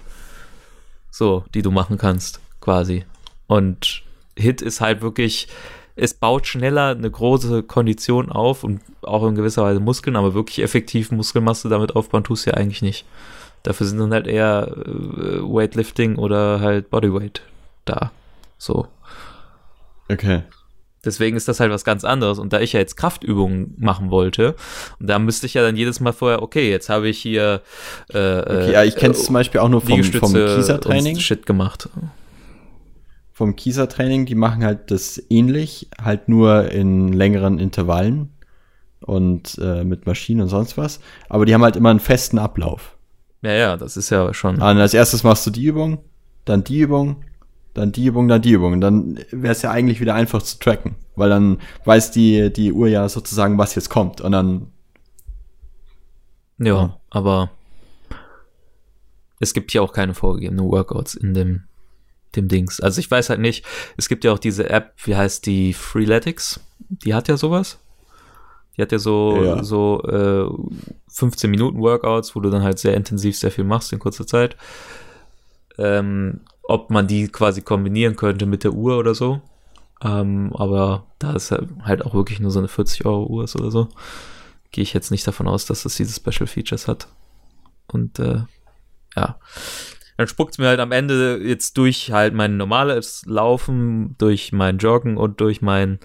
So, 1.11 1.45
die 1.53 1.61
du 1.61 1.71
machen 1.71 1.97
kannst, 1.97 2.39
quasi. 2.61 3.05
Und 3.47 4.03
Hit 4.37 4.61
ist 4.61 4.81
halt 4.81 5.01
wirklich, 5.01 5.47
es 5.95 6.13
baut 6.13 6.45
schneller 6.45 6.89
eine 6.89 7.09
große 7.09 7.63
Kondition 7.63 8.31
auf 8.31 8.63
und 8.63 8.81
auch 9.01 9.25
in 9.25 9.35
gewisser 9.35 9.63
Weise 9.63 9.79
Muskeln, 9.79 10.15
aber 10.15 10.33
wirklich 10.33 10.59
effektiv 10.59 11.11
Muskelmasse 11.11 11.69
damit 11.69 11.95
aufbauen 11.95 12.23
tust 12.23 12.45
du 12.45 12.51
ja 12.51 12.57
eigentlich 12.57 12.81
nicht. 12.81 13.05
Dafür 13.63 13.87
sind 13.87 13.99
dann 13.99 14.13
halt 14.13 14.27
eher 14.27 14.67
äh, 14.67 15.41
Weightlifting 15.41 16.17
oder 16.17 16.59
halt 16.59 16.89
Bodyweight 16.89 17.41
da. 17.85 18.11
So. 18.57 18.87
okay. 20.09 20.43
Deswegen 21.05 21.37
ist 21.37 21.47
das 21.47 21.59
halt 21.59 21.71
was 21.71 21.83
ganz 21.83 22.03
anderes. 22.03 22.39
Und 22.39 22.53
da 22.53 22.59
ich 22.59 22.73
ja 22.73 22.79
jetzt 22.79 22.97
Kraftübungen 22.97 23.75
machen 23.77 24.11
wollte, 24.11 24.55
und 24.99 25.09
da 25.09 25.19
müsste 25.19 25.45
ich 25.45 25.53
ja 25.53 25.61
dann 25.61 25.75
jedes 25.75 25.99
Mal 25.99 26.13
vorher, 26.13 26.41
okay, 26.41 26.69
jetzt 26.69 26.89
habe 26.89 27.07
ich 27.07 27.19
hier 27.19 27.61
äh, 28.13 28.39
Okay, 28.39 28.71
ja, 28.71 28.83
ich 28.83 28.95
kenne 28.95 29.13
es 29.13 29.25
zum 29.25 29.33
Beispiel 29.33 29.61
auch 29.61 29.69
nur 29.69 29.81
vom, 29.81 30.03
vom 30.03 30.33
Kieser-Training. 30.33 31.19
Shit 31.19 31.45
gemacht. 31.45 31.89
Vom 33.31 33.55
Kieser-Training, 33.55 34.25
die 34.25 34.35
machen 34.35 34.63
halt 34.63 34.91
das 34.91 35.21
ähnlich, 35.29 35.89
halt 36.01 36.29
nur 36.29 36.71
in 36.71 37.11
längeren 37.11 37.59
Intervallen 37.59 38.29
und 39.01 39.57
äh, 39.61 39.83
mit 39.83 40.05
Maschinen 40.05 40.41
und 40.41 40.47
sonst 40.47 40.77
was. 40.77 40.99
Aber 41.29 41.45
die 41.45 41.53
haben 41.53 41.63
halt 41.63 41.75
immer 41.75 41.89
einen 41.89 41.99
festen 41.99 42.39
Ablauf. 42.39 42.97
Ja, 43.41 43.51
ja, 43.51 43.77
das 43.77 43.97
ist 43.97 44.09
ja 44.09 44.33
schon. 44.33 44.55
Und 44.55 44.61
als 44.61 44.93
erstes 44.93 45.23
machst 45.23 45.45
du 45.45 45.51
die 45.51 45.63
Übung, 45.63 45.99
dann 46.45 46.63
die 46.63 46.79
Übung, 46.79 47.23
dann 47.75 47.91
die 47.91 48.05
Übung, 48.07 48.27
dann 48.27 48.41
die 48.41 48.51
Übung. 48.53 48.73
Und 48.73 48.81
dann 48.81 49.19
wäre 49.31 49.51
es 49.51 49.61
ja 49.61 49.69
eigentlich 49.69 49.99
wieder 50.01 50.15
einfach 50.15 50.41
zu 50.41 50.57
tracken, 50.57 50.95
weil 51.15 51.29
dann 51.29 51.59
weiß 51.83 52.09
die, 52.11 52.51
die 52.51 52.71
Uhr 52.73 52.87
ja 52.87 53.07
sozusagen, 53.07 53.57
was 53.59 53.75
jetzt 53.75 53.89
kommt. 53.89 54.21
Und 54.21 54.31
dann, 54.31 54.71
Ja, 56.57 56.65
Ja. 56.67 56.99
aber 57.11 57.51
es 59.39 59.53
gibt 59.53 59.71
hier 59.71 59.83
auch 59.83 59.93
keine 59.93 60.13
vorgegebenen 60.13 60.65
Workouts 60.65 61.15
in 61.15 61.33
dem, 61.33 61.63
dem 62.35 62.47
Dings. 62.47 62.79
Also 62.79 62.99
ich 62.99 63.11
weiß 63.11 63.29
halt 63.29 63.41
nicht, 63.41 63.65
es 63.97 64.07
gibt 64.07 64.23
ja 64.23 64.31
auch 64.31 64.39
diese 64.39 64.69
App, 64.69 64.93
wie 65.03 65.15
heißt 65.15 65.45
die, 65.45 65.73
Freeletics, 65.73 66.61
die 66.79 67.13
hat 67.13 67.27
ja 67.27 67.37
sowas. 67.37 67.77
Die 68.77 68.81
hat 68.81 68.91
ja 68.91 68.99
so, 68.99 69.43
Ja. 69.43 69.63
so 69.63 70.01
äh, 70.03 70.49
15 71.09 71.49
Minuten 71.51 71.79
Workouts, 71.79 72.35
wo 72.35 72.39
du 72.39 72.49
dann 72.49 72.63
halt 72.63 72.79
sehr 72.79 72.93
intensiv 72.95 73.37
sehr 73.37 73.51
viel 73.51 73.63
machst 73.65 73.91
in 73.93 73.99
kurzer 73.99 74.27
Zeit. 74.27 74.55
Ähm, 75.77 76.41
ob 76.67 76.89
man 76.89 77.07
die 77.07 77.27
quasi 77.27 77.61
kombinieren 77.61 78.15
könnte 78.15 78.45
mit 78.45 78.63
der 78.63 78.73
Uhr 78.73 78.97
oder 78.97 79.15
so. 79.15 79.41
Ähm, 80.03 80.51
aber 80.55 81.05
da 81.19 81.33
es 81.33 81.51
halt 81.51 82.05
auch 82.05 82.13
wirklich 82.13 82.39
nur 82.39 82.51
so 82.51 82.59
eine 82.59 82.67
40 82.67 83.05
Euro 83.05 83.27
Uhr 83.27 83.43
ist 83.45 83.55
oder 83.55 83.71
so, 83.71 83.89
gehe 84.71 84.83
ich 84.83 84.93
jetzt 84.93 85.11
nicht 85.11 85.25
davon 85.27 85.47
aus, 85.47 85.65
dass 85.65 85.83
das 85.83 85.95
diese 85.95 86.13
Special 86.13 86.47
Features 86.47 86.87
hat. 86.87 87.07
Und 87.87 88.19
äh, 88.19 88.41
ja, 89.15 89.39
dann 90.17 90.27
spuckt 90.27 90.53
es 90.53 90.57
mir 90.57 90.67
halt 90.67 90.79
am 90.79 90.91
Ende 90.91 91.39
jetzt 91.43 91.77
durch 91.77 92.11
halt 92.11 92.33
mein 92.33 92.57
normales 92.57 93.23
Laufen, 93.25 94.15
durch 94.17 94.51
mein 94.51 94.77
Joggen 94.77 95.17
und 95.17 95.39
durch 95.41 95.61
mein 95.61 95.99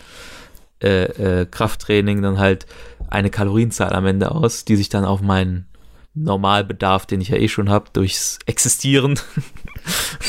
äh, 0.83 1.41
äh, 1.43 1.47
Krafttraining 1.47 2.23
dann 2.23 2.39
halt 2.39 2.67
eine 3.09 3.31
Kalorienzahl 3.31 3.93
am 3.93 4.07
Ende 4.07 4.31
aus, 4.31 4.65
die 4.65 4.77
sich 4.77 4.89
dann 4.89 5.05
auf 5.05 5.21
meinen 5.21 5.67
Normalbedarf, 6.15 7.07
den 7.07 7.21
ich 7.21 7.29
ja 7.29 7.37
eh 7.37 7.49
schon 7.49 7.71
habe, 7.71 7.91
durchs 7.93 8.39
Existieren 8.47 9.19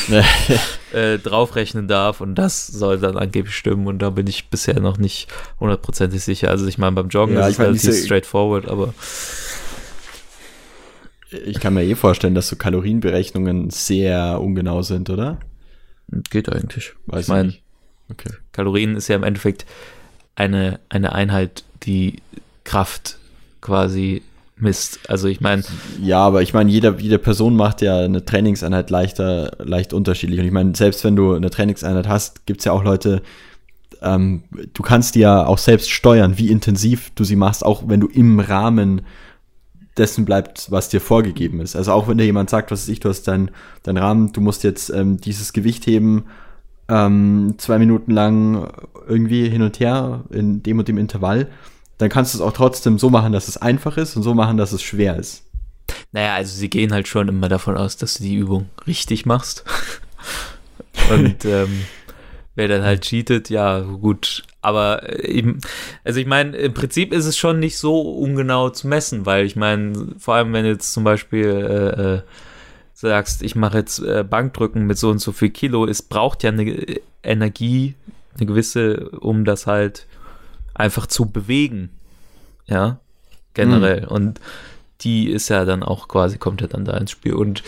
äh, 0.93 1.17
draufrechnen 1.17 1.87
darf 1.87 2.21
und 2.21 2.35
das 2.35 2.67
soll 2.67 2.99
dann 2.99 3.17
angeblich 3.17 3.55
stimmen 3.55 3.87
und 3.87 3.99
da 3.99 4.11
bin 4.11 4.27
ich 4.27 4.49
bisher 4.49 4.79
noch 4.79 4.97
nicht 4.97 5.27
hundertprozentig 5.59 6.23
sicher. 6.23 6.49
Also 6.49 6.67
ich 6.67 6.77
meine, 6.77 6.93
beim 6.93 7.09
Joggen 7.09 7.35
Ja, 7.35 7.47
ist 7.47 7.53
es 7.53 7.59
relativ 7.59 8.05
straightforward, 8.05 8.67
aber 8.67 8.93
ich 11.31 11.59
kann 11.59 11.73
mir 11.73 11.83
eh 11.83 11.95
vorstellen, 11.95 12.35
dass 12.35 12.49
so 12.49 12.55
Kalorienberechnungen 12.57 13.69
sehr 13.69 14.41
ungenau 14.41 14.81
sind, 14.81 15.09
oder? 15.09 15.39
geht 16.29 16.51
eigentlich. 16.51 16.93
Weiß 17.05 17.25
ich 17.25 17.29
meine. 17.29 17.53
Okay. 18.09 18.31
Kalorien 18.51 18.95
ist 18.97 19.07
ja 19.07 19.15
im 19.15 19.23
Endeffekt 19.23 19.65
eine, 20.35 20.79
eine 20.89 21.13
Einheit, 21.13 21.63
die 21.83 22.17
Kraft 22.65 23.17
quasi 23.61 24.23
misst. 24.61 24.99
Also 25.09 25.27
ich 25.27 25.41
meine, 25.41 25.63
Ja, 26.01 26.19
aber 26.19 26.41
ich 26.41 26.53
meine, 26.53 26.71
jeder, 26.71 26.97
jede 26.99 27.19
Person 27.19 27.55
macht 27.55 27.81
ja 27.81 27.99
eine 27.99 28.23
Trainingseinheit 28.23 28.89
leichter, 28.89 29.51
leicht 29.59 29.93
unterschiedlich. 29.93 30.39
Und 30.39 30.45
ich 30.45 30.51
meine, 30.51 30.75
selbst 30.75 31.03
wenn 31.03 31.15
du 31.15 31.33
eine 31.33 31.49
Trainingseinheit 31.49 32.07
hast, 32.07 32.45
gibt's 32.45 32.65
ja 32.65 32.71
auch 32.71 32.83
Leute, 32.83 33.21
ähm, 34.01 34.43
du 34.73 34.83
kannst 34.83 35.15
die 35.15 35.19
ja 35.19 35.45
auch 35.45 35.57
selbst 35.57 35.91
steuern, 35.91 36.37
wie 36.37 36.49
intensiv 36.49 37.11
du 37.15 37.23
sie 37.23 37.35
machst, 37.35 37.65
auch 37.65 37.83
wenn 37.87 37.99
du 37.99 38.07
im 38.07 38.39
Rahmen 38.39 39.01
dessen 39.97 40.25
bleibst, 40.25 40.71
was 40.71 40.89
dir 40.89 41.01
vorgegeben 41.01 41.59
ist. 41.59 41.75
Also 41.75 41.91
auch 41.91 42.07
wenn 42.07 42.17
dir 42.17 42.25
jemand 42.25 42.49
sagt, 42.49 42.71
was 42.71 42.83
weiß 42.83 42.89
ich, 42.89 42.99
du 42.99 43.09
hast 43.09 43.23
deinen 43.27 43.51
dein 43.83 43.97
Rahmen, 43.97 44.31
du 44.31 44.41
musst 44.41 44.63
jetzt 44.63 44.89
ähm, 44.89 45.19
dieses 45.19 45.53
Gewicht 45.53 45.85
heben, 45.85 46.25
ähm, 46.87 47.55
zwei 47.57 47.77
Minuten 47.77 48.11
lang 48.11 48.71
irgendwie 49.07 49.49
hin 49.49 49.61
und 49.61 49.79
her 49.79 50.23
in 50.29 50.63
dem 50.63 50.79
und 50.79 50.87
dem 50.87 50.97
Intervall, 50.97 51.47
dann 52.01 52.09
kannst 52.09 52.33
du 52.33 52.39
es 52.39 52.41
auch 52.41 52.53
trotzdem 52.53 52.97
so 52.97 53.09
machen, 53.09 53.31
dass 53.31 53.47
es 53.47 53.57
einfach 53.57 53.97
ist 53.97 54.15
und 54.15 54.23
so 54.23 54.33
machen, 54.33 54.57
dass 54.57 54.71
es 54.71 54.81
schwer 54.81 55.17
ist. 55.17 55.43
naja, 56.11 56.35
also 56.35 56.57
sie 56.57 56.69
gehen 56.69 56.91
halt 56.91 57.07
schon 57.07 57.27
immer 57.27 57.49
davon 57.49 57.77
aus, 57.77 57.97
dass 57.97 58.15
du 58.15 58.23
die 58.23 58.35
Übung 58.35 58.69
richtig 58.87 59.25
machst. 59.25 59.63
Und 61.09 61.45
ähm, 61.45 61.85
wer 62.55 62.67
dann 62.67 62.83
halt 62.83 63.01
cheatet, 63.01 63.49
ja, 63.49 63.79
gut. 63.79 64.43
Aber 64.61 65.07
äh, 65.09 65.27
eben, 65.27 65.59
also 66.03 66.19
ich 66.19 66.27
meine, 66.27 66.55
im 66.57 66.73
Prinzip 66.73 67.13
ist 67.13 67.25
es 67.25 67.37
schon 67.37 67.59
nicht 67.59 67.77
so 67.77 68.01
ungenau 68.01 68.69
zu 68.69 68.87
messen, 68.87 69.25
weil 69.25 69.45
ich 69.45 69.55
meine, 69.55 70.15
vor 70.17 70.35
allem 70.35 70.53
wenn 70.53 70.63
du 70.63 70.71
jetzt 70.71 70.93
zum 70.93 71.03
Beispiel 71.03 71.47
äh, 71.47 72.01
äh, 72.15 72.21
sagst, 72.93 73.41
ich 73.41 73.55
mache 73.55 73.79
jetzt 73.79 73.99
äh, 73.99 74.23
Bankdrücken 74.23 74.85
mit 74.85 74.97
so 74.97 75.09
und 75.09 75.19
so 75.19 75.31
viel 75.31 75.49
Kilo, 75.49 75.85
es 75.85 76.01
braucht 76.01 76.43
ja 76.43 76.51
eine 76.51 76.99
Energie, 77.23 77.95
eine 78.37 78.45
gewisse, 78.45 79.09
um 79.09 79.45
das 79.45 79.67
halt 79.67 80.07
einfach 80.73 81.07
zu 81.07 81.25
bewegen. 81.25 81.89
Ja, 82.67 82.99
generell. 83.53 84.05
Und 84.05 84.39
die 85.01 85.29
ist 85.29 85.49
ja 85.49 85.65
dann 85.65 85.83
auch 85.83 86.07
quasi, 86.07 86.37
kommt 86.37 86.61
ja 86.61 86.67
dann 86.67 86.85
da 86.85 86.95
ins 86.97 87.11
Spiel. 87.11 87.33
Und 87.33 87.63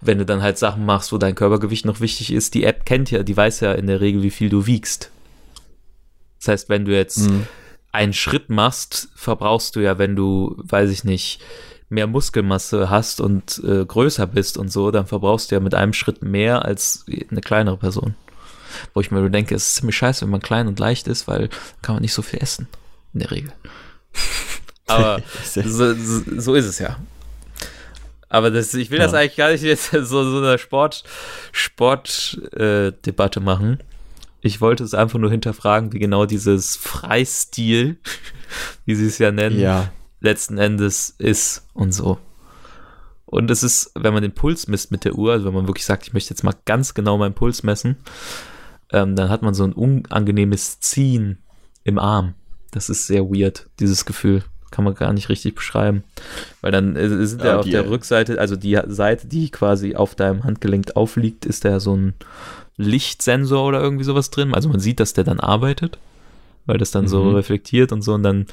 wenn 0.00 0.18
du 0.18 0.24
dann 0.24 0.42
halt 0.42 0.58
Sachen 0.58 0.86
machst, 0.86 1.12
wo 1.12 1.18
dein 1.18 1.34
Körpergewicht 1.34 1.84
noch 1.84 2.00
wichtig 2.00 2.32
ist, 2.32 2.54
die 2.54 2.64
App 2.64 2.86
kennt 2.86 3.10
ja, 3.10 3.22
die 3.22 3.36
weiß 3.36 3.60
ja 3.60 3.72
in 3.72 3.86
der 3.88 4.00
Regel, 4.00 4.22
wie 4.22 4.30
viel 4.30 4.48
du 4.48 4.66
wiegst. 4.66 5.10
Das 6.38 6.48
heißt, 6.48 6.68
wenn 6.68 6.84
du 6.84 6.94
jetzt 6.94 7.28
Mhm. 7.28 7.46
einen 7.90 8.12
Schritt 8.12 8.48
machst, 8.48 9.08
verbrauchst 9.16 9.74
du 9.74 9.80
ja, 9.80 9.98
wenn 9.98 10.14
du, 10.14 10.54
weiß 10.58 10.90
ich 10.90 11.02
nicht, 11.04 11.40
mehr 11.90 12.06
Muskelmasse 12.06 12.90
hast 12.90 13.20
und 13.20 13.60
äh, 13.66 13.84
größer 13.84 14.26
bist 14.26 14.56
und 14.58 14.70
so, 14.70 14.90
dann 14.90 15.06
verbrauchst 15.06 15.50
du 15.50 15.56
ja 15.56 15.60
mit 15.60 15.74
einem 15.74 15.94
Schritt 15.94 16.22
mehr 16.22 16.64
als 16.64 17.06
eine 17.30 17.40
kleinere 17.40 17.78
Person. 17.78 18.14
Wo 18.94 19.00
ich 19.00 19.10
mir 19.10 19.20
nur 19.20 19.30
denke, 19.30 19.54
es 19.54 19.68
ist 19.68 19.74
ziemlich 19.76 19.96
scheiße, 19.96 20.22
wenn 20.22 20.30
man 20.30 20.40
klein 20.40 20.66
und 20.68 20.78
leicht 20.78 21.08
ist, 21.08 21.28
weil 21.28 21.48
kann 21.82 21.96
man 21.96 22.02
nicht 22.02 22.12
so 22.14 22.22
viel 22.22 22.40
essen. 22.42 22.68
In 23.14 23.20
der 23.20 23.30
Regel. 23.30 23.52
Aber 24.86 25.20
so, 25.44 25.94
so, 25.94 26.54
ist 26.54 26.64
es 26.66 26.78
ja. 26.78 26.98
Aber 28.30 28.50
das, 28.50 28.74
ich 28.74 28.90
will 28.90 28.98
das 28.98 29.12
Ja. 29.12 29.18
eigentlich 29.18 29.36
gar 29.36 29.50
nicht 29.50 29.62
jetzt 29.62 29.90
so, 29.92 30.02
so 30.02 30.38
eine 30.38 30.58
Sport, 30.58 31.04
Sport, 31.52 32.40
äh, 32.54 32.92
machen. 33.40 33.78
Ich 34.40 34.60
wollte 34.60 34.84
es 34.84 34.94
einfach 34.94 35.18
nur 35.18 35.30
hinterfragen, 35.30 35.92
wie 35.92 35.98
genau 35.98 36.24
dieses 36.26 36.76
Freistil, 36.76 37.98
wie 38.84 38.94
sie 38.94 39.06
es 39.06 39.18
ja 39.18 39.30
nennen, 39.32 39.58
Ja, 39.58 39.90
letzten 40.20 40.58
Endes 40.58 41.14
ist 41.18 41.66
und 41.74 41.92
so. 41.92 42.18
Und 43.24 43.50
es 43.50 43.62
ist, 43.62 43.90
wenn 43.94 44.14
man 44.14 44.22
den 44.22 44.32
Puls 44.32 44.68
misst 44.68 44.90
mit 44.90 45.04
der 45.04 45.14
Uhr, 45.14 45.32
also 45.32 45.46
wenn 45.46 45.54
man 45.54 45.66
wirklich 45.68 45.84
sagt, 45.84 46.06
ich 46.06 46.14
möchte 46.14 46.30
jetzt 46.30 46.44
mal 46.44 46.54
ganz 46.64 46.94
genau 46.94 47.18
meinen 47.18 47.34
Puls 47.34 47.62
messen, 47.62 47.96
ähm, 48.92 49.16
dann 49.16 49.28
hat 49.28 49.42
man 49.42 49.54
so 49.54 49.64
ein 49.64 49.72
unangenehmes 49.72 50.80
Ziehen 50.80 51.38
im 51.84 51.98
Arm. 51.98 52.34
Das 52.70 52.88
ist 52.90 53.06
sehr 53.06 53.24
weird, 53.24 53.68
dieses 53.80 54.04
Gefühl. 54.04 54.42
Kann 54.70 54.84
man 54.84 54.94
gar 54.94 55.12
nicht 55.14 55.30
richtig 55.30 55.54
beschreiben. 55.54 56.04
Weil 56.60 56.72
dann 56.72 56.94
äh, 56.94 57.26
sind 57.26 57.40
ja, 57.40 57.46
Ja, 57.52 57.58
auf 57.60 57.64
der 57.68 57.88
Rückseite, 57.88 58.38
also 58.38 58.54
die 58.56 58.78
Seite, 58.88 59.26
die 59.26 59.50
quasi 59.50 59.94
auf 59.96 60.14
deinem 60.14 60.44
Handgelenk 60.44 60.94
aufliegt, 60.94 61.46
ist 61.46 61.64
da 61.64 61.80
so 61.80 61.96
ein 61.96 62.14
Lichtsensor 62.76 63.64
oder 63.66 63.80
irgendwie 63.80 64.04
sowas 64.04 64.28
drin. 64.30 64.54
Also 64.54 64.68
man 64.68 64.78
sieht, 64.80 65.00
dass 65.00 65.14
der 65.14 65.24
dann 65.24 65.40
arbeitet, 65.40 65.98
weil 66.66 66.76
das 66.76 66.90
dann 66.90 67.08
so 67.08 67.24
Mhm. 67.24 67.34
reflektiert 67.36 67.92
und 67.92 68.02
so 68.02 68.12
und 68.14 68.22
dann 68.22 68.46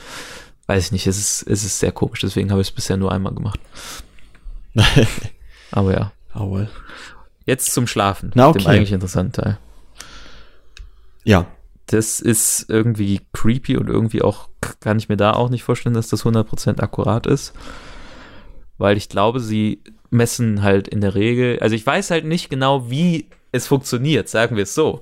weiß 0.67 0.85
ich 0.85 0.91
nicht, 0.93 1.05
es 1.05 1.17
ist, 1.19 1.43
es 1.47 1.63
ist 1.65 1.79
sehr 1.79 1.91
komisch, 1.91 2.21
deswegen 2.21 2.49
habe 2.49 2.61
ich 2.61 2.69
es 2.69 2.73
bisher 2.73 2.97
nur 2.97 3.11
einmal 3.11 3.33
gemacht. 3.35 3.59
Aber 5.71 5.93
ja. 5.93 6.11
Aue. 6.33 6.69
Jetzt 7.45 7.71
zum 7.73 7.87
Schlafen, 7.87 8.31
Na, 8.35 8.47
okay. 8.49 8.59
dem 8.59 8.67
eigentlich 8.67 8.91
interessanten 8.91 9.33
Teil. 9.33 9.57
Ja, 11.25 11.47
Das 11.87 12.19
ist 12.19 12.65
irgendwie 12.67 13.21
creepy 13.33 13.77
und 13.77 13.89
irgendwie 13.89 14.21
auch, 14.23 14.49
kann 14.79 14.97
ich 14.97 15.07
mir 15.09 15.17
da 15.17 15.33
auch 15.33 15.49
nicht 15.49 15.63
vorstellen, 15.63 15.93
dass 15.93 16.07
das 16.07 16.23
100% 16.25 16.79
akkurat 16.79 17.27
ist. 17.27 17.53
Weil 18.77 18.97
ich 18.97 19.07
glaube, 19.09 19.39
sie 19.39 19.81
messen 20.09 20.63
halt 20.63 20.87
in 20.87 21.01
der 21.01 21.13
Regel, 21.13 21.59
also 21.59 21.75
ich 21.75 21.85
weiß 21.85 22.09
halt 22.11 22.25
nicht 22.25 22.49
genau, 22.49 22.89
wie 22.89 23.27
es 23.51 23.67
funktioniert, 23.67 24.29
sagen 24.29 24.55
wir 24.55 24.63
es 24.63 24.73
so. 24.73 25.01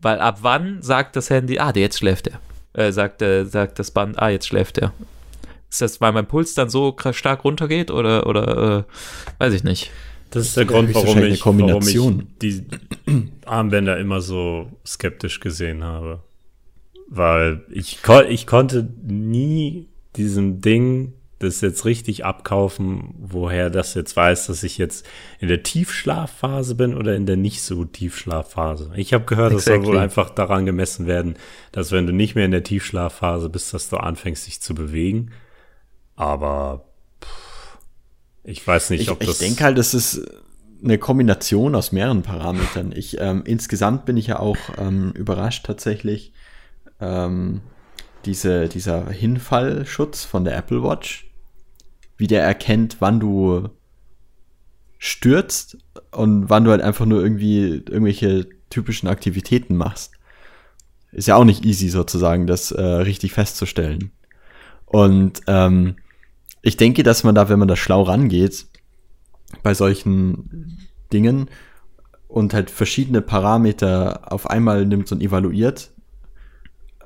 Weil 0.00 0.18
ab 0.20 0.38
wann 0.42 0.82
sagt 0.82 1.14
das 1.16 1.30
Handy, 1.30 1.58
ah, 1.58 1.72
jetzt 1.74 1.98
schläft 1.98 2.26
er. 2.28 2.40
Äh, 2.72 2.90
sagt, 2.92 3.22
äh, 3.22 3.44
sagt 3.44 3.78
das 3.78 3.90
Band, 3.92 4.18
ah, 4.18 4.28
jetzt 4.30 4.48
schläft 4.48 4.78
er. 4.78 4.92
Ist 5.70 5.80
das, 5.80 6.00
weil 6.00 6.12
mein 6.12 6.26
Puls 6.26 6.54
dann 6.54 6.68
so 6.70 6.96
stark 7.12 7.44
runtergeht 7.44 7.90
oder, 7.90 8.26
oder 8.26 8.78
äh, 9.38 9.42
weiß 9.42 9.54
ich 9.54 9.64
nicht. 9.64 9.90
Das 10.34 10.46
ist 10.48 10.56
der 10.56 10.64
Grund, 10.64 10.92
warum 10.94 11.18
ich, 11.22 11.46
warum 11.46 11.86
ich 11.86 12.26
die 12.42 12.66
Armbänder 13.46 13.98
immer 13.98 14.20
so 14.20 14.68
skeptisch 14.84 15.38
gesehen 15.38 15.84
habe. 15.84 16.22
Weil 17.08 17.64
ich, 17.70 17.98
ich 18.28 18.46
konnte 18.46 18.88
nie 19.06 19.88
diesem 20.16 20.60
Ding 20.60 21.12
das 21.38 21.60
jetzt 21.60 21.84
richtig 21.84 22.24
abkaufen, 22.24 23.14
woher 23.18 23.70
das 23.70 23.94
jetzt 23.94 24.16
weiß, 24.16 24.46
dass 24.46 24.62
ich 24.62 24.78
jetzt 24.78 25.06
in 25.38 25.48
der 25.48 25.62
Tiefschlafphase 25.62 26.74
bin 26.74 26.96
oder 26.96 27.14
in 27.14 27.26
der 27.26 27.36
nicht 27.36 27.62
so 27.62 27.84
Tiefschlafphase. 27.84 28.90
Ich 28.96 29.12
habe 29.12 29.26
gehört, 29.26 29.52
das 29.52 29.66
soll 29.66 29.74
Exactly. 29.74 29.92
wohl 29.92 29.98
einfach 29.98 30.30
daran 30.30 30.66
gemessen 30.66 31.06
werden, 31.06 31.34
dass 31.70 31.92
wenn 31.92 32.06
du 32.06 32.12
nicht 32.12 32.34
mehr 32.34 32.46
in 32.46 32.50
der 32.50 32.64
Tiefschlafphase 32.64 33.50
bist, 33.50 33.72
dass 33.72 33.88
du 33.88 33.98
anfängst, 33.98 34.46
dich 34.46 34.60
zu 34.60 34.74
bewegen. 34.74 35.30
Aber 36.16 36.86
ich 38.44 38.66
weiß 38.66 38.90
nicht, 38.90 39.02
ich, 39.02 39.10
ob 39.10 39.22
ich 39.22 39.28
das. 39.28 39.38
denke 39.38 39.64
halt, 39.64 39.78
das 39.78 39.94
ist 39.94 40.22
eine 40.82 40.98
Kombination 40.98 41.74
aus 41.74 41.92
mehreren 41.92 42.22
Parametern. 42.22 42.92
Ich, 42.94 43.18
ähm, 43.18 43.42
insgesamt 43.46 44.04
bin 44.04 44.18
ich 44.18 44.28
ja 44.28 44.38
auch 44.38 44.58
ähm, 44.76 45.12
überrascht 45.12 45.64
tatsächlich, 45.64 46.32
ähm, 47.00 47.62
diese, 48.26 48.68
dieser 48.68 49.10
Hinfallschutz 49.10 50.24
von 50.24 50.44
der 50.44 50.56
Apple 50.56 50.82
Watch, 50.82 51.30
wie 52.16 52.26
der 52.26 52.42
erkennt, 52.42 52.98
wann 53.00 53.18
du 53.18 53.70
stürzt 54.98 55.78
und 56.12 56.48
wann 56.48 56.64
du 56.64 56.70
halt 56.70 56.82
einfach 56.82 57.06
nur 57.06 57.22
irgendwie 57.22 57.76
irgendwelche 57.76 58.46
typischen 58.70 59.08
Aktivitäten 59.08 59.76
machst. 59.76 60.12
Ist 61.12 61.28
ja 61.28 61.36
auch 61.36 61.44
nicht 61.44 61.64
easy 61.64 61.88
sozusagen, 61.88 62.46
das 62.46 62.72
äh, 62.72 62.82
richtig 62.82 63.32
festzustellen. 63.32 64.10
Und 64.86 65.42
ähm, 65.46 65.96
ich 66.64 66.76
denke, 66.76 67.02
dass 67.02 67.24
man 67.24 67.34
da, 67.34 67.48
wenn 67.48 67.58
man 67.58 67.68
da 67.68 67.76
schlau 67.76 68.02
rangeht, 68.02 68.66
bei 69.62 69.74
solchen 69.74 70.78
Dingen 71.12 71.48
und 72.26 72.54
halt 72.54 72.70
verschiedene 72.70 73.20
Parameter 73.20 74.32
auf 74.32 74.48
einmal 74.50 74.86
nimmt 74.86 75.12
und 75.12 75.20
evaluiert, 75.22 75.90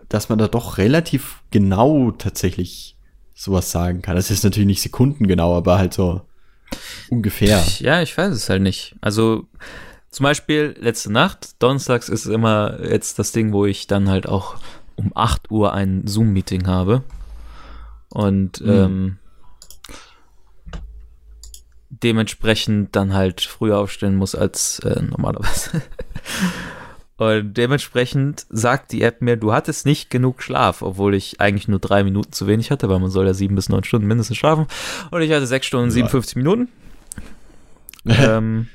dass 0.08 0.28
man 0.28 0.38
da 0.38 0.48
doch 0.48 0.78
relativ 0.78 1.42
genau 1.50 2.12
tatsächlich 2.12 2.96
sowas 3.34 3.70
sagen 3.70 4.00
kann. 4.00 4.16
Das 4.16 4.30
ist 4.30 4.44
natürlich 4.44 4.66
nicht 4.66 4.80
sekundengenau, 4.82 5.56
aber 5.56 5.78
halt 5.78 5.92
so 5.92 6.22
ungefähr. 7.10 7.62
Ja, 7.80 8.00
ich 8.00 8.16
weiß 8.16 8.32
es 8.32 8.48
halt 8.48 8.62
nicht. 8.62 8.96
Also 9.00 9.46
zum 10.10 10.24
Beispiel 10.24 10.74
letzte 10.80 11.12
Nacht, 11.12 11.62
donnerstags 11.62 12.08
ist 12.08 12.26
immer 12.26 12.78
jetzt 12.82 13.18
das 13.18 13.32
Ding, 13.32 13.52
wo 13.52 13.66
ich 13.66 13.86
dann 13.86 14.08
halt 14.08 14.26
auch 14.28 14.56
um 14.96 15.12
8 15.14 15.50
Uhr 15.50 15.74
ein 15.74 16.06
Zoom-Meeting 16.06 16.66
habe. 16.66 17.02
Und 18.08 18.60
Mhm. 18.62 18.70
ähm, 18.70 19.18
dementsprechend 22.02 22.94
dann 22.94 23.14
halt 23.14 23.40
früher 23.40 23.78
aufstehen 23.78 24.16
muss 24.16 24.34
als 24.34 24.80
äh, 24.80 25.02
normalerweise. 25.02 25.82
Und 27.18 27.54
dementsprechend 27.54 28.46
sagt 28.48 28.92
die 28.92 29.02
App 29.02 29.20
mir, 29.22 29.36
du 29.36 29.52
hattest 29.52 29.84
nicht 29.86 30.08
genug 30.08 30.40
Schlaf, 30.40 30.82
obwohl 30.82 31.16
ich 31.16 31.40
eigentlich 31.40 31.66
nur 31.66 31.80
drei 31.80 32.04
Minuten 32.04 32.30
zu 32.30 32.46
wenig 32.46 32.70
hatte, 32.70 32.88
weil 32.88 33.00
man 33.00 33.10
soll 33.10 33.26
ja 33.26 33.34
sieben 33.34 33.56
bis 33.56 33.68
neun 33.68 33.82
Stunden 33.82 34.06
mindestens 34.06 34.36
schlafen. 34.36 34.68
Und 35.10 35.22
ich 35.22 35.32
hatte 35.32 35.48
sechs 35.48 35.66
Stunden, 35.66 35.90
57 35.90 36.36
Minuten. 36.36 36.68
ähm, 38.06 38.68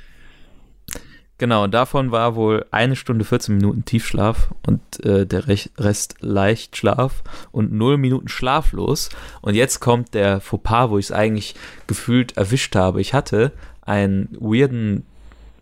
genau, 1.38 1.64
und 1.66 1.74
davon 1.74 2.12
war 2.12 2.36
wohl 2.36 2.66
eine 2.72 2.96
Stunde 2.96 3.26
14 3.26 3.56
Minuten 3.56 3.86
Tiefschlaf 3.86 4.50
und 4.66 4.82
äh, 5.06 5.26
der 5.26 5.48
Rest 5.48 6.16
Leichtschlaf 6.20 7.24
und 7.52 7.72
null 7.72 7.98
Minuten 7.98 8.28
schlaflos. 8.28 9.10
Und 9.42 9.56
jetzt 9.56 9.80
kommt 9.80 10.14
der 10.14 10.42
Fauxpas, 10.42 10.90
wo 10.90 10.98
ich 10.98 11.06
es 11.06 11.12
eigentlich 11.12 11.56
gefühlt 11.88 12.38
erwischt 12.38 12.76
habe. 12.76 13.02
Ich 13.02 13.14
hatte 13.14 13.52
einen 13.82 14.30
weirden, 14.40 15.06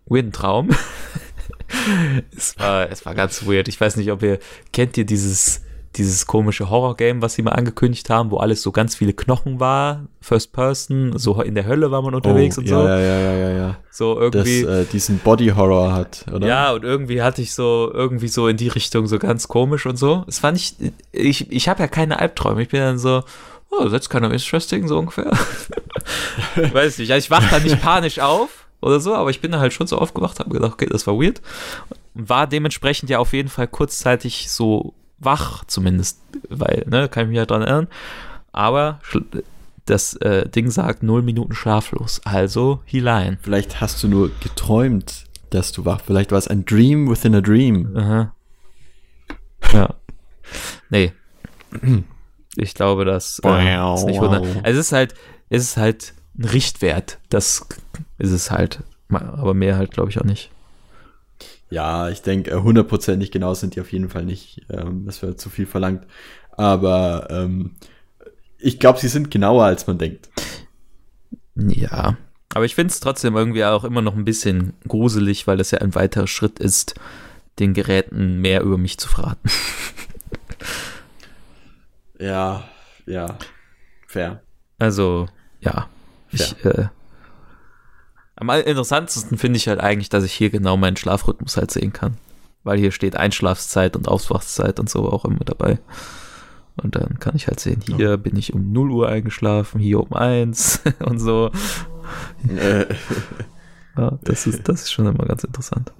weirden 0.06 0.32
Traum. 0.32 0.70
es, 2.36 2.58
war, 2.58 2.90
es 2.90 3.04
war 3.04 3.14
ganz 3.14 3.46
weird. 3.46 3.68
Ich 3.68 3.80
weiß 3.80 3.96
nicht, 3.96 4.12
ob 4.12 4.22
ihr, 4.22 4.38
kennt 4.72 4.96
ihr 4.96 5.04
dieses 5.04 5.62
dieses 5.96 6.26
komische 6.26 6.70
Horror-Game, 6.70 7.20
was 7.22 7.34
sie 7.34 7.42
mal 7.42 7.50
angekündigt 7.52 8.08
haben, 8.10 8.30
wo 8.30 8.38
alles 8.38 8.62
so 8.62 8.72
ganz 8.72 8.94
viele 8.94 9.12
Knochen 9.12 9.60
war, 9.60 10.06
First 10.20 10.52
Person, 10.52 11.18
so 11.18 11.40
in 11.42 11.54
der 11.54 11.66
Hölle 11.66 11.90
war 11.90 12.00
man 12.02 12.14
unterwegs 12.14 12.56
und 12.56 12.64
Oh, 12.64 12.70
ja, 12.70 12.80
so. 12.82 12.88
Ja, 12.88 12.98
ja, 12.98 13.18
ja, 13.18 13.32
ja, 13.34 13.50
ja. 13.50 13.76
So 13.90 14.30
Das 14.30 14.46
irgendwie. 14.46 14.62
äh, 14.62 14.84
diesen 14.86 15.18
Body 15.18 15.48
Horror 15.48 15.92
hat, 15.92 16.24
oder? 16.32 16.46
Ja, 16.46 16.72
und 16.72 16.84
irgendwie 16.84 17.22
hatte 17.22 17.42
ich 17.42 17.54
so, 17.54 17.90
irgendwie 17.92 18.28
so 18.28 18.48
in 18.48 18.56
die 18.56 18.68
Richtung 18.68 19.06
so 19.06 19.18
ganz 19.18 19.48
komisch 19.48 19.84
und 19.86 19.96
so. 19.98 20.24
Es 20.26 20.38
fand 20.38 20.56
ich, 20.56 20.74
ich, 21.12 21.50
ich 21.52 21.68
habe 21.68 21.80
ja 21.80 21.88
keine 21.88 22.18
Albträume. 22.18 22.62
Ich 22.62 22.68
bin 22.68 22.80
dann 22.80 22.98
so, 22.98 23.22
oh, 23.70 23.88
that's 23.88 24.08
kind 24.08 24.24
of 24.24 24.32
interesting, 24.32 24.88
so 24.88 24.98
ungefähr. 24.98 25.30
Weiß 26.72 26.98
nicht, 26.98 27.10
also 27.12 27.24
ich 27.24 27.30
wach 27.30 27.48
da 27.50 27.58
nicht 27.58 27.80
panisch 27.82 28.18
auf 28.18 28.66
oder 28.80 28.98
so, 29.00 29.14
aber 29.14 29.30
ich 29.30 29.40
bin 29.40 29.52
da 29.52 29.60
halt 29.60 29.72
schon 29.72 29.86
so 29.86 29.98
aufgewacht, 29.98 30.40
habe 30.40 30.50
gedacht, 30.50 30.72
okay, 30.72 30.86
das 30.90 31.06
war 31.06 31.14
weird. 31.20 31.40
Und 32.14 32.28
war 32.28 32.46
dementsprechend 32.46 33.10
ja 33.10 33.18
auf 33.18 33.32
jeden 33.32 33.48
Fall 33.48 33.68
kurzzeitig 33.68 34.50
so 34.50 34.94
wach, 35.24 35.64
zumindest, 35.64 36.20
weil, 36.48 36.84
ne, 36.88 37.08
kann 37.08 37.24
ich 37.24 37.28
mich 37.28 37.36
ja 37.36 37.46
dran 37.46 37.62
erinnern. 37.62 37.88
Aber 38.52 39.00
das 39.86 40.14
äh, 40.16 40.48
Ding 40.48 40.70
sagt 40.70 41.02
null 41.02 41.22
Minuten 41.22 41.54
schlaflos, 41.54 42.20
also 42.24 42.80
hinein. 42.84 43.38
Vielleicht 43.42 43.80
hast 43.80 44.02
du 44.02 44.08
nur 44.08 44.30
geträumt, 44.40 45.24
dass 45.50 45.72
du 45.72 45.84
wach. 45.84 46.00
Vielleicht 46.04 46.30
war 46.30 46.38
es 46.38 46.48
ein 46.48 46.64
Dream 46.64 47.10
within 47.10 47.34
a 47.34 47.40
Dream. 47.40 47.96
Aha. 47.96 48.34
Ja. 49.72 49.94
Nee. 50.90 51.12
Ich 52.56 52.74
glaube, 52.74 53.04
das 53.04 53.40
äh, 53.44 53.94
ist 53.94 54.04
nicht 54.04 54.20
wunder. 54.20 54.42
Es 54.62 54.76
ist 54.76 54.92
halt, 54.92 55.14
es 55.48 55.62
ist 55.62 55.76
halt 55.76 56.14
ein 56.38 56.44
Richtwert. 56.44 57.18
Das 57.30 57.66
ist 58.18 58.30
es 58.30 58.50
halt. 58.50 58.82
Aber 59.08 59.54
mehr 59.54 59.76
halt, 59.76 59.90
glaube 59.90 60.10
ich, 60.10 60.20
auch 60.20 60.24
nicht. 60.24 60.50
Ja, 61.72 62.10
ich 62.10 62.20
denke, 62.20 62.50
äh, 62.50 62.60
hundertprozentig 62.60 63.30
genau 63.30 63.54
sind 63.54 63.74
die 63.74 63.80
auf 63.80 63.92
jeden 63.92 64.10
Fall 64.10 64.26
nicht. 64.26 64.60
Ähm, 64.68 65.06
das 65.06 65.22
wäre 65.22 65.36
zu 65.36 65.48
viel 65.48 65.64
verlangt. 65.64 66.06
Aber 66.50 67.28
ähm, 67.30 67.76
ich 68.58 68.78
glaube, 68.78 68.98
sie 68.98 69.08
sind 69.08 69.30
genauer, 69.30 69.64
als 69.64 69.86
man 69.86 69.96
denkt. 69.96 70.28
Ja. 71.54 72.18
Aber 72.52 72.66
ich 72.66 72.74
finde 72.74 72.92
es 72.92 73.00
trotzdem 73.00 73.34
irgendwie 73.36 73.64
auch 73.64 73.84
immer 73.84 74.02
noch 74.02 74.14
ein 74.14 74.26
bisschen 74.26 74.74
gruselig, 74.86 75.46
weil 75.46 75.56
das 75.56 75.70
ja 75.70 75.78
ein 75.78 75.94
weiterer 75.94 76.26
Schritt 76.26 76.58
ist, 76.58 76.94
den 77.58 77.72
Geräten 77.72 78.42
mehr 78.42 78.60
über 78.62 78.76
mich 78.76 78.98
zu 78.98 79.08
verraten. 79.08 79.48
Ja, 82.18 82.68
ja. 83.06 83.38
Fair. 84.06 84.42
Also, 84.78 85.26
ja. 85.60 85.88
Ich, 86.30 86.64
äh, 86.66 86.88
am 88.42 88.50
interessantesten 88.50 89.38
finde 89.38 89.56
ich 89.56 89.68
halt 89.68 89.80
eigentlich, 89.80 90.08
dass 90.08 90.24
ich 90.24 90.32
hier 90.32 90.50
genau 90.50 90.76
meinen 90.76 90.96
Schlafrhythmus 90.96 91.56
halt 91.56 91.70
sehen 91.70 91.92
kann. 91.92 92.16
Weil 92.64 92.78
hier 92.78 92.90
steht 92.92 93.16
Einschlafszeit 93.16 93.96
und 93.96 94.08
Aufwachszeit 94.08 94.80
und 94.80 94.90
so 94.90 95.10
auch 95.10 95.24
immer 95.24 95.44
dabei. 95.44 95.78
Und 96.76 96.96
dann 96.96 97.18
kann 97.18 97.36
ich 97.36 97.48
halt 97.48 97.60
sehen, 97.60 97.82
hier 97.84 98.16
bin 98.16 98.36
ich 98.36 98.54
um 98.54 98.72
0 98.72 98.90
Uhr 98.90 99.08
eingeschlafen, 99.08 99.80
hier 99.80 100.00
um 100.00 100.12
1 100.12 100.82
und 101.04 101.18
so. 101.18 101.50
Ja, 103.96 104.18
das 104.22 104.46
ist, 104.46 104.68
das 104.68 104.82
ist 104.82 104.92
schon 104.92 105.06
immer 105.06 105.26
ganz 105.26 105.44
interessant. 105.44 105.92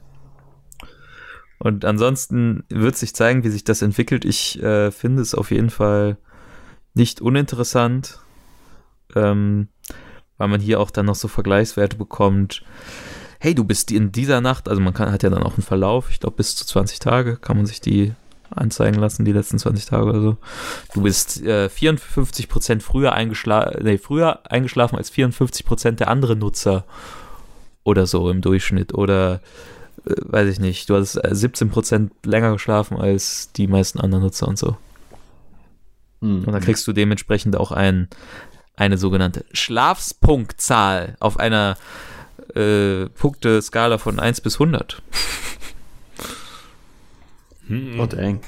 Und 1.59 1.85
ansonsten 1.85 2.65
wird 2.71 2.97
sich 2.97 3.15
zeigen, 3.15 3.45
wie 3.45 3.51
sich 3.51 3.65
das 3.65 3.83
entwickelt. 3.83 4.25
Ich 4.25 4.61
äh, 4.63 4.91
finde 4.91 5.23
es 5.23 5.35
auf 5.35 5.51
jeden 5.51 5.71
Fall 5.71 6.17
nicht 6.95 7.21
uninteressant, 7.21 8.19
ähm, 9.15 9.69
weil 10.39 10.49
man 10.49 10.61
hier 10.61 10.81
auch 10.81 10.91
dann 10.91 11.07
noch 11.07 11.15
so 11.15 11.29
Vergleichswerte 11.29 11.97
bekommt. 11.97 12.63
Hey, 13.39 13.55
du 13.55 13.65
bist 13.65 13.91
in 13.91 14.13
dieser 14.13 14.41
Nacht, 14.41 14.69
also 14.69 14.81
man 14.81 14.95
kann, 14.95 15.11
hat 15.11 15.23
ja 15.23 15.31
dann 15.31 15.43
auch 15.43 15.55
einen 15.55 15.65
Verlauf, 15.65 16.11
ich 16.11 16.21
glaube 16.21 16.37
bis 16.37 16.55
zu 16.55 16.65
20 16.65 16.99
Tage 17.01 17.37
kann 17.37 17.57
man 17.57 17.67
sich 17.67 17.81
die 17.81 18.13
anzeigen 18.51 18.99
lassen, 18.99 19.25
die 19.25 19.33
letzten 19.33 19.59
20 19.59 19.87
Tage 19.87 20.05
oder 20.05 20.21
so. 20.21 20.37
Du 20.95 21.03
bist 21.03 21.43
äh, 21.43 21.67
54% 21.67 22.81
früher, 22.81 23.13
eingeschla 23.13 23.73
nee, 23.83 23.99
früher 23.99 24.41
eingeschlafen 24.51 24.97
als 24.97 25.13
54% 25.13 25.93
der 25.93 26.09
anderen 26.09 26.39
Nutzer 26.39 26.85
oder 27.85 28.07
so 28.07 28.31
im 28.31 28.41
Durchschnitt 28.41 28.95
oder 28.95 29.41
äh, 30.05 30.15
weiß 30.17 30.49
ich 30.49 30.61
nicht, 30.61 30.89
du 30.89 30.97
hast 30.97 31.17
äh, 31.17 31.31
17% 31.33 32.11
länger 32.25 32.53
geschlafen 32.53 32.97
als 32.97 33.53
die 33.53 33.67
meisten 33.67 34.01
anderen 34.01 34.25
Nutzer 34.25 34.49
und 34.49 34.59
so. 34.59 34.77
hm. 36.21 36.45
Und 36.45 36.53
dann 36.53 36.63
kriegst 36.63 36.87
du 36.87 36.93
dementsprechend 36.93 37.57
auch 37.57 37.73
ein, 37.73 38.09
eine 38.83 38.99
sogenannte 38.99 39.45
Schlafspunktzahl 39.53 41.17
auf 41.21 41.39
einer 41.39 41.77
äh, 42.57 43.07
Punkteskala 43.07 43.99
von 43.99 44.19
1 44.19 44.41
bis 44.41 44.55
100. 44.57 45.01
Hm, 47.69 48.01
Oh, 48.01 48.07
dang. 48.07 48.41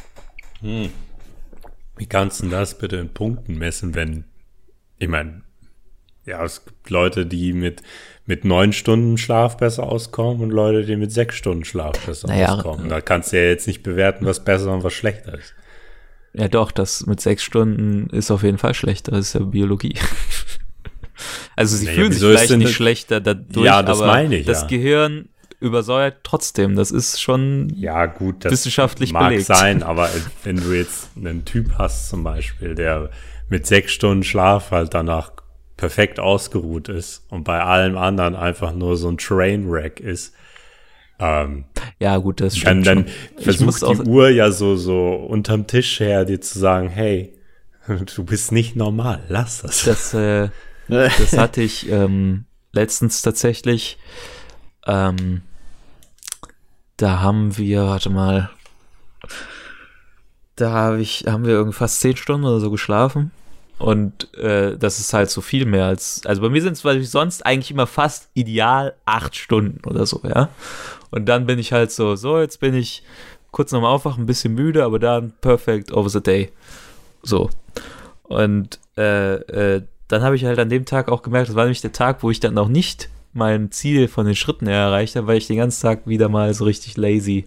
hm. 0.60 0.90
Wie 1.96 2.06
kannst 2.06 2.40
du 2.40 2.44
denn 2.44 2.50
das 2.50 2.76
bitte 2.76 2.96
in 2.96 3.10
Punkten 3.14 3.56
messen, 3.56 3.94
wenn, 3.94 4.24
ich 4.98 5.06
meine, 5.08 5.42
ja, 6.26 6.42
es 6.44 6.64
gibt 6.64 6.90
Leute, 6.90 7.24
die 7.26 7.52
mit, 7.52 7.82
mit 8.26 8.44
neun 8.44 8.72
Stunden 8.72 9.16
Schlaf 9.16 9.56
besser 9.58 9.84
auskommen 9.84 10.42
und 10.42 10.50
Leute, 10.50 10.84
die 10.84 10.96
mit 10.96 11.12
sechs 11.12 11.36
Stunden 11.36 11.64
Schlaf 11.64 11.92
besser 12.04 12.26
Naja, 12.28 12.54
auskommen. 12.54 12.88
Da 12.88 13.00
kannst 13.00 13.32
du 13.32 13.36
ja 13.40 13.48
jetzt 13.48 13.68
nicht 13.68 13.84
bewerten, 13.84 14.26
was 14.26 14.42
besser 14.42 14.72
und 14.72 14.82
was 14.82 14.92
schlechter 14.94 15.38
ist. 15.38 15.54
Ja, 16.36 16.48
doch, 16.48 16.72
das 16.72 17.06
mit 17.06 17.20
sechs 17.20 17.42
Stunden 17.44 18.08
ist 18.10 18.30
auf 18.30 18.42
jeden 18.42 18.58
Fall 18.58 18.74
schlechter. 18.74 19.12
Das 19.12 19.26
ist 19.28 19.32
ja 19.34 19.40
Biologie. 19.40 19.94
Also 21.56 21.76
sie 21.76 21.84
Naja, 21.86 21.96
fühlen 21.98 22.12
sich 22.12 22.22
vielleicht 22.22 22.50
nicht 22.56 22.64
das- 22.70 22.72
schlechter 22.72 23.20
dadurch, 23.20 23.64
Ja, 23.64 23.82
das 23.84 24.00
aber 24.00 24.24
ich, 24.24 24.44
das 24.46 24.62
ja. 24.62 24.66
Gehirn 24.66 25.28
übersäuert 25.60 26.16
trotzdem. 26.24 26.74
Das 26.74 26.90
ist 26.90 27.22
schon 27.22 27.72
Ja, 27.76 28.06
gut, 28.06 28.44
das 28.44 28.50
Wissenschaftlich 28.52 29.12
mag 29.12 29.28
belegt. 29.28 29.46
sein, 29.46 29.84
aber 29.84 30.10
wenn 30.42 30.56
du 30.56 30.72
jetzt 30.72 31.10
einen 31.16 31.44
Typ 31.44 31.74
hast 31.78 32.08
zum 32.08 32.24
Beispiel, 32.24 32.74
der 32.74 33.10
mit 33.48 33.64
sechs 33.66 33.92
Stunden 33.92 34.24
Schlaf 34.24 34.72
halt 34.72 34.92
danach 34.92 35.30
perfekt 35.76 36.18
ausgeruht 36.18 36.88
ist 36.88 37.24
und 37.30 37.44
bei 37.44 37.60
allem 37.62 37.96
anderen 37.96 38.34
einfach 38.34 38.74
nur 38.74 38.96
so 38.96 39.08
ein 39.08 39.16
Trainwreck 39.18 40.00
ist, 40.00 40.34
ähm, 41.18 41.64
Ja, 41.98 42.16
gut, 42.18 42.40
das 42.40 42.54
dann, 42.54 42.82
stimmt 42.82 42.86
dann. 42.86 43.06
Ich 43.38 43.44
versucht 43.44 43.82
die 43.82 44.08
Uhr 44.08 44.28
ja 44.30 44.50
so, 44.50 44.76
so 44.76 45.14
unterm 45.14 45.66
Tisch 45.66 46.00
her 46.00 46.24
dir 46.24 46.40
zu 46.40 46.58
sagen, 46.58 46.88
hey, 46.88 47.34
du 48.16 48.24
bist 48.24 48.52
nicht 48.52 48.76
normal, 48.76 49.22
lass 49.28 49.62
das. 49.62 49.84
das, 49.84 50.14
äh, 50.14 50.48
das 50.88 51.32
hatte 51.36 51.62
ich 51.62 51.88
ähm, 51.90 52.46
letztens 52.72 53.22
tatsächlich. 53.22 53.98
Ähm, 54.86 55.42
da 56.96 57.20
haben 57.20 57.56
wir, 57.56 57.86
warte 57.86 58.10
mal, 58.10 58.50
da 60.56 60.70
habe 60.70 61.00
ich, 61.00 61.24
haben 61.26 61.44
wir 61.44 61.54
irgendwie 61.54 61.76
fast 61.76 62.00
zehn 62.00 62.16
Stunden 62.16 62.46
oder 62.46 62.60
so 62.60 62.70
geschlafen. 62.70 63.32
Und 63.78 64.32
äh, 64.34 64.76
das 64.78 65.00
ist 65.00 65.12
halt 65.12 65.30
so 65.30 65.40
viel 65.40 65.66
mehr 65.66 65.86
als, 65.86 66.22
also 66.26 66.40
bei 66.40 66.48
mir 66.48 66.62
sind 66.62 66.82
es 66.84 67.10
sonst 67.10 67.44
eigentlich 67.44 67.72
immer 67.72 67.86
fast 67.86 68.30
ideal 68.34 68.94
acht 69.04 69.34
Stunden 69.34 69.84
oder 69.88 70.06
so, 70.06 70.20
ja. 70.22 70.48
Und 71.10 71.26
dann 71.26 71.46
bin 71.46 71.58
ich 71.58 71.72
halt 71.72 71.90
so, 71.90 72.14
so, 72.16 72.38
jetzt 72.40 72.60
bin 72.60 72.74
ich 72.74 73.02
kurz 73.50 73.72
nochmal 73.72 73.92
aufwachen, 73.92 74.24
ein 74.24 74.26
bisschen 74.26 74.54
müde, 74.54 74.84
aber 74.84 74.98
dann 74.98 75.32
perfect 75.40 75.92
over 75.92 76.08
the 76.08 76.22
day. 76.22 76.50
So. 77.22 77.50
Und 78.24 78.78
äh, 78.96 79.34
äh, 79.34 79.82
dann 80.08 80.22
habe 80.22 80.36
ich 80.36 80.44
halt 80.44 80.58
an 80.58 80.68
dem 80.68 80.84
Tag 80.84 81.08
auch 81.08 81.22
gemerkt, 81.22 81.48
das 81.48 81.56
war 81.56 81.64
nämlich 81.64 81.80
der 81.80 81.92
Tag, 81.92 82.22
wo 82.22 82.30
ich 82.30 82.40
dann 82.40 82.54
noch 82.54 82.68
nicht 82.68 83.08
mein 83.32 83.72
Ziel 83.72 84.06
von 84.08 84.26
den 84.26 84.36
Schritten 84.36 84.66
her 84.66 84.78
erreicht 84.78 85.16
habe, 85.16 85.26
weil 85.26 85.38
ich 85.38 85.48
den 85.48 85.56
ganzen 85.56 85.82
Tag 85.82 86.06
wieder 86.06 86.28
mal 86.28 86.54
so 86.54 86.64
richtig 86.64 86.96
lazy 86.96 87.46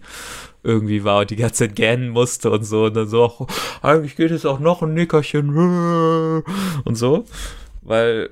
irgendwie 0.62 1.04
war 1.04 1.20
und 1.20 1.30
die 1.30 1.36
ganze 1.36 1.66
Zeit 1.66 1.76
gähnen 1.76 2.10
musste 2.10 2.50
und 2.50 2.64
so. 2.64 2.84
Und 2.84 2.94
dann 2.94 3.08
so, 3.08 3.24
ach, 3.48 3.82
eigentlich 3.82 4.16
geht 4.16 4.30
es 4.30 4.46
auch 4.46 4.58
noch 4.58 4.82
ein 4.82 4.94
Nickerchen. 4.94 6.44
Und 6.84 6.94
so, 6.94 7.26
weil 7.82 8.30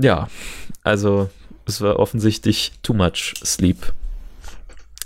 ja, 0.00 0.28
also 0.84 1.28
es 1.66 1.80
war 1.80 1.98
offensichtlich 1.98 2.72
too 2.82 2.94
much 2.94 3.34
sleep, 3.44 3.92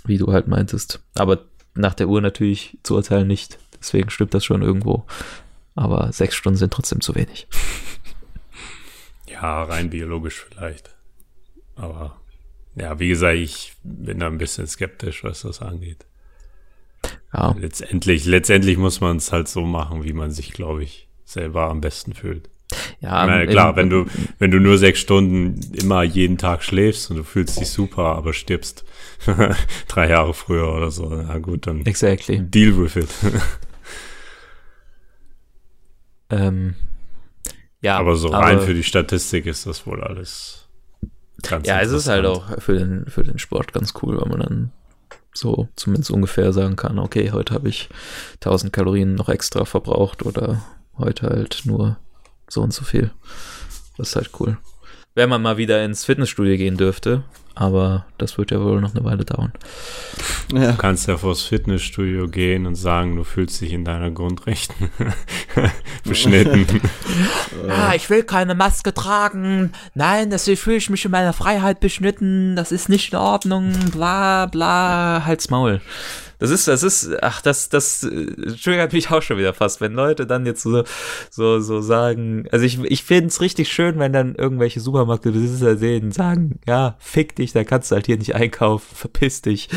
wie 0.05 0.17
du 0.17 0.31
halt 0.31 0.47
meintest, 0.47 1.01
aber 1.15 1.39
nach 1.75 1.95
der 1.95 2.07
Uhr 2.07 2.21
natürlich 2.21 2.77
zu 2.83 2.95
urteilen 2.95 3.27
nicht, 3.27 3.57
deswegen 3.79 4.09
stimmt 4.09 4.33
das 4.33 4.45
schon 4.45 4.61
irgendwo, 4.61 5.03
aber 5.75 6.13
sechs 6.13 6.35
Stunden 6.35 6.57
sind 6.57 6.71
trotzdem 6.71 7.01
zu 7.01 7.15
wenig. 7.15 7.47
Ja, 9.27 9.63
rein 9.63 9.89
biologisch 9.89 10.45
vielleicht. 10.47 10.91
Aber 11.75 12.15
ja, 12.75 12.99
wie 12.99 13.09
gesagt, 13.09 13.37
ich 13.37 13.73
bin 13.83 14.19
da 14.19 14.27
ein 14.27 14.37
bisschen 14.37 14.67
skeptisch, 14.67 15.23
was 15.23 15.41
das 15.41 15.61
angeht. 15.61 16.05
Ja, 17.33 17.55
Letztendlich, 17.59 18.25
letztendlich 18.25 18.77
muss 18.77 19.01
man 19.01 19.17
es 19.17 19.31
halt 19.31 19.47
so 19.47 19.61
machen, 19.61 20.03
wie 20.03 20.13
man 20.13 20.31
sich, 20.31 20.53
glaube 20.53 20.83
ich, 20.83 21.07
selber 21.25 21.69
am 21.69 21.81
besten 21.81 22.13
fühlt. 22.13 22.49
ja 23.01 23.25
meine, 23.25 23.47
klar, 23.47 23.71
im- 23.71 23.75
wenn 23.75 23.89
du, 23.89 24.05
wenn 24.39 24.51
du 24.51 24.59
nur 24.59 24.77
sechs 24.77 24.99
Stunden 24.99 25.59
immer 25.73 26.03
jeden 26.03 26.37
Tag 26.37 26.63
schläfst 26.63 27.09
und 27.11 27.17
du 27.17 27.23
fühlst 27.23 27.59
dich 27.59 27.69
super, 27.69 28.15
aber 28.15 28.33
stirbst 28.33 28.83
drei 29.87 30.09
Jahre 30.09 30.33
früher 30.33 30.73
oder 30.73 30.91
so, 30.91 31.09
na 31.09 31.37
gut, 31.39 31.67
dann 31.67 31.85
Exactly. 31.85 32.39
deal 32.39 32.77
with 32.77 32.95
it. 32.95 33.09
Ähm, 36.29 36.75
ja, 37.81 37.97
aber 37.97 38.15
so 38.15 38.29
rein 38.29 38.59
für 38.61 38.73
die 38.73 38.83
Statistik 38.83 39.45
ist 39.45 39.65
das 39.65 39.85
wohl 39.85 40.01
alles 40.03 40.62
ganz 41.49 41.67
Ja, 41.67 41.79
es 41.81 41.91
ist 41.91 42.07
halt 42.07 42.25
auch 42.25 42.61
für 42.61 42.77
den, 42.77 43.05
für 43.07 43.23
den 43.23 43.39
Sport 43.39 43.73
ganz 43.73 43.93
cool, 44.01 44.19
weil 44.19 44.29
man 44.29 44.39
dann 44.39 44.71
so 45.33 45.67
zumindest 45.75 46.11
ungefähr 46.11 46.53
sagen 46.53 46.75
kann, 46.75 46.99
okay, 46.99 47.31
heute 47.31 47.53
habe 47.53 47.69
ich 47.69 47.89
1000 48.35 48.71
Kalorien 48.71 49.15
noch 49.15 49.29
extra 49.29 49.65
verbraucht 49.65 50.23
oder 50.23 50.63
heute 50.97 51.27
halt 51.27 51.61
nur 51.65 51.97
so 52.47 52.61
und 52.61 52.73
so 52.73 52.83
viel. 52.83 53.11
Das 53.97 54.09
ist 54.09 54.15
halt 54.15 54.31
cool. 54.39 54.57
Wenn 55.15 55.29
man 55.29 55.41
mal 55.41 55.57
wieder 55.57 55.83
ins 55.83 56.05
Fitnessstudio 56.05 56.57
gehen 56.57 56.77
dürfte, 56.77 57.23
aber 57.55 58.05
das 58.17 58.37
wird 58.37 58.51
ja 58.51 58.61
wohl 58.61 58.81
noch 58.81 58.95
eine 58.95 59.03
Weile 59.03 59.25
dauern. 59.25 59.53
Ja. 60.53 60.71
Du 60.71 60.77
kannst 60.77 61.07
ja 61.07 61.17
vors 61.17 61.43
Fitnessstudio 61.43 62.27
gehen 62.27 62.65
und 62.65 62.75
sagen, 62.75 63.15
du 63.15 63.23
fühlst 63.23 63.61
dich 63.61 63.73
in 63.73 63.85
deiner 63.85 64.11
Grundrechten 64.11 64.89
beschnitten. 66.03 66.65
Ah, 67.69 67.93
ich 67.95 68.09
will 68.09 68.23
keine 68.23 68.55
Maske 68.55 68.93
tragen. 68.93 69.71
Nein, 69.93 70.29
deswegen 70.29 70.57
fühle 70.57 70.77
ich 70.77 70.89
mich 70.89 71.05
in 71.05 71.11
meiner 71.11 71.31
Freiheit 71.31 71.79
beschnitten. 71.79 72.55
Das 72.55 72.71
ist 72.71 72.89
nicht 72.89 73.13
in 73.13 73.19
Ordnung. 73.19 73.71
Bla, 73.91 74.47
bla. 74.47 75.23
Halt's 75.25 75.49
Maul. 75.49 75.79
Das 76.43 76.49
ist, 76.49 76.67
das 76.67 76.83
ist, 76.83 77.09
ach, 77.21 77.41
das, 77.41 77.69
das 77.69 78.01
triggert 78.01 78.91
mich 78.91 79.09
auch 79.11 79.21
schon 79.21 79.37
wieder 79.37 79.53
fast, 79.53 79.79
wenn 79.79 79.93
Leute 79.93 80.27
dann 80.27 80.45
jetzt 80.45 80.61
so, 80.61 80.83
so, 81.29 81.61
so 81.61 81.79
sagen, 81.79 82.47
also 82.51 82.65
ich, 82.65 82.83
ich 82.83 83.03
finde 83.03 83.27
es 83.27 83.39
richtig 83.39 83.71
schön, 83.71 83.97
wenn 83.97 84.11
dann 84.11 84.35
irgendwelche 84.35 84.81
Supermarktbesitzer 84.81 85.77
sehen, 85.77 86.11
sagen, 86.11 86.59
ja, 86.67 86.97
fick 86.99 87.37
dich, 87.37 87.42
da 87.51 87.63
kannst 87.65 87.91
du 87.91 87.95
halt 87.95 88.05
hier 88.05 88.17
nicht 88.17 88.35
einkaufen, 88.35 88.87
verpiss 88.95 89.41
dich. 89.41 89.67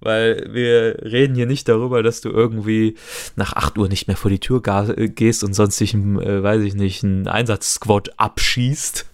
Weil 0.00 0.48
wir 0.50 0.98
reden 1.02 1.34
hier 1.34 1.44
nicht 1.44 1.68
darüber, 1.68 2.02
dass 2.02 2.22
du 2.22 2.30
irgendwie 2.30 2.96
nach 3.36 3.52
8 3.52 3.76
Uhr 3.76 3.88
nicht 3.88 4.06
mehr 4.06 4.16
vor 4.16 4.30
die 4.30 4.38
Tür 4.38 4.62
äh, 4.96 5.08
gehst 5.08 5.44
und 5.44 5.52
sonst 5.52 5.78
dich, 5.78 5.92
äh, 5.92 6.42
weiß 6.42 6.62
ich 6.62 6.72
nicht, 6.74 7.04
einen 7.04 7.28
Einsatzsquad 7.28 8.18
abschießt, 8.18 9.04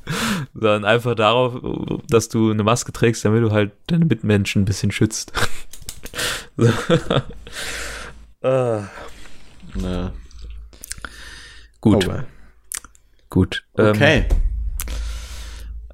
sondern 0.54 0.86
einfach 0.86 1.14
darauf, 1.14 1.60
dass 2.08 2.30
du 2.30 2.50
eine 2.50 2.64
Maske 2.64 2.90
trägst, 2.92 3.24
damit 3.26 3.42
du 3.42 3.50
halt 3.50 3.72
deine 3.88 4.06
Mitmenschen 4.06 4.62
ein 4.62 4.64
bisschen 4.64 4.92
schützt. 4.92 5.32
so. 6.56 6.72
ah, 8.42 8.88
Ja. 9.74 10.12
gut, 11.82 12.04
Oh, 12.06 12.08
well. 12.10 12.26
gut. 13.28 13.64
Ähm, 13.76 13.88
Okay. 13.88 14.24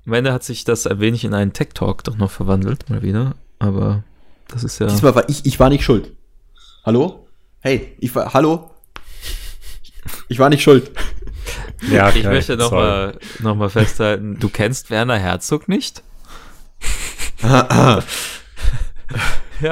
Am 0.07 0.13
Ende 0.13 0.33
hat 0.33 0.45
sich 0.45 0.65
das 0.65 0.87
ein 0.87 1.01
wenig 1.01 1.25
in 1.25 1.35
einen 1.35 1.53
Tech-Talk 1.53 2.05
doch 2.05 2.17
noch 2.17 2.31
verwandelt, 2.31 2.89
mal 2.91 3.03
wieder. 3.03 3.35
Aber 3.59 4.05
das 4.49 4.63
ist 4.65 4.79
ja. 4.79 4.87
Diesmal 4.87 5.15
war 5.15 5.29
ich, 5.29 5.45
ich 5.47 5.59
war 5.59 5.71
nicht 5.71 5.85
schuld. 5.85 6.13
Hallo? 6.85 7.27
Hey, 7.61 7.97
ich 7.99 8.15
war, 8.15 8.35
hallo? 8.35 8.71
Ich 10.29 10.39
war 10.39 10.51
nicht 10.51 10.63
schuld. 10.63 10.91
ja, 11.91 12.11
Ich 12.11 12.17
okay, 12.19 12.29
möchte 12.29 12.59
sorry. 12.59 12.63
nochmal 12.63 13.19
noch 13.41 13.55
mal 13.55 13.71
festhalten, 13.71 14.39
du 14.39 14.49
kennst 14.51 14.91
Werner 14.91 15.19
Herzog 15.19 15.67
nicht? 15.69 16.03
ja, 17.43 18.03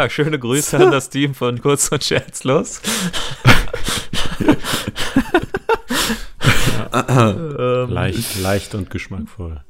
schöne 0.08 0.38
Grüße 0.38 0.78
an 0.78 0.90
das 0.90 1.10
Team 1.10 1.34
von 1.34 1.60
Kurz 1.60 1.88
und 1.88 2.02
Scherzlos. 2.04 2.80
ähm, 7.08 7.90
Leicht, 7.90 8.40
leicht 8.40 8.74
und 8.74 8.88
geschmackvoll. 8.90 9.62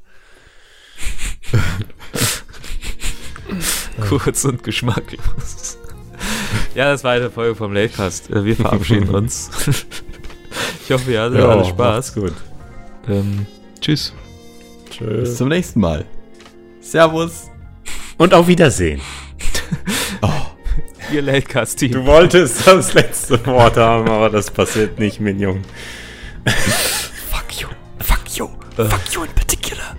kurz 4.08 4.44
und 4.44 4.62
geschmacklos. 4.62 5.78
Ja, 6.74 6.90
das 6.90 7.04
war 7.04 7.12
eine 7.12 7.30
Folge 7.30 7.54
vom 7.54 7.72
Latecast. 7.72 8.30
Äh, 8.30 8.44
Wir 8.44 8.56
verabschieden 8.56 9.08
uns. 9.14 9.50
Ich 10.84 10.90
hoffe, 10.92 11.12
ihr 11.12 11.22
hattet 11.22 11.40
alle 11.40 11.64
Spaß. 11.64 12.14
gut. 12.14 12.32
Ähm, 13.08 13.46
tschüss. 13.80 14.12
Bis 14.88 14.96
Tschüss. 14.96 15.36
zum 15.36 15.48
nächsten 15.48 15.80
Mal. 15.80 16.04
Servus. 16.80 17.50
Und 18.18 18.34
auf 18.34 18.46
Wiedersehen. 18.46 19.00
Ihr 21.12 21.22
Latecast-Team. 21.22 21.92
Du 21.92 22.06
wolltest 22.06 22.66
das 22.66 22.94
letzte 22.94 23.44
Wort 23.44 23.76
haben, 23.76 24.08
aber 24.08 24.30
das 24.30 24.50
passiert 24.50 24.98
nicht, 24.98 25.20
Minion. 25.20 25.62
Fuck 27.30 27.60
you. 27.60 27.68
Fuck 27.98 28.38
you. 28.38 28.48
Fuck 28.76 29.12
you 29.12 29.24
in 29.24 29.30
particular. 29.32 29.94